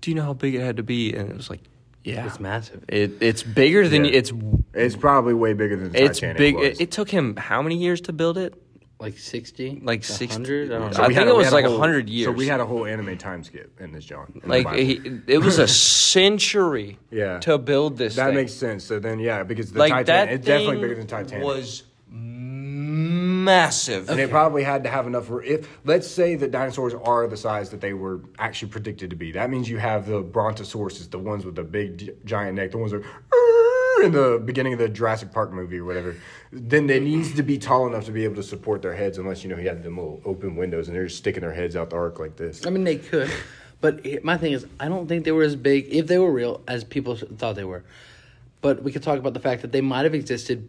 do 0.00 0.10
you 0.10 0.14
know 0.14 0.22
how 0.24 0.32
big 0.34 0.54
it 0.54 0.60
had 0.60 0.76
to 0.78 0.82
be? 0.82 1.14
And 1.14 1.30
it 1.30 1.36
was 1.36 1.50
like, 1.50 1.60
yeah, 2.04 2.26
it's 2.26 2.38
massive. 2.40 2.84
It 2.88 3.12
it's 3.20 3.42
bigger 3.42 3.88
than 3.88 4.04
Yeah. 4.04 4.12
it's 4.18 4.32
It's 4.74 4.96
probably 4.96 5.34
way 5.34 5.52
bigger 5.54 5.76
than 5.76 5.92
the 5.92 6.04
it's 6.04 6.20
Titanic 6.20 6.38
big. 6.38 6.54
was. 6.56 6.64
It, 6.66 6.80
it 6.82 6.90
took 6.90 7.10
him 7.10 7.36
how 7.36 7.62
many 7.62 7.76
years 7.76 8.00
to 8.02 8.12
build 8.12 8.38
it? 8.38 8.54
Like 8.98 9.18
sixty, 9.18 9.78
Like 9.82 10.04
60 10.04 10.26
hundred. 10.32 10.72
I 10.72 10.78
don't 10.78 10.92
So 10.94 10.98
know. 11.00 11.04
I 11.04 11.08
we 11.08 11.14
think 11.14 11.18
had 11.18 11.26
a- 11.26 11.30
it 11.30 11.32
we 11.34 11.38
was 11.38 11.46
had 11.48 11.52
like 11.52 11.64
a 11.66 11.68
whole- 11.68 11.78
100 11.80 12.08
years. 12.08 12.26
So 12.28 12.32
we 12.32 12.46
had 12.46 12.60
a 12.60 12.64
whole 12.64 12.86
anime 12.86 13.18
time 13.18 13.44
skip 13.44 13.78
in 13.78 13.92
this, 13.92 14.06
John. 14.06 14.32
in 14.34 14.40
the 14.40 14.48
Like 14.48 14.64
Bible. 14.64 14.78
he, 14.78 15.20
it 15.26 15.38
was 15.38 15.58
a 15.58 15.68
century 16.16 16.98
Yeah. 17.10 17.38
to 17.40 17.58
build 17.58 17.98
this. 17.98 18.16
that 18.16 18.26
thing. 18.28 18.34
makes 18.36 18.52
sense. 18.54 18.84
So 18.84 18.98
then, 18.98 19.18
yeah, 19.18 19.42
because 19.42 19.72
the 19.72 19.80
like 19.80 19.90
Titanic, 19.92 20.06
that 20.06 20.34
it's 20.34 20.46
definitely 20.46 20.80
bigger 20.80 20.94
than 20.94 21.06
Titanic. 21.06 21.44
was 21.44 21.82
massive. 23.46 24.10
and 24.10 24.18
they 24.18 24.26
probably 24.26 24.62
had 24.62 24.84
to 24.84 24.90
have 24.90 25.06
enough. 25.06 25.30
If 25.44 25.68
let's 25.84 26.06
say 26.08 26.34
that 26.34 26.50
dinosaurs 26.50 26.92
are 26.92 27.26
the 27.26 27.36
size 27.36 27.70
that 27.70 27.80
they 27.80 27.94
were 27.94 28.20
actually 28.38 28.70
predicted 28.70 29.10
to 29.10 29.16
be, 29.16 29.32
that 29.32 29.48
means 29.48 29.70
you 29.70 29.78
have 29.78 30.06
the 30.06 30.22
brontosauruses, 30.22 31.10
the 31.10 31.18
ones 31.18 31.46
with 31.46 31.54
the 31.54 31.64
big 31.64 32.24
giant 32.26 32.56
neck, 32.56 32.72
the 32.72 32.78
ones 32.78 32.92
that 32.92 33.02
are 33.02 34.02
in 34.04 34.12
the 34.12 34.42
beginning 34.44 34.74
of 34.74 34.78
the 34.78 34.88
Jurassic 34.88 35.32
Park 35.32 35.52
movie 35.52 35.78
or 35.78 35.84
whatever. 35.84 36.16
Then 36.52 36.86
they 36.86 37.00
needs 37.00 37.34
to 37.34 37.42
be 37.42 37.58
tall 37.58 37.86
enough 37.86 38.04
to 38.04 38.12
be 38.12 38.24
able 38.24 38.36
to 38.36 38.42
support 38.42 38.82
their 38.82 38.94
heads, 38.94 39.18
unless 39.18 39.42
you 39.42 39.50
know 39.50 39.56
he 39.56 39.66
had 39.66 39.82
them 39.82 39.96
little 39.96 40.20
open 40.24 40.56
windows 40.56 40.88
and 40.88 40.96
they're 40.96 41.06
just 41.06 41.18
sticking 41.18 41.40
their 41.40 41.54
heads 41.54 41.76
out 41.76 41.90
the 41.90 41.96
ark 41.96 42.18
like 42.18 42.36
this. 42.36 42.66
I 42.66 42.70
mean, 42.70 42.84
they 42.84 42.96
could, 42.96 43.30
but 43.80 44.04
my 44.22 44.36
thing 44.36 44.52
is, 44.52 44.66
I 44.78 44.88
don't 44.88 45.06
think 45.06 45.24
they 45.24 45.32
were 45.32 45.42
as 45.42 45.56
big 45.56 45.86
if 45.90 46.06
they 46.06 46.18
were 46.18 46.32
real 46.32 46.62
as 46.68 46.84
people 46.84 47.16
thought 47.16 47.56
they 47.56 47.64
were. 47.64 47.84
But 48.60 48.82
we 48.82 48.90
could 48.92 49.02
talk 49.02 49.18
about 49.18 49.34
the 49.34 49.40
fact 49.40 49.62
that 49.62 49.72
they 49.72 49.80
might 49.80 50.04
have 50.04 50.14
existed 50.14 50.68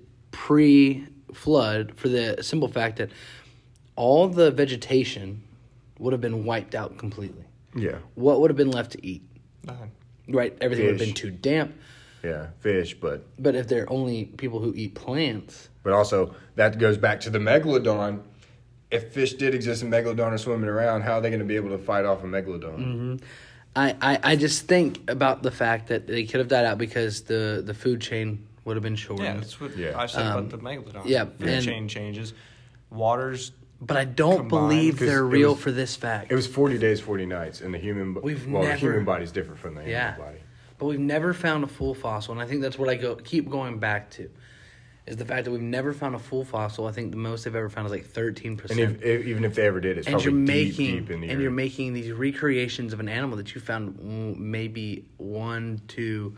pre-flood 1.28 1.94
for 1.96 2.10
the 2.10 2.38
simple 2.42 2.68
fact 2.68 2.98
that 2.98 3.10
all 3.96 4.28
the 4.28 4.52
vegetation 4.52 5.44
would 6.00 6.14
have 6.14 6.22
been 6.22 6.46
wiped 6.46 6.76
out 6.76 6.98
completely. 6.98 7.44
Yeah, 7.76 7.98
What 8.16 8.42
would 8.42 8.50
have 8.50 8.58
been 8.58 8.72
left 8.72 8.92
to 8.94 9.06
eat? 9.06 9.24
Nothing. 9.64 9.92
Right, 10.30 10.58
everything 10.62 10.86
would 10.86 11.00
have 11.00 11.06
been 11.08 11.14
too 11.16 11.32
damp. 11.32 11.76
yeah, 12.24 12.48
fish, 12.60 12.96
but 12.96 13.26
But 13.40 13.56
if 13.56 13.68
they're 13.68 13.90
only 13.92 14.26
people 14.26 14.60
who 14.60 14.74
eat 14.76 14.96
plants, 14.96 15.70
But 15.84 15.94
also, 15.94 16.36
that 16.56 16.80
goes 16.80 16.98
back 16.98 17.20
to 17.22 17.30
the 17.30 17.40
megalodon. 17.40 18.22
if 18.92 19.12
fish 19.14 19.34
did 19.34 19.54
exist 19.54 19.84
and 19.84 19.92
megalodon 19.92 20.32
are 20.32 20.38
swimming 20.38 20.70
around, 20.70 21.02
how 21.02 21.14
are 21.16 21.22
they 21.22 21.30
going 21.30 21.40
to 21.40 21.46
be 21.46 21.56
able 21.56 21.70
to 21.70 21.78
fight 21.78 22.06
off 22.06 22.24
a 22.24 22.28
megalodon? 22.28 22.78
Mm-hmm. 22.80 23.16
I, 23.76 23.96
I, 24.02 24.20
I 24.32 24.36
just 24.36 24.68
think 24.68 25.10
about 25.10 25.44
the 25.44 25.52
fact 25.52 25.88
that 25.90 26.08
they 26.08 26.24
could 26.26 26.40
have 26.40 26.48
died 26.48 26.66
out 26.66 26.78
because 26.80 27.22
the, 27.24 27.62
the 27.64 27.74
food 27.76 28.02
chain 28.02 28.48
would 28.68 28.76
have 28.76 28.84
been 28.84 28.96
shortened. 28.96 29.26
Yeah, 29.28 29.34
that's 29.36 29.60
what 29.60 29.76
Yeah. 29.78 29.98
I 29.98 30.06
said 30.06 30.26
Um, 30.28 30.46
about 30.46 30.50
the 30.52 30.58
megalodon. 30.60 31.04
yeah, 31.06 31.26
food 31.26 31.48
and- 31.48 31.66
chain 31.66 31.88
changes, 31.88 32.34
waters. 32.92 33.52
But 33.80 33.96
I 33.96 34.06
don't 34.06 34.38
Combined, 34.40 34.50
believe 34.50 34.98
'cause 34.98 35.08
they're 35.08 35.24
real 35.24 35.52
was- 35.54 35.62
for 35.62 35.72
this 35.72 35.96
fact. 35.96 36.32
It 36.32 36.36
was 36.36 36.48
40 36.48 36.78
days, 36.80 37.00
40 37.00 37.26
nights, 37.28 37.62
and 37.62 37.72
the 37.74 37.78
human 37.78 38.14
bo- 38.14 38.22
We've 38.22 38.46
well, 38.48 38.64
the 38.64 38.70
never- 38.70 38.80
human 38.80 39.06
body's 39.06 39.32
different 39.32 39.60
from 39.60 39.76
the 39.76 39.82
animal 39.82 39.92
Yeah. 39.92 40.18
body. 40.18 40.38
But 40.80 40.88
we've 40.88 41.00
never 41.00 41.32
found 41.34 41.64
a 41.64 41.68
full 41.68 41.94
fossil, 41.94 42.34
and 42.34 42.42
I 42.42 42.46
think 42.46 42.62
that's 42.62 42.78
what 42.80 42.90
I 42.90 42.96
go 42.96 43.16
keep 43.16 43.50
going 43.50 43.78
back 43.78 44.10
to, 44.12 44.30
is 45.06 45.18
the 45.18 45.26
fact 45.26 45.46
that 45.46 45.52
we've 45.52 45.62
never 45.62 45.94
found 45.94 46.16
a 46.16 46.20
full 46.20 46.44
fossil. 46.44 46.88
I 46.88 46.92
think 46.92 47.12
the 47.12 47.18
most 47.18 47.44
they've 47.46 47.56
ever 47.56 47.70
found 47.70 47.86
is 47.86 47.92
like 47.92 48.06
thirteen 48.06 48.54
And 48.54 48.58
percent. 48.60 48.80
if, 48.80 49.02
if, 49.04 49.28
even 49.28 49.46
if 49.46 49.54
they 49.54 49.68
ever 49.68 49.80
did, 49.80 50.00
it's 50.00 50.08
And 50.08 50.16
probably 50.16 50.32
you're 50.32 50.46
deep, 50.46 50.48
making 50.80 50.96
deep 51.02 51.12
in 51.12 51.22
the 51.22 51.30
and 51.30 51.40
you're 51.42 51.52
making 51.52 51.94
these 51.94 52.12
recreations 52.12 52.94
of 52.94 53.00
an 53.00 53.08
animal 53.10 53.38
that 53.38 53.54
you 53.54 53.62
found 53.62 54.00
maybe 54.40 55.06
one, 55.18 55.82
two, 55.88 56.36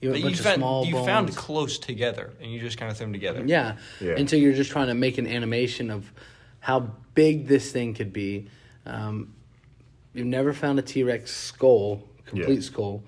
you 0.00 0.08
know, 0.10 0.14
a 0.14 0.14
But 0.14 0.18
you 0.18 0.24
bunch 0.24 0.38
of 0.40 0.44
found 0.44 0.56
small 0.58 0.84
you 0.86 0.92
bones. 0.94 1.06
found 1.06 1.36
close 1.36 1.78
together, 1.78 2.32
and 2.40 2.52
you 2.52 2.60
just 2.60 2.78
kind 2.78 2.90
of 2.90 2.96
threw 2.96 3.06
them 3.06 3.12
together. 3.12 3.42
Yeah. 3.46 3.76
Yeah. 4.00 4.14
And 4.16 4.28
so 4.28 4.36
you're 4.36 4.52
just 4.52 4.70
trying 4.70 4.88
to 4.88 4.94
make 4.94 5.18
an 5.18 5.26
animation 5.26 5.90
of 5.90 6.12
how 6.60 6.90
big 7.14 7.46
this 7.46 7.72
thing 7.72 7.94
could 7.94 8.12
be. 8.12 8.48
Um, 8.84 9.34
you've 10.12 10.26
never 10.26 10.52
found 10.52 10.78
a 10.78 10.82
T 10.82 11.02
Rex 11.02 11.30
skull, 11.34 12.02
complete 12.26 12.54
Yeah. 12.56 12.60
skull. 12.60 13.04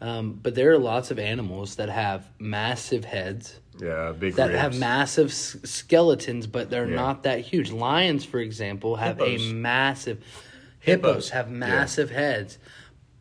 Um, 0.00 0.32
but 0.42 0.56
there 0.56 0.72
are 0.72 0.78
lots 0.78 1.12
of 1.12 1.18
animals 1.20 1.76
that 1.76 1.88
have 1.88 2.28
massive 2.40 3.04
heads, 3.04 3.60
yeah, 3.80 4.10
big 4.10 4.34
that 4.34 4.48
ribs. 4.48 4.58
have 4.60 4.76
massive 4.78 5.28
s- 5.28 5.56
skeletons, 5.62 6.48
but 6.48 6.70
they're 6.70 6.88
Yeah. 6.90 6.96
not 6.96 7.22
that 7.22 7.38
huge. 7.40 7.70
Lions, 7.70 8.24
for 8.24 8.40
example, 8.40 8.96
have 8.96 9.18
Hippos. 9.18 9.50
a 9.50 9.54
massive. 9.54 10.18
Hippos, 10.80 11.08
Hippos. 11.10 11.28
have 11.30 11.48
massive 11.52 12.10
heads, 12.10 12.58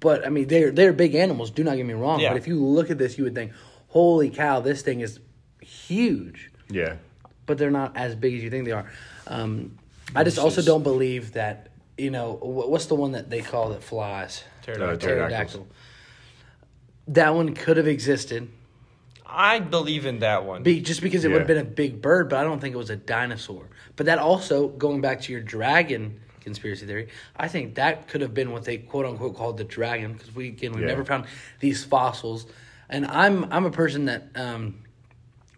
but 0.02 0.26
I 0.26 0.30
mean 0.30 0.48
they're 0.48 0.72
they're 0.72 0.92
big 0.92 1.16
animals. 1.16 1.50
Do 1.50 1.64
not 1.64 1.78
get 1.78 1.86
me 1.86 1.94
wrong. 1.94 2.20
Yeah. 2.20 2.30
But 2.30 2.38
if 2.38 2.48
you 2.48 2.62
look 2.62 2.92
at 2.92 2.98
this, 2.98 3.18
you 3.18 3.24
would 3.24 3.36
think, 3.36 3.54
"Holy 3.88 4.30
cow, 4.30 4.60
this 4.60 4.82
thing 4.82 5.00
is 5.00 5.20
huge." 5.62 6.52
Yeah, 6.70 6.96
but 7.46 7.58
they're 7.58 7.72
not 7.72 7.96
as 7.96 8.16
big 8.16 8.36
as 8.36 8.44
you 8.44 8.50
think 8.50 8.66
they 8.66 8.72
are. 8.72 8.92
Um, 9.28 9.78
I 10.14 10.26
just 10.26 10.38
also 10.38 10.62
don't 10.62 10.84
believe 10.84 11.34
that 11.34 11.70
you 11.98 12.10
know 12.10 12.34
what's 12.42 12.88
the 12.88 12.96
one 12.96 13.14
that 13.14 13.30
they 13.30 13.42
call 13.42 13.70
that 13.70 13.84
flies 13.84 14.44
Pterodactyl. 14.64 14.90
Uh, 14.90 14.98
pterodactyls. 14.98 15.68
That 17.08 17.36
one 17.36 17.56
could 17.56 17.78
have 17.78 17.88
existed, 17.88 18.50
I 19.26 19.60
believe 19.60 20.06
in 20.06 20.20
that 20.20 20.46
one. 20.46 20.64
be, 20.64 20.82
just 20.82 21.02
because 21.02 21.26
it 21.26 21.30
would 21.30 21.40
have 21.40 21.48
been 21.48 21.58
a 21.58 21.64
big 21.64 22.02
bird, 22.02 22.30
but 22.30 22.40
I 22.40 22.44
don't 22.44 22.60
think 22.60 22.74
it 22.74 22.78
was 22.78 22.90
a 22.90 22.96
dinosaur. 22.96 23.70
But 23.96 24.06
that 24.06 24.20
also, 24.20 24.68
going 24.68 25.02
back 25.02 25.22
to 25.22 25.32
your 25.32 25.42
dragon 25.42 26.20
conspiracy 26.42 26.86
theory, 26.86 27.08
I 27.36 27.48
think 27.48 27.76
that 27.76 28.08
could 28.08 28.22
have 28.22 28.34
been 28.34 28.52
what 28.52 28.66
they 28.66 28.78
quote 28.78 29.06
unquote 29.06 29.36
called 29.36 29.58
the 29.58 29.64
dragon 29.64 30.14
because 30.14 30.34
we 30.36 30.50
again 30.50 30.72
we've 30.74 30.82
Yeah. 30.82 30.88
never 30.90 31.06
found 31.06 31.26
these 31.60 31.84
fossils, 31.84 32.46
and 32.90 33.06
I'm 33.06 33.46
I'm 33.52 33.66
a 33.66 33.72
person 33.72 34.06
that 34.06 34.30
um, 34.36 34.80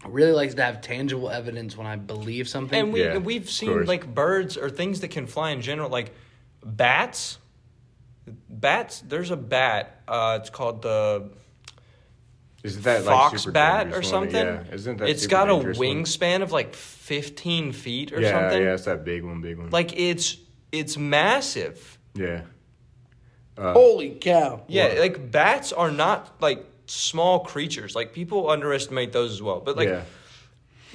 really 0.06 0.32
likes 0.34 0.54
to 0.56 0.64
have 0.64 0.82
tangible 0.82 1.30
evidence 1.30 1.78
when 1.78 1.88
I 1.88 1.96
believe 1.96 2.48
something. 2.50 2.78
and 2.80 2.94
we 2.94 3.04
Yeah, 3.04 3.18
we've 3.18 3.50
seen 3.50 3.86
like 3.86 4.14
birds 4.14 4.58
or 4.58 4.70
things 4.70 5.00
that 5.02 5.10
can 5.10 5.28
fly 5.28 5.52
in 5.52 5.62
general, 5.62 5.90
like 5.90 6.14
bats. 6.64 7.38
Bats. 8.50 9.02
There's 9.02 9.32
a 9.32 9.36
bat. 9.38 10.02
Uh, 10.08 10.40
it's 10.42 10.50
called 10.50 10.82
the 10.82 11.30
isn't 12.64 12.84
that 12.84 13.04
like 13.04 13.14
fox 13.14 13.42
super 13.42 13.52
bat 13.52 13.84
dangerous 13.88 13.98
or 14.12 14.16
one? 14.20 14.30
something. 14.32 14.46
Yeah, 14.48 14.64
isn't 14.74 14.98
that 15.00 15.10
It's 15.10 15.24
super 15.24 15.32
got 15.32 15.50
a 15.50 15.54
dangerous 15.54 15.78
one? 15.80 15.88
wingspan 15.88 16.42
of 16.42 16.52
like 16.54 16.74
15 16.76 17.74
feet 17.74 18.14
or 18.14 18.22
yeah, 18.22 18.32
something. 18.32 18.62
yeah, 18.64 18.74
it's 18.74 18.86
that 18.86 19.04
big 19.04 19.24
one, 19.26 19.42
big 19.42 19.58
one. 19.58 19.70
Like 19.72 20.00
it's 20.00 20.38
it's 20.74 20.98
massive. 20.98 21.98
yeah, 22.16 22.42
uh, 23.58 23.74
Holy 23.74 24.10
cow! 24.20 24.64
Yeah, 24.68 24.90
What? 24.90 24.98
like 25.00 25.32
bats 25.32 25.72
are 25.72 25.92
not 25.92 26.42
like 26.42 26.66
small 26.88 27.40
creatures. 27.42 27.96
Like 27.96 28.12
people 28.12 28.50
underestimate 28.50 29.14
those 29.14 29.32
as 29.32 29.42
well. 29.42 29.62
But 29.62 29.78
like 29.78 29.88
yeah, 29.88 30.02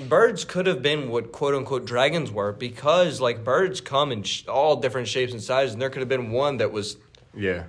birds 0.08 0.44
could 0.44 0.66
have 0.66 0.82
been 0.82 1.08
what 1.10 1.32
quote 1.32 1.54
unquote 1.54 1.86
dragons 1.86 2.30
were 2.30 2.52
because 2.52 3.20
like 3.20 3.44
birds 3.44 3.80
come 3.80 4.12
in 4.12 4.24
sh- 4.24 4.46
all 4.48 4.76
different 4.76 5.08
shapes 5.08 5.32
and 5.32 5.42
sizes, 5.42 5.72
and 5.72 5.80
there 5.80 5.88
could 5.90 6.00
have 6.00 6.08
been 6.08 6.30
one 6.32 6.58
that 6.58 6.72
was 6.72 6.96
yeah. 7.34 7.64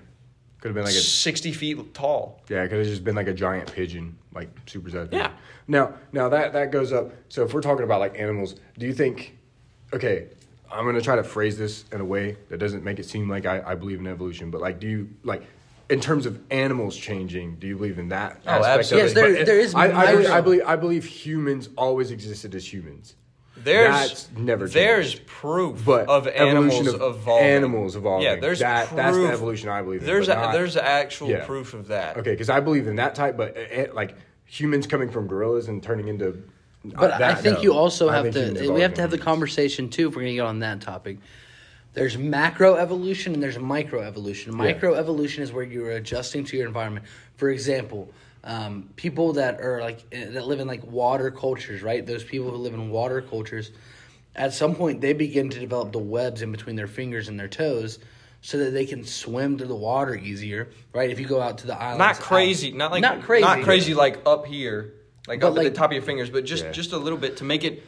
Could 0.61 0.67
have 0.69 0.75
been 0.75 0.83
like 0.83 0.93
a 0.93 0.97
sixty 0.97 1.53
feet 1.53 1.93
tall. 1.93 2.41
Yeah, 2.49 2.63
it 2.63 2.67
could 2.67 2.79
have 2.79 2.87
just 2.87 3.05
been 3.05 3.15
like 3.15 3.27
a 3.29 3.33
giant 3.33 3.71
pigeon, 3.71 4.17
like 4.33 4.49
super 4.65 4.89
size. 4.89 5.07
Yeah. 5.09 5.31
Now, 5.69 5.93
now 6.11 6.27
that 6.27 6.51
that 6.51 6.71
goes 6.71 6.91
up. 6.91 7.13
So 7.29 7.43
if 7.45 7.53
we're 7.53 7.61
talking 7.61 7.85
about 7.85 8.01
like 8.01 8.19
animals, 8.19 8.55
do 8.77 8.85
you 8.85 8.91
think? 8.93 9.37
Okay, 9.93 10.27
I'm 10.71 10.85
gonna 10.85 11.01
try 11.01 11.15
to 11.15 11.23
phrase 11.23 11.57
this 11.57 11.85
in 11.91 11.99
a 12.01 12.05
way 12.05 12.37
that 12.49 12.57
doesn't 12.57 12.83
make 12.83 12.99
it 12.99 13.05
seem 13.05 13.29
like 13.29 13.45
I, 13.45 13.61
I 13.65 13.75
believe 13.75 13.99
in 13.99 14.07
evolution, 14.07 14.51
but 14.51 14.61
like, 14.61 14.79
do 14.79 14.87
you 14.87 15.09
like? 15.23 15.43
In 15.89 15.99
terms 15.99 16.27
of 16.27 16.39
animals 16.51 16.95
changing, 16.95 17.55
do 17.55 17.65
you 17.65 17.75
believe 17.75 17.97
in 17.97 18.09
that 18.09 18.39
Oh, 18.45 18.51
aspect 18.63 18.79
absolutely. 18.79 19.01
of 19.01 19.07
Yes, 19.07 19.13
there- 19.37 19.45
there 19.45 19.59
is 19.59 19.73
I, 19.73 19.85
I, 19.85 20.11
believe, 20.11 20.29
I 20.29 20.41
believe 20.41 20.61
I 20.67 20.75
believe 20.75 21.05
humans 21.05 21.69
always 21.75 22.11
existed 22.11 22.53
as 22.53 22.71
humans. 22.71 23.15
There's 23.57 23.89
That's 23.93 24.29
never 24.37 24.65
changed. 24.65 24.75
there's 24.75 25.15
proof 25.25 25.83
But 25.83 26.07
of 26.07 26.27
animals 26.27 26.87
of 26.93 27.01
evolving. 27.17 27.45
animals 27.47 27.95
evolving. 27.95 28.23
Yeah, 28.25 28.35
there's 28.35 28.59
that. 28.59 28.87
proof. 28.87 28.97
That's 28.97 29.17
the 29.17 29.27
evolution 29.31 29.69
I 29.69 29.81
believe 29.81 30.01
in. 30.01 30.05
There's 30.05 30.27
but 30.27 30.37
a, 30.37 30.41
not- 30.41 30.53
there's 30.53 30.77
actual 30.77 31.29
Yeah. 31.29 31.45
proof 31.45 31.73
of 31.73 31.87
that. 31.87 32.17
Okay, 32.17 32.31
because 32.31 32.49
I 32.49 32.59
believe 32.59 32.87
in 32.87 32.95
that 32.97 33.15
type, 33.15 33.35
but 33.35 33.57
uh, 33.57 33.81
uh, 33.81 33.93
like 33.93 34.15
humans 34.45 34.85
coming 34.87 35.09
from 35.09 35.27
gorillas 35.27 35.67
and 35.67 35.81
turning 35.83 36.07
into. 36.07 36.43
But 36.83 37.11
uh, 37.11 37.15
I 37.15 37.17
that, 37.19 37.41
think 37.41 37.57
no. 37.57 37.63
you 37.63 37.73
also 37.73 38.09
I 38.09 38.15
have 38.15 38.33
to. 38.33 38.71
We 38.71 38.81
have 38.81 38.93
to 38.95 39.01
have 39.01 39.11
the 39.11 39.17
conversation 39.17 39.89
too 39.89 40.09
if 40.09 40.15
we're 40.15 40.21
gonna 40.21 40.33
get 40.33 40.45
on 40.45 40.59
that 40.59 40.81
topic. 40.81 41.17
There's 41.93 42.17
macro 42.17 42.75
evolution 42.75 43.33
and 43.33 43.41
there's 43.43 43.59
micro 43.59 44.01
evolution. 44.01 44.55
Micro 44.55 44.93
evolution 44.93 45.43
is 45.43 45.51
where 45.51 45.63
you're 45.63 45.91
adjusting 45.91 46.45
to 46.45 46.57
your 46.57 46.67
environment. 46.67 47.05
For 47.35 47.49
example, 47.49 48.13
um, 48.43 48.89
people 48.95 49.33
that 49.33 49.59
are 49.59 49.81
like 49.81 50.05
eh, 50.11 50.29
that 50.29 50.45
live 50.47 50.59
in 50.59 50.67
like 50.67 50.85
water 50.85 51.31
cultures, 51.31 51.81
right? 51.81 52.05
Those 52.05 52.23
people 52.23 52.51
who 52.51 52.57
live 52.57 52.73
in 52.73 52.89
water 52.89 53.21
cultures, 53.21 53.71
at 54.35 54.53
some 54.53 54.75
point 54.75 55.01
they 55.01 55.13
begin 55.13 55.49
to 55.49 55.59
develop 55.59 55.91
the 55.91 55.99
webs 55.99 56.41
in 56.41 56.51
between 56.51 56.75
their 56.75 56.87
fingers 56.87 57.27
and 57.27 57.39
their 57.39 57.49
toes. 57.49 57.99
So 58.41 58.57
that 58.59 58.71
they 58.71 58.85
can 58.85 59.03
swim 59.03 59.57
through 59.57 59.67
the 59.67 59.75
water 59.75 60.15
easier, 60.15 60.69
right? 60.93 61.09
If 61.09 61.19
you 61.19 61.27
go 61.27 61.41
out 61.41 61.57
to 61.57 61.67
the 61.67 61.75
islands, 61.75 61.99
Not 61.99 62.15
out- 62.15 62.21
crazy, 62.21 62.71
not 62.71 62.89
like 62.89 63.01
not 63.01 63.21
crazy, 63.23 63.41
not 63.41 63.63
crazy 63.63 63.93
like 63.93 64.25
up 64.25 64.45
here, 64.45 64.93
like 65.29 65.39
But 65.39 65.51
up 65.53 65.57
at 65.59 65.63
the 65.63 65.71
top 65.71 65.91
of 65.91 65.93
your 65.93 66.01
fingers, 66.01 66.29
but 66.29 66.43
just 66.43 66.65
Yeah. 66.65 66.71
just 66.71 66.91
a 66.91 66.97
little 66.97 67.17
bit 67.19 67.37
to 67.37 67.45
make 67.45 67.63
it 67.63 67.81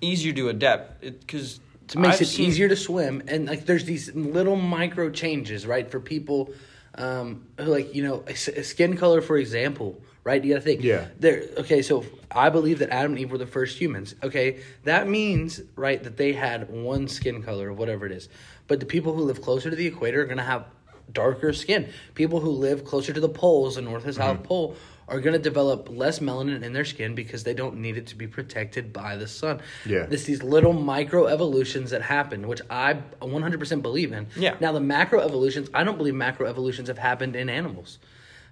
easier 0.00 0.32
to 0.32 0.48
adapt. 0.48 1.00
Because 1.02 1.60
it 1.92 1.96
makes 1.98 2.20
it 2.20 2.38
easier 2.38 2.68
to 2.68 2.76
swim 2.76 3.22
and 3.28 3.46
like 3.46 3.66
there's 3.66 3.84
these 3.84 4.14
little 4.14 4.54
micro 4.56 5.10
changes 5.10 5.66
right 5.66 5.90
for 5.90 5.98
people 5.98 6.50
um 6.94 7.44
who 7.58 7.64
like 7.64 7.92
you 7.96 8.02
know 8.04 8.22
s- 8.28 8.48
skin 8.68 8.96
color 8.96 9.20
for 9.20 9.36
example 9.36 10.00
right 10.22 10.44
you 10.44 10.50
gotta 10.54 10.60
think 10.64 10.84
Yeah. 10.84 11.08
there 11.18 11.42
okay 11.58 11.82
so 11.82 12.04
i 12.30 12.48
believe 12.48 12.78
that 12.78 12.90
adam 12.90 13.12
and 13.12 13.18
eve 13.18 13.32
were 13.32 13.38
the 13.38 13.46
first 13.58 13.76
humans 13.80 14.14
okay 14.22 14.60
that 14.84 15.08
means 15.08 15.60
right 15.74 16.00
that 16.04 16.16
they 16.16 16.32
had 16.32 16.70
one 16.70 17.08
skin 17.08 17.42
color 17.42 17.70
or 17.70 17.72
whatever 17.72 18.06
it 18.06 18.12
is 18.12 18.28
but 18.68 18.78
the 18.78 18.86
people 18.86 19.12
who 19.12 19.22
live 19.22 19.42
closer 19.42 19.68
to 19.68 19.74
the 19.74 19.86
equator 19.88 20.22
are 20.22 20.26
gonna 20.26 20.44
have 20.44 20.66
darker 21.12 21.52
skin 21.52 21.88
people 22.14 22.38
who 22.38 22.50
live 22.50 22.84
closer 22.84 23.12
to 23.12 23.20
the 23.20 23.28
poles 23.28 23.74
the 23.74 23.82
north 23.82 24.04
and 24.04 24.14
south 24.14 24.36
Mm-hmm. 24.36 24.46
pole 24.46 24.76
are 25.10 25.20
going 25.20 25.32
to 25.32 25.40
develop 25.40 25.88
less 25.90 26.20
melanin 26.20 26.62
in 26.62 26.72
their 26.72 26.84
skin 26.84 27.14
because 27.14 27.42
they 27.42 27.52
don't 27.52 27.76
need 27.76 27.96
it 27.96 28.06
to 28.06 28.16
be 28.16 28.26
protected 28.26 28.92
by 28.92 29.16
the 29.16 29.26
sun. 29.26 29.60
Yeah. 29.84 30.06
It's 30.08 30.22
these 30.22 30.42
little 30.42 30.72
micro 30.72 31.26
evolutions 31.26 31.90
that 31.90 32.00
happen, 32.00 32.46
which 32.46 32.60
I 32.70 32.94
100% 33.20 33.82
believe 33.82 34.12
in. 34.12 34.28
Yeah. 34.36 34.56
Now, 34.60 34.72
the 34.72 34.80
macro 34.80 35.20
evolutions, 35.20 35.68
I 35.74 35.82
don't 35.82 35.98
believe 35.98 36.14
macro 36.14 36.46
evolutions 36.46 36.88
have 36.88 36.98
happened 36.98 37.34
in 37.34 37.50
animals. 37.50 37.98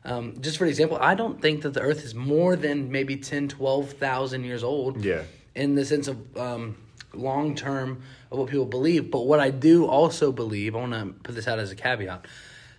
Um, 0.04 0.40
just 0.40 0.58
for 0.58 0.66
example, 0.66 0.98
I 1.00 1.14
don't 1.14 1.40
think 1.40 1.62
that 1.62 1.74
the 1.74 1.80
Earth 1.80 2.04
is 2.04 2.14
more 2.14 2.56
than 2.56 2.90
maybe 2.90 3.16
10, 3.16 3.48
12,000 3.48 4.44
years 4.44 4.64
old. 4.64 5.04
Yeah. 5.04 5.22
In 5.54 5.76
the 5.76 5.84
sense 5.84 6.08
of 6.08 6.36
um, 6.36 6.76
long 7.14 7.54
term 7.54 8.02
of 8.30 8.38
what 8.38 8.48
people 8.48 8.66
believe. 8.66 9.10
But 9.10 9.22
what 9.22 9.38
I 9.38 9.50
do 9.50 9.86
also 9.86 10.32
believe, 10.32 10.74
I 10.74 10.78
want 10.78 10.92
to 10.92 11.14
put 11.22 11.34
this 11.34 11.46
out 11.46 11.58
as 11.58 11.70
a 11.70 11.76
caveat 11.76 12.26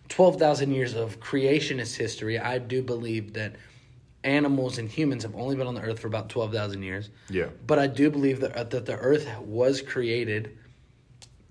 12,000 0.09 0.71
years 0.71 0.95
of 0.95 1.19
creationist 1.19 1.95
history, 1.95 2.37
I 2.37 2.57
do 2.57 2.81
believe 2.81 3.33
that 3.33 3.55
animals 4.23 4.77
and 4.77 4.89
humans 4.89 5.23
have 5.23 5.35
only 5.35 5.55
been 5.55 5.67
on 5.67 5.75
the 5.75 5.81
earth 5.81 5.99
for 5.99 6.07
about 6.07 6.29
12,000 6.29 6.83
years. 6.83 7.09
Yeah. 7.29 7.47
But 7.65 7.79
I 7.79 7.87
do 7.87 8.09
believe 8.09 8.41
that, 8.41 8.55
uh, 8.55 8.63
that 8.65 8.85
the 8.85 8.97
earth 8.97 9.27
was 9.39 9.81
created 9.81 10.57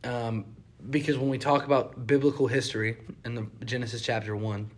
um, 0.04 0.44
because 0.90 1.18
when 1.18 1.28
we 1.28 1.38
talk 1.38 1.64
about 1.64 2.06
biblical 2.06 2.46
history 2.46 2.96
in 3.24 3.34
the 3.34 3.46
Genesis 3.64 4.02
chapter 4.02 4.36
1, 4.36 4.70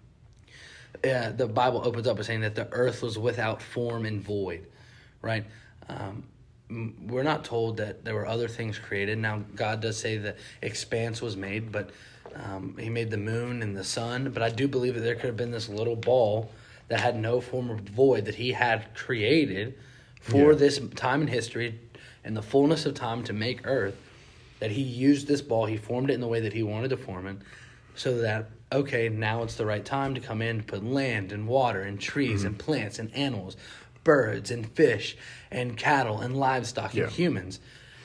uh, 1.04 1.30
the 1.30 1.46
Bible 1.46 1.82
opens 1.84 2.06
up 2.06 2.16
by 2.16 2.22
saying 2.22 2.40
that 2.40 2.54
the 2.54 2.68
earth 2.72 3.02
was 3.02 3.18
without 3.18 3.62
form 3.62 4.04
and 4.04 4.22
void, 4.22 4.66
right? 5.22 5.44
Um, 5.88 6.24
we're 7.06 7.24
not 7.24 7.44
told 7.44 7.78
that 7.78 8.04
there 8.04 8.14
were 8.14 8.26
other 8.26 8.48
things 8.48 8.78
created. 8.78 9.18
Now, 9.18 9.42
God 9.54 9.80
does 9.80 9.98
say 9.98 10.18
that 10.18 10.36
expanse 10.62 11.20
was 11.20 11.36
made, 11.36 11.72
but 11.72 11.90
um, 12.34 12.76
He 12.78 12.88
made 12.88 13.10
the 13.10 13.16
moon 13.16 13.62
and 13.62 13.76
the 13.76 13.82
sun. 13.82 14.30
But 14.30 14.42
I 14.42 14.50
do 14.50 14.68
believe 14.68 14.94
that 14.94 15.00
there 15.00 15.16
could 15.16 15.26
have 15.26 15.36
been 15.36 15.50
this 15.50 15.68
little 15.68 15.96
ball 15.96 16.52
that 16.90 17.00
had 17.00 17.18
no 17.18 17.40
form 17.40 17.70
of 17.70 17.80
void 17.80 18.26
that 18.26 18.34
He 18.34 18.52
had 18.52 18.94
created 18.94 19.74
for 20.20 20.52
Yeah. 20.52 20.58
this 20.58 20.80
time 20.96 21.22
in 21.22 21.28
history 21.28 21.78
and 22.22 22.36
the 22.36 22.42
fullness 22.42 22.84
of 22.84 22.94
time 22.94 23.24
to 23.24 23.32
make 23.32 23.66
earth. 23.66 23.96
that 24.58 24.72
he 24.72 24.82
used 24.82 25.26
this 25.26 25.40
ball, 25.40 25.64
he 25.64 25.78
formed 25.78 26.10
it 26.10 26.12
in 26.12 26.20
the 26.20 26.26
way 26.28 26.40
that 26.40 26.52
he 26.52 26.62
wanted 26.62 26.90
to 26.90 26.96
form 26.98 27.26
it, 27.26 27.36
so 27.94 28.18
that 28.20 28.50
okay, 28.70 29.08
now 29.08 29.42
it's 29.42 29.54
the 29.54 29.64
right 29.64 29.86
time 29.86 30.14
to 30.14 30.20
come 30.20 30.42
in 30.42 30.58
to 30.58 30.62
put 30.64 30.84
land 30.84 31.32
and 31.32 31.48
water 31.48 31.80
and 31.80 31.98
trees 31.98 32.44
and 32.44 32.58
mm-hmm. 32.58 32.66
plants 32.66 32.98
and 32.98 33.10
animals, 33.14 33.56
birds 34.04 34.50
and 34.50 34.70
fish 34.72 35.16
and 35.50 35.78
cattle 35.78 36.20
and 36.20 36.36
livestock 36.36 36.94
Yeah. 36.94 37.04
and 37.04 37.12
humans. 37.12 37.58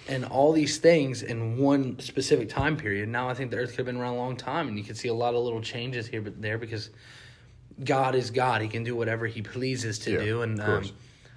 And 0.07 0.23
all 0.23 0.53
these 0.53 0.77
things 0.77 1.21
in 1.21 1.57
one 1.57 1.99
specific 1.99 2.47
time 2.47 2.77
period. 2.77 3.09
Now 3.09 3.27
I 3.27 3.33
think 3.33 3.51
the 3.51 3.57
Earth 3.57 3.71
could 3.71 3.79
have 3.79 3.85
been 3.87 3.97
around 3.97 4.13
a 4.13 4.17
long 4.17 4.37
time, 4.37 4.67
and 4.69 4.77
you 4.77 4.83
can 4.85 4.95
see 4.95 5.09
a 5.09 5.13
lot 5.13 5.33
of 5.35 5.43
little 5.43 5.61
changes 5.61 6.07
here, 6.07 6.21
but 6.21 6.41
there 6.41 6.57
because 6.57 6.89
God 7.83 8.15
is 8.15 8.31
God. 8.31 8.61
He 8.61 8.67
can 8.67 8.83
do 8.83 8.95
whatever 8.95 9.27
He 9.27 9.41
pleases 9.41 9.99
to 9.99 10.11
Yeah, 10.11 10.19
do, 10.19 10.41
and 10.41 10.61
um. 10.61 10.89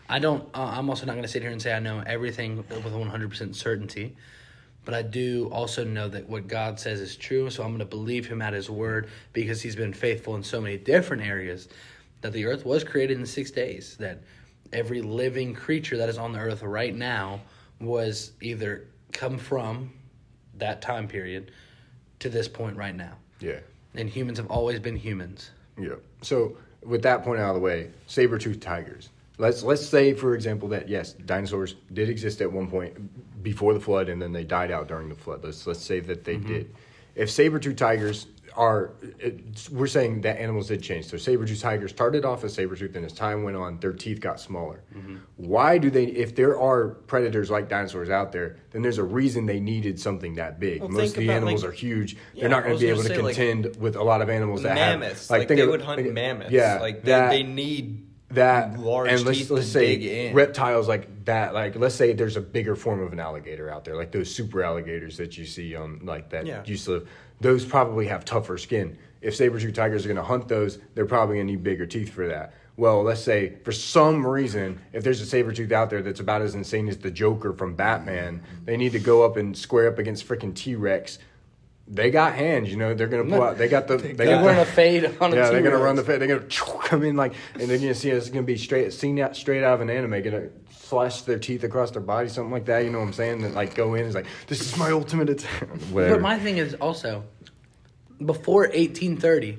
I 0.08 0.18
don't. 0.18 0.48
Uh, 0.54 0.72
I'm 0.74 0.88
also 0.88 1.04
not 1.04 1.12
going 1.12 1.22
to 1.24 1.28
sit 1.28 1.42
here 1.42 1.50
and 1.50 1.60
say 1.60 1.74
I 1.74 1.80
know 1.80 2.02
everything 2.06 2.56
with 2.56 2.70
100 2.70 3.28
percent 3.28 3.56
certainty, 3.56 4.16
but 4.84 4.94
I 4.94 5.02
do 5.02 5.50
also 5.52 5.84
know 5.84 6.08
that 6.08 6.28
what 6.28 6.48
God 6.48 6.80
says 6.80 7.00
is 7.00 7.14
true. 7.14 7.50
So 7.50 7.62
I'm 7.62 7.70
going 7.70 7.80
to 7.80 7.84
believe 7.84 8.26
Him 8.26 8.40
at 8.40 8.54
His 8.54 8.70
word 8.70 9.10
because 9.34 9.60
He's 9.60 9.76
been 9.76 9.92
faithful 9.92 10.34
in 10.36 10.42
so 10.42 10.60
many 10.60 10.78
different 10.78 11.22
areas. 11.22 11.68
That 12.22 12.32
the 12.32 12.46
earth 12.46 12.64
was 12.64 12.82
created 12.84 13.18
in 13.18 13.26
six 13.26 13.50
days. 13.50 13.96
That 13.98 14.22
every 14.72 15.02
living 15.02 15.54
creature 15.54 15.98
that 15.98 16.08
is 16.08 16.16
on 16.18 16.32
the 16.32 16.38
earth 16.38 16.62
right 16.62 16.94
now 16.94 17.40
was 17.80 18.32
either 18.40 18.86
come 19.12 19.38
from 19.38 19.92
that 20.56 20.82
time 20.82 21.06
period 21.06 21.52
to 22.20 22.28
this 22.28 22.48
point 22.48 22.76
right 22.76 22.94
now. 22.94 23.12
Yeah. 23.40 23.60
And 23.94 24.08
humans 24.08 24.38
have 24.38 24.50
always 24.50 24.80
been 24.80 24.96
humans. 24.96 25.50
Yeah. 25.78 25.94
So 26.22 26.56
with 26.84 27.02
that 27.02 27.24
point 27.24 27.40
out 27.40 27.50
of 27.50 27.54
the 27.54 27.60
way, 27.60 27.90
saber-toothed 28.06 28.62
tigers. 28.62 29.10
Let's 29.40 29.62
let's 29.62 29.86
say, 29.86 30.14
for 30.14 30.34
example, 30.34 30.68
that 30.70 30.88
yes, 30.88 31.12
dinosaurs 31.12 31.76
did 31.92 32.08
exist 32.08 32.40
at 32.40 32.50
one 32.50 32.68
point 32.68 33.42
before 33.42 33.72
the 33.72 33.80
flood, 33.80 34.08
and 34.08 34.20
then 34.20 34.32
they 34.32 34.42
died 34.42 34.72
out 34.72 34.88
during 34.88 35.08
the 35.08 35.14
flood. 35.14 35.44
Let's 35.44 35.66
let's 35.66 35.80
say 35.80 36.00
that 36.00 36.24
they 36.24 36.36
mm-hmm. 36.36 36.48
did. 36.48 36.74
If 37.14 37.30
saber-toothed 37.30 37.78
tigers 37.78 38.26
are, 38.58 38.92
it's, 39.20 39.70
we're 39.70 39.86
saying 39.86 40.22
that 40.22 40.38
animals 40.40 40.68
did 40.68 40.82
change. 40.82 41.06
So 41.06 41.16
saber-toothed 41.16 41.60
tigers 41.62 41.90
started 41.92 42.24
off 42.24 42.42
as 42.42 42.52
saber-toothed, 42.54 42.96
and 42.96 43.06
as 43.06 43.12
time 43.12 43.44
went 43.44 43.56
on, 43.56 43.78
their 43.78 43.92
teeth 43.92 44.20
got 44.20 44.40
smaller. 44.40 44.82
Mm-hmm. 44.94 45.16
Why 45.36 45.78
do 45.78 45.88
they? 45.90 46.04
If 46.06 46.34
there 46.34 46.58
are 46.60 46.88
predators 47.06 47.50
like 47.50 47.68
dinosaurs 47.68 48.10
out 48.10 48.32
there, 48.32 48.56
then 48.72 48.82
there's 48.82 48.98
a 48.98 49.04
reason 49.04 49.46
they 49.46 49.60
needed 49.60 50.00
something 50.00 50.34
that 50.34 50.58
big. 50.58 50.80
Well, 50.80 50.88
Most 50.90 51.16
of 51.16 51.22
the 51.22 51.30
animals 51.30 51.62
like- 51.62 51.70
are 51.70 51.74
huge. 51.74 52.16
Yeah, 52.34 52.40
They're 52.42 52.50
not 52.50 52.64
going 52.64 52.74
to 52.76 52.80
be 52.80 52.88
able 52.90 53.02
to 53.02 53.08
say, 53.08 53.18
like, 53.22 53.36
contend 53.36 53.76
with 53.76 53.94
a 53.94 54.02
lot 54.02 54.20
of 54.22 54.28
animals 54.28 54.62
that 54.62 54.74
mammoths. 54.74 55.28
have 55.28 55.38
Like, 55.38 55.48
think 55.48 55.58
they 55.58 55.62
of- 55.64 55.70
would 55.70 55.82
hunt 55.82 56.00
think 56.02 56.12
mammoths. 56.12 56.50
Yeah, 56.50 56.78
like 56.80 57.02
they, 57.04 57.12
that, 57.12 57.30
they 57.30 57.44
need 57.44 58.07
that 58.30 58.78
large 58.78 59.10
and 59.10 59.24
let's, 59.24 59.50
let's 59.50 59.68
say 59.68 60.32
reptiles 60.32 60.86
like 60.86 61.24
that. 61.24 61.54
Like 61.54 61.76
let's 61.76 61.94
say 61.94 62.12
there's 62.12 62.36
a 62.36 62.40
bigger 62.40 62.76
form 62.76 63.00
of 63.00 63.12
an 63.12 63.20
alligator 63.20 63.70
out 63.70 63.84
there, 63.84 63.96
like 63.96 64.12
those 64.12 64.34
super 64.34 64.62
alligators 64.62 65.16
that 65.16 65.38
you 65.38 65.46
see 65.46 65.74
on 65.74 66.00
like 66.04 66.30
that 66.30 66.46
Yeah. 66.46 66.62
used 66.64 66.84
to 66.86 66.90
live. 66.92 67.08
Those 67.40 67.64
probably 67.64 68.06
have 68.08 68.24
tougher 68.24 68.58
skin. 68.58 68.98
If 69.20 69.34
saber-tooth 69.34 69.74
tigers 69.74 70.04
are 70.04 70.08
going 70.08 70.16
to 70.16 70.22
hunt 70.22 70.46
those, 70.48 70.78
they're 70.94 71.06
probably 71.06 71.36
going 71.36 71.46
to 71.48 71.52
need 71.54 71.62
bigger 71.62 71.86
teeth 71.86 72.10
for 72.12 72.28
that. 72.28 72.54
Well, 72.76 73.02
let's 73.02 73.20
say 73.22 73.54
for 73.64 73.72
some 73.72 74.24
reason, 74.24 74.80
if 74.92 75.02
there's 75.02 75.20
a 75.20 75.26
saber 75.26 75.52
tooth 75.52 75.72
out 75.72 75.90
there 75.90 76.02
that's 76.02 76.20
about 76.20 76.42
as 76.42 76.54
insane 76.54 76.88
as 76.88 76.98
the 76.98 77.10
Joker 77.10 77.52
from 77.52 77.74
Batman, 77.74 78.42
they 78.64 78.76
need 78.76 78.92
to 78.92 79.00
go 79.00 79.24
up 79.24 79.36
and 79.36 79.56
square 79.56 79.88
up 79.88 79.98
against 79.98 80.26
freaking 80.28 80.54
T 80.54 80.76
Rex. 80.76 81.18
They 81.90 82.10
got 82.10 82.34
hands, 82.34 82.70
you 82.70 82.76
know. 82.76 82.92
They're 82.92 83.06
gonna 83.06 83.24
pull 83.24 83.42
out. 83.42 83.56
They 83.56 83.66
got 83.68 83.88
the. 83.88 83.96
They 83.96 84.12
They're 84.12 84.26
got 84.26 84.42
going 84.42 84.56
the- 84.56 84.64
to 84.64 84.70
fade 84.70 85.04
on 85.20 85.32
a 85.32 85.36
yeah, 85.36 85.48
they're 85.50 85.62
gonna 85.62 85.78
run 85.78 85.96
the 85.96 86.04
fed. 86.04 86.20
They're 86.20 86.28
gonna 86.38 86.80
come 86.82 87.02
in 87.02 87.16
like, 87.16 87.32
and 87.54 87.62
they're 87.62 87.78
gonna 87.78 87.94
see 87.94 88.10
it's 88.10 88.28
gonna 88.28 88.42
be 88.42 88.58
straight, 88.58 88.92
seen 88.92 89.18
out 89.18 89.34
straight 89.36 89.64
out 89.64 89.74
of 89.74 89.80
an 89.80 89.88
anime. 89.88 90.22
Gonna 90.22 90.48
slash 90.70 91.22
their 91.22 91.38
teeth 91.38 91.64
across 91.64 91.90
their 91.90 92.02
body, 92.02 92.28
something 92.28 92.52
like 92.52 92.66
that. 92.66 92.84
You 92.84 92.90
know 92.90 92.98
what 92.98 93.06
I'm 93.06 93.12
saying? 93.14 93.40
That 93.42 93.54
like 93.54 93.74
go 93.74 93.94
in 93.94 94.04
is 94.04 94.14
like, 94.14 94.26
this 94.48 94.60
is 94.60 94.76
my 94.76 94.90
ultimate 94.90 95.30
attack. 95.30 95.68
But 95.92 96.20
my 96.20 96.38
thing 96.38 96.58
is 96.58 96.74
also, 96.74 97.24
before 98.24 98.62
1830, 98.62 99.58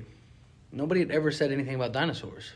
nobody 0.72 1.00
had 1.00 1.10
ever 1.10 1.30
said 1.32 1.50
anything 1.50 1.74
about 1.74 1.92
dinosaurs. 1.92 2.52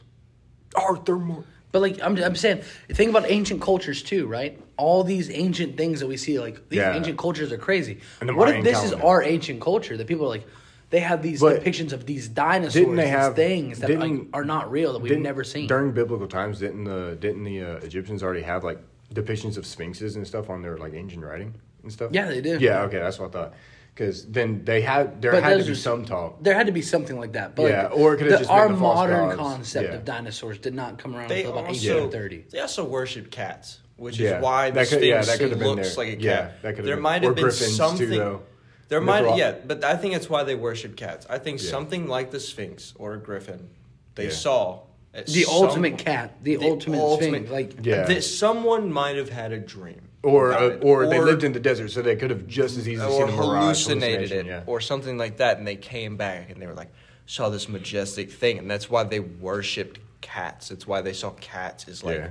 Arthur 0.76 1.16
Moore. 1.18 1.44
But 1.72 1.82
like 1.82 2.00
I'm, 2.02 2.16
I'm 2.22 2.36
saying, 2.36 2.62
think 2.92 3.10
about 3.10 3.28
ancient 3.28 3.60
cultures 3.60 4.02
too, 4.02 4.26
right? 4.28 4.60
All 4.76 5.04
these 5.04 5.30
ancient 5.30 5.76
things 5.76 6.00
that 6.00 6.06
we 6.06 6.16
see, 6.16 6.38
like 6.40 6.68
these 6.68 6.78
Yeah. 6.78 6.94
ancient 6.96 7.16
cultures 7.18 7.52
are 7.52 7.58
crazy. 7.58 8.00
And 8.20 8.28
the 8.28 8.34
what 8.34 8.48
if 8.48 8.54
Mayan 8.54 8.64
this 8.64 8.82
is 8.84 8.92
our 8.92 9.22
ancient 9.22 9.60
culture 9.60 9.96
that 9.96 10.06
people 10.06 10.26
are 10.26 10.30
like, 10.30 10.46
they 10.90 11.00
have 11.00 11.22
these 11.22 11.40
But 11.40 11.62
depictions 11.62 11.92
of 11.92 12.06
these 12.06 12.28
dinosaurs, 12.28 12.74
didn't 12.74 12.96
they 12.96 13.04
these 13.04 13.10
have- 13.12 13.34
things 13.36 13.78
that 13.80 13.90
like, 13.90 14.00
didn't- 14.00 14.28
are 14.32 14.44
not 14.44 14.70
real 14.70 14.92
that 14.92 15.00
we've 15.00 15.10
Didn't- 15.10 15.22
never 15.24 15.44
seen? 15.44 15.66
during 15.66 15.92
biblical 15.92 16.26
times. 16.26 16.58
Didn't 16.60 16.84
the 16.84 17.16
didn't 17.20 17.44
the 17.44 17.62
uh, 17.62 17.76
Egyptians 17.78 18.22
already 18.22 18.42
have 18.42 18.62
like 18.64 18.78
depictions 19.12 19.56
of 19.56 19.64
sphinxes 19.66 20.16
and 20.16 20.26
stuff 20.26 20.50
on 20.50 20.62
their 20.62 20.76
like 20.76 20.94
ancient 20.94 21.24
writing 21.24 21.54
and 21.82 21.92
stuff? 21.92 22.10
Yeah, 22.12 22.28
they 22.28 22.40
did. 22.40 22.60
Yeah, 22.60 22.82
okay, 22.82 22.98
that's 22.98 23.18
what 23.18 23.28
I 23.30 23.32
thought. 23.32 23.54
Because 23.94 24.26
then 24.26 24.64
they 24.64 24.80
had 24.80 25.22
there 25.22 25.30
But 25.30 25.44
had 25.44 25.58
to 25.60 25.64
be 25.64 25.70
are- 25.70 25.74
some 25.76 26.04
talk. 26.04 26.42
There 26.42 26.54
had 26.54 26.66
to 26.66 26.72
be 26.72 26.82
something 26.82 27.16
like 27.18 27.32
that. 27.34 27.54
But 27.54 27.70
Yeah, 27.70 27.82
like, 27.84 27.96
or 27.96 28.14
it 28.14 28.16
could've 28.18 28.32
the- 28.32 28.38
just 28.38 28.50
been 28.50 28.58
our 28.58 28.68
the 28.68 28.76
false 28.76 28.96
modern 28.96 29.24
gods. 29.28 29.36
concept 29.36 29.88
Yeah. 29.88 29.94
of 29.94 30.04
dinosaurs 30.04 30.58
did 30.58 30.74
not 30.74 30.98
come 30.98 31.14
around 31.14 31.28
They 31.28 31.40
until 31.44 31.52
about 31.52 31.66
also 31.68 31.88
1830. 31.96 32.44
they 32.50 32.58
also 32.58 32.84
worshipped 32.84 33.30
cats, 33.30 33.78
which 33.96 34.18
Yeah. 34.18 34.38
is 34.38 34.42
why 34.42 34.70
the 34.70 34.80
That 34.80 34.88
could- 34.88 35.02
yeah, 35.02 35.22
Sphinx 35.22 35.26
that 35.26 35.38
could 35.44 35.50
have 35.58 35.60
looks 35.68 35.94
there. 35.94 36.04
like 36.06 36.18
a 36.18 36.20
Yeah, 36.22 36.36
cat. 36.36 36.62
that 36.62 36.68
could 36.70 36.76
have 36.78 36.86
there 36.86 36.96
been- 36.96 37.02
might 37.02 37.22
or 37.24 37.26
have 37.28 37.34
been 37.36 37.44
griffins, 37.44 37.70
too, 37.70 37.74
something. 37.76 38.10
though. 38.10 38.42
There 38.88 39.00
might, 39.00 39.24
Mytholo- 39.24 39.38
yeah, 39.38 39.54
but 39.66 39.82
I 39.84 39.96
think 39.96 40.14
it's 40.14 40.28
why 40.28 40.42
they 40.42 40.54
worship 40.54 40.96
cats. 40.96 41.26
I 41.30 41.38
think 41.38 41.62
Yeah. 41.62 41.70
something 41.70 42.06
like 42.06 42.30
the 42.30 42.40
Sphinx 42.40 42.92
or 42.98 43.14
a 43.14 43.18
griffin, 43.18 43.68
they 44.14 44.24
Yeah. 44.24 44.30
saw 44.30 44.80
at 45.14 45.26
The 45.26 45.42
some- 45.42 45.54
ultimate 45.54 45.96
cat, 45.98 46.36
the, 46.42 46.56
ultimate, 46.58 47.22
sphinx. 47.22 47.50
Like 47.50 47.72
Yeah. 47.82 48.04
that 48.04 48.22
someone 48.24 48.92
might 48.92 49.16
have 49.16 49.30
had 49.30 49.52
a 49.52 49.58
dream, 49.58 50.08
Or 50.22 50.50
about 50.50 50.62
uh, 50.62 50.66
it. 50.74 50.78
or 50.84 51.06
they 51.06 51.20
lived 51.20 51.44
in 51.44 51.52
the 51.52 51.60
desert, 51.60 51.90
so 51.92 52.02
they 52.02 52.16
could 52.16 52.30
have 52.30 52.46
just 52.46 52.76
as 52.76 52.88
easily 52.88 53.10
seen 53.12 53.22
a 53.28 53.32
mirage 53.32 53.86
hallucinated 53.86 54.32
it 54.32 54.46
Yeah. 54.46 54.62
or 54.66 54.80
something 54.80 55.16
like 55.16 55.36
that, 55.38 55.58
and 55.58 55.66
they 55.66 55.76
came 55.76 56.16
back 56.16 56.50
and 56.50 56.60
they 56.60 56.66
were 56.66 56.74
like 56.74 56.90
saw 57.26 57.48
this 57.48 57.68
majestic 57.70 58.30
thing, 58.30 58.58
and 58.58 58.70
that's 58.70 58.90
why 58.90 59.02
they 59.04 59.18
worshipped 59.20 59.98
cats. 60.20 60.70
It's 60.70 60.86
why 60.86 61.00
they 61.00 61.12
saw 61.14 61.30
cats 61.30 61.86
as 61.88 62.02
like 62.04 62.18
yeah, 62.18 62.28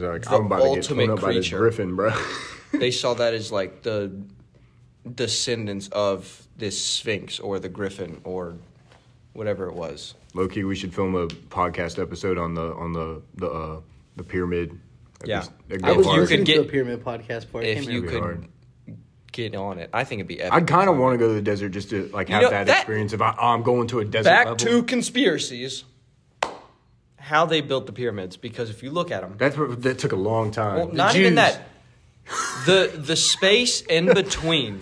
because 0.00 0.12
like 0.12 0.22
the 0.22 0.36
I'm 0.36 0.46
about 0.46 0.56
to 0.58 0.62
get 0.64 0.76
ultimate 0.78 1.06
torn 1.06 1.18
up 1.18 1.22
by 1.22 1.32
this 1.32 1.46
creature. 1.48 1.58
griffin, 1.58 1.96
bro. 1.96 2.12
they 2.72 2.90
saw 2.90 3.14
that 3.14 3.34
as 3.34 3.52
like 3.52 3.82
the 3.82 4.12
descendants 5.12 5.88
of 5.88 6.46
this 6.56 6.82
sphinx 6.82 7.38
or 7.40 7.58
the 7.58 7.68
griffin 7.68 8.20
or 8.24 8.54
whatever 9.32 9.66
it 9.68 9.74
was. 9.74 10.14
Low 10.34 10.48
key, 10.48 10.64
we 10.64 10.74
should 10.74 10.94
film 10.94 11.14
a 11.14 11.26
podcast 11.28 12.00
episode 12.00 12.38
on 12.38 12.54
the 12.54 12.72
on 12.74 12.92
the 12.92 13.22
the 13.36 13.48
uh, 13.48 13.80
the 14.16 14.24
pyramid. 14.24 14.78
That'd 15.20 15.28
Yeah. 15.28 15.40
be- 15.68 15.76
that'd 15.78 15.84
I 15.84 15.92
was 15.96 16.06
hard. 16.06 16.16
you 16.16 16.20
listening 16.22 16.38
could 16.40 16.46
to 16.46 16.52
a 16.60 16.62
get- 16.64 16.70
pyramid 16.70 17.04
podcast 17.04 17.40
before 17.42 17.62
I 17.62 17.64
If 17.66 17.88
you 17.88 18.02
could 18.02 18.20
hard. 18.20 18.48
get 19.32 19.54
on 19.54 19.78
it, 19.78 19.90
I 19.92 20.04
think 20.04 20.20
it'd 20.20 20.28
be 20.28 20.40
epic. 20.40 20.52
I 20.52 20.60
kind 20.60 20.88
of 20.90 20.96
want 20.98 21.14
to 21.14 21.18
go 21.18 21.28
to 21.28 21.34
the 21.34 21.42
desert 21.42 21.70
just 21.70 21.90
to 21.90 22.08
like 22.12 22.28
have 22.28 22.42
know, 22.42 22.50
that, 22.50 22.66
that- 22.66 22.78
experience. 22.78 23.12
If 23.12 23.22
I, 23.22 23.30
I'm 23.38 23.62
going 23.62 23.86
to 23.88 24.00
a 24.00 24.04
desert 24.04 24.28
Back 24.30 24.46
level, 24.46 24.56
to 24.58 24.82
conspiracies. 24.82 25.84
How 27.24 27.46
they 27.46 27.60
built 27.62 27.86
the 27.86 27.92
pyramids? 27.92 28.36
Because 28.36 28.68
if 28.68 28.82
you 28.82 28.90
look 28.90 29.10
at 29.10 29.22
them, 29.22 29.34
that's 29.38 29.56
what, 29.56 29.82
that 29.82 29.98
took 29.98 30.12
a 30.12 30.16
long 30.16 30.50
time. 30.50 30.76
Well, 30.76 30.86
The 30.88 30.94
not 30.96 31.16
even 31.16 31.30
Jews. 31.30 31.36
that. 31.36 31.62
The 32.66 32.92
the 32.94 33.16
space 33.16 33.80
in 33.82 34.06
between, 34.12 34.80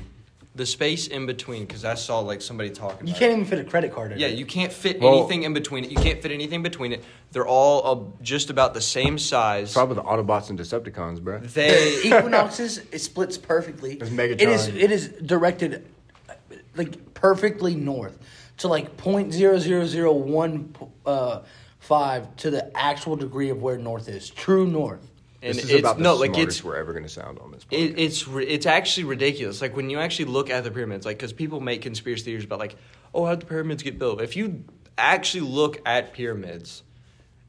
the 0.55 0.67
space 0.67 1.07
in 1.09 1.27
between, 1.27 1.65
because 1.67 1.85
I 1.85 1.95
saw 1.95 2.21
like 2.21 2.41
somebody 2.43 2.71
talking. 2.71 3.07
You 3.07 3.13
about 3.13 3.19
can't 3.21 3.33
it. 3.33 3.35
even 3.37 3.45
fit 3.47 3.59
a 3.59 3.65
credit 3.65 3.93
card 3.93 4.13
in 4.13 4.19
it. 4.19 4.21
Yeah, 4.21 4.29
it. 4.29 4.39
you 4.39 4.47
can't 4.47 4.73
fit 4.73 5.01
Well- 5.01 5.19
anything 5.19 5.43
in 5.45 5.53
between 5.55 5.85
it. 5.85 5.91
You 5.91 5.97
can't 5.97 6.21
fit 6.23 6.31
anything 6.33 6.63
between 6.63 6.93
it. 6.93 7.03
They're 7.33 7.47
all 7.47 7.77
uh, 8.19 8.23
just 8.23 8.51
about 8.51 8.75
the 8.75 8.81
same 8.81 9.19
size. 9.19 9.73
Probably 9.73 9.97
the 9.97 10.03
Autobots 10.03 10.51
and 10.51 10.59
Decepticons, 10.59 11.21
bro. 11.21 11.39
They 11.41 12.01
Equinoxes 12.05 12.79
it 12.93 13.01
splits 13.01 13.39
perfectly. 13.39 13.95
It's 13.95 14.11
Megatron. 14.11 14.41
It 14.41 14.49
is 14.49 14.69
it 14.69 14.91
is 14.93 15.09
directed 15.09 15.85
uh, 16.29 16.35
like 16.77 17.15
perfectly 17.15 17.75
north 17.75 18.19
to 18.59 18.69
like 18.69 18.97
point 18.97 19.33
zero 19.33 19.59
zero 19.59 19.85
zero 19.87 20.13
one 20.13 20.75
uh, 21.07 21.41
five 21.83 22.35
to 22.37 22.51
the 22.51 22.75
actual 22.77 23.17
degree 23.17 23.51
of 23.51 23.61
where 23.61 23.77
north 23.77 24.09
is. 24.09 24.31
True 24.31 24.67
north. 24.67 25.11
and 25.43 25.57
this 25.57 25.65
is 25.65 25.71
it's 25.71 25.81
about 25.81 25.97
the 25.97 26.03
no 26.05 26.15
like 26.15 26.33
smartest 26.33 26.59
it's 26.59 26.65
we're 26.65 26.77
ever 26.77 26.93
going 26.93 27.03
to 27.03 27.09
sound 27.09 27.39
on 27.41 27.51
this. 27.51 27.67
It, 27.71 27.99
it's 27.99 28.25
it's 28.29 28.67
actually 28.67 29.05
ridiculous. 29.05 29.61
Like 29.61 29.77
when 29.77 29.91
you 29.91 29.99
actually 29.99 30.27
look 30.27 30.49
at 30.49 30.63
the 30.63 30.71
pyramids, 30.71 31.05
like 31.05 31.19
because 31.19 31.33
people 31.33 31.61
make 31.61 31.83
conspiracy 31.83 32.25
theories 32.25 32.45
about 32.45 32.61
like, 32.61 32.77
oh, 33.13 33.27
how'd 33.27 33.41
the 33.41 33.47
pyramids 33.47 33.83
get 33.83 33.99
built? 33.99 34.21
If 34.21 34.37
you 34.37 34.65
actually 34.97 35.41
look 35.41 35.81
at 35.85 36.13
pyramids, 36.13 36.85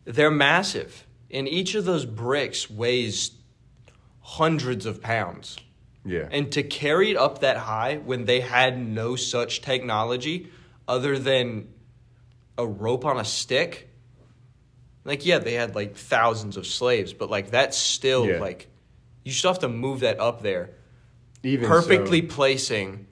they're 0.06 0.32
massive, 0.32 1.06
and 1.30 1.48
each 1.48 1.76
of 1.76 1.86
those 1.86 2.06
bricks 2.06 2.70
weighs 2.70 3.32
hundreds 4.22 4.86
of 4.88 5.00
pounds. 5.02 5.58
yeah, 6.06 6.28
And 6.32 6.52
to 6.54 6.64
carry 6.64 7.12
it 7.12 7.18
up 7.18 7.40
that 7.40 7.58
high 7.58 7.98
when 7.98 8.26
they 8.26 8.40
had 8.40 8.80
no 8.80 9.16
such 9.16 9.62
technology 9.62 10.50
other 10.88 11.20
than 11.20 11.68
a 12.58 12.66
rope 12.66 13.06
on 13.06 13.20
a 13.20 13.26
stick, 13.26 13.90
like 15.06 15.26
yeah, 15.26 15.40
they 15.40 15.54
had 15.54 15.76
like 15.76 15.96
thousands 15.96 16.58
of 16.58 16.66
slaves, 16.68 17.14
but 17.14 17.30
like 17.30 17.52
that's 17.52 17.78
still 17.78 18.26
Yeah. 18.28 18.40
like 18.40 18.68
you 19.24 19.32
still 19.32 19.52
have 19.52 19.60
to 19.60 19.70
move 19.70 20.02
that 20.02 20.20
up 20.20 20.42
there 20.42 20.72
even 21.44 21.68
perfectly 21.68 22.22
So, 22.28 22.36
placing. 22.36 23.08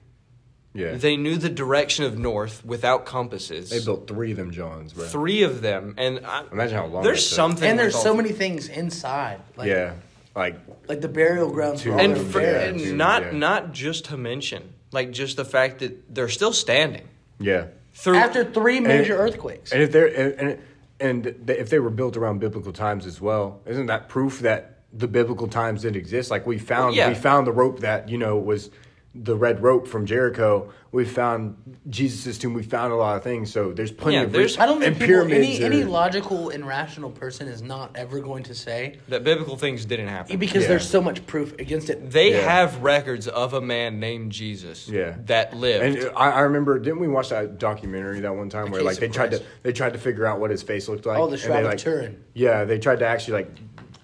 yeah, 0.74 0.94
They 0.94 1.16
knew 1.16 1.36
the 1.36 1.48
direction 1.50 2.04
of 2.04 2.18
north 2.18 2.64
without 2.64 3.04
compasses. 3.06 3.70
they 3.70 3.82
built 3.84 4.06
three 4.08 4.30
of 4.30 4.36
them 4.38 4.50
Johns, 4.52 4.92
bro. 4.94 5.04
three 5.04 5.42
of 5.42 5.60
them, 5.62 5.94
and 5.98 6.24
I, 6.24 6.44
Imagine 6.50 6.76
how 6.78 6.86
long. 6.86 7.02
there's 7.02 7.26
something. 7.28 7.68
And 7.68 7.78
there's 7.78 7.94
so 8.00 8.14
many 8.14 8.30
things 8.30 8.68
inside. 8.68 9.40
Like, 9.56 9.68
yeah, 9.68 9.94
like 10.34 10.56
Like 10.88 11.00
the 11.02 11.08
burial 11.08 11.50
grounds 11.50 11.82
for 11.82 11.90
Two. 11.90 11.98
and 11.98 12.16
for, 12.16 12.40
Yeah, 12.40 12.60
and 12.60 12.78
dude, 12.78 12.96
not 12.96 13.22
yeah. 13.22 13.30
not 13.38 13.72
just 13.72 14.06
to 14.06 14.16
mention 14.16 14.72
like 14.92 15.10
just 15.10 15.36
the 15.36 15.44
fact 15.44 15.78
that 15.80 16.14
they're 16.14 16.28
still 16.28 16.52
standing 16.52 17.06
yeah. 17.38 17.66
through 17.94 18.16
after 18.16 18.44
three 18.44 18.80
major 18.80 19.14
And- 19.14 19.22
earthquakes. 19.22 19.72
And 19.72 19.82
if 19.82 19.92
they're 19.92 20.06
and, 20.06 20.34
and 20.40 20.58
and 21.02 21.24
th- 21.24 21.58
if 21.58 21.68
they 21.70 21.78
were 21.80 21.90
built 21.90 22.16
around 22.16 22.38
biblical 22.38 22.72
times 22.72 23.04
as 23.06 23.20
well, 23.20 23.60
isn't 23.66 23.86
that 23.86 24.08
proof 24.08 24.40
that 24.40 24.78
the 24.92 25.08
biblical 25.08 25.48
times 25.48 25.82
didn't 25.82 25.96
exist? 25.96 26.30
Like 26.30 26.46
we 26.46 26.58
found 26.58 26.94
Yeah. 26.94 27.08
we 27.08 27.14
found 27.14 27.46
the 27.46 27.52
rope 27.52 27.80
that 27.80 28.08
you 28.08 28.18
know 28.18 28.36
was 28.36 28.70
the 29.14 29.36
red 29.36 29.62
rope 29.62 29.86
from 29.86 30.06
Jericho. 30.06 30.72
We 30.90 31.04
found 31.04 31.56
Jesus' 31.90 32.38
tomb. 32.38 32.54
We 32.54 32.62
found 32.62 32.92
a 32.92 32.96
lot 32.96 33.16
of 33.16 33.22
things. 33.22 33.50
So 33.52 33.72
there's 33.72 33.92
plenty 33.92 34.16
Yeah, 34.16 34.22
of 34.24 34.32
there's- 34.32 34.58
I 34.58 34.64
don't 34.66 34.80
think 34.80 34.94
people, 34.94 35.06
pyramids 35.06 35.60
any, 35.60 35.64
any 35.64 35.84
logical 35.84 36.48
and 36.50 36.66
rational 36.66 37.10
person 37.10 37.46
is 37.48 37.62
not 37.62 37.90
ever 37.94 38.20
going 38.20 38.42
to 38.44 38.54
say 38.54 38.98
that 39.08 39.22
biblical 39.24 39.56
things 39.56 39.84
didn't 39.84 40.08
happen 40.08 40.38
because 40.38 40.62
Yeah. 40.62 40.68
there's 40.70 40.88
so 40.88 41.00
much 41.02 41.26
proof 41.26 41.52
against 41.58 41.90
it. 41.90 42.10
they 42.10 42.32
Yeah. 42.32 42.40
have 42.40 42.82
records 42.82 43.28
of 43.28 43.52
a 43.54 43.60
man 43.60 44.00
named 44.00 44.32
jesus 44.32 44.88
Yeah. 44.88 45.14
that 45.26 45.54
lived 45.56 46.04
And 46.04 46.10
I, 46.16 46.30
I 46.30 46.40
remember, 46.40 46.78
didn't 46.78 47.00
we 47.00 47.08
watch 47.08 47.28
that 47.30 47.58
documentary 47.58 48.20
that 48.20 48.34
one 48.34 48.48
time 48.50 48.66
The 48.66 48.70
where 48.72 48.82
like 48.82 48.96
they 48.98 49.06
of 49.06 49.12
tried 49.12 49.30
to 49.32 49.42
they 49.62 49.72
tried 49.72 49.92
to 49.92 49.98
figure 49.98 50.24
out 50.26 50.40
what 50.40 50.50
his 50.50 50.62
face 50.62 50.88
looked 50.88 51.04
like? 51.06 51.18
Oh, 51.18 51.26
the 51.26 51.32
and 51.32 51.40
Shroud 51.40 51.54
they, 51.56 51.60
of 51.60 51.66
like, 51.66 51.78
Turin. 51.78 52.16
Yeah, 52.34 52.64
they 52.64 52.78
tried 52.78 52.98
to 53.00 53.06
actually 53.06 53.34
like 53.44 53.50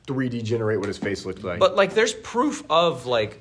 3D 0.07 0.43
generate 0.43 0.79
what 0.79 0.89
his 0.89 0.97
face 0.99 1.27
looked 1.27 1.45
like. 1.45 1.61
But 1.61 1.77
like, 1.77 1.95
there's 1.95 2.15
proof 2.15 2.63
of 2.71 3.05
like 3.07 3.41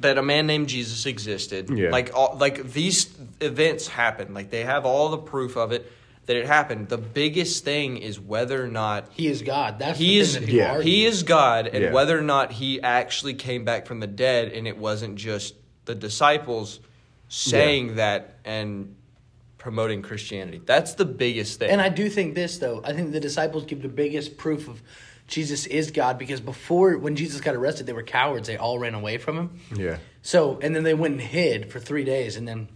that 0.00 0.18
a 0.18 0.22
man 0.22 0.46
named 0.46 0.68
Jesus 0.68 1.06
existed. 1.06 1.70
Yeah. 1.70 1.90
Like, 1.90 2.14
all, 2.14 2.36
like 2.38 2.72
these 2.72 3.14
events 3.40 3.88
happened. 3.88 4.34
Like 4.34 4.50
they 4.50 4.64
have 4.64 4.84
all 4.86 5.08
the 5.10 5.18
proof 5.18 5.56
of 5.56 5.72
it 5.72 5.90
that 6.26 6.36
it 6.36 6.46
happened. 6.46 6.88
The 6.88 6.98
biggest 6.98 7.64
thing 7.64 7.96
is 7.96 8.20
whether 8.20 8.62
or 8.62 8.68
not 8.68 9.08
He 9.12 9.28
is 9.28 9.42
God. 9.42 9.78
That's 9.78 9.98
he 9.98 10.16
the 10.16 10.18
is 10.18 10.34
thing 10.36 10.46
that 10.46 10.52
yeah. 10.52 10.80
he 10.80 11.06
is 11.06 11.22
God, 11.22 11.66
and 11.66 11.84
Yeah. 11.84 11.92
whether 11.92 12.18
or 12.18 12.22
not 12.22 12.52
he 12.52 12.82
actually 12.82 13.34
came 13.34 13.64
back 13.64 13.86
from 13.86 14.00
the 14.00 14.06
dead, 14.06 14.52
and 14.52 14.68
it 14.68 14.76
wasn't 14.76 15.16
just 15.16 15.54
the 15.86 15.94
disciples 15.94 16.80
saying 17.28 17.96
that 17.96 18.36
and 18.44 18.94
promoting 19.56 20.02
Christianity. 20.02 20.60
That's 20.64 20.94
the 20.94 21.04
biggest 21.04 21.58
thing. 21.58 21.70
And 21.70 21.80
I 21.80 21.88
do 21.88 22.08
think 22.08 22.34
this 22.34 22.58
though. 22.58 22.80
I 22.84 22.92
think 22.92 23.12
the 23.12 23.20
disciples 23.20 23.64
give 23.64 23.82
the 23.82 23.88
biggest 23.88 24.36
proof 24.36 24.68
of 24.68 24.82
Jesus 25.28 25.66
is 25.66 25.90
God 25.92 26.18
because 26.18 26.40
before 26.40 26.96
when 26.98 27.14
Jesus 27.14 27.40
got 27.40 27.54
arrested, 27.54 27.86
they 27.86 27.92
were 27.92 28.02
cowards. 28.02 28.48
They 28.48 28.56
all 28.56 28.78
ran 28.78 28.94
away 28.94 29.18
from 29.18 29.36
him. 29.38 29.60
yeah, 29.76 29.98
So 30.22 30.58
and 30.62 30.74
then 30.74 30.82
they 30.82 30.94
went 30.94 31.12
and 31.12 31.20
hid 31.20 31.70
for 31.70 31.78
three 31.78 32.04
days, 32.04 32.36
and 32.36 32.48
then 32.48 32.68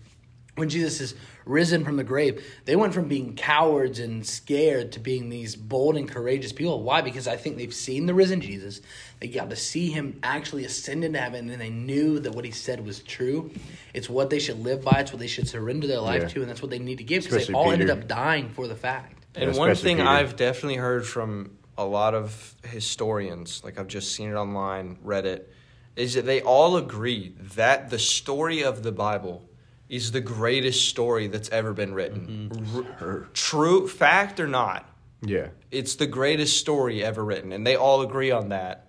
when 0.55 0.69
Jesus 0.69 1.01
is 1.01 1.15
risen 1.47 1.83
from 1.83 1.97
the 1.97 2.05
grave, 2.05 2.45
they 2.67 2.77
went 2.77 2.93
from 2.93 3.09
being 3.09 3.35
cowards 3.35 3.99
and 3.99 4.25
scared 4.25 4.93
to 4.93 5.01
being 5.01 5.31
these 5.31 5.57
bold 5.57 5.97
and 5.97 6.07
courageous 6.09 6.53
people. 6.53 6.83
Why? 6.83 7.01
Because 7.01 7.27
I 7.27 7.37
think 7.37 7.57
they've 7.57 7.73
seen 7.75 8.05
the 8.05 8.13
risen 8.13 8.43
Jesus. 8.43 8.83
They 9.19 9.29
got 9.29 9.49
to 9.49 9.57
see 9.57 9.91
him 9.91 10.21
actually 10.23 10.67
ascend 10.67 11.05
into 11.05 11.19
heaven, 11.19 11.49
and 11.49 11.59
they 11.61 11.71
knew 11.71 12.19
that 12.21 12.35
what 12.35 12.45
he 12.45 12.51
said 12.51 12.85
was 12.85 13.01
true. 13.01 13.51
It's 13.95 14.11
what 14.11 14.29
they 14.29 14.39
should 14.39 14.61
live 14.63 14.85
by. 14.85 15.01
It's 15.01 15.11
what 15.11 15.21
they 15.21 15.27
should 15.27 15.49
surrender 15.49 15.87
their 15.87 16.01
life 16.01 16.21
Yeah. 16.23 16.29
to, 16.29 16.41
and 16.43 16.51
that's 16.51 16.61
what 16.61 16.71
they 16.71 16.79
need 16.79 16.99
to 16.99 17.05
give 17.05 17.23
because 17.25 17.37
they 17.39 17.43
Especially 17.45 17.55
all 17.55 17.73
ended 17.73 17.89
up 17.91 18.07
dying 18.07 18.51
for 18.51 18.69
the 18.69 18.77
fact. 18.77 19.25
And 19.35 19.51
Yeah, 19.55 19.59
one 19.59 19.75
thing 19.75 19.97
Peter. 19.97 20.09
I've 20.09 20.37
definitely 20.37 20.77
heard 20.77 21.07
from 21.07 21.57
a 21.77 21.85
lot 21.85 22.15
of 22.15 22.55
historians, 22.65 23.63
like 23.65 23.79
I've 23.79 23.89
just 23.89 24.15
seen 24.15 24.31
it 24.31 24.35
online, 24.35 24.99
read 25.03 25.27
it, 25.27 25.53
is 25.97 26.15
that 26.15 26.27
they 26.27 26.41
all 26.43 26.77
agree 26.77 27.35
that 27.55 27.91
the 27.91 27.99
story 27.99 28.63
of 28.63 28.83
the 28.83 28.93
Bible 28.93 29.49
is 29.89 30.13
the 30.13 30.21
greatest 30.21 30.89
story 30.89 31.27
that's 31.27 31.51
ever 31.51 31.73
been 31.73 31.93
written. 31.93 32.51
Mm-hmm. 32.53 33.05
R- 33.05 33.29
true 33.35 33.89
fact 33.89 34.41
or 34.41 34.47
not, 34.47 34.89
yeah. 35.21 35.49
it's 35.71 35.97
the 35.97 36.07
greatest 36.07 36.59
story 36.59 37.05
ever 37.05 37.25
written. 37.25 37.53
And 37.53 37.67
they 37.67 37.77
all 37.77 38.01
agree 38.01 38.31
on 38.31 38.49
that. 38.51 38.89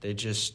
They 0.00 0.12
just 0.12 0.54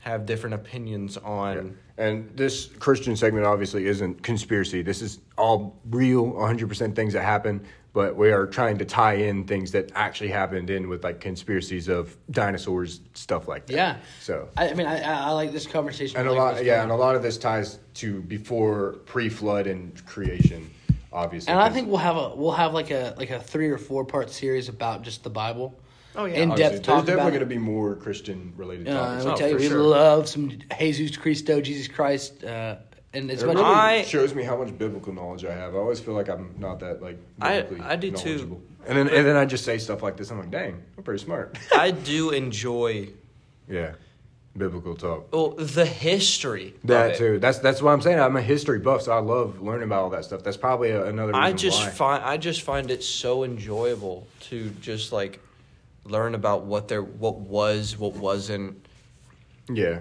have 0.00 0.24
different 0.24 0.54
opinions 0.54 1.16
on. 1.16 1.76
And 1.98 2.30
this 2.36 2.66
Christian 2.78 3.16
segment 3.16 3.44
obviously 3.44 3.86
isn't 3.88 4.22
conspiracy. 4.22 4.82
This 4.82 5.02
is 5.02 5.18
all 5.36 5.76
real, 5.90 6.32
100% 6.32 6.94
things 6.94 7.12
that 7.12 7.24
happen, 7.24 7.60
but 7.92 8.14
we 8.14 8.30
are 8.30 8.46
trying 8.46 8.78
to 8.78 8.84
tie 8.84 9.14
in 9.14 9.44
things 9.44 9.72
that 9.72 9.90
actually 9.96 10.28
happened 10.28 10.70
in 10.70 10.88
with 10.88 11.02
like 11.02 11.18
conspiracies 11.18 11.88
of 11.88 12.16
dinosaurs, 12.30 13.00
stuff 13.14 13.48
like 13.48 13.66
that. 13.66 13.74
Yeah. 13.74 13.96
So, 14.20 14.48
I, 14.56 14.68
I 14.68 14.74
mean, 14.74 14.86
I, 14.86 15.00
I 15.00 15.30
like 15.32 15.50
this 15.50 15.66
conversation. 15.66 16.20
and 16.20 16.28
a 16.28 16.30
like 16.30 16.38
lot, 16.38 16.64
yeah, 16.64 16.76
going 16.76 16.82
and 16.82 16.92
a 16.92 16.96
lot 16.96 17.16
of 17.16 17.22
this 17.24 17.36
ties 17.36 17.80
to 17.94 18.22
before 18.22 18.92
pre-flood 19.06 19.66
and 19.66 20.06
creation, 20.06 20.70
obviously. 21.12 21.52
And 21.52 21.60
I 21.60 21.68
think 21.68 21.88
we'll 21.88 21.96
have 21.96 22.16
a 22.16 22.32
we'll 22.36 22.52
have 22.52 22.74
like 22.74 22.92
a 22.92 23.14
like 23.18 23.30
a 23.30 23.40
three 23.40 23.70
or 23.70 23.78
four 23.78 24.04
part 24.04 24.30
series 24.30 24.68
about 24.68 25.02
just 25.02 25.24
the 25.24 25.30
Bible. 25.30 25.76
Oh, 26.16 26.24
yeah. 26.24 26.36
in 26.36 26.50
obviously, 26.50 26.76
depth 26.76 26.86
there's 26.86 27.02
definitely 27.04 27.30
going 27.30 27.40
to 27.40 27.46
be 27.46 27.58
more 27.58 27.94
Christian 27.94 28.52
related 28.56 28.88
Uh, 28.88 28.92
topics. 28.94 29.24
let 29.24 29.26
me 29.26 29.32
Oh, 29.32 29.36
tell 29.36 29.48
you, 29.50 29.56
we 29.56 29.68
sure. 29.68 29.78
love 29.80 30.28
some 30.28 30.52
Jesus 30.78 31.16
Christo, 31.16 31.60
Jesus 31.60 31.86
Christ, 31.88 32.42
uh, 32.44 32.76
and 33.12 33.30
it's 33.30 33.42
It 33.42 33.46
much. 33.46 33.56
really 33.56 33.68
I- 33.68 34.02
shows 34.02 34.34
me 34.34 34.42
how 34.42 34.56
much 34.56 34.76
biblical 34.76 35.12
knowledge 35.12 35.44
I 35.44 35.52
have. 35.54 35.74
I 35.74 35.78
always 35.78 36.00
feel 36.00 36.14
like 36.14 36.28
I'm 36.28 36.54
not 36.58 36.80
that 36.80 37.00
like 37.02 37.18
I- 37.40 37.60
biblically 37.62 37.86
I 37.86 37.96
do 37.96 38.10
too. 38.12 38.62
And 38.86 38.96
then 38.98 39.08
and 39.08 39.26
then 39.26 39.36
I 39.36 39.44
just 39.44 39.64
say 39.64 39.78
stuff 39.78 40.02
like 40.02 40.16
this. 40.16 40.30
I'm 40.30 40.38
like, 40.38 40.50
dang, 40.50 40.82
I'm 40.96 41.04
pretty 41.04 41.22
smart. 41.22 41.56
I 41.76 41.90
do 41.90 42.30
enjoy 42.30 43.10
yeah, 43.68 43.92
biblical 44.56 44.94
talk. 44.96 45.32
well, 45.32 45.50
the 45.50 45.84
history. 45.86 46.74
That 46.84 47.16
too. 47.16 47.38
That's 47.38 47.58
that's 47.58 47.80
what 47.82 47.92
I'm 47.92 48.00
saying. 48.00 48.18
I'm 48.18 48.36
a 48.36 48.42
history 48.42 48.78
buff, 48.78 49.02
so 49.02 49.12
I 49.12 49.20
love 49.20 49.60
learning 49.60 49.84
about 49.84 50.02
all 50.04 50.10
that 50.10 50.24
stuff. 50.24 50.42
That's 50.42 50.56
probably 50.56 50.90
a, 50.90 51.04
another. 51.06 51.32
Reason 51.32 51.42
I 51.42 51.52
just 51.52 51.80
why. 51.82 51.90
find 51.90 52.24
I 52.24 52.36
just 52.38 52.62
find 52.62 52.90
it 52.90 53.02
so 53.04 53.44
enjoyable 53.44 54.26
to 54.48 54.70
just 54.80 55.12
like 55.12 55.40
learn 56.10 56.34
about 56.34 56.64
what 56.64 56.88
there 56.88 57.02
what 57.02 57.36
was 57.40 57.96
what 57.96 58.14
wasn't. 58.14 58.84
Yeah. 59.70 60.00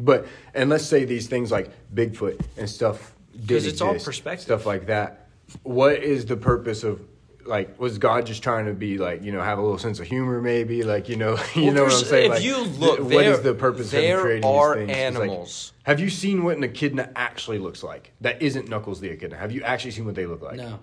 But 0.00 0.26
and 0.54 0.70
let's 0.70 0.84
say 0.86 1.04
these 1.04 1.26
things 1.26 1.50
like 1.50 1.70
Bigfoot 1.94 2.40
and 2.56 2.68
stuff 2.68 3.14
did 3.32 3.48
'Cause 3.56 3.66
it's 3.66 3.80
all 3.80 3.94
perspective. 3.98 4.42
stuff 4.42 4.66
like 4.66 4.86
that. 4.86 5.26
What 5.62 6.02
is 6.02 6.26
the 6.26 6.36
purpose 6.36 6.84
of 6.84 7.00
like 7.44 7.80
was 7.80 7.96
God 7.98 8.26
just 8.26 8.42
trying 8.42 8.66
to 8.66 8.74
be 8.74 8.98
like 8.98 9.22
you 9.24 9.32
know 9.32 9.40
have 9.42 9.58
a 9.58 9.62
little 9.62 9.78
sense 9.78 9.98
of 10.00 10.06
humor 10.06 10.40
maybe 10.42 10.82
like 10.82 11.08
you 11.08 11.16
know 11.16 11.38
you 11.54 11.64
Well, 11.66 11.72
know 11.74 11.84
what 11.84 11.92
I'm 11.94 12.04
saying 12.04 12.24
if 12.26 12.30
like 12.36 12.42
you 12.44 12.58
look, 12.58 12.98
th- 12.98 13.10
what 13.14 13.24
is 13.24 13.40
the 13.40 13.54
purpose 13.54 13.86
of 13.92 14.20
creating 14.20 14.44
are 14.44 14.76
these 14.76 14.86
things? 14.86 14.88
'Cause, 14.88 14.88
like, 14.88 14.96
animals. 15.30 15.72
have 15.84 15.98
you 15.98 16.10
seen 16.10 16.44
what 16.44 16.56
an 16.58 16.64
echidna 16.64 17.10
actually 17.16 17.58
looks 17.58 17.82
like? 17.82 18.12
That 18.20 18.40
isn't 18.42 18.68
Knuckles 18.68 19.00
the 19.00 19.08
echidna. 19.08 19.36
Have 19.36 19.50
you 19.52 19.62
actually 19.62 19.92
seen 19.92 20.04
what 20.04 20.14
they 20.14 20.26
look 20.26 20.42
like? 20.42 20.56
No. 20.58 20.78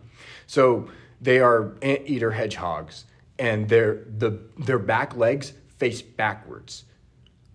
So 0.47 0.89
they 1.21 1.39
are 1.39 1.73
anteater 1.83 2.31
hedgehogs, 2.31 3.05
and 3.39 3.67
their 3.69 4.05
the 4.17 4.39
their 4.57 4.79
back 4.79 5.15
legs 5.15 5.53
face 5.77 6.01
backwards. 6.01 6.85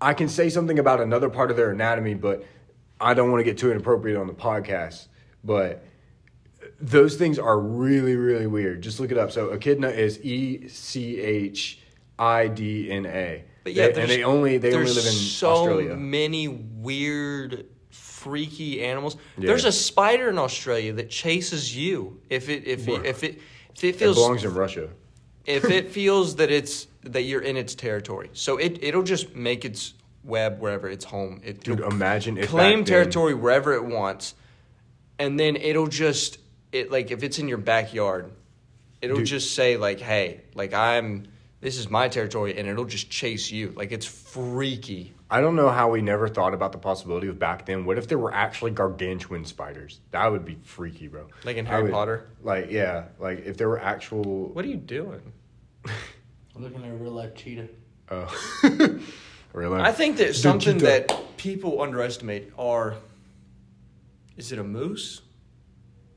I 0.00 0.14
can 0.14 0.28
say 0.28 0.48
something 0.48 0.78
about 0.78 1.00
another 1.00 1.28
part 1.28 1.50
of 1.50 1.56
their 1.56 1.70
anatomy, 1.70 2.14
but 2.14 2.44
I 3.00 3.14
don't 3.14 3.30
want 3.30 3.40
to 3.40 3.44
get 3.44 3.58
too 3.58 3.70
inappropriate 3.70 4.16
on 4.18 4.26
the 4.26 4.32
podcast. 4.34 5.08
But 5.44 5.84
those 6.80 7.16
things 7.16 7.38
are 7.38 7.58
really, 7.58 8.16
really 8.16 8.46
weird. 8.46 8.82
Just 8.82 9.00
look 9.00 9.10
it 9.10 9.18
up. 9.18 9.30
So 9.32 9.50
echidna 9.50 9.88
is 9.88 10.22
E 10.24 10.68
C 10.68 11.18
H 11.20 11.80
I 12.18 12.48
D 12.48 12.90
N 12.90 13.06
A. 13.06 13.44
But 13.64 13.74
yeah, 13.74 13.88
They- 13.88 14.00
and 14.02 14.10
they 14.10 14.24
only 14.24 14.58
they 14.58 14.72
only 14.74 14.86
live 14.88 15.04
in 15.06 15.12
so 15.12 15.50
Australia. 15.50 15.96
many 15.96 16.48
weird, 16.48 17.66
freaky 17.90 18.82
animals. 18.82 19.16
Yeah. 19.38 19.48
There's 19.48 19.64
a 19.66 19.72
spider 19.72 20.28
in 20.30 20.38
Australia 20.38 20.92
that 20.94 21.10
chases 21.10 21.74
you 21.76 22.20
if 22.30 22.48
it 22.48 22.66
if 22.66 22.88
it, 22.88 23.04
if 23.04 23.22
it 23.24 23.38
if 23.74 23.84
it 23.84 23.88
It 23.88 23.96
feels 23.96 24.16
belongs 24.16 24.44
in 24.44 24.54
Russia. 24.54 24.88
If 25.50 25.64
it 25.70 25.90
feels 25.90 26.36
that 26.36 26.50
it's 26.50 26.86
that 27.02 27.22
you're 27.22 27.42
in 27.42 27.56
its 27.56 27.74
territory. 27.74 28.30
So 28.32 28.56
it 28.56 28.82
it'll 28.82 29.02
just 29.02 29.34
make 29.34 29.64
its 29.64 29.94
web 30.24 30.60
wherever 30.60 30.88
its 30.88 31.04
home. 31.04 31.40
It, 31.44 31.62
Dude, 31.64 31.80
imagine 31.80 32.36
if 32.38 32.48
claim 32.48 32.78
then- 32.80 32.84
territory 32.84 33.34
wherever 33.34 33.72
it 33.74 33.84
wants, 33.84 34.34
and 35.18 35.38
then 35.38 35.56
it'll 35.56 35.86
just 35.88 36.38
it 36.72 36.90
like 36.90 37.10
if 37.10 37.22
it's 37.22 37.38
in 37.38 37.48
your 37.48 37.58
backyard, 37.58 38.30
it'll 39.02 39.16
Dude. 39.18 39.26
just 39.26 39.54
say 39.54 39.76
like, 39.76 40.00
"Hey, 40.00 40.42
like 40.54 40.72
I'm 40.74 41.26
this 41.60 41.76
is 41.78 41.90
my 41.90 42.08
territory," 42.08 42.56
and 42.58 42.68
it'll 42.68 42.84
just 42.84 43.10
chase 43.10 43.50
you. 43.50 43.72
Like 43.76 43.92
it's 43.92 44.06
freaky. 44.06 45.14
I 45.32 45.40
don't 45.40 45.54
know 45.54 45.68
how 45.68 45.88
we 45.90 46.02
never 46.02 46.26
thought 46.28 46.54
about 46.54 46.72
the 46.72 46.78
possibility 46.78 47.28
of 47.28 47.38
back 47.38 47.64
then. 47.64 47.84
What 47.84 47.98
if 47.98 48.08
there 48.08 48.18
were 48.18 48.34
actually 48.34 48.72
gargantuan 48.72 49.44
spiders? 49.44 50.00
That 50.10 50.26
would 50.26 50.44
be 50.44 50.58
freaky, 50.64 51.06
bro. 51.06 51.28
Like 51.44 51.56
in 51.56 51.66
Harry 51.66 51.84
would- 51.84 51.92
Potter? 51.92 52.26
Like 52.42 52.70
yeah, 52.70 53.04
like 53.20 53.46
if 53.46 53.56
there 53.56 53.68
were 53.68 53.80
actual. 53.80 54.48
What 54.48 54.64
are 54.64 54.68
you 54.68 54.76
doing? 54.76 55.32
I'm 56.56 56.62
looking 56.62 56.82
at 56.84 56.90
a 56.90 56.94
real 56.94 57.12
life 57.12 57.34
cheetah. 57.34 57.68
Oh. 58.10 58.34
really? 59.52 59.80
I 59.80 59.92
think 59.92 60.16
that 60.18 60.34
something 60.34 60.78
that 60.78 61.12
people 61.36 61.80
underestimate 61.82 62.52
are. 62.58 62.96
Is 64.36 64.52
it 64.52 64.58
a 64.58 64.64
moose? 64.64 65.22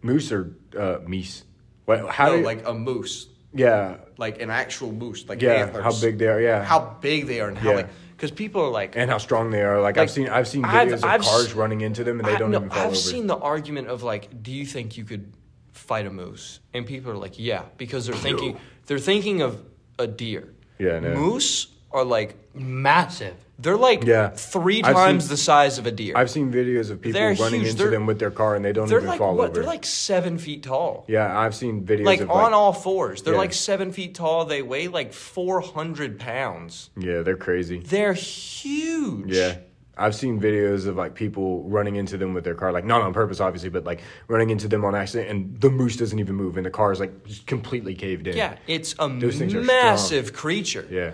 moose 0.01 0.31
or 0.31 0.55
uh, 0.77 0.97
meese. 1.07 1.43
What? 1.85 2.09
How 2.09 2.29
no, 2.29 2.37
do 2.37 2.43
like 2.43 2.67
a 2.67 2.73
moose, 2.73 3.27
yeah, 3.53 3.97
like 4.17 4.41
an 4.41 4.49
actual 4.49 4.91
moose, 4.91 5.27
like 5.27 5.41
yeah. 5.41 5.53
antlers. 5.53 5.83
How 5.83 5.93
big 6.01 6.17
they 6.17 6.27
are? 6.27 6.39
Yeah. 6.41 6.63
how 6.63 6.97
big 7.01 7.27
they 7.27 7.39
are 7.41 7.47
and 7.49 7.57
how 7.57 7.69
Yeah. 7.71 7.75
like 7.77 7.89
because 8.15 8.31
people 8.31 8.61
are 8.61 8.69
like 8.69 8.95
and 8.95 9.09
how 9.09 9.17
strong 9.17 9.49
they 9.51 9.61
are. 9.61 9.81
Like, 9.81 9.97
Like, 9.97 10.03
I've 10.03 10.11
seen 10.11 10.29
I've 10.29 10.47
seen 10.47 10.63
I've- 10.65 10.91
videos 10.91 11.03
I've 11.03 11.21
of 11.21 11.25
cars 11.27 11.45
s- 11.47 11.53
running 11.53 11.81
into 11.81 12.03
them 12.03 12.19
and 12.19 12.27
they 12.27 12.35
I- 12.35 12.37
don't 12.37 12.51
no, 12.51 12.57
even 12.57 12.69
fall 12.69 12.79
I've 12.79 12.85
over. 12.87 12.95
seen 12.95 13.27
the 13.27 13.37
argument 13.37 13.87
of 13.89 14.03
like, 14.03 14.41
do 14.43 14.51
you 14.51 14.65
think 14.65 14.97
you 14.97 15.03
could 15.03 15.33
fight 15.73 16.05
a 16.05 16.09
moose? 16.09 16.59
And 16.73 16.85
people 16.85 17.11
are 17.11 17.17
like, 17.17 17.37
yeah, 17.37 17.63
because 17.77 18.05
they're 18.07 18.15
thinking 18.15 18.57
they're 18.85 18.99
thinking 18.99 19.41
of 19.41 19.61
a 19.99 20.07
deer. 20.07 20.53
Yeah, 20.79 20.95
I 20.95 20.99
know. 20.99 21.15
Moose 21.15 21.67
are 21.91 22.03
like 22.03 22.35
Massive. 22.55 23.35
they're 23.59 23.77
like 23.77 24.03
Yeah. 24.03 24.29
3 24.29 24.81
I've 24.83 24.95
times 24.95 25.23
seen- 25.25 25.29
the 25.31 25.37
size 25.37 25.77
of 25.77 25.85
a 25.85 25.91
deer. 25.91 26.13
I've 26.17 26.29
seen 26.29 26.51
videos 26.51 26.89
of 26.91 27.01
people 27.01 27.19
They're 27.19 27.33
running 27.35 27.61
huge. 27.61 27.71
into 27.71 27.83
They're- 27.83 27.91
them 27.91 28.05
with 28.07 28.17
their 28.19 28.31
car 28.31 28.55
and 28.55 28.63
they 28.65 28.73
don't 28.73 28.87
they're 28.87 28.97
even 28.99 29.09
like 29.09 29.19
fall 29.19 29.35
what? 29.35 29.45
over. 29.51 29.53
They're 29.53 29.63
like 29.63 29.85
seven 29.85 30.37
feet 30.39 30.63
tall. 30.63 31.05
yeah, 31.07 31.37
I've 31.37 31.53
seen 31.55 31.83
videos 31.85 32.05
Like 32.05 32.21
of 32.21 32.31
on 32.31 32.43
like, 32.43 32.53
all 32.53 32.73
fours. 32.73 33.21
They're 33.21 33.33
Yeah. 33.33 33.39
like 33.39 33.53
seven 33.53 33.91
feet 33.91 34.15
tall. 34.15 34.45
They 34.45 34.61
weigh 34.61 34.87
like 34.87 35.13
four 35.13 35.61
hundred 35.61 36.19
pounds. 36.19 36.89
Yeah, 36.97 37.21
they're 37.21 37.37
crazy. 37.37 37.79
They're 37.79 38.13
huge. 38.13 39.31
Yeah. 39.31 39.57
I've 39.97 40.15
seen 40.15 40.39
videos 40.41 40.87
of 40.87 40.95
like 40.95 41.13
people 41.13 41.63
running 41.69 41.97
into 41.97 42.17
them 42.17 42.33
with 42.33 42.43
their 42.43 42.55
car, 42.55 42.71
like 42.71 42.83
not 42.85 43.01
on 43.01 43.13
purpose, 43.13 43.39
obviously, 43.39 43.69
but 43.69 43.83
like 43.83 44.01
running 44.27 44.49
into 44.49 44.67
them 44.67 44.83
on 44.85 44.95
accident, 44.95 45.29
and 45.29 45.59
the 45.61 45.69
moose 45.69 45.95
doesn't 45.97 46.17
even 46.19 46.35
move, 46.35 46.57
and 46.57 46.65
the 46.65 46.71
car 46.71 46.91
is 46.91 46.99
like 46.99 47.25
just 47.25 47.45
completely 47.45 47.93
caved 47.93 48.25
in. 48.27 48.35
Yeah, 48.35 48.57
it's 48.67 48.95
a 48.97 49.07
Those 49.07 49.37
things 49.37 49.53
are 49.53 49.61
massive 49.61 50.33
creature. 50.33 50.87
yeah, 50.89 51.13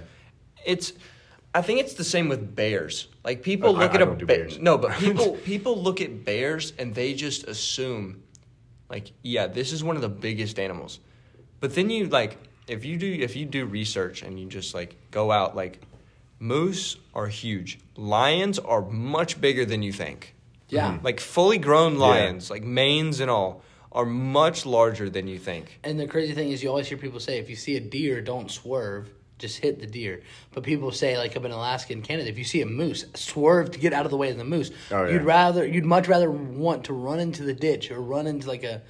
It's 0.65 0.93
I 1.53 1.61
think 1.61 1.79
it's 1.81 1.95
the 1.95 2.03
same 2.03 2.29
with 2.29 2.55
bears. 2.55 3.07
Like 3.25 3.41
people 3.43 3.71
oh, 3.71 3.75
I- 3.75 3.79
look 3.83 3.91
I 3.91 3.95
at 3.95 4.01
a 4.01 4.05
bear. 4.05 4.25
bears. 4.25 4.59
No, 4.59 4.77
but 4.77 4.91
people 4.99 5.33
people 5.37 5.81
look 5.81 5.99
at 5.99 6.23
bears 6.23 6.71
and 6.79 6.95
they 6.95 7.13
just 7.13 7.47
assume 7.47 8.23
like, 8.89 9.11
yeah, 9.23 9.47
this 9.47 9.73
is 9.73 9.83
one 9.83 9.95
of 9.97 10.01
the 10.01 10.09
biggest 10.09 10.57
animals. 10.57 10.99
But 11.59 11.75
then 11.75 11.89
you 11.89 12.07
like 12.07 12.37
if 12.67 12.85
you 12.85 12.97
do 12.97 13.11
if 13.11 13.35
you 13.35 13.45
do 13.45 13.65
research 13.65 14.21
and 14.21 14.39
you 14.39 14.47
just 14.47 14.73
like 14.73 14.95
go 15.11 15.31
out 15.31 15.55
like 15.55 15.81
moose 16.39 16.97
are 17.13 17.27
huge. 17.27 17.79
Lions 17.95 18.57
are 18.59 18.81
much 18.81 19.39
bigger 19.39 19.65
than 19.65 19.83
you 19.83 19.91
think. 19.91 20.35
Yeah. 20.69 20.93
Mm-hmm. 20.93 21.05
Like 21.05 21.19
fully 21.19 21.57
grown 21.57 21.97
lions, 21.97 22.49
like 22.49 22.63
manes 22.63 23.19
and 23.19 23.29
all, 23.29 23.63
are 23.91 24.05
much 24.05 24.65
larger 24.65 25.09
than 25.09 25.27
you 25.27 25.39
think. 25.39 25.79
And 25.83 25.99
the 25.99 26.07
crazy 26.07 26.33
thing 26.33 26.51
is, 26.51 26.61
you 26.63 26.69
always 26.69 26.87
hear 26.87 26.97
people 26.97 27.19
say, 27.19 27.39
if 27.39 27.49
you 27.49 27.55
see 27.55 27.75
a 27.75 27.79
deer, 27.79 28.21
don't 28.21 28.49
swerve, 28.49 29.09
just 29.39 29.57
hit 29.57 29.79
the 29.79 29.87
deer. 29.87 30.21
But 30.53 30.63
people 30.63 30.91
say, 30.91 31.17
like 31.17 31.35
up 31.35 31.43
in 31.43 31.51
Alaska 31.51 31.93
and 31.93 32.03
Canada, 32.03 32.29
if 32.29 32.37
you 32.37 32.43
see 32.43 32.61
a 32.61 32.67
moose, 32.67 33.05
swerve 33.15 33.71
to 33.71 33.79
get 33.79 33.93
out 33.93 34.05
of 34.05 34.11
the 34.11 34.17
way 34.17 34.29
of 34.29 34.37
the 34.37 34.43
moose. 34.43 34.69
Oh, 34.91 35.05
yeah. 35.05 35.13
You'd 35.13 35.23
rather, 35.23 35.65
you'd 35.65 35.85
much 35.85 36.07
rather 36.07 36.29
want 36.29 36.85
to 36.85 36.93
run 36.93 37.19
into 37.19 37.43
the 37.43 37.53
ditch 37.53 37.89
or 37.89 37.99
run 37.99 38.27
into 38.27 38.47
like 38.47 38.63
a, 38.63 38.83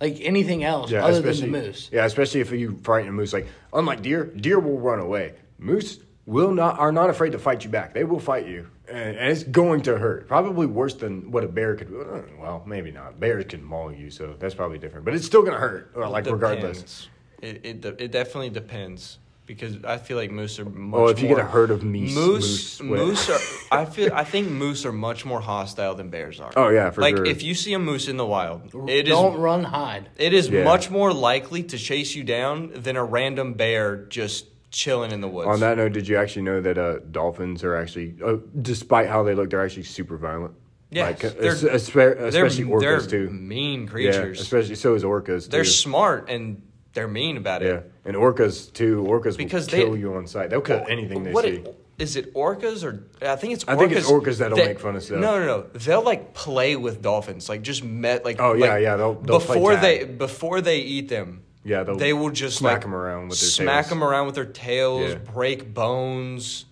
like 0.00 0.18
anything 0.20 0.64
else 0.64 0.90
yeah, 0.90 1.04
other 1.04 1.20
than 1.20 1.30
especially 1.30 1.50
the 1.50 1.66
moose. 1.66 1.90
yeah, 1.92 2.04
especially 2.04 2.40
if 2.40 2.52
you 2.52 2.78
frighten 2.82 3.08
a 3.08 3.12
moose. 3.12 3.32
Like 3.32 3.48
unlike 3.72 4.00
deer, 4.00 4.24
deer 4.24 4.58
will 4.60 4.78
run 4.78 5.00
away. 5.00 5.34
Moose 5.58 5.98
will 6.28 6.52
not 6.52 6.78
are 6.78 6.92
not 6.92 7.08
afraid 7.10 7.32
to 7.32 7.38
fight 7.38 7.64
you 7.64 7.70
back. 7.70 7.94
They 7.94 8.04
will 8.04 8.20
fight 8.20 8.46
you, 8.46 8.68
and, 8.86 9.16
and 9.16 9.32
it's 9.32 9.42
going 9.42 9.80
to 9.82 9.96
hurt. 9.98 10.28
Probably 10.28 10.66
worse 10.66 10.94
than 10.94 11.30
what 11.30 11.42
a 11.42 11.48
bear 11.48 11.74
could. 11.74 11.88
uh, 11.88 12.22
Well, 12.38 12.62
maybe 12.66 12.90
not. 12.90 13.18
Bears 13.18 13.46
can 13.48 13.64
maul 13.64 13.90
you, 13.92 14.10
so 14.10 14.34
that's 14.38 14.54
probably 14.54 14.78
different. 14.78 15.04
But 15.06 15.14
it's 15.14 15.26
still 15.26 15.42
gonna 15.42 15.56
hurt. 15.58 15.90
Or 15.94 16.06
like 16.08 16.26
regardless. 16.26 17.08
It, 17.40 17.60
it 17.64 17.80
de- 17.80 18.02
it 18.04 18.10
definitely 18.10 18.50
depends 18.50 19.18
because 19.46 19.76
I 19.84 19.96
feel 19.96 20.16
like 20.18 20.30
moose 20.30 20.58
are 20.58 20.64
much. 20.66 20.98
Oh, 21.00 21.06
if 21.08 21.22
you 21.22 21.28
get 21.28 21.38
a 21.38 21.44
herd 21.44 21.70
of 21.70 21.80
meese- 21.82 22.12
moose, 22.14 22.80
moose, 22.82 23.28
moose 23.28 23.30
are. 23.30 23.38
I 23.80 23.84
feel. 23.86 24.10
I 24.12 24.24
think 24.24 24.50
moose 24.50 24.84
are 24.84 24.92
much 24.92 25.24
more 25.24 25.40
hostile 25.40 25.94
than 25.94 26.10
bears 26.10 26.40
are. 26.40 26.52
Oh, 26.56 26.68
yeah, 26.68 26.90
for 26.90 26.96
sure. 26.96 27.02
like 27.02 27.16
sure. 27.16 27.24
if 27.26 27.42
you 27.42 27.54
see 27.54 27.72
a 27.72 27.78
moose 27.78 28.08
in 28.08 28.16
the 28.18 28.26
wild, 28.26 28.74
it 28.88 29.06
is 29.06 29.14
don't 29.14 29.38
run, 29.38 29.64
hide. 29.64 30.08
it 30.18 30.32
is 30.34 30.48
Yeah. 30.48 30.64
much 30.64 30.90
more 30.90 31.12
likely 31.12 31.62
to 31.62 31.78
chase 31.78 32.14
you 32.14 32.24
down 32.24 32.72
than 32.74 32.96
a 32.96 33.04
random 33.04 33.54
bear 33.54 34.04
just 34.06 34.46
chilling 34.70 35.12
in 35.12 35.20
the 35.20 35.28
woods. 35.28 35.48
On 35.48 35.60
that 35.60 35.76
note, 35.76 35.92
did 35.92 36.06
you 36.08 36.16
actually 36.16 36.42
know 36.42 36.60
that 36.60 36.78
uh, 36.78 36.98
dolphins 37.10 37.64
are 37.64 37.74
actually, 37.76 38.16
uh, 38.24 38.36
despite 38.60 39.08
how 39.08 39.22
they 39.22 39.34
look, 39.34 39.50
they're 39.50 39.64
actually 39.64 39.84
super 39.84 40.16
violent. 40.16 40.54
Yes, 40.90 41.22
like, 41.22 41.24
uh, 41.24 41.40
they're- 41.40 41.52
es- 41.74 41.90
they're, 41.92 42.12
especially 42.14 42.64
orcas 42.64 42.80
they're 42.80 43.00
too. 43.00 43.30
mean 43.30 43.86
creatures. 43.86 44.36
Yeah, 44.38 44.42
especially 44.42 44.74
so 44.74 44.94
is 44.94 45.04
orcas. 45.04 45.50
they're 45.50 45.64
smart 45.64 46.28
and 46.30 46.62
they're 46.94 47.08
mean 47.08 47.36
about 47.36 47.62
it. 47.62 47.66
Yeah, 47.68 47.80
and 48.06 48.16
orcas 48.16 48.72
too. 48.72 49.04
Orcas 49.06 49.36
Because 49.36 49.66
will 49.66 49.70
they- 49.78 49.84
kill 49.84 49.96
you 49.96 50.14
on 50.14 50.26
sight. 50.26 50.48
They'll 50.50 50.62
kill 50.62 50.84
anything 50.88 51.24
they 51.24 51.34
see. 51.34 51.48
it- 51.48 51.74
is 51.98 52.14
it 52.16 52.32
orcas 52.32 52.84
or 52.84 53.08
I 53.20 53.34
think 53.36 53.52
it's 53.54 53.64
orcas. 53.64 53.68
I 53.74 53.76
think 53.76 53.92
it's 53.92 54.10
orcas 54.10 54.38
that'll 54.38 54.56
that- 54.56 54.66
make 54.66 54.78
fun 54.80 54.94
of 54.96 55.02
stuff. 55.02 55.18
No, 55.18 55.38
no, 55.40 55.44
no. 55.46 55.66
They'll 55.74 56.02
like 56.02 56.32
play 56.32 56.76
with 56.76 57.02
dolphins, 57.02 57.48
like 57.48 57.60
just 57.62 57.82
met 57.84 58.24
like. 58.24 58.40
Oh, 58.40 58.54
yeah, 58.54 58.66
like, 58.68 58.82
yeah, 58.82 58.96
they'll- 58.96 59.14
they'll 59.14 59.38
before 59.40 59.76
they 59.76 60.04
before 60.04 60.60
they 60.60 60.78
eat 60.78 61.08
them. 61.08 61.42
Yeah, 61.68 61.82
they'll 61.82 61.96
they 61.96 62.12
will 62.14 62.30
just 62.30 62.56
smack 62.58 62.78
like 62.78 62.84
'em 62.86 62.94
around 62.94 63.28
with 63.28 63.40
their 63.40 63.48
smack 63.50 63.84
tails. 63.84 63.88
them 63.90 64.02
around 64.04 64.26
with 64.26 64.34
their 64.36 64.44
tails, 64.46 65.10
Yeah. 65.10 65.18
break 65.32 65.74
bones, 65.74 66.64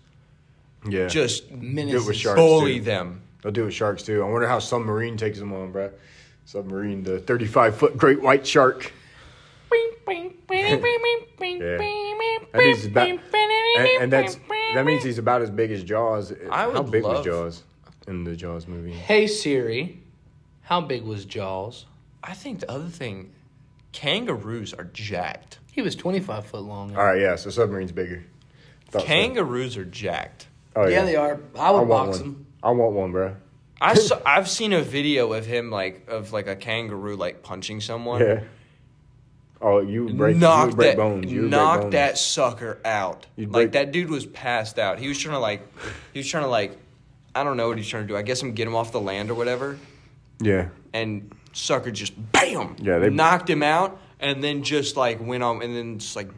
yeah, 0.89 1.07
just 1.07 1.49
do 1.51 1.55
it 1.57 1.63
Menaces. 1.63 2.07
with 2.07 2.17
sharks 2.17 2.37
bully 2.41 2.79
too. 2.79 2.85
them. 2.85 3.21
They'll 3.43 3.53
do 3.53 3.63
it 3.63 3.67
with 3.67 3.75
sharks 3.75 4.03
too. 4.03 4.23
I 4.23 4.29
wonder 4.29 4.49
how 4.49 4.59
submarine 4.59 5.17
takes 5.17 5.39
them 5.39 5.53
on, 5.53 5.71
bro. 5.73 5.91
Submarine, 6.47 7.03
the 7.03 7.19
thirty-five 7.19 7.77
foot 7.77 7.97
great 7.99 8.23
white 8.23 8.47
shark. 8.47 8.93
That 11.39 12.61
means 12.63 12.77
he's 12.79 12.87
about, 12.87 13.09
and, 13.09 13.21
and 14.01 14.13
that's 14.13 14.37
that 14.75 14.85
means 14.87 15.05
he's 15.05 15.19
about 15.19 15.43
as 15.43 15.51
big 15.51 15.71
as 15.71 15.83
Jaws. 15.83 16.33
I 16.51 16.63
how 16.63 16.83
big 16.83 17.03
love- 17.05 17.19
was 17.19 17.25
Jaws 17.27 17.63
in 18.09 18.25
the 18.25 18.35
Jaws 18.37 18.67
movie? 18.67 18.93
Hey 18.93 19.27
Siri, 19.27 20.01
how 20.63 20.81
big 20.81 21.03
was 21.03 21.25
Jaws? 21.25 21.87
I 22.23 22.35
think 22.35 22.61
the 22.61 22.71
other 22.71 22.89
thing, 22.89 23.33
kangaroos 23.97 24.75
are 24.75 24.85
jacked. 24.85 25.59
He 25.73 25.81
was 25.81 25.97
25 25.97 26.45
foot 26.47 26.63
long. 26.63 26.95
All 26.95 27.03
right, 27.03 27.19
yeah. 27.21 27.37
So 27.37 27.49
submarine's 27.51 27.93
bigger. 27.93 28.25
Thought 28.91 29.03
so. 29.03 29.07
Kangaroos 29.07 29.77
are 29.79 29.85
jacked. 29.87 30.49
Oh, 30.77 30.87
yeah. 30.87 31.05
they 31.05 31.17
are. 31.17 31.41
I 31.59 31.71
would 31.71 31.79
I 31.79 31.83
want 31.83 31.89
box 31.89 32.19
one. 32.19 32.29
them. 32.29 32.47
I 32.63 32.71
want 32.71 32.93
one, 32.93 33.13
bro. 33.13 33.37
I 33.81 33.95
saw, 34.07 34.21
I've 34.27 34.49
seen 34.51 34.75
a 34.75 34.83
video 34.83 35.33
of 35.33 35.47
him 35.47 35.71
like 35.71 36.07
of 36.09 36.33
like 36.33 36.47
a 36.47 36.57
kangaroo 36.57 37.17
like 37.17 37.43
punching 37.43 37.81
someone. 37.81 38.21
Yeah. 38.21 38.41
Oh, 39.63 39.81
you 39.81 40.05
would 40.05 40.19
break, 40.19 40.35
you 40.35 40.41
knock 40.41 40.67
would 40.69 40.77
break 40.77 40.91
that, 40.91 40.97
bones. 40.99 41.33
You 41.33 41.43
would 41.43 41.51
knock 41.51 41.75
break 41.77 41.83
bones. 41.85 41.93
that 41.95 42.19
sucker 42.19 42.79
out. 42.85 43.27
You'd 43.37 43.49
like 43.51 43.71
break- 43.71 43.73
that 43.73 43.93
dude 43.93 44.11
was 44.11 44.27
passed 44.27 44.79
out. 44.79 44.99
He 44.99 45.09
was 45.09 45.19
trying 45.19 45.35
to 45.35 45.39
like, 45.41 45.67
he 46.13 46.19
was 46.19 46.29
trying 46.29 46.45
to 46.45 46.51
like, 46.51 46.77
I 47.35 47.43
don't 47.45 47.57
know 47.57 47.69
what 47.69 47.79
he's 47.79 47.89
trying 47.89 48.05
to 48.05 48.09
do. 48.09 48.17
I 48.17 48.23
guess 48.23 48.43
him 48.43 48.53
get 48.53 48.67
him 48.67 48.75
off 48.77 48.93
the 48.93 49.01
land 49.01 49.31
or 49.31 49.35
whatever. 49.35 49.79
Yeah. 50.41 50.69
And 50.93 51.35
sucker 51.57 51.91
just 51.91 52.13
bam, 52.33 52.77
Yeah, 52.81 52.99
they- 52.99 53.11
knocked 53.11 53.49
him 53.49 53.63
out, 53.63 53.99
and 54.21 54.43
then 54.45 54.63
just 54.63 54.97
like 54.97 55.21
went 55.21 55.43
on, 55.43 55.63
and 55.63 55.75
then 55.75 55.99
just 55.99 56.15
like 56.17 56.29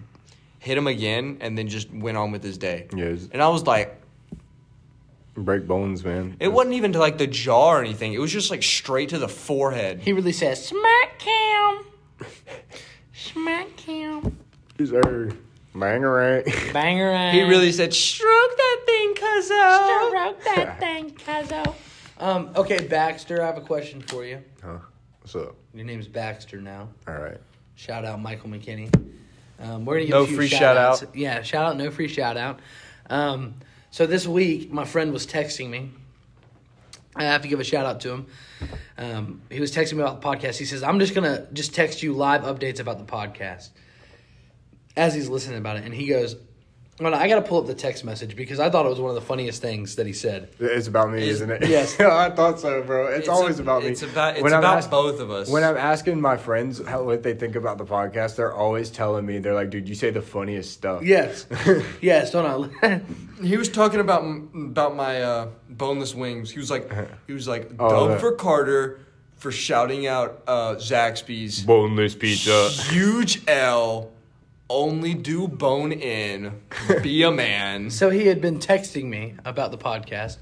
hit 0.60 0.76
him 0.78 0.86
again, 0.86 1.38
and 1.40 1.56
then 1.58 1.68
just 1.68 1.92
went 1.92 2.16
on 2.16 2.30
with 2.32 2.42
his 2.42 2.58
day. 2.58 2.86
Yeah, 2.94 3.06
it's- 3.06 3.28
And 3.32 3.42
I 3.42 3.48
was 3.48 3.64
like, 3.66 3.94
Break 5.34 5.68
bones, 5.68 6.04
man. 6.04 6.36
it 6.40 6.48
wasn't 6.48 6.74
even 6.74 6.92
to 6.94 6.98
like 6.98 7.16
the 7.18 7.26
jaw 7.28 7.74
or 7.74 7.80
anything. 7.80 8.12
It 8.12 8.18
was 8.20 8.32
just 8.32 8.50
like 8.50 8.62
straight 8.64 9.10
to 9.10 9.18
the 9.18 9.28
forehead. 9.28 10.00
He 10.00 10.12
really 10.12 10.32
says, 10.32 10.64
smack 10.66 11.22
him. 11.22 11.84
smack 13.14 13.78
him. 13.78 14.36
He's 14.76 14.92
er, 14.92 15.30
bangarang. 15.74 16.72
Banger 16.72 17.10
ass. 17.10 17.34
He 17.34 17.42
really 17.42 17.70
said, 17.72 17.92
"Stroke 17.94 18.56
that 18.56 18.80
thing, 18.86 19.14
cuzzo." 19.14 20.08
Stroke 20.10 20.44
that 20.44 20.80
thing, 20.80 21.10
cuzzo. 21.12 21.74
Um, 22.18 22.50
okay, 22.56 22.84
Baxter, 22.86 23.40
I 23.42 23.46
have 23.46 23.58
a 23.58 23.60
question 23.60 24.00
for 24.00 24.24
you. 24.24 24.42
huh? 24.62 24.78
What's 25.30 25.46
up? 25.46 25.56
Your 25.74 25.84
name's 25.84 26.08
Baxter 26.08 26.58
now. 26.58 26.88
All 27.06 27.18
right. 27.18 27.36
Shout 27.74 28.06
out 28.06 28.18
Michael 28.18 28.48
McKinney. 28.48 28.90
Um, 29.60 29.84
we're 29.84 29.96
gonna 29.96 30.06
give 30.06 30.14
No 30.14 30.22
a 30.22 30.26
few 30.26 30.36
free 30.36 30.48
shout 30.48 30.58
shout 30.58 30.76
outs. 30.78 31.02
out. 31.02 31.14
Yeah, 31.14 31.42
shout 31.42 31.66
out, 31.66 31.76
no 31.76 31.90
free 31.90 32.08
shout 32.08 32.38
out. 32.38 32.60
Um, 33.10 33.56
so 33.90 34.06
this 34.06 34.26
week, 34.26 34.72
my 34.72 34.86
friend 34.86 35.12
was 35.12 35.26
texting 35.26 35.68
me. 35.68 35.90
I 37.14 37.24
have 37.24 37.42
to 37.42 37.48
give 37.48 37.60
a 37.60 37.64
shout 37.64 37.84
out 37.84 38.00
to 38.00 38.10
him. 38.10 38.26
Um, 38.96 39.42
he 39.50 39.60
was 39.60 39.70
texting 39.70 39.98
me 39.98 40.02
about 40.02 40.22
the 40.22 40.26
podcast. 40.26 40.56
He 40.56 40.64
says, 40.64 40.82
"I'm 40.82 40.98
just 40.98 41.14
gonna 41.14 41.46
just 41.52 41.74
text 41.74 42.02
you 42.02 42.14
live 42.14 42.44
updates 42.44 42.80
about 42.80 42.96
the 42.96 43.04
podcast." 43.04 43.68
As 44.96 45.12
he's 45.12 45.28
listening 45.28 45.58
about 45.58 45.76
it, 45.76 45.84
and 45.84 45.92
he 45.92 46.06
goes, 46.06 46.36
"Well, 47.00 47.14
I 47.14 47.28
got 47.28 47.36
to 47.36 47.42
pull 47.42 47.58
up 47.60 47.66
the 47.66 47.74
text 47.74 48.04
message 48.04 48.34
because 48.36 48.58
I 48.60 48.70
thought 48.70 48.86
it 48.86 48.88
was 48.88 49.00
one 49.00 49.10
of 49.10 49.14
the 49.14 49.20
funniest 49.20 49.62
things 49.62 49.96
that 49.96 50.06
he 50.06 50.12
said." 50.12 50.48
It's 50.58 50.86
about 50.88 51.10
me, 51.10 51.18
It's- 51.18 51.34
isn't 51.36 51.50
it? 51.50 51.66
yes. 51.68 51.98
I 52.00 52.30
thought 52.30 52.60
so, 52.60 52.82
bro. 52.82 53.06
It's, 53.08 53.28
always 53.28 53.58
a- 53.58 53.62
about 53.62 53.82
me. 53.82 53.90
It's 53.90 54.02
about 54.02 54.34
it's 54.34 54.42
When 54.42 54.52
about 54.52 54.78
ask- 54.78 54.90
both 54.90 55.20
of 55.20 55.30
us. 55.30 55.48
When 55.48 55.64
I'm 55.64 55.76
asking 55.76 56.20
my 56.20 56.36
friends 56.36 56.84
how 56.84 57.02
what 57.04 57.22
they 57.22 57.34
think 57.34 57.56
about 57.56 57.78
the 57.78 57.84
podcast, 57.84 58.36
they're 58.36 58.52
always 58.54 58.90
telling 58.90 59.24
me 59.26 59.38
they're 59.38 59.54
like, 59.54 59.70
"Dude, 59.70 59.88
you 59.88 59.94
say 59.94 60.10
the 60.10 60.22
funniest 60.22 60.72
stuff." 60.72 61.02
Yes, 61.04 61.46
yes. 62.00 62.30
Don't 62.32 62.44
know. 62.82 63.00
he 63.42 63.56
was 63.56 63.68
talking 63.68 64.00
about 64.00 64.24
about 64.54 64.96
my 64.96 65.22
uh, 65.22 65.48
boneless 65.68 66.14
wings. 66.14 66.50
He 66.50 66.58
was 66.58 66.70
like, 66.70 66.90
he 67.26 67.32
was 67.32 67.46
like, 67.46 67.70
Oh, 67.78 67.88
dumb 67.90 68.08
that- 68.10 68.20
for 68.20 68.32
Carter 68.32 69.00
for 69.36 69.52
shouting 69.52 70.04
out 70.08 70.42
uh, 70.48 70.74
Zaxby's 70.74 71.62
Boneless 71.62 72.16
pizza. 72.16 72.70
huge 72.90 73.42
L. 73.46 74.10
Only 74.70 75.14
do 75.14 75.48
bone 75.48 75.92
in. 75.92 76.60
Be 77.02 77.22
a 77.22 77.30
man. 77.30 77.90
So 77.98 78.10
he 78.10 78.26
had 78.26 78.40
been 78.40 78.58
texting 78.58 79.04
me 79.04 79.34
about 79.44 79.70
the 79.70 79.78
podcast. 79.78 80.36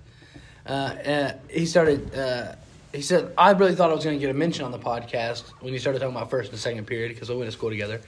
Uh, 0.66 0.72
uh, 0.72 1.32
he 1.48 1.64
started. 1.66 2.14
Uh, 2.14 2.54
he 2.92 3.02
said, 3.02 3.32
"I 3.38 3.52
really 3.52 3.74
thought 3.74 3.90
I 3.90 3.94
was 3.94 4.04
going 4.04 4.16
to 4.16 4.20
get 4.20 4.30
a 4.30 4.34
mention 4.34 4.64
on 4.64 4.72
the 4.72 4.78
podcast 4.78 5.44
when 5.60 5.72
you 5.72 5.78
started 5.78 6.00
talking 6.00 6.16
about 6.16 6.28
first 6.30 6.50
and 6.50 6.58
second 6.58 6.86
period 6.86 7.14
because 7.14 7.28
we 7.28 7.36
went 7.36 7.46
to 7.46 7.56
school 7.56 7.70
together." 7.70 8.00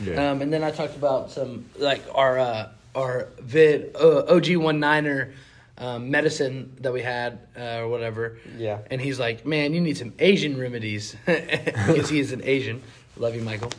Yeah. 0.00 0.30
Um, 0.30 0.42
and 0.42 0.52
then 0.52 0.62
I 0.62 0.70
talked 0.70 0.96
about 0.96 1.30
some 1.32 1.64
like 1.76 2.02
our 2.14 2.38
uh, 2.38 2.68
our 2.94 3.28
vid 3.40 3.96
uh, 3.96 4.24
OG 4.28 4.56
one 4.56 4.78
niner 4.78 5.34
um, 5.78 6.10
medicine 6.10 6.76
that 6.80 6.92
we 6.92 7.02
had 7.02 7.40
uh, 7.58 7.78
or 7.80 7.88
whatever. 7.88 8.38
Yeah. 8.56 8.78
And 8.90 9.00
he's 9.00 9.18
like, 9.18 9.44
"Man, 9.44 9.74
you 9.74 9.80
need 9.80 9.96
some 9.96 10.12
Asian 10.18 10.58
remedies 10.58 11.16
because 11.26 12.08
he 12.08 12.20
is 12.20 12.32
an 12.32 12.42
Asian." 12.44 12.82
Love 13.16 13.34
you, 13.34 13.42
Michael. 13.42 13.70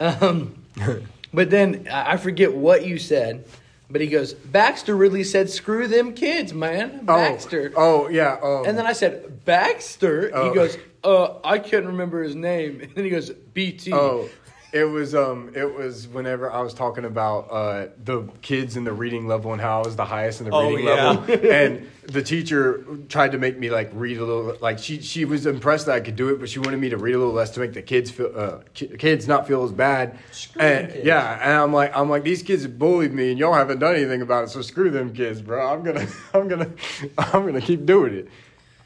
Um, 0.00 0.54
but 1.34 1.50
then 1.50 1.88
I 1.92 2.16
forget 2.16 2.54
what 2.54 2.86
you 2.86 2.98
said, 2.98 3.44
But 3.90 4.00
he 4.00 4.06
goes, 4.06 4.32
Baxter 4.32 4.96
really 4.96 5.24
said, 5.24 5.50
"Screw 5.50 5.86
them 5.86 6.14
kids, 6.14 6.54
man." 6.54 7.04
Baxter. 7.04 7.72
Oh, 7.76 8.06
oh 8.06 8.08
yeah. 8.08 8.38
Um, 8.42 8.64
And 8.66 8.78
then 8.78 8.86
I 8.86 8.94
said, 8.94 9.44
Baxter. 9.44 10.30
Oh. 10.32 10.48
He 10.48 10.54
goes, 10.54 10.78
uh, 11.04 11.38
I 11.44 11.58
can't 11.58 11.84
remember 11.86 12.22
his 12.22 12.34
name. 12.34 12.80
And 12.82 12.94
then 12.94 13.04
he 13.04 13.10
goes, 13.10 13.30
BT. 13.30 13.92
Oh, 13.92 14.28
it 14.74 14.84
was 14.84 15.14
um, 15.14 15.52
it 15.54 15.72
was 15.74 16.08
whenever 16.08 16.50
I 16.50 16.60
was 16.60 16.74
talking 16.74 17.04
about 17.04 17.48
uh 17.50 17.86
the 18.04 18.24
kids 18.42 18.76
in 18.76 18.84
the 18.84 18.92
reading 18.92 19.26
level 19.28 19.52
and 19.52 19.60
how 19.62 19.80
I 19.82 19.84
was 19.86 19.94
the 19.96 20.04
highest 20.04 20.40
in 20.40 20.46
the 20.48 20.52
Oh, 20.52 20.68
reading 20.68 20.84
yeah. 20.86 21.10
level, 21.10 21.34
and 21.50 21.88
the 22.02 22.22
teacher 22.22 22.84
tried 23.08 23.32
to 23.32 23.38
make 23.38 23.56
me 23.58 23.70
like 23.70 23.90
read 23.94 24.18
a 24.18 24.24
little. 24.24 24.56
Like 24.60 24.78
she 24.78 25.00
she 25.00 25.24
was 25.24 25.46
impressed 25.46 25.86
that 25.86 25.94
I 25.94 26.00
could 26.00 26.16
do 26.16 26.28
it, 26.30 26.40
but 26.40 26.48
she 26.48 26.58
wanted 26.58 26.78
me 26.80 26.88
to 26.90 26.96
read 26.98 27.14
a 27.14 27.18
little 27.18 27.32
less 27.32 27.50
to 27.52 27.60
make 27.60 27.72
the 27.72 27.82
kids 27.82 28.10
feel 28.10 28.32
uh, 28.36 28.58
ki- 28.74 28.96
kids 28.98 29.28
not 29.28 29.46
feel 29.46 29.62
as 29.64 29.72
bad. 29.72 30.18
and 30.58 30.90
kids. 30.92 31.04
yeah, 31.06 31.38
and 31.42 31.52
I'm 31.62 31.72
like 31.72 31.96
I'm 31.96 32.10
like 32.10 32.24
these 32.24 32.42
kids 32.42 32.66
bullied 32.66 33.12
me, 33.14 33.30
and 33.30 33.38
y'all 33.38 33.54
haven't 33.54 33.78
done 33.78 33.94
anything 33.94 34.22
about 34.22 34.44
it, 34.44 34.50
so 34.50 34.60
screw 34.60 34.90
them 34.90 35.14
kids, 35.14 35.40
bro. 35.40 35.66
I'm 35.72 35.82
gonna 35.84 36.06
I'm 36.34 36.48
gonna 36.48 36.70
I'm 37.18 37.46
gonna 37.46 37.60
keep 37.60 37.86
doing 37.86 38.14
it. 38.14 38.28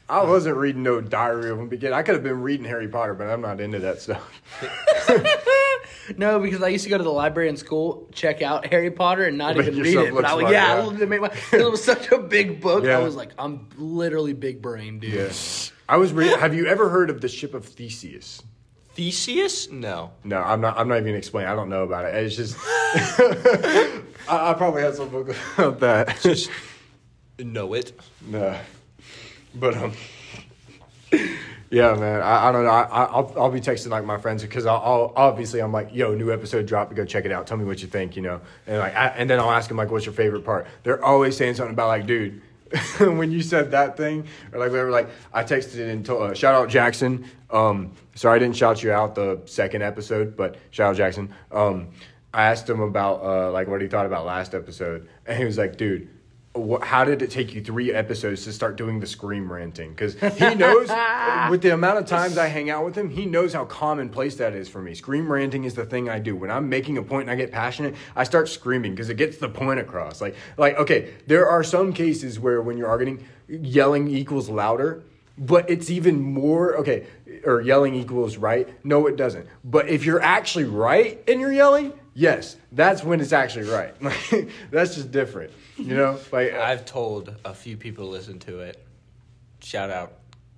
I 0.09 0.23
wasn't 0.23 0.57
reading 0.57 0.81
no 0.83 0.99
Diary 1.01 1.51
of 1.51 1.59
a 1.59 1.65
Beginner. 1.65 1.93
I 1.95 2.01
could 2.03 2.15
have 2.15 2.23
been 2.23 2.41
reading 2.41 2.65
Harry 2.65 2.87
Potter, 2.87 3.13
but 3.13 3.27
I'm 3.29 3.41
not 3.41 3.61
into 3.61 3.79
that 3.79 4.01
stuff. 4.01 4.41
No, 6.17 6.39
because 6.39 6.63
I 6.63 6.69
used 6.69 6.83
to 6.85 6.89
go 6.89 6.97
to 6.97 7.03
the 7.03 7.11
library 7.11 7.49
in 7.49 7.57
school, 7.57 8.09
check 8.11 8.41
out 8.41 8.65
Harry 8.65 8.89
Potter, 8.89 9.25
and 9.25 9.37
not 9.37 9.55
Make 9.55 9.67
even 9.67 9.79
read 9.79 9.85
yourself 9.93 10.07
it. 10.07 10.13
look 10.15 10.23
But 10.23 10.31
I 10.31 10.33
would, 10.33 10.41
smart, 10.41 10.53
yeah, 10.53 10.75
yeah. 10.75 10.81
I 10.81 10.83
wanted 10.83 10.99
to 10.99 11.05
make 11.05 11.21
my. 11.21 11.27
'cause 11.29 11.53
It 11.53 11.69
was 11.71 11.83
such 11.83 12.11
a 12.11 12.17
big 12.17 12.61
book. 12.61 12.83
Yeah. 12.83 12.97
I 12.97 13.03
was 13.03 13.15
like, 13.15 13.29
I'm 13.37 13.69
literally 13.77 14.33
big 14.33 14.59
brain, 14.59 14.97
dude. 14.97 15.13
Yes. 15.13 15.71
I 15.87 15.97
was 15.97 16.11
reading. 16.11 16.39
Have 16.39 16.55
you 16.55 16.65
ever 16.65 16.89
heard 16.89 17.11
of 17.11 17.21
the 17.21 17.27
ship 17.27 17.53
of 17.53 17.63
Theseus? 17.65 18.41
Theseus? 18.95 19.69
No. 19.69 20.09
No, 20.23 20.37
I'm 20.41 20.61
not. 20.61 20.79
I'm 20.79 20.87
not 20.87 20.97
even 20.97 21.13
explaining. 21.13 21.51
I 21.51 21.55
don't 21.55 21.69
know 21.69 21.83
about 21.83 22.05
it. 22.05 22.15
It's 22.15 22.35
just. 22.35 22.57
I, 22.67 24.01
I 24.27 24.53
probably 24.55 24.81
have 24.81 24.95
some 24.95 25.09
book 25.09 25.35
about 25.59 25.79
that. 25.81 26.19
Just 26.23 26.49
know 27.37 27.73
it. 27.75 27.93
no, 28.27 28.57
but 29.55 29.75
um. 29.75 29.93
Yeah, 31.71 31.93
man. 31.93 32.21
I, 32.21 32.49
I 32.49 32.51
don't 32.51 32.63
know. 32.63 32.71
I, 32.71 33.03
I'll 33.05 33.33
I'll 33.37 33.51
be 33.51 33.61
texting 33.61 33.89
like 33.89 34.03
my 34.03 34.17
friends 34.17 34.41
because 34.41 34.65
I'll, 34.65 34.81
I'll 34.83 35.13
obviously 35.15 35.59
I'm 35.59 35.71
like, 35.71 35.93
yo, 35.93 36.15
new 36.15 36.31
episode 36.31 36.65
dropped. 36.65 36.95
Go 36.95 37.05
check 37.05 37.25
it 37.25 37.31
out. 37.31 37.45
Tell 37.45 37.57
me 37.57 37.65
what 37.65 37.81
you 37.81 37.87
think. 37.87 38.15
You 38.15 38.23
know, 38.23 38.41
and 38.65 38.79
like, 38.79 38.95
I, 38.95 39.07
and 39.09 39.29
then 39.29 39.39
I'll 39.39 39.51
ask 39.51 39.67
them 39.67 39.77
like, 39.77 39.91
what's 39.91 40.05
your 40.05 40.13
favorite 40.13 40.43
part? 40.43 40.65
They're 40.83 41.03
always 41.03 41.37
saying 41.37 41.55
something 41.55 41.73
about 41.73 41.87
like, 41.87 42.05
dude. 42.07 42.41
when 42.99 43.31
you 43.31 43.41
said 43.41 43.71
that 43.71 43.97
thing, 43.97 44.27
or 44.53 44.59
like 44.59 44.71
were 44.71 44.91
like, 44.91 45.09
I 45.33 45.43
texted 45.43 45.89
and 45.89 46.05
told, 46.05 46.21
uh, 46.21 46.33
shout 46.35 46.53
out 46.53 46.69
Jackson. 46.69 47.25
Um, 47.49 47.93
sorry 48.13 48.35
I 48.35 48.39
didn't 48.39 48.55
shout 48.55 48.83
you 48.83 48.91
out 48.91 49.15
the 49.15 49.41
second 49.45 49.81
episode, 49.81 50.37
but 50.37 50.55
shout 50.69 50.91
out 50.91 50.95
Jackson. 50.95 51.33
Um, 51.51 51.87
I 52.31 52.43
asked 52.43 52.69
him 52.69 52.79
about 52.79 53.23
uh, 53.23 53.51
like 53.51 53.67
what 53.67 53.81
he 53.81 53.87
thought 53.87 54.05
about 54.05 54.27
last 54.27 54.53
episode, 54.53 55.09
and 55.25 55.35
he 55.35 55.45
was 55.45 55.57
like, 55.57 55.77
dude, 55.77 56.09
how 56.81 57.05
did 57.05 57.21
it 57.21 57.29
take 57.29 57.53
you 57.53 57.61
three 57.61 57.93
episodes 57.93 58.43
to 58.43 58.51
start 58.51 58.75
doing 58.75 58.99
the 58.99 59.05
scream 59.05 59.51
ranting? 59.51 59.91
Because 59.91 60.15
he 60.15 60.55
knows, 60.55 60.89
with 61.49 61.61
the 61.61 61.73
amount 61.73 61.99
of 61.99 62.05
times 62.07 62.37
I 62.37 62.47
hang 62.47 62.69
out 62.69 62.83
with 62.85 62.95
him, 62.95 63.09
he 63.09 63.25
knows 63.25 63.53
how 63.53 63.65
commonplace 63.65 64.35
that 64.37 64.53
is 64.53 64.67
for 64.67 64.81
me. 64.81 64.95
Scream 64.95 65.31
ranting 65.31 65.63
is 65.63 65.75
the 65.75 65.85
thing 65.85 66.09
I 66.09 66.17
do. 66.17 66.35
When 66.35 66.49
I'm 66.49 66.67
making 66.67 66.97
a 66.97 67.03
point 67.03 67.29
and 67.29 67.31
I 67.31 67.35
get 67.35 67.51
passionate, 67.51 67.95
I 68.15 68.23
start 68.23 68.49
screaming 68.49 68.93
because 68.93 69.09
it 69.09 69.15
gets 69.15 69.37
the 69.37 69.49
point 69.49 69.79
across. 69.79 70.21
Like, 70.21 70.35
like 70.57 70.75
okay, 70.77 71.13
there 71.27 71.47
are 71.47 71.63
some 71.63 71.93
cases 71.93 72.39
where 72.39 72.61
when 72.61 72.77
you're 72.77 72.89
arguing, 72.89 73.25
yelling 73.47 74.07
equals 74.07 74.49
louder. 74.49 75.03
But 75.37 75.69
it's 75.69 75.89
even 75.89 76.19
more 76.19 76.75
okay, 76.79 77.07
or 77.45 77.61
yelling 77.61 77.95
equals 77.95 78.35
right. 78.35 78.67
No, 78.83 79.07
it 79.07 79.15
doesn't. 79.15 79.47
But 79.63 79.87
if 79.87 80.05
you're 80.05 80.21
actually 80.21 80.65
right 80.65 81.23
and 81.29 81.39
you're 81.39 81.53
yelling, 81.53 81.93
yes, 82.13 82.57
that's 82.73 83.05
when 83.05 83.21
it's 83.21 83.31
actually 83.31 83.69
right. 83.69 83.95
that's 84.71 84.95
just 84.95 85.11
different, 85.11 85.51
you 85.79 85.95
know. 85.95 86.19
Like 86.31 86.53
uh, 86.53 86.59
I've 86.61 86.85
told 86.85 87.35
a 87.45 87.53
few 87.53 87.77
people 87.77 88.05
to 88.05 88.11
listen 88.11 88.39
to 88.39 88.59
it. 88.59 88.85
Shout 89.61 89.89
out 89.89 90.13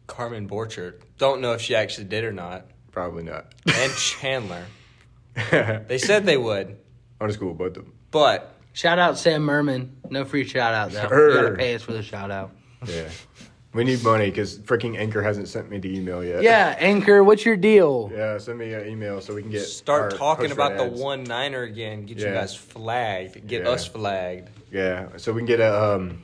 Carmen 0.08 0.48
Borchert. 0.50 1.02
Don't 1.18 1.42
know 1.42 1.54
if 1.54 1.62
she 1.62 1.76
actually 1.76 2.06
did 2.06 2.24
or 2.24 2.32
not. 2.34 2.66
probably 2.92 3.24
not. 3.24 3.54
And 3.74 3.92
Chandler. 3.94 4.66
They 5.88 5.98
said 5.98 6.26
they 6.26 6.36
would, 6.38 6.78
On 7.22 7.32
school, 7.32 7.54
both 7.54 7.78
of 7.78 7.86
them. 7.86 7.94
but 8.12 8.54
Shout 8.74 9.00
out 9.00 9.18
Sam 9.18 9.44
Merman. 9.44 9.98
No 10.10 10.24
free 10.26 10.46
shout 10.46 10.74
out 10.74 10.92
though. 10.92 11.04
You 11.04 11.34
gotta 11.34 11.56
pay 11.56 11.76
us 11.76 11.82
for 11.84 11.94
the 11.94 12.04
shout 12.04 12.32
out. 12.32 12.52
Yeah, 12.86 13.10
we 13.74 13.84
need 13.84 14.04
money 14.04 14.26
because 14.30 14.60
freaking 14.60 14.98
Anchor 14.98 15.22
hasn't 15.22 15.48
sent 15.48 15.70
me 15.70 15.78
the 15.78 15.96
email 15.98 16.24
yet. 16.24 16.44
Yeah, 16.44 16.76
Anchor, 16.80 17.24
what's 17.24 17.46
your 17.46 17.56
deal? 17.58 18.12
yeah. 18.14 18.38
Send 18.38 18.58
me 18.60 18.74
an 18.74 18.88
email 18.88 19.22
so 19.22 19.34
we 19.34 19.42
can 19.42 19.52
get 19.52 19.62
start 19.62 20.12
our 20.14 20.18
talking 20.18 20.46
post 20.48 20.54
about 20.54 20.78
the 20.78 20.86
ads. 20.86 21.00
one 21.00 21.24
niner 21.24 21.64
again. 21.64 22.06
Get 22.06 22.18
you 22.20 22.26
Yeah. 22.26 22.34
guys 22.34 22.56
flagged. 22.56 23.48
Get 23.48 23.64
Yeah. 23.64 23.70
us 23.70 23.88
flagged. 23.88 24.50
Yeah, 24.72 25.08
so 25.18 25.34
we 25.34 25.40
can 25.42 25.48
get 25.48 25.60
a 25.60 25.84
um 25.96 26.22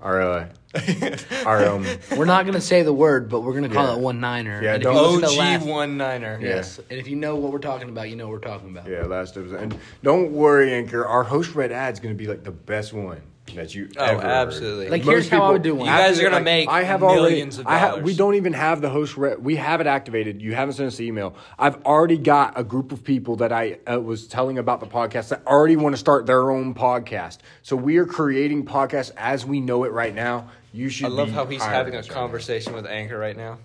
our 0.00 0.22
uh 0.22 0.46
our 1.46 1.66
um 1.66 1.84
We're 2.16 2.24
not 2.24 2.46
gonna 2.46 2.60
say 2.60 2.82
the 2.82 2.92
word, 2.92 3.28
but 3.28 3.40
we're 3.40 3.52
gonna 3.54 3.68
call 3.68 3.88
Yeah. 3.88 3.94
it 3.94 3.98
one 4.00 4.20
niner. 4.20 4.62
Yeah, 4.62 4.74
And 4.74 4.82
if 4.82 4.84
don't- 4.84 4.94
you 4.94 5.00
listen 5.02 5.20
to 5.20 5.26
OG 5.28 5.38
last- 5.38 5.66
one 5.66 5.96
niner. 5.96 6.38
Yeah. 6.40 6.48
Yes, 6.48 6.78
and 6.90 6.98
if 6.98 7.08
you 7.08 7.16
know 7.16 7.36
what 7.36 7.52
we're 7.52 7.58
talking 7.58 7.88
about, 7.88 8.08
you 8.08 8.16
know 8.16 8.26
what 8.28 8.32
we're 8.32 8.50
talking 8.50 8.70
about. 8.70 8.88
yeah 8.88 9.04
last 9.04 9.36
episode. 9.36 9.60
And 9.60 9.78
don't 10.02 10.32
worry, 10.32 10.72
Anchor. 10.72 11.04
Our 11.06 11.24
host 11.24 11.54
read 11.54 11.72
ad's 11.72 12.00
gonna 12.00 12.14
be 12.14 12.26
like 12.26 12.44
the 12.44 12.50
best 12.52 12.92
one 12.92 13.20
that 13.56 13.74
you 13.74 13.88
Oh, 13.96 14.04
ever 14.04 14.20
heard. 14.20 14.30
absolutely. 14.30 14.88
Like, 14.88 15.02
here's 15.04 15.28
how 15.28 15.42
I 15.44 15.50
would 15.52 15.62
do 15.62 15.74
one. 15.74 15.86
You 15.86 15.92
guys 15.92 16.18
are 16.20 16.22
gonna 16.30 16.40
make 16.40 16.68
I 16.68 16.82
have 16.82 17.00
millions 17.00 17.58
already, 17.58 17.60
of 17.60 17.66
I 17.66 17.78
ha- 17.78 17.96
we 17.96 18.14
don't 18.14 18.34
even 18.34 18.52
have 18.52 18.80
the 18.80 18.88
host. 18.90 19.16
Re- 19.16 19.36
we 19.36 19.56
have 19.56 19.80
it 19.80 19.86
activated. 19.86 20.40
You 20.42 20.54
haven't 20.54 20.74
sent 20.74 20.86
us 20.88 20.96
the 20.96 21.06
email. 21.06 21.34
I've 21.58 21.82
already 21.84 22.18
got 22.18 22.58
a 22.58 22.64
group 22.64 22.92
of 22.92 23.04
people 23.04 23.36
that 23.36 23.52
I 23.52 23.78
uh, 23.90 24.00
was 24.00 24.26
telling 24.26 24.58
about 24.58 24.80
the 24.80 24.86
podcast 24.86 25.28
that 25.28 25.46
already 25.46 25.76
want 25.76 25.92
to 25.94 25.98
start 25.98 26.26
their 26.26 26.50
own 26.50 26.74
podcast. 26.74 27.38
So 27.62 27.76
we 27.76 27.96
are 27.98 28.06
creating 28.06 28.64
podcasts 28.66 29.10
as 29.16 29.44
we 29.46 29.60
know 29.60 29.84
it 29.84 29.92
right 29.92 30.14
now. 30.14 30.48
You 30.72 30.88
should. 30.88 31.06
I 31.06 31.08
love 31.10 31.28
be 31.28 31.32
how 31.32 31.46
he's 31.46 31.62
having 31.62 31.94
a 31.94 31.98
us 31.98 32.08
right 32.08 32.14
now. 32.14 32.20
conversation 32.22 32.74
with 32.74 32.86
Anchor 32.86 33.18
right 33.18 33.36
now. 33.36 33.58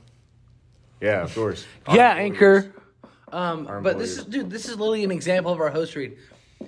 Yeah, 1.01 1.23
of 1.23 1.35
course. 1.35 1.65
Yeah, 1.91 2.13
Anchor. 2.15 2.71
Um, 3.31 3.65
but 3.83 3.99
this 3.99 4.17
is, 4.17 4.25
dude, 4.25 4.49
this 4.49 4.65
is 4.65 4.71
literally 4.71 5.03
an 5.03 5.11
example 5.11 5.51
of 5.51 5.59
our 5.59 5.69
host 5.69 5.95
read. 5.95 6.15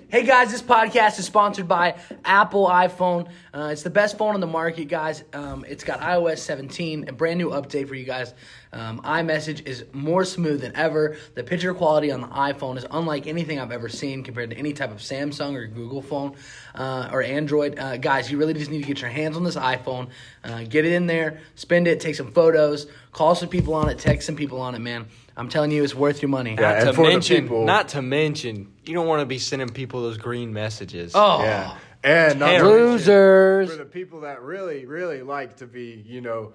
Hey 0.06 0.24
guys, 0.24 0.50
this 0.50 0.62
podcast 0.62 1.18
is 1.18 1.26
sponsored 1.26 1.66
by 1.66 1.98
Apple 2.24 2.66
iPhone. 2.66 3.28
Uh, 3.52 3.70
it's 3.72 3.82
the 3.82 3.90
best 3.90 4.16
phone 4.16 4.34
on 4.34 4.40
the 4.40 4.46
market, 4.46 4.86
guys. 4.86 5.24
Um, 5.32 5.64
it's 5.68 5.82
got 5.82 6.00
iOS 6.00 6.38
17, 6.38 7.08
a 7.08 7.12
brand 7.12 7.38
new 7.38 7.50
update 7.50 7.88
for 7.88 7.94
you 7.94 8.04
guys. 8.04 8.32
Um, 8.72 9.00
iMessage 9.00 9.66
is 9.66 9.84
more 9.92 10.24
smooth 10.24 10.60
than 10.60 10.76
ever. 10.76 11.16
The 11.34 11.42
picture 11.42 11.74
quality 11.74 12.10
on 12.10 12.20
the 12.20 12.28
iPhone 12.28 12.76
is 12.78 12.86
unlike 12.90 13.26
anything 13.26 13.58
I've 13.58 13.72
ever 13.72 13.88
seen 13.88 14.22
compared 14.22 14.50
to 14.50 14.56
any 14.56 14.72
type 14.72 14.90
of 14.90 14.98
Samsung 14.98 15.54
or 15.54 15.66
Google 15.66 16.00
phone 16.00 16.36
uh, 16.74 17.10
or 17.12 17.22
Android. 17.22 17.78
Uh, 17.78 17.96
guys, 17.96 18.30
you 18.30 18.38
really 18.38 18.54
just 18.54 18.70
need 18.70 18.82
to 18.82 18.86
get 18.86 19.00
your 19.00 19.10
hands 19.10 19.36
on 19.36 19.44
this 19.44 19.56
iPhone, 19.56 20.08
uh, 20.44 20.64
get 20.64 20.84
it 20.84 20.92
in 20.92 21.06
there, 21.06 21.40
spend 21.54 21.86
it, 21.88 22.00
take 22.00 22.14
some 22.14 22.30
photos, 22.30 22.86
call 23.12 23.34
some 23.34 23.48
people 23.48 23.74
on 23.74 23.88
it, 23.88 23.98
text 23.98 24.26
some 24.26 24.36
people 24.36 24.60
on 24.60 24.74
it, 24.74 24.80
man. 24.80 25.06
I'm 25.38 25.48
telling 25.48 25.70
you, 25.70 25.84
it's 25.84 25.94
worth 25.94 26.20
your 26.20 26.28
money. 26.30 26.56
Yeah, 26.58 26.60
Not 26.60 26.76
and 26.78 26.86
to 26.88 26.92
for 26.94 27.06
the 27.06 27.12
mention, 27.12 27.42
people- 27.42 27.64
not 27.64 27.88
to 27.90 28.02
mention, 28.02 28.72
you 28.84 28.92
don't 28.94 29.06
want 29.06 29.20
to 29.20 29.26
be 29.26 29.38
sending 29.38 29.68
people 29.68 30.02
those 30.02 30.18
green 30.18 30.52
messages. 30.52 31.12
Oh, 31.14 31.42
Yeah, 31.42 31.74
and 32.02 32.40
not 32.40 32.46
to 32.46 32.52
Terrible. 32.58 32.70
mention, 32.72 32.90
losers. 32.90 33.70
for 33.70 33.76
the 33.76 33.84
people 33.84 34.20
that 34.22 34.42
really, 34.42 34.84
really 34.84 35.22
like 35.22 35.56
to 35.58 35.66
be, 35.66 36.02
you 36.06 36.20
know, 36.20 36.52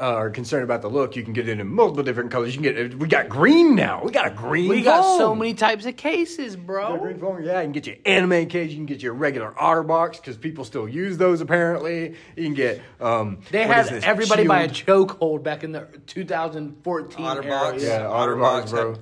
uh, 0.00 0.04
are 0.04 0.30
concerned 0.30 0.64
about 0.64 0.82
the 0.82 0.88
look, 0.88 1.16
you 1.16 1.22
can 1.22 1.32
get 1.32 1.48
it 1.48 1.58
in 1.58 1.66
multiple 1.68 2.02
different 2.02 2.30
colors. 2.30 2.54
You 2.54 2.60
can 2.62 2.74
get. 2.74 2.98
We 2.98 3.08
got 3.08 3.28
green 3.30 3.74
now. 3.74 4.02
We 4.04 4.12
got 4.12 4.26
a 4.26 4.30
green. 4.30 4.68
We 4.68 4.82
got 4.82 5.02
so 5.18 5.34
many 5.34 5.54
types 5.54 5.86
of 5.86 5.96
cases, 5.96 6.54
You 6.54 6.60
got 6.62 6.62
a 6.62 6.66
bro. 6.66 6.98
green 6.98 7.18
phone, 7.18 7.42
yeah. 7.44 7.60
You 7.60 7.64
can 7.64 7.72
get 7.72 7.86
your 7.86 7.96
anime 8.04 8.46
case. 8.46 8.70
You 8.70 8.76
can 8.76 8.86
get 8.86 9.02
your 9.02 9.14
regular 9.14 9.52
OtterBox 9.52 10.16
because 10.16 10.36
people 10.36 10.64
still 10.64 10.86
use 10.88 11.16
those. 11.16 11.40
Apparently, 11.40 12.14
you 12.36 12.44
can 12.44 12.54
get. 12.54 12.82
Um, 13.00 13.38
They 13.50 13.66
what 13.66 13.76
had 13.76 13.84
is 13.86 13.90
this? 13.92 14.04
everybody 14.04 14.46
by 14.46 14.62
a 14.64 14.72
Shield. 14.74 15.08
chokehold 15.18 15.42
back 15.42 15.64
in 15.64 15.72
the 15.72 15.86
2014 16.06 17.24
era. 17.26 17.42
Otterbox. 17.42 17.82
Yeah, 17.82 18.00
Otterbox, 18.02 18.70
bro. 18.70 18.92
had 18.94 19.00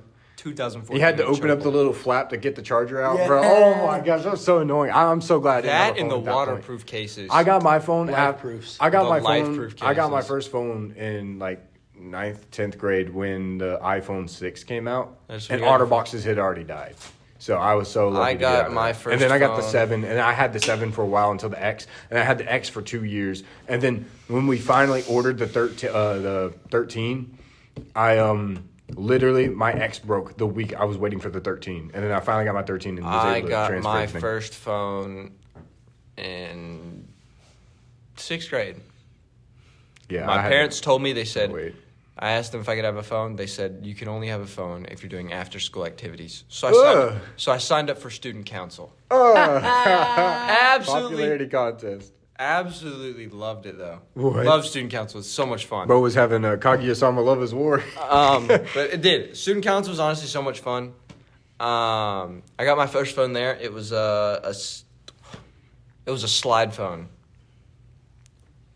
2014. 0.55 0.95
You 0.95 1.01
had 1.01 1.17
to 1.17 1.25
open 1.25 1.49
up 1.49 1.61
the 1.61 1.71
little 1.71 1.91
flap 1.93 2.29
to 2.29 2.37
get 2.37 2.55
the 2.55 2.61
charger 2.61 3.01
out, 3.01 3.17
Yeah. 3.17 3.27
bro. 3.27 3.41
Oh 3.43 3.87
my 3.87 3.99
gosh, 3.99 4.23
that 4.23 4.31
was 4.31 4.43
so 4.43 4.59
annoying. 4.59 4.91
I- 4.91 5.11
I'm 5.11 5.21
so 5.21 5.39
glad 5.39 5.57
I 5.57 5.61
didn't 5.61 5.71
that 5.73 5.97
a 5.97 6.01
and 6.01 6.11
the 6.11 6.15
phone 6.15 6.19
at 6.19 6.25
that 6.25 6.31
point. 6.35 6.47
waterproof 6.49 6.85
cases. 6.85 7.29
I 7.33 7.43
got 7.43 7.63
my 7.63 7.79
phone. 7.79 8.07
Life 8.07 8.37
proofs. 8.39 8.77
I 8.79 8.89
got 8.91 9.03
The 9.03 9.09
my 9.09 9.41
phone. 9.41 9.55
proof 9.55 9.75
I 9.81 9.93
got 9.95 10.11
my 10.11 10.21
first 10.21 10.51
phone 10.51 10.93
in 10.97 11.39
like 11.39 11.63
ninth, 11.99 12.51
tenth 12.51 12.77
grade 12.77 13.11
when 13.13 13.57
the 13.57 13.79
iPhone 13.81 14.29
six 14.29 14.63
came 14.63 14.87
out, 14.87 15.17
That's 15.27 15.49
and 15.49 15.61
weird. 15.61 15.81
OtterBoxes 15.81 16.23
had 16.23 16.37
already 16.37 16.63
died. 16.63 16.95
So 17.39 17.57
I 17.57 17.73
was 17.75 17.89
so 17.89 18.09
lucky. 18.09 18.23
I 18.23 18.33
to 18.33 18.39
get 18.39 18.41
got 18.51 18.65
out 18.65 18.71
my 18.73 18.91
that. 18.91 18.97
first 19.01 19.13
and 19.13 19.21
then 19.21 19.31
I 19.31 19.39
got 19.39 19.55
the 19.55 19.61
seven, 19.63 20.03
and 20.03 20.19
I 20.19 20.31
had 20.31 20.53
the 20.53 20.59
seven 20.59 20.91
for 20.91 21.01
a 21.03 21.05
while 21.07 21.31
until 21.31 21.49
the 21.49 21.61
X, 21.63 21.85
and 22.09 22.17
I 22.19 22.23
had 22.23 22.37
the 22.37 22.51
X 22.51 22.69
for 22.69 22.81
two 22.81 23.03
years, 23.03 23.43
and 23.67 23.81
then 23.81 24.05
when 24.27 24.45
we 24.47 24.57
finally 24.57 25.03
ordered 25.09 25.37
the 25.37 25.47
thirteen, 25.47 25.89
uh, 25.93 26.13
the 26.13 26.53
thirteen, 26.69 27.37
I 27.95 28.19
um. 28.19 28.69
Literally, 28.89 29.49
my 29.49 29.73
ex 29.73 29.97
broke 29.99 30.37
the 30.37 30.45
week 30.45 30.75
I 30.75 30.85
was 30.85 30.97
waiting 30.97 31.19
for 31.19 31.29
the 31.29 31.39
13, 31.39 31.91
and 31.93 32.03
then 32.03 32.11
I 32.11 32.19
finally 32.19 32.45
got 32.45 32.53
my 32.53 32.61
13 32.63 32.97
and 32.97 33.05
was 33.05 33.13
I 33.15 33.37
able 33.37 33.47
to 33.47 33.51
got 33.51 33.67
transfer 33.69 33.89
my 33.89 34.03
everything. 34.03 34.21
first 34.21 34.53
phone 34.53 35.31
in 36.17 37.07
sixth 38.15 38.49
grade. 38.49 38.77
Yeah, 40.09 40.23
I 40.29 40.35
My 40.37 40.41
had- 40.43 40.51
parents 40.51 40.79
told 40.81 41.01
me 41.01 41.13
they 41.13 41.25
said, 41.25 41.51
Wait. 41.51 41.75
I 42.17 42.31
asked 42.31 42.51
them 42.53 42.61
if 42.61 42.69
I 42.69 42.75
could 42.75 42.85
have 42.85 42.95
a 42.95 43.03
phone. 43.03 43.35
They 43.35 43.47
said 43.47 43.79
you 43.83 43.93
can 43.95 44.07
only 44.07 44.27
have 44.29 44.39
a 44.39 44.45
phone 44.47 44.85
if 44.89 45.01
you're 45.03 45.09
doing 45.09 45.33
after 45.33 45.59
school 45.59 45.85
activities. 45.85 46.43
So 46.47 46.67
I 46.67 46.71
Ugh. 46.71 47.09
signed, 47.09 47.21
so 47.37 47.51
I 47.51 47.57
signed 47.57 47.89
up 47.89 47.97
for 47.97 48.09
student 48.09 48.45
council. 48.45 48.93
Oh, 49.11 49.35
Absolutely, 49.35 51.09
popularity 51.17 51.47
contest. 51.47 52.13
Absolutely 52.39 53.27
loved 53.27 53.65
it 53.65 53.77
though. 53.77 53.99
What? 54.13 54.45
Love 54.45 54.65
student 54.65 54.91
council. 54.91 55.19
It's 55.19 55.29
so 55.29 55.45
much 55.45 55.65
fun. 55.65 55.87
Bo 55.87 55.99
was 55.99 56.15
having 56.15 56.43
a 56.45 56.57
Kaguya-sama 56.57 57.21
Love 57.21 57.41
is 57.43 57.53
War. 57.53 57.83
Um, 58.09 58.47
but 58.47 58.67
it 58.75 59.01
did. 59.01 59.35
Student 59.37 59.65
council 59.65 59.91
was 59.91 59.99
honestly 59.99 60.27
so 60.27 60.41
much 60.41 60.59
fun. 60.59 60.93
Um, 61.59 62.43
I 62.59 62.65
got 62.65 62.77
my 62.77 62.87
first 62.87 63.15
phone 63.15 63.33
there. 63.33 63.55
It 63.55 63.71
was 63.71 63.91
a, 63.91 64.41
a 64.43 64.53
it 66.05 66.11
was 66.11 66.23
a 66.23 66.27
slide 66.27 66.73
phone. 66.73 67.07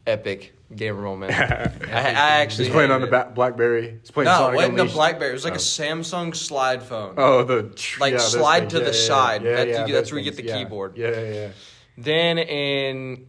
Epic 0.07 0.53
gamer 0.75 1.01
moment. 1.01 1.31
I, 1.33 1.71
I 1.91 2.11
actually 2.41 2.65
He's 2.65 2.73
playing 2.73 2.91
on 2.91 3.01
the 3.01 3.07
it. 3.13 3.35
BlackBerry. 3.35 3.99
He's 4.01 4.11
playing 4.11 4.25
No, 4.25 4.33
it 4.33 4.37
Sonic 4.37 4.55
wasn't 4.55 4.73
Unleashed. 4.79 4.95
BlackBerry. 4.95 5.29
It 5.29 5.33
was 5.33 5.43
like 5.43 5.53
Oh. 5.53 5.55
a 5.55 5.59
Samsung 5.59 6.35
slide 6.35 6.81
phone. 6.83 7.13
Oh, 7.17 7.43
the 7.43 7.63
Like 7.99 8.13
yeah, 8.13 8.19
slide 8.19 8.69
to 8.71 8.77
the 8.79 8.85
Yeah, 8.85 8.91
yeah, 8.91 8.93
side. 9.07 9.43
Yeah, 9.43 9.55
That- 9.55 9.67
yeah, 9.67 9.85
that's 9.93 10.11
where 10.11 10.19
you 10.19 10.25
get 10.31 10.37
the 10.37 10.45
Yeah. 10.47 10.57
keyboard. 10.63 10.97
Yeah, 10.97 11.09
yeah, 11.09 11.33
yeah. 11.33 11.49
Then 11.97 12.37
in 12.37 13.27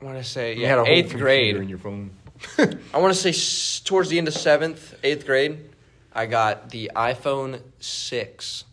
what 0.00 0.12
did 0.12 0.18
I 0.18 0.22
say? 0.22 0.54
You 0.54 0.62
Yeah, 0.62 0.68
had 0.68 0.78
a 0.78 0.84
whole 0.84 0.92
eighth 0.92 1.10
computer 1.10 1.24
grade. 1.24 1.56
in 1.56 1.68
your 1.68 1.78
phone. 1.78 2.10
I 2.58 2.98
want 2.98 3.12
to 3.12 3.18
say 3.20 3.30
s- 3.30 3.80
towards 3.84 4.08
the 4.08 4.18
end 4.18 4.28
of 4.28 4.34
seventh, 4.34 4.94
eighth 5.02 5.26
grade, 5.26 5.70
I 6.12 6.26
got 6.26 6.70
the 6.70 6.90
iPhone 6.94 7.60
6 7.80 8.64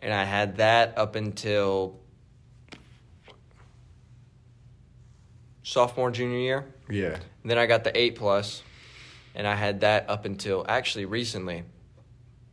And 0.00 0.12
I 0.12 0.24
had 0.24 0.56
that 0.56 0.98
up 0.98 1.14
until 1.16 1.98
sophomore, 5.62 6.10
junior 6.10 6.38
year. 6.38 6.64
Yeah. 6.90 7.14
And 7.42 7.50
then 7.50 7.58
I 7.58 7.66
got 7.66 7.84
the 7.84 7.96
8 7.96 8.16
Plus, 8.16 8.62
and 9.34 9.46
I 9.46 9.54
had 9.54 9.80
that 9.80 10.08
up 10.08 10.24
until 10.24 10.64
actually 10.68 11.04
recently, 11.04 11.62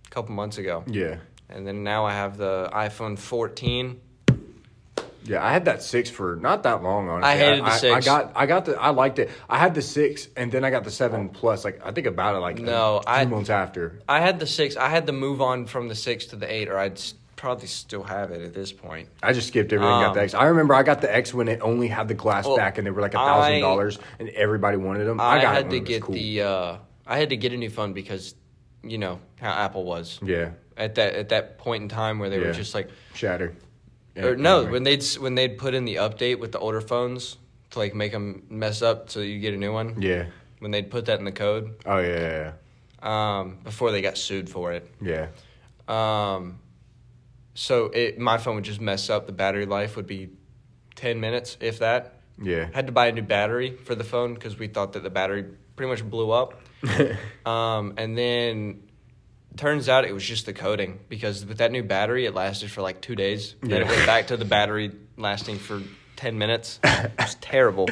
a 0.05 0.09
couple 0.09 0.33
months 0.35 0.57
ago. 0.57 0.83
Yeah. 0.87 1.17
And 1.49 1.65
then 1.67 1.83
now 1.83 2.05
I 2.05 2.13
have 2.13 2.37
the 2.37 2.69
iPhone 2.73 3.17
14. 3.17 3.99
Yeah, 5.25 5.45
I 5.45 5.51
had 5.51 5.65
that 5.65 5.81
six 5.81 6.09
for 6.09 6.35
not 6.35 6.63
that 6.63 6.83
long. 6.83 7.07
Honestly, 7.09 7.31
I 7.31 7.37
hated 7.37 7.63
the 7.65 7.69
six. 7.71 7.83
I, 7.83 7.95
six. 7.95 8.05
got, 8.05 8.31
I 8.35 8.45
got 8.45 8.65
the, 8.65 8.81
I 8.81 8.89
liked 8.89 9.19
it. 9.19 9.29
I 9.49 9.57
had 9.57 9.73
the 9.75 9.81
six, 9.81 10.27
and 10.35 10.51
then 10.51 10.63
I 10.65 10.69
got 10.69 10.83
the 10.83 10.91
seven 10.91 11.29
plus. 11.29 11.63
Like 11.63 11.81
I 11.85 11.91
think 11.91 12.07
about 12.07 12.35
it 12.35 12.39
like 12.39 12.59
No, 12.59 12.97
a 12.97 13.01
few 13.03 13.11
I- 13.11 13.25
months 13.25 13.49
after. 13.49 13.99
I 14.09 14.19
had 14.19 14.39
the 14.39 14.47
6. 14.47 14.75
I 14.77 14.89
had 14.89 15.07
to 15.07 15.13
move 15.13 15.41
on 15.41 15.65
from 15.65 15.87
the 15.87 15.95
6 15.95 16.25
to 16.27 16.35
the 16.35 16.51
8, 16.51 16.69
or 16.69 16.77
I'd 16.77 17.01
probably 17.35 17.67
still 17.67 18.03
have 18.03 18.31
it 18.31 18.41
at 18.41 18.53
this 18.53 18.71
point. 18.71 19.09
I 19.21 19.33
just 19.33 19.47
skipped 19.49 19.71
everything. 19.73 19.89
got 19.91 20.13
the 20.13 20.19
Um, 20.19 20.23
X. 20.25 20.33
I 20.33 20.45
remember 20.45 20.73
I 20.73 20.83
got 20.83 21.01
the 21.01 21.13
X 21.13 21.33
when 21.33 21.47
it 21.47 21.59
only 21.61 21.87
had 21.87 22.07
the 22.07 22.13
glass 22.13 22.45
Well, 22.45 22.55
back, 22.57 22.77
and 22.77 22.85
they 22.87 22.91
were 22.91 23.01
like 23.01 23.13
a 23.15 23.19
I- 23.19 23.25
thousand 23.25 23.61
dollars, 23.61 23.99
and 24.19 24.29
everybody 24.29 24.77
wanted 24.77 25.05
them. 25.05 25.19
I, 25.19 25.37
I, 25.37 25.41
got 25.41 25.53
had 25.55 25.69
to 25.71 25.79
get 25.79 26.03
cool. 26.03 26.15
the 26.15 26.41
uh, 26.41 26.77
I 27.07 27.17
had 27.17 27.29
to 27.29 27.37
get 27.37 27.51
a 27.53 27.57
new 27.57 27.69
phone 27.69 27.93
because 27.93 28.35
you 28.83 28.97
know 28.97 29.19
how 29.39 29.51
Apple 29.51 29.85
was 29.85 30.19
yeah 30.21 30.49
at 30.75 30.95
that 30.95 31.13
at 31.15 31.29
that 31.29 31.57
point 31.57 31.83
in 31.83 31.87
time 31.89 32.19
where 32.19 32.29
they 32.29 32.39
Yeah. 32.39 32.47
were 32.47 32.53
just 32.53 32.73
like 32.75 32.89
shatter. 33.13 33.53
Yeah, 34.15 34.25
or 34.25 34.35
no 34.35 34.65
when 34.65 34.83
they'd 34.83 35.03
when 35.19 35.35
they'd 35.35 35.57
put 35.57 35.73
in 35.73 35.85
the 35.85 35.95
update 35.95 36.39
with 36.39 36.51
the 36.51 36.59
older 36.59 36.81
phones 36.81 37.37
to 37.71 37.79
like 37.79 37.95
make 37.95 38.11
them 38.11 38.43
mess 38.49 38.81
up 38.83 39.09
so 39.09 39.21
you 39.21 39.39
get 39.39 39.53
a 39.53 39.57
new 39.57 39.73
one 39.73 39.99
yeah. 40.01 40.25
when 40.59 40.69
they'd 40.71 40.91
put 40.91 41.05
that 41.05 41.17
in 41.17 41.25
the 41.25 41.31
code 41.31 41.75
Oh 41.85 41.97
yeah, 41.97 42.53
yeah, 43.01 43.39
um, 43.39 43.57
before 43.63 43.91
they 43.91 44.01
got 44.03 44.17
sued 44.17 44.49
for 44.49 44.71
it 44.73 44.87
yeah. 45.01 45.29
yeah. 45.89 46.33
um, 46.35 46.59
so 47.55 47.85
it 47.85 48.19
my 48.19 48.37
phone 48.37 48.55
would 48.55 48.63
just 48.63 48.81
mess 48.81 49.09
up 49.09 49.25
the 49.25 49.31
battery 49.33 49.65
life 49.65 49.95
would 49.95 50.07
be 50.07 50.29
10 50.95 51.19
minutes 51.19 51.57
if 51.59 51.79
that 51.79 52.19
Yeah. 52.39 52.69
had 52.71 52.85
to 52.85 52.93
buy 52.93 53.07
a 53.07 53.11
new 53.11 53.23
battery 53.23 53.75
for 53.77 53.95
the 53.95 54.03
phone 54.03 54.35
because 54.35 54.59
we 54.59 54.67
thought 54.67 54.93
that 54.93 55.01
the 55.01 55.09
battery 55.09 55.45
pretty 55.75 55.89
much 55.89 56.07
blew 56.07 56.29
up 56.31 56.61
Um, 57.45 57.93
and 57.97 58.17
then 58.17 58.83
turns 59.57 59.89
out 59.89 60.05
it 60.05 60.13
was 60.13 60.23
just 60.25 60.45
the 60.45 60.53
coating 60.53 60.99
because 61.09 61.45
with 61.45 61.57
that 61.59 61.71
new 61.71 61.83
battery, 61.83 62.25
it 62.25 62.33
lasted 62.33 62.71
for 62.71 62.81
like 62.81 63.01
two 63.01 63.15
days. 63.15 63.55
Then 63.61 63.81
it 63.81 63.87
went 63.87 64.05
back 64.05 64.27
to 64.27 64.37
the 64.37 64.45
battery 64.45 64.91
lasting 65.17 65.59
for 65.59 65.81
10 66.15 66.37
minutes. 66.37 66.79
It 66.83 67.11
was 67.17 67.35
terrible. 67.41 67.87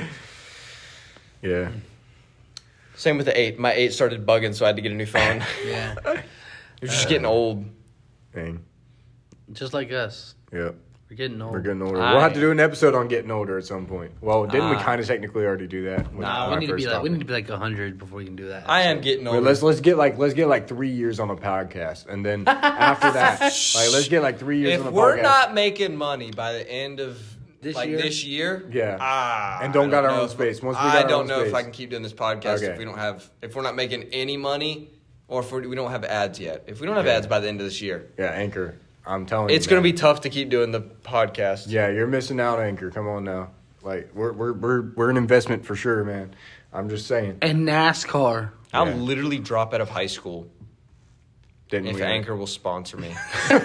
yeah. 1.42 1.72
Same 2.96 3.18
with 3.18 3.26
the 3.26 3.40
8. 3.40 3.58
My 3.60 3.74
8 3.74 3.94
started 3.94 4.26
bugging, 4.26 4.54
so 4.54 4.66
I 4.66 4.70
had 4.70 4.76
to 4.76 4.82
get 4.82 4.92
a 4.92 4.96
new 4.96 5.06
phone. 5.06 5.44
Yeah. 5.66 5.96
it 6.06 6.24
was 6.82 6.92
just 6.92 7.10
getting 7.10 7.26
old. 7.26 7.66
Dang. 8.34 8.64
Just 9.54 9.74
like 9.74 9.92
us. 9.92 10.36
Yep. 10.54 10.76
We're 11.12 11.18
getting 11.18 11.42
old. 11.42 11.52
We're 11.52 11.60
getting 11.60 11.82
older. 11.82 12.02
I- 12.02 12.14
we'll 12.14 12.22
have 12.22 12.34
to 12.36 12.40
do 12.40 12.52
an 12.52 12.62
episode 12.62 12.96
on 12.96 13.10
getting 13.10 13.32
older 13.32 13.58
at 13.58 13.66
some 13.66 13.86
point. 13.86 14.12
Well, 14.22 14.46
didn't 14.46 14.70
we 14.70 14.78
Ah. 14.78 14.82
kind 14.84 15.02
of 15.02 15.06
technically 15.06 15.44
already 15.44 15.68
do 15.68 15.84
that? 15.84 16.10
with 16.14 16.22
Nah, 16.22 16.50
we 16.50 16.56
need 16.62 16.68
to 16.68 16.74
be 16.76 16.84
first 16.84 16.94
like 16.94 17.04
we 17.04 17.10
need 17.10 17.20
to 17.20 17.26
be 17.26 17.34
like 17.34 17.50
hundred 17.50 17.98
before 17.98 18.20
we 18.20 18.24
can 18.24 18.38
do 18.38 18.48
that. 18.48 18.64
I 18.70 18.84
am 18.84 19.02
getting 19.02 19.26
Wait, 19.26 19.44
let's 19.44 19.62
let's 19.62 19.82
get 19.82 19.98
like 19.98 20.18
let's 20.18 20.34
get 20.34 20.48
like 20.48 20.70
three 20.70 20.88
years 20.92 21.20
on 21.20 21.30
a 21.30 21.36
podcast, 21.36 22.08
and 22.08 22.26
then 22.26 22.48
after 22.48 23.12
that, 23.12 23.42
like 23.42 23.92
let's 23.92 24.08
get 24.08 24.22
like 24.24 24.40
three 24.40 24.60
years 24.60 24.76
if 24.80 24.82
on 24.82 24.88
a 24.88 24.92
we're 24.92 25.18
podcast. 25.18 25.24
not 25.24 25.54
making 25.54 25.98
money 25.98 26.32
by 26.32 26.54
the 26.54 26.72
end 26.72 27.02
of 27.02 27.18
This 27.62 27.76
like 27.76 27.90
year? 27.90 27.98
this 28.02 28.24
year, 28.24 28.64
Yeah. 28.72 28.98
ah, 29.02 29.60
And 29.64 29.74
don't 29.74 29.90
I 29.90 29.92
got 29.92 30.06
our 30.06 30.12
own 30.12 30.26
if- 30.26 30.32
space. 30.32 30.62
Once 30.62 30.78
we 30.78 30.82
I 30.86 30.94
got 30.94 31.04
our 31.04 31.10
don't 31.10 31.22
own 31.24 31.28
know 31.28 31.42
if. 31.44 31.54
I 31.54 31.62
can 31.62 31.72
keep 31.72 31.90
doing 31.90 32.04
this 32.04 32.14
podcast 32.14 32.64
Okay. 32.64 32.68
if 32.68 32.78
we 32.78 32.86
don't 32.86 32.98
have 32.98 33.30
if 33.42 33.54
we're 33.54 33.64
not 33.64 33.76
making 33.76 34.04
any 34.14 34.38
money 34.38 34.90
or 35.28 35.42
if 35.42 35.52
we're, 35.52 35.68
we 35.68 35.76
don't 35.76 35.92
have 35.92 36.06
ads 36.06 36.40
yet. 36.40 36.64
If 36.68 36.80
we 36.80 36.88
don't 36.88 36.96
have 36.96 37.06
Yeah. 37.06 37.16
ads 37.18 37.28
by 37.28 37.42
the 37.42 37.50
end 37.50 37.60
of 37.60 37.66
this 37.66 37.82
year, 37.82 38.06
yeah, 38.18 38.28
Anchor. 38.28 38.76
I'm 39.06 39.26
telling 39.26 39.50
you, 39.50 39.56
it's 39.56 39.68
gonna 39.68 39.82
be 39.82 39.94
tough 39.94 40.22
to 40.22 40.30
keep 40.30 40.50
doing 40.50 40.72
the 40.72 40.82
podcast. 40.82 41.66
Yeah, 41.70 41.90
you're 41.90 42.08
missing 42.08 42.40
out, 42.40 42.60
Anchor. 42.60 42.92
Come 42.92 43.08
on 43.08 43.24
now. 43.24 43.52
Like 43.82 44.12
we're 44.14 44.32
we're 44.32 44.54
we're 44.54 44.82
we're 44.96 45.10
an 45.10 45.18
investment 45.18 45.66
for 45.66 45.76
sure, 45.76 46.04
man. 46.04 46.36
I'm 46.74 46.90
just 46.90 47.08
saying. 47.08 47.40
and 47.42 47.68
NASCAR. 47.68 48.52
I'll 48.74 48.88
Yeah. 48.88 48.96
literally 48.96 49.40
drop 49.40 49.74
out 49.74 49.82
of 49.82 49.90
high 49.90 50.06
school 50.08 50.48
Didn't 51.70 51.88
if 51.88 51.96
we? 51.98 52.04
Anchor 52.04 52.36
will 52.36 52.48
sponsor 52.48 52.98
me. 52.98 53.14
I 53.50 53.60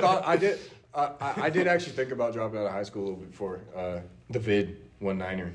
thought 0.00 0.22
I 0.26 0.36
did. 0.36 0.58
I, 0.94 1.10
I 1.20 1.34
I 1.42 1.50
did 1.50 1.68
actually 1.68 1.92
think 1.92 2.10
about 2.10 2.32
dropping 2.32 2.58
out 2.58 2.66
of 2.66 2.72
high 2.72 2.82
school 2.82 3.02
a 3.02 3.04
little 3.04 3.18
bit 3.20 3.30
before 3.30 3.60
uh, 3.76 4.00
the 4.30 4.38
vid 4.38 4.78
one 4.98 5.18
niner. 5.18 5.52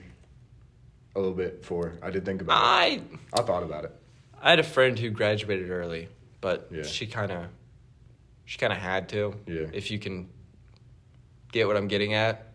A 1.15 1.19
little 1.19 1.33
bit 1.33 1.61
before 1.61 1.93
I 2.01 2.09
did 2.09 2.25
think 2.25 2.41
about 2.41 2.57
it. 2.57 2.63
I 2.63 3.01
I 3.33 3.41
thought 3.41 3.63
about 3.63 3.85
it. 3.85 3.91
I 4.41 4.49
had 4.51 4.59
a 4.59 4.63
friend 4.63 4.97
who 4.99 5.09
graduated 5.09 5.69
early, 5.71 6.07
but 6.45 6.67
Yeah. 6.71 6.83
she 6.83 7.07
kind 7.07 7.31
of 7.31 7.45
she 8.45 8.59
kind 8.59 8.71
of 8.71 8.77
had 8.77 9.09
to. 9.09 9.33
Yeah. 9.47 9.65
If 9.73 9.89
you 9.89 9.97
can 9.97 10.29
get 11.51 11.65
what 11.65 11.75
I'm 11.75 11.87
getting 11.87 12.13
at. 12.13 12.53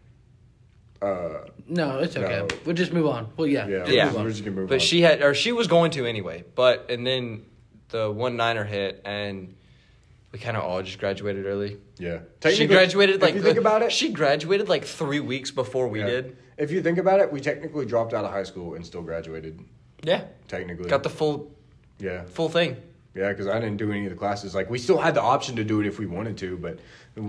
Uh, 1.02 1.46
No, 1.66 1.98
it's 1.98 2.16
okay. 2.16 2.46
No. 2.48 2.48
We'll 2.64 2.76
just 2.76 2.92
move 2.92 3.06
on. 3.08 3.32
Well, 3.36 3.48
yeah. 3.48 3.66
Yeah. 3.66 3.78
just 3.80 3.90
Yeah. 3.92 4.12
We're 4.14 4.28
just 4.28 4.44
gonna 4.44 4.54
move 4.54 4.68
But 4.68 4.74
on. 4.74 4.80
she 4.80 5.00
had, 5.02 5.22
or 5.22 5.34
she 5.34 5.50
was 5.50 5.66
going 5.66 5.90
to 5.92 6.06
anyway. 6.06 6.44
But 6.54 6.88
and 6.88 7.04
then 7.04 7.46
the 7.88 8.08
one 8.12 8.36
niner 8.36 8.62
hit, 8.62 9.02
and 9.04 9.56
we 10.30 10.38
kind 10.38 10.56
of 10.56 10.62
all 10.62 10.80
just 10.82 11.00
graduated 11.00 11.44
early. 11.46 11.78
yeah. 11.98 12.20
She 12.48 12.68
graduated 12.68 13.20
like 13.20 13.30
If 13.30 13.36
you 13.38 13.42
think 13.42 13.58
about 13.58 13.82
it, 13.82 13.90
She 13.90 14.12
graduated 14.12 14.68
like 14.68 14.84
three 14.84 15.18
weeks 15.18 15.50
before 15.50 15.88
we 15.88 15.98
yeah. 15.98 16.06
did. 16.06 16.36
If 16.56 16.70
you 16.70 16.80
think 16.80 16.98
about 16.98 17.18
it, 17.18 17.32
we 17.32 17.40
technically 17.40 17.86
dropped 17.86 18.14
out 18.14 18.24
of 18.24 18.30
high 18.30 18.44
school 18.44 18.74
and 18.74 18.86
still 18.86 19.02
graduated. 19.02 19.58
Yeah, 20.04 20.22
Technically, 20.46 20.88
got 20.88 21.02
the 21.02 21.10
full 21.10 21.50
yeah. 21.98 22.22
full 22.26 22.48
thing. 22.48 22.76
Yeah, 23.14 23.30
because 23.30 23.48
I 23.48 23.58
didn't 23.58 23.78
do 23.78 23.90
any 23.90 24.04
of 24.06 24.10
the 24.10 24.16
classes. 24.16 24.54
Like 24.54 24.70
we 24.70 24.78
still 24.78 24.98
had 24.98 25.14
the 25.14 25.22
option 25.22 25.56
to 25.56 25.64
do 25.64 25.80
it 25.80 25.86
if 25.86 25.98
we 25.98 26.06
wanted 26.06 26.36
to, 26.38 26.56
but 26.56 26.78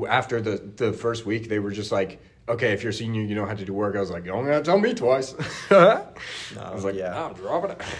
after 0.08 0.40
the 0.41 0.58
the 0.76 0.94
first 0.94 1.26
week, 1.26 1.49
they 1.49 1.58
were 1.60 1.72
just 1.72 1.91
like, 1.91 2.22
"Okay, 2.48 2.72
if 2.74 2.84
you're 2.84 2.91
a 2.91 2.94
senior, 2.94 3.22
you 3.24 3.34
don't 3.34 3.48
have 3.48 3.58
to 3.60 3.66
do 3.66 3.74
work." 3.74 3.95
I 3.95 3.99
was 3.99 4.12
like, 4.12 4.26
"You 4.26 4.32
don't 4.32 4.45
have 4.45 4.64
to 4.64 4.70
tell 4.70 4.80
me 4.80 4.94
twice." 4.94 5.34
I 5.72 6.03
was 6.74 6.84
like, 6.86 6.95
yeah. 6.95 7.14
"Yeah, 7.14 7.26
I'm 7.26 7.34
dropping 7.34 7.72
it." 7.72 7.82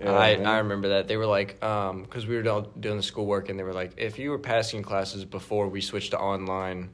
Yeah, 0.00 0.16
I, 0.18 0.36
man. 0.36 0.46
I 0.46 0.58
remember 0.58 0.88
that 0.88 1.06
they 1.06 1.16
were 1.16 1.26
like, 1.26 1.62
um, 1.62 2.02
because 2.02 2.26
we 2.26 2.34
were 2.36 2.48
all 2.48 2.62
doing 2.62 2.96
the 2.96 3.02
schoolwork, 3.04 3.50
and 3.50 3.58
they 3.58 3.62
were 3.62 3.74
like, 3.74 3.92
if 3.98 4.18
you 4.18 4.30
were 4.30 4.38
passing 4.38 4.82
classes 4.82 5.24
before 5.24 5.68
we 5.68 5.80
switched 5.80 6.10
to 6.12 6.18
online, 6.18 6.90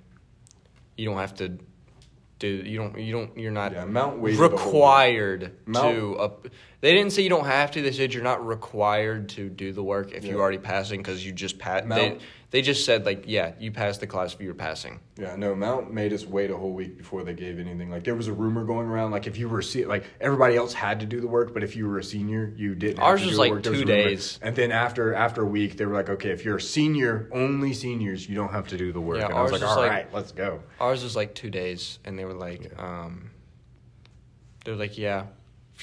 you 0.97 1.07
don't 1.07 1.17
have 1.17 1.33
to 1.37 1.57
do 2.39 2.49
you 2.49 2.77
don't 2.79 2.99
you 2.99 3.13
don't 3.13 3.39
you're 3.39 3.51
not 3.53 3.73
Yeah, 3.73 3.85
Mount 3.87 4.19
waited 4.19 4.39
the 4.39 4.49
whole 4.49 4.51
week. 4.59 4.67
required 4.67 5.53
to. 5.73 6.17
Up, 6.19 6.49
they 6.81 6.93
didn't 6.95 7.13
say 7.13 7.23
you 7.23 7.29
don't 7.29 7.47
have 7.47 7.73
to. 7.73 7.83
They 7.83 7.91
said 7.93 8.15
you're 8.15 8.23
not 8.23 8.47
required 8.47 9.31
to 9.31 9.49
do 9.49 9.73
the 9.73 9.83
work 9.83 10.13
if 10.13 10.25
Yeah. 10.25 10.33
you're 10.33 10.41
already 10.41 10.59
passing 10.59 11.01
because 11.01 11.25
you 11.27 11.33
just 11.33 11.59
passed. 11.59 11.89
They, 11.89 12.19
they 12.51 12.63
just 12.63 12.85
said 12.87 13.05
like, 13.05 13.25
yeah, 13.27 13.53
you 13.59 13.73
passed 13.73 14.01
the 14.01 14.07
class 14.07 14.33
if 14.33 14.41
you 14.41 14.47
were 14.49 14.55
passing. 14.55 15.01
Yeah, 15.19 15.35
no, 15.37 15.55
Mount 15.57 15.93
made 15.93 16.13
us 16.13 16.25
wait 16.25 16.51
a 16.51 16.57
whole 16.57 16.73
week 16.73 16.97
before 16.97 17.25
they 17.25 17.35
gave 17.35 17.59
anything. 17.59 17.91
Like 17.91 18.05
there 18.05 18.15
was 18.15 18.29
a 18.29 18.33
rumor 18.33 18.65
going 18.65 18.87
around, 18.87 19.11
like 19.11 19.27
if 19.27 19.37
you 19.37 19.49
were 19.49 19.61
se- 19.61 19.87
like 19.87 20.05
everybody 20.21 20.57
else 20.57 20.73
had 20.73 21.01
to 21.01 21.07
do 21.07 21.21
the 21.21 21.27
work, 21.27 21.53
but 21.53 21.63
if 21.65 21.75
you 21.77 21.87
were 21.89 21.99
a 21.99 22.05
senior, 22.05 22.55
you 22.57 22.75
didn't. 22.77 22.99
have 22.99 23.05
Ours 23.07 23.21
to 23.23 23.27
was 23.27 23.35
do 23.35 23.41
like 23.41 23.51
work. 23.53 23.63
Two 23.65 23.85
days. 23.85 24.39
and 24.41 24.55
then 24.55 24.71
after 24.71 25.15
after 25.15 25.43
a 25.43 25.47
week, 25.47 25.77
they 25.77 25.85
were 25.85 25.95
like, 25.95 26.09
okay, 26.09 26.31
if 26.31 26.45
you're 26.45 26.57
a 26.57 26.61
senior, 26.61 27.29
only 27.33 27.75
seniors, 27.75 28.29
you 28.29 28.37
don't 28.37 28.53
have 28.53 28.69
to 28.69 28.77
do 28.79 28.93
the 28.93 29.01
work. 29.01 29.19
Yeah, 29.19 29.27
and 29.27 29.35
I 29.35 29.43
was 29.43 29.51
like, 29.53 29.63
all 29.63 29.77
like- 29.77 29.91
right, 29.91 30.15
let's 30.15 30.31
go. 30.33 30.63
Ours 30.81 31.03
was 31.03 31.17
like 31.17 31.35
two 31.35 31.51
days, 31.51 31.99
and 32.05 32.17
they 32.19 32.25
were 32.25 32.35
like, 32.35 32.71
Yeah. 32.73 33.05
um, 33.05 33.31
they 34.65 34.71
were 34.71 34.79
like, 34.79 34.97
yeah, 34.97 35.25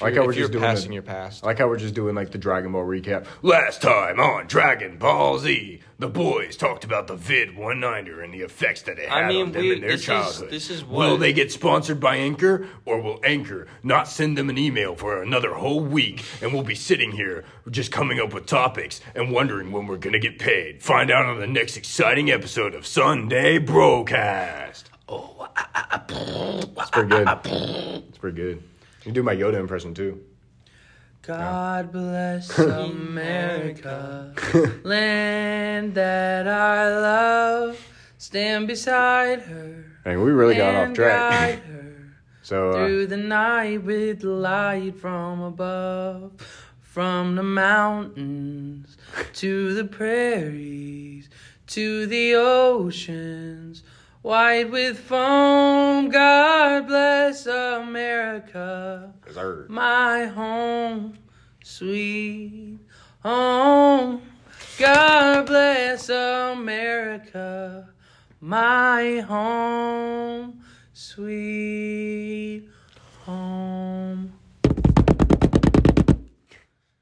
like 0.02 0.16
how 0.16 0.26
we're 0.26 0.34
just 0.34 0.52
doing 0.52 0.64
passing 0.64 0.90
the- 0.90 0.96
your 0.96 1.04
past. 1.04 1.44
Like 1.44 1.58
how 1.60 1.68
we're 1.68 1.78
just 1.78 1.94
doing 1.94 2.16
like 2.16 2.32
the 2.32 2.38
Dragon 2.38 2.72
Ball 2.72 2.84
recap. 2.86 3.26
Last 3.42 3.82
time 3.82 4.20
on 4.20 4.48
Dragon 4.48 4.98
Ball 4.98 5.38
Z, 5.40 5.80
the 6.00 6.08
boys 6.10 6.58
talked 6.58 6.84
about 6.84 7.08
the 7.08 7.16
Vid 7.16 7.56
190 7.58 8.24
and 8.24 8.34
the 8.34 8.42
effects 8.46 8.82
that 8.84 9.00
it 9.00 9.10
I 9.10 9.22
had 9.24 9.28
mean, 9.30 9.46
on 9.48 9.52
them 9.54 9.62
we- 9.62 9.74
in 9.76 9.82
their 9.82 9.92
this 9.92 10.02
is- 10.02 10.06
childhood. 10.06 10.50
this 10.52 10.70
is 10.70 10.84
Will 10.84 11.12
what- 11.12 11.20
they 11.22 11.32
get 11.34 11.52
sponsored 11.52 12.00
by 12.00 12.18
Anchor, 12.18 12.68
or 12.86 13.00
will 13.02 13.20
Anchor 13.24 13.68
not 13.84 14.08
send 14.10 14.38
them 14.38 14.50
an 14.50 14.58
email 14.58 14.96
for 14.96 15.22
another 15.22 15.54
whole 15.54 15.80
week, 15.80 16.24
and 16.42 16.52
we'll 16.54 16.64
be 16.64 16.76
sitting 16.76 17.12
here 17.14 17.46
just 17.70 17.92
coming 17.92 18.20
up 18.20 18.34
with 18.34 18.46
topics 18.46 19.00
and 19.16 19.32
wondering 19.32 19.72
when 19.72 19.88
we're 19.88 19.98
gonna 19.98 20.20
get 20.20 20.40
paid? 20.40 20.84
Find 20.84 21.10
out 21.10 21.26
on 21.26 21.40
the 21.40 21.48
next 21.48 21.78
exciting 21.78 22.30
episode 22.30 22.76
of 22.76 22.86
Sunday 22.86 23.60
Brocast. 23.60 24.84
Oh, 25.08 25.36
ah, 25.56 25.70
ah, 25.76 25.88
ah, 25.92 26.04
it's 26.82 26.90
pretty 26.90 27.10
good. 27.10 27.28
It's 28.10 28.18
pretty 28.18 28.36
good. 28.36 28.64
You 29.06 29.12
do 29.12 29.24
my 29.24 29.36
Yoda 29.36 29.60
impression 29.60 29.94
too. 29.94 30.22
God 31.22 31.92
bless 31.92 32.58
America, 32.60 34.34
land 34.84 35.96
that 35.96 36.48
I 36.48 36.90
love. 37.00 37.80
Stand 38.18 38.68
beside 38.68 39.42
her. 39.42 39.86
Hey, 40.04 40.18
we 40.18 40.32
really 40.32 40.56
got 40.56 40.76
off 40.76 40.88
and 40.88 40.96
track. 40.96 41.32
guide 41.32 41.60
her 41.68 42.16
So 42.42 42.72
uh, 42.72 42.74
through 42.74 43.08
the 43.08 43.18
night 43.18 43.84
with 43.84 44.24
light 44.24 44.96
from 44.98 45.42
above. 45.42 46.34
From 46.82 47.36
the 47.36 47.44
mountains 47.44 48.96
to 49.34 49.74
the 49.74 49.84
prairies 49.84 51.30
to 51.68 52.06
the 52.06 52.36
oceans, 52.36 53.84
white 54.26 54.72
with 54.72 54.98
foam. 54.98 56.10
God 56.10 56.88
bless 56.88 57.46
America 57.46 59.14
Sir. 59.32 59.68
my 59.70 60.26
home, 60.26 61.20
sweet 61.64 62.80
home. 63.22 64.24
God 64.80 65.46
bless 65.46 66.10
America, 66.10 67.88
my 68.42 69.20
home, 69.20 70.60
sweet 70.92 72.68
home. 73.26 74.34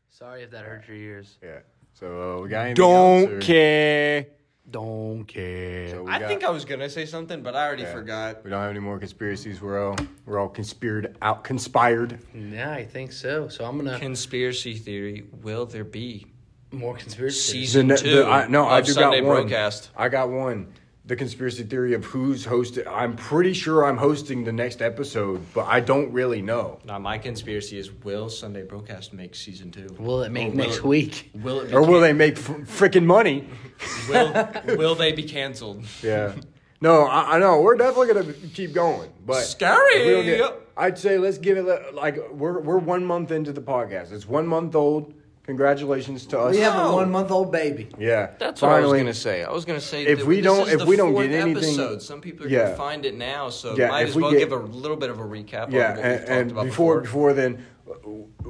Sorry 0.09 0.43
if 0.43 0.51
that 0.51 0.65
hurt 0.65 0.89
your 0.89 0.97
ears. 0.97 1.37
Yeah. 1.41 1.59
So 1.93 2.37
uh, 2.39 2.41
we 2.41 2.49
got 2.49 2.65
anything 2.65 2.75
Don't 2.75 3.39
care. 3.39 4.25
Don't 4.73 5.25
care. 5.25 5.87
So 5.89 6.07
I 6.07 6.17
got- 6.17 6.27
think 6.27 6.43
I 6.43 6.49
was 6.49 6.65
gonna 6.65 6.89
say 6.89 7.05
something, 7.05 7.43
but 7.43 7.55
I 7.55 7.67
already 7.67 7.83
yeah. 7.83 7.93
forgot. 7.93 8.43
We 8.43 8.49
don't 8.49 8.59
have 8.59 8.71
any 8.71 8.79
more 8.79 8.97
conspiracies. 8.97 9.61
We're 9.61 9.79
all 9.91 9.95
we're 10.25 10.39
all 10.39 10.49
conspired 10.49 11.15
out, 11.21 11.43
conspired. 11.43 12.17
Yeah, 12.33 12.71
I 12.71 12.83
think 12.83 13.11
so. 13.11 13.47
So 13.49 13.65
I'm 13.65 13.77
gonna 13.77 13.99
Conspiracy 13.99 14.73
theory: 14.73 15.25
Will 15.43 15.67
there 15.67 15.83
be 15.83 16.25
more 16.71 16.97
conspiracy. 16.97 17.37
season 17.51 17.87
The- 17.89 17.97
two 17.97 18.15
the- 18.17 18.25
I- 18.27 18.47
no, 18.47 18.65
I 18.65 18.79
of 18.79 18.85
do 18.87 18.93
Sunday 18.93 19.21
got 19.21 19.27
one. 19.27 19.35
broadcast? 19.41 19.91
I 19.95 20.09
got 20.09 20.31
one. 20.31 20.73
The 21.05 21.17
conspiracy 21.17 21.63
theory 21.63 21.93
of 21.95 22.05
who's 22.05 22.45
hosting. 22.45 22.87
I'm 22.87 23.17
pretty 23.17 23.51
sure 23.51 23.83
I'm 23.83 23.97
hosting 23.97 24.45
the 24.45 24.53
next 24.53 24.81
episode, 24.81 25.45
but 25.53 25.65
I 25.67 25.81
don't 25.81 26.13
really 26.13 26.41
know. 26.41 26.79
Now, 26.85 26.97
my 26.97 27.17
conspiracy 27.17 27.77
is: 27.77 27.91
Will 27.91 28.29
Sunday 28.29 28.63
Brocast 28.65 29.11
make 29.11 29.35
season 29.35 29.69
two? 29.69 29.93
Will 29.99 30.23
it 30.23 30.31
make 30.31 30.47
Or 30.47 30.51
will 30.51 30.57
next 30.57 30.77
it- 30.77 30.83
week? 30.85 31.31
Will 31.35 31.59
it? 31.59 31.67
Be 31.67 31.73
Or 31.73 31.81
will 31.81 31.95
can- 31.95 32.01
they 32.03 32.13
make 32.13 32.37
f- 32.37 32.47
freaking 32.79 33.03
money? 33.03 33.49
Will 34.09 34.47
Will 34.77 34.95
they 34.95 35.11
be 35.11 35.23
canceled? 35.23 35.83
Yeah. 36.01 36.35
No, 36.79 37.03
I, 37.03 37.35
I 37.35 37.39
know. 37.39 37.59
We're 37.61 37.75
definitely 37.75 38.13
gonna 38.13 38.33
keep 38.53 38.71
going, 38.73 39.11
but 39.25 39.41
Scary. 39.41 39.95
if 39.95 40.07
we 40.07 40.13
don't 40.13 40.25
get- 40.53 40.59
I'd 40.77 40.97
say 40.97 41.17
let's 41.17 41.37
give 41.37 41.57
it 41.57 41.65
li- 41.65 41.91
like 41.93 42.17
we're 42.31 42.61
we're 42.61 42.77
one 42.77 43.03
month 43.05 43.29
into 43.31 43.51
the 43.51 43.61
podcast. 43.61 44.13
It's 44.13 44.25
one 44.27 44.47
month 44.47 44.73
old. 44.73 45.13
Congratulations 45.45 46.25
to 46.27 46.39
us. 46.39 46.55
We 46.55 46.61
have 46.61 46.75
a 46.75 46.83
No. 46.89 46.95
one 46.95 47.11
month 47.11 47.29
old 47.29 47.51
baby. 47.51 47.89
yeah. 47.99 48.29
That's 48.39 48.61
what 48.61 48.71
I 48.71 48.75
was 48.75 48.83
Finally. 48.85 48.99
gonna 48.99 49.13
say. 49.13 49.43
I 49.43 49.51
was 49.51 49.65
gonna 49.65 49.81
say 49.81 50.05
If 50.05 50.19
that 50.19 50.25
we 50.27 50.37
this 50.37 50.45
don't- 50.45 50.67
is 50.67 50.73
if 50.75 50.79
the 50.79 50.85
we 50.85 50.95
don't 50.95 51.11
fourth 51.11 51.29
get 51.29 51.41
anything- 51.41 51.57
episode. 51.79 52.01
some 52.01 52.21
people 52.21 52.45
are 52.45 52.49
Yeah. 52.49 52.63
gonna 52.65 52.75
find 52.77 53.05
it 53.05 53.15
now, 53.17 53.49
so 53.49 53.75
Yeah, 53.75 53.89
might 53.89 54.03
if 54.03 54.09
as 54.09 54.15
we 54.15 54.21
well 54.21 54.31
get- 54.31 54.39
give 54.39 54.53
a 54.53 54.55
little 54.57 54.95
bit 54.95 55.09
of 55.09 55.19
a 55.19 55.23
recap. 55.23 55.69
Yeah, 55.69 55.91
on 55.91 55.95
what 55.97 55.97
we've 55.97 56.05
and, 56.05 56.27
talked 56.27 56.51
about 56.51 56.65
before 56.65 57.01
before. 57.01 57.01
before 57.01 57.33
then, 57.33 57.57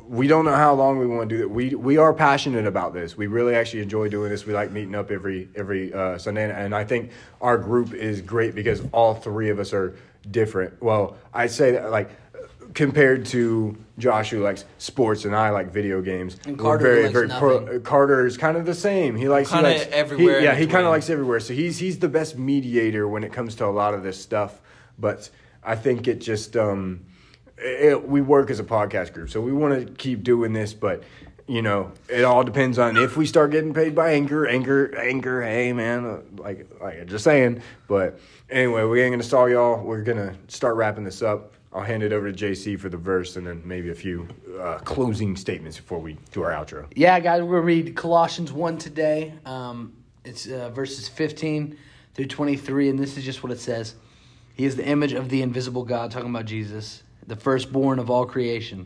we 0.08 0.28
don't 0.28 0.46
know 0.46 0.54
how 0.54 0.76
long 0.76 1.00
we 1.00 1.08
want 1.08 1.30
to 1.30 1.36
do 1.36 1.42
it. 1.42 1.50
We 1.50 1.74
we 1.74 1.98
are 1.98 2.14
passionate 2.14 2.68
about 2.68 2.94
this. 2.94 3.18
We 3.18 3.26
really 3.26 3.56
actually 3.56 3.82
enjoy 3.82 4.10
doing 4.10 4.30
this. 4.30 4.46
We 4.46 4.54
like 4.54 4.72
meeting 4.72 4.94
up 4.94 5.10
every 5.10 5.50
every 5.56 5.92
uh, 5.92 6.20
Sunday, 6.20 6.48
and 6.52 6.76
I 6.76 6.84
think 6.84 7.10
our 7.42 7.58
group 7.58 7.96
is 7.96 8.22
great 8.22 8.54
because 8.54 8.84
all 8.92 9.16
three 9.16 9.50
of 9.50 9.58
us 9.60 9.74
are 9.74 9.96
different. 10.30 10.74
Well, 10.80 11.16
I 11.34 11.48
say 11.48 11.72
that 11.72 11.90
like 11.90 12.12
compared 12.76 13.26
to 13.28 13.76
Josh 13.98 14.32
who 14.32 14.42
likes 14.44 14.66
sports 14.80 15.26
and 15.26 15.36
I 15.36 15.50
like 15.52 15.72
video 15.72 16.02
games. 16.02 16.38
And 16.48 16.58
Carter 16.58 16.84
very 16.86 17.02
likes 17.04 17.14
very 17.14 17.30
pro. 17.30 17.60
nothing. 17.60 17.82
Carter 17.84 18.26
is 18.26 18.38
kind 18.38 18.58
of 18.58 18.66
the 18.66 18.74
same. 18.74 19.16
He 19.16 19.28
likes 19.28 19.52
Kinda 19.52 19.70
likes- 19.70 19.84
he- 19.86 19.92
everywhere 19.92 20.40
yeah, 20.42 20.56
he 20.56 20.66
kind 20.66 20.86
of 20.86 20.92
likes 20.92 21.10
everywhere. 21.10 21.40
So 21.40 21.54
he's 21.54 21.78
he's 21.78 22.00
the 22.00 22.10
best 22.10 22.38
mediator 22.38 23.08
when 23.08 23.24
it 23.24 23.32
comes 23.32 23.56
to 23.56 23.66
a 23.66 23.68
lot 23.68 23.94
of 23.94 24.02
this 24.04 24.20
stuff. 24.20 24.62
But 24.98 25.30
I 25.64 25.76
think 25.76 26.08
it 26.08 26.20
just 26.22 26.58
um, 26.58 27.06
it, 27.58 28.08
we 28.08 28.22
work 28.22 28.50
as 28.50 28.60
a 28.60 28.64
podcast 28.64 29.14
group, 29.14 29.30
so 29.30 29.42
we 29.42 29.52
want 29.52 29.88
to 29.88 29.94
keep 29.94 30.24
doing 30.24 30.54
this. 30.54 30.74
But 30.74 31.04
you 31.48 31.62
know, 31.62 31.92
it 32.10 32.24
all 32.24 32.44
depends 32.44 32.80
on 32.80 32.98
if 32.98 33.16
we 33.18 33.26
start 33.26 33.52
getting 33.52 33.74
paid 33.74 33.94
by 33.94 34.14
Anchor, 34.14 34.48
Anchor, 34.48 34.96
Anchor. 34.98 35.42
Hey, 35.44 35.72
man, 35.74 36.06
uh, 36.06 36.20
like 36.38 36.68
like 36.82 37.02
I 37.02 37.04
just 37.04 37.24
saying. 37.24 37.62
But 37.88 38.20
anyway, 38.50 38.84
we 38.86 39.02
ain't 39.02 39.14
gonna 39.14 39.24
stall 39.24 39.50
y'all. 39.50 39.84
We're 39.84 40.02
gonna 40.04 40.36
start 40.48 40.76
wrapping 40.78 41.04
this 41.04 41.22
up. 41.22 41.54
I'll 41.74 41.82
hand 41.82 42.04
it 42.04 42.14
over 42.14 42.32
to 42.32 42.46
JC 42.46 42.80
for 42.80 42.90
the 42.90 42.98
verse, 42.98 43.36
and 43.36 43.48
then 43.48 43.62
maybe 43.66 43.90
a 43.90 43.96
few 43.96 44.28
uh, 44.60 44.78
closing 44.80 45.36
statements 45.36 45.78
before 45.78 46.00
we 46.00 46.18
do 46.32 46.44
our 46.44 46.52
outro. 46.52 46.86
Yeah, 46.96 47.20
guys, 47.20 47.42
we're 47.42 47.56
gonna 47.56 47.62
read 47.62 47.96
Colossians 47.96 48.54
one 48.54 48.78
today. 48.78 49.34
Um, 49.46 49.94
it's 50.24 50.48
uh, 50.48 50.70
verses 50.70 51.08
fifteen 51.08 51.78
through 52.14 52.28
twenty 52.28 52.56
three, 52.58 52.90
and 52.90 53.00
this 53.00 53.18
is 53.18 53.26
just 53.26 53.42
what 53.42 53.52
it 53.52 53.60
says. 53.60 53.96
He 54.54 54.66
is 54.66 54.76
the 54.76 54.86
image 54.86 55.14
of 55.14 55.30
the 55.30 55.42
invisible 55.42 55.84
God, 55.84 56.12
talking 56.12 56.30
about 56.30 56.46
Jesus, 56.46 57.02
the 57.26 57.36
firstborn 57.36 57.98
of 57.98 58.12
all 58.12 58.26
creation. 58.28 58.86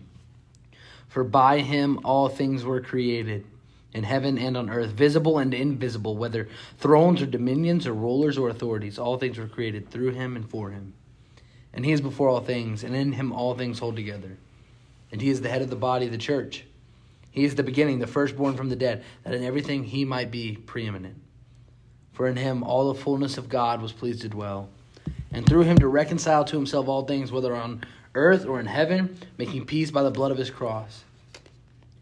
For 1.10 1.26
by 1.26 1.60
him 1.60 2.00
all 2.06 2.30
things 2.30 2.64
were 2.64 2.80
created, 2.80 3.46
in 3.94 4.04
heaven 4.04 4.38
and 4.38 4.56
on 4.56 4.70
earth, 4.70 4.92
visible 4.92 5.40
and 5.40 5.54
invisible, 5.54 6.16
whether 6.16 6.48
thrones 6.78 7.22
or 7.22 7.26
dominions 7.26 7.86
or 7.86 7.94
rulers 7.94 8.38
or 8.38 8.48
authorities. 8.48 8.98
All 8.98 9.18
things 9.18 9.38
were 9.38 9.48
created 9.48 9.90
through 9.90 10.12
him 10.12 10.38
and 10.38 10.50
for 10.50 10.70
him. 10.70 10.94
And 11.74 11.86
he 11.86 11.92
is 11.92 12.02
before 12.02 12.30
all 12.30 12.40
things, 12.40 12.84
and 12.84 12.96
in 12.96 13.12
him 13.12 13.32
all 13.32 13.54
things 13.54 13.80
hold 13.80 13.96
together. 13.96 14.38
And 15.12 15.22
he 15.22 15.30
is 15.30 15.42
the 15.42 15.50
head 15.50 15.62
of 15.62 15.70
the 15.70 15.76
body, 15.76 16.08
the 16.08 16.18
church. 16.18 16.66
He 17.32 17.46
is 17.46 17.56
the 17.56 17.64
beginning, 17.64 18.00
the 18.00 18.08
firstborn 18.08 18.56
from 18.56 18.70
the 18.70 18.76
dead, 18.76 19.04
that 19.24 19.34
in 19.34 19.44
everything 19.44 19.84
he 19.84 20.06
might 20.06 20.32
be 20.32 20.56
preeminent. 20.56 21.16
For 22.14 22.28
in 22.28 22.36
him 22.36 22.64
all 22.64 22.92
the 22.92 23.00
fullness 23.00 23.38
of 23.38 23.48
God 23.48 23.80
was 23.82 23.92
pleased 23.92 24.22
to 24.22 24.30
dwell, 24.30 24.70
and 25.32 25.46
through 25.46 25.62
him 25.62 25.78
to 25.78 25.88
reconcile 25.88 26.44
to 26.46 26.56
himself 26.56 26.88
all 26.88 27.06
things, 27.06 27.32
whether 27.32 27.56
on 27.56 27.84
earth 28.16 28.46
or 28.46 28.60
in 28.60 28.66
heaven, 28.66 29.20
making 29.38 29.66
peace 29.66 29.92
by 29.92 30.02
the 30.02 30.10
blood 30.10 30.32
of 30.32 30.38
his 30.38 30.50
cross. 30.50 31.04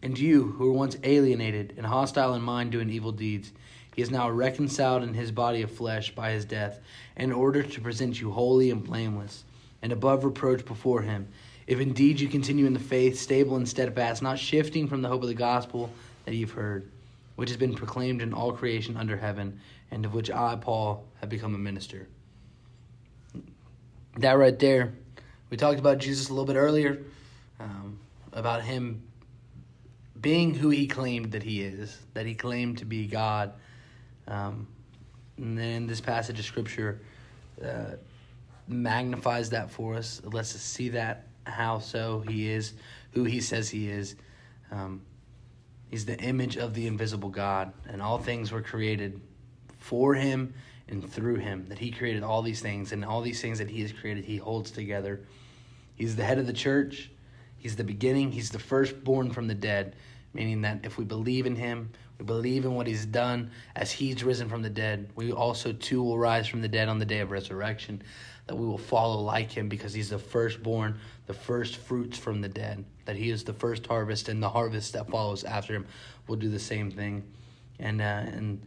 And 0.02 0.18
you, 0.18 0.52
who 0.52 0.66
were 0.66 0.78
once 0.78 0.96
alienated 1.04 1.74
and 1.76 1.84
hostile 1.84 2.34
in 2.34 2.40
mind, 2.40 2.72
doing 2.72 2.88
evil 2.88 3.12
deeds, 3.12 3.52
he 3.94 4.02
is 4.02 4.10
now 4.10 4.30
reconciled 4.30 5.02
in 5.02 5.14
his 5.14 5.30
body 5.30 5.62
of 5.62 5.70
flesh 5.70 6.14
by 6.14 6.30
his 6.30 6.44
death, 6.44 6.80
in 7.16 7.32
order 7.32 7.62
to 7.62 7.80
present 7.80 8.20
you 8.20 8.30
holy 8.30 8.70
and 8.70 8.84
blameless, 8.84 9.44
and 9.86 9.92
above 9.92 10.24
reproach 10.24 10.64
before 10.64 11.00
him. 11.00 11.28
If 11.68 11.78
indeed 11.78 12.18
you 12.18 12.26
continue 12.26 12.66
in 12.66 12.72
the 12.72 12.80
faith, 12.80 13.20
stable 13.20 13.54
and 13.54 13.68
steadfast, 13.68 14.20
not 14.20 14.36
shifting 14.36 14.88
from 14.88 15.00
the 15.00 15.06
hope 15.06 15.22
of 15.22 15.28
the 15.28 15.34
gospel 15.34 15.92
that 16.24 16.34
you've 16.34 16.50
heard, 16.50 16.90
which 17.36 17.50
has 17.50 17.56
been 17.56 17.72
proclaimed 17.72 18.20
in 18.20 18.34
all 18.34 18.50
creation 18.50 18.96
under 18.96 19.16
heaven, 19.16 19.60
and 19.92 20.04
of 20.04 20.12
which 20.12 20.28
I, 20.28 20.56
Paul, 20.56 21.04
have 21.20 21.28
become 21.28 21.54
a 21.54 21.58
minister. 21.58 22.08
That 24.16 24.32
right 24.32 24.58
there, 24.58 24.92
we 25.50 25.56
talked 25.56 25.78
about 25.78 25.98
Jesus 25.98 26.30
a 26.30 26.32
little 26.32 26.46
bit 26.46 26.56
earlier, 26.56 27.04
um, 27.60 28.00
about 28.32 28.62
him 28.62 29.04
being 30.20 30.52
who 30.52 30.70
he 30.70 30.88
claimed 30.88 31.30
that 31.30 31.44
he 31.44 31.62
is, 31.62 31.96
that 32.14 32.26
he 32.26 32.34
claimed 32.34 32.78
to 32.78 32.84
be 32.84 33.06
God. 33.06 33.52
Um, 34.26 34.66
and 35.36 35.56
then 35.56 35.86
this 35.86 36.00
passage 36.00 36.40
of 36.40 36.44
scripture 36.44 36.98
uh, 37.64 37.92
magnifies 38.68 39.50
that 39.50 39.70
for 39.70 39.94
us. 39.94 40.20
It 40.24 40.32
lets 40.32 40.54
us 40.54 40.62
see 40.62 40.90
that 40.90 41.26
how 41.44 41.78
so 41.78 42.20
he 42.20 42.50
is, 42.50 42.74
who 43.12 43.24
he 43.24 43.40
says 43.40 43.70
he 43.70 43.88
is. 43.88 44.16
Um, 44.70 45.02
he's 45.90 46.04
the 46.04 46.18
image 46.18 46.56
of 46.56 46.74
the 46.74 46.86
invisible 46.86 47.28
God, 47.28 47.72
and 47.88 48.02
all 48.02 48.18
things 48.18 48.52
were 48.52 48.62
created 48.62 49.20
for 49.78 50.14
him 50.14 50.54
and 50.88 51.10
through 51.10 51.36
him. 51.36 51.66
That 51.68 51.78
he 51.78 51.90
created 51.90 52.22
all 52.22 52.42
these 52.42 52.60
things, 52.60 52.92
and 52.92 53.04
all 53.04 53.22
these 53.22 53.40
things 53.40 53.58
that 53.58 53.70
he 53.70 53.82
has 53.82 53.92
created, 53.92 54.24
he 54.24 54.36
holds 54.36 54.70
together. 54.70 55.20
He's 55.94 56.16
the 56.16 56.24
head 56.24 56.38
of 56.38 56.46
the 56.46 56.52
church. 56.52 57.10
He's 57.56 57.76
the 57.76 57.84
beginning. 57.84 58.32
He's 58.32 58.50
the 58.50 58.58
firstborn 58.58 59.30
from 59.30 59.48
the 59.48 59.54
dead, 59.54 59.96
meaning 60.34 60.62
that 60.62 60.80
if 60.84 60.98
we 60.98 61.04
believe 61.04 61.46
in 61.46 61.56
him, 61.56 61.90
we 62.18 62.24
believe 62.24 62.64
in 62.64 62.74
what 62.74 62.86
he's 62.86 63.04
done 63.04 63.50
as 63.74 63.92
he's 63.92 64.24
risen 64.24 64.48
from 64.48 64.62
the 64.62 64.70
dead, 64.70 65.10
we 65.14 65.32
also 65.32 65.72
too 65.72 66.02
will 66.02 66.18
rise 66.18 66.46
from 66.46 66.62
the 66.62 66.68
dead 66.68 66.88
on 66.88 66.98
the 66.98 67.04
day 67.04 67.20
of 67.20 67.30
resurrection, 67.30 68.02
that 68.46 68.54
we 68.54 68.66
will 68.66 68.78
follow 68.78 69.20
like 69.20 69.50
him 69.50 69.68
because 69.68 69.92
he's 69.92 70.10
the 70.10 70.18
firstborn, 70.18 70.98
the 71.26 71.34
first 71.34 71.76
fruits 71.76 72.16
from 72.16 72.40
the 72.40 72.48
dead, 72.48 72.84
that 73.04 73.16
he 73.16 73.30
is 73.30 73.44
the 73.44 73.52
first 73.52 73.86
harvest, 73.86 74.28
and 74.28 74.42
the 74.42 74.48
harvest 74.48 74.92
that 74.92 75.08
follows 75.08 75.44
after 75.44 75.74
him 75.74 75.86
will 76.26 76.36
do 76.36 76.48
the 76.48 76.58
same 76.58 76.90
thing. 76.90 77.24
And, 77.78 78.00
uh, 78.00 78.04
and, 78.04 78.60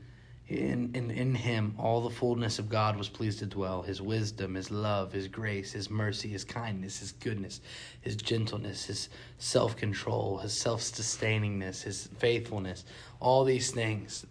in, 0.49 0.89
in, 0.95 1.11
in 1.11 1.35
him, 1.35 1.75
all 1.77 2.01
the 2.01 2.09
fullness 2.09 2.57
of 2.57 2.69
God 2.69 2.97
was 2.97 3.07
pleased 3.07 3.37
to 3.39 3.45
dwell 3.45 3.83
his 3.83 4.01
wisdom, 4.01 4.55
his 4.55 4.71
love, 4.71 5.13
his 5.13 5.27
grace, 5.27 5.71
his 5.71 5.91
mercy, 5.91 6.27
his 6.27 6.43
kindness, 6.43 6.99
his 6.99 7.11
goodness, 7.11 7.61
his 8.01 8.15
gentleness, 8.15 8.85
his 8.85 9.09
self 9.37 9.77
control, 9.77 10.39
his 10.39 10.53
self 10.53 10.81
sustainingness, 10.81 11.83
his 11.83 12.09
faithfulness. 12.17 12.83
All 13.19 13.43
these 13.43 13.69
things, 13.69 14.25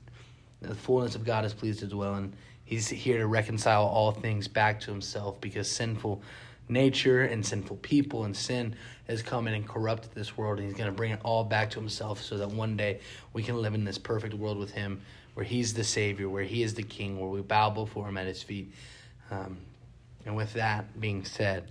the 0.61 0.75
fullness 0.75 1.15
of 1.15 1.25
God 1.25 1.45
is 1.45 1.55
pleased 1.55 1.79
to 1.81 1.87
dwell 1.87 2.17
in. 2.17 2.35
He's 2.69 2.87
here 2.87 3.17
to 3.17 3.27
reconcile 3.27 3.87
all 3.87 4.13
things 4.13 4.47
back 4.47 4.79
to 4.81 4.91
himself 4.91 5.41
because 5.41 5.71
sinful 5.71 6.21
nature 6.69 7.23
and 7.23 7.45
sinful 7.45 7.77
people 7.77 8.25
and 8.25 8.37
sin 8.37 8.77
has 9.09 9.23
come 9.23 9.49
in 9.49 9.55
and 9.55 9.67
corrupted 9.67 10.11
this 10.15 10.37
world 10.37 10.59
and 10.59 10.69
he's 10.69 10.77
going 10.77 10.91
to 10.91 10.95
bring 10.95 11.13
it 11.13 11.21
all 11.25 11.43
back 11.45 11.71
to 11.71 11.81
himself 11.81 12.21
so 12.21 12.37
that 12.37 12.51
one 12.51 12.77
day 12.77 13.01
we 13.33 13.43
can 13.43 13.57
live 13.63 13.73
in 13.73 13.85
this 13.85 13.97
perfect 13.97 14.35
world 14.35 14.59
with 14.59 14.71
him 14.73 15.01
where 15.33 15.47
he's 15.47 15.73
the 15.73 15.83
savior 15.83 16.29
where 16.29 16.43
he 16.43 16.63
is 16.63 16.75
the 16.75 16.83
king 16.83 17.19
where 17.19 17.31
we 17.31 17.41
bow 17.41 17.71
before 17.71 18.07
him 18.07 18.19
at 18.19 18.27
his 18.27 18.43
feet 18.43 18.71
um, 19.31 19.57
and 20.27 20.37
with 20.37 20.53
that 20.53 21.01
being 21.01 21.25
said 21.25 21.65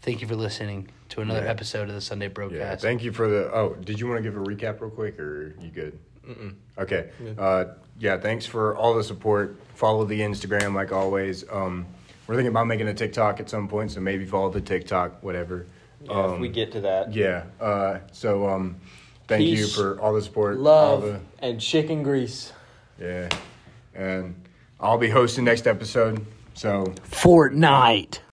thank 0.00 0.22
you 0.22 0.26
for 0.26 0.36
listening 0.36 0.88
to 1.10 1.20
another 1.20 1.44
Yeah. 1.44 1.50
episode 1.50 1.90
of 1.90 1.94
the 1.94 2.00
Sunday 2.00 2.30
Brocast 2.30 2.52
Yeah, 2.52 2.58
broadcast 2.60 2.82
thank 2.82 3.04
you 3.04 3.12
for 3.12 3.28
the. 3.28 3.52
Oh, 3.52 3.76
did 3.84 4.00
you 4.00 4.08
want 4.08 4.16
to 4.16 4.22
give 4.22 4.38
a 4.38 4.42
recap 4.42 4.80
real 4.80 4.88
quick, 4.88 5.20
or 5.20 5.54
you 5.60 5.68
good? 5.68 5.98
Mm-mm. 6.26 6.54
Okay. 6.78 7.10
Uh, 7.36 7.64
yeah, 7.98 8.16
thanks 8.18 8.46
for 8.46 8.76
all 8.76 8.94
the 8.94 9.04
support. 9.04 9.56
Follow 9.74 10.04
the 10.04 10.20
Instagram 10.20 10.74
like 10.74 10.92
always. 10.92 11.44
Um, 11.50 11.86
we're 12.26 12.34
thinking 12.36 12.50
about 12.52 12.66
making 12.66 12.88
a 12.88 12.94
TikTok 12.94 13.40
at 13.40 13.50
some 13.50 13.68
point, 13.68 13.90
so 13.92 14.00
maybe 14.00 14.24
follow 14.24 14.50
the 14.50 14.60
TikTok, 14.60 15.22
whatever. 15.22 15.66
Yeah, 16.04 16.10
if 16.26 16.32
Um, 16.32 16.40
we 16.40 16.48
get 16.48 16.72
to 16.72 16.80
that. 16.82 17.12
Yeah. 17.14 17.44
Uh, 17.60 17.98
so 18.12 18.48
um, 18.48 18.76
thank 19.28 19.40
Peace, 19.42 19.58
you 19.60 19.66
for 19.66 20.00
all 20.00 20.12
the 20.12 20.22
support. 20.22 20.58
Love 20.58 21.02
all 21.04 21.10
the- 21.10 21.20
and 21.40 21.60
chicken 21.60 22.02
grease. 22.02 22.52
yeah. 23.00 23.28
And 23.94 24.34
I'll 24.80 24.98
be 24.98 25.10
hosting 25.10 25.44
next 25.44 25.66
episode. 25.66 26.24
So 26.54 26.84
fortnite 27.10 28.18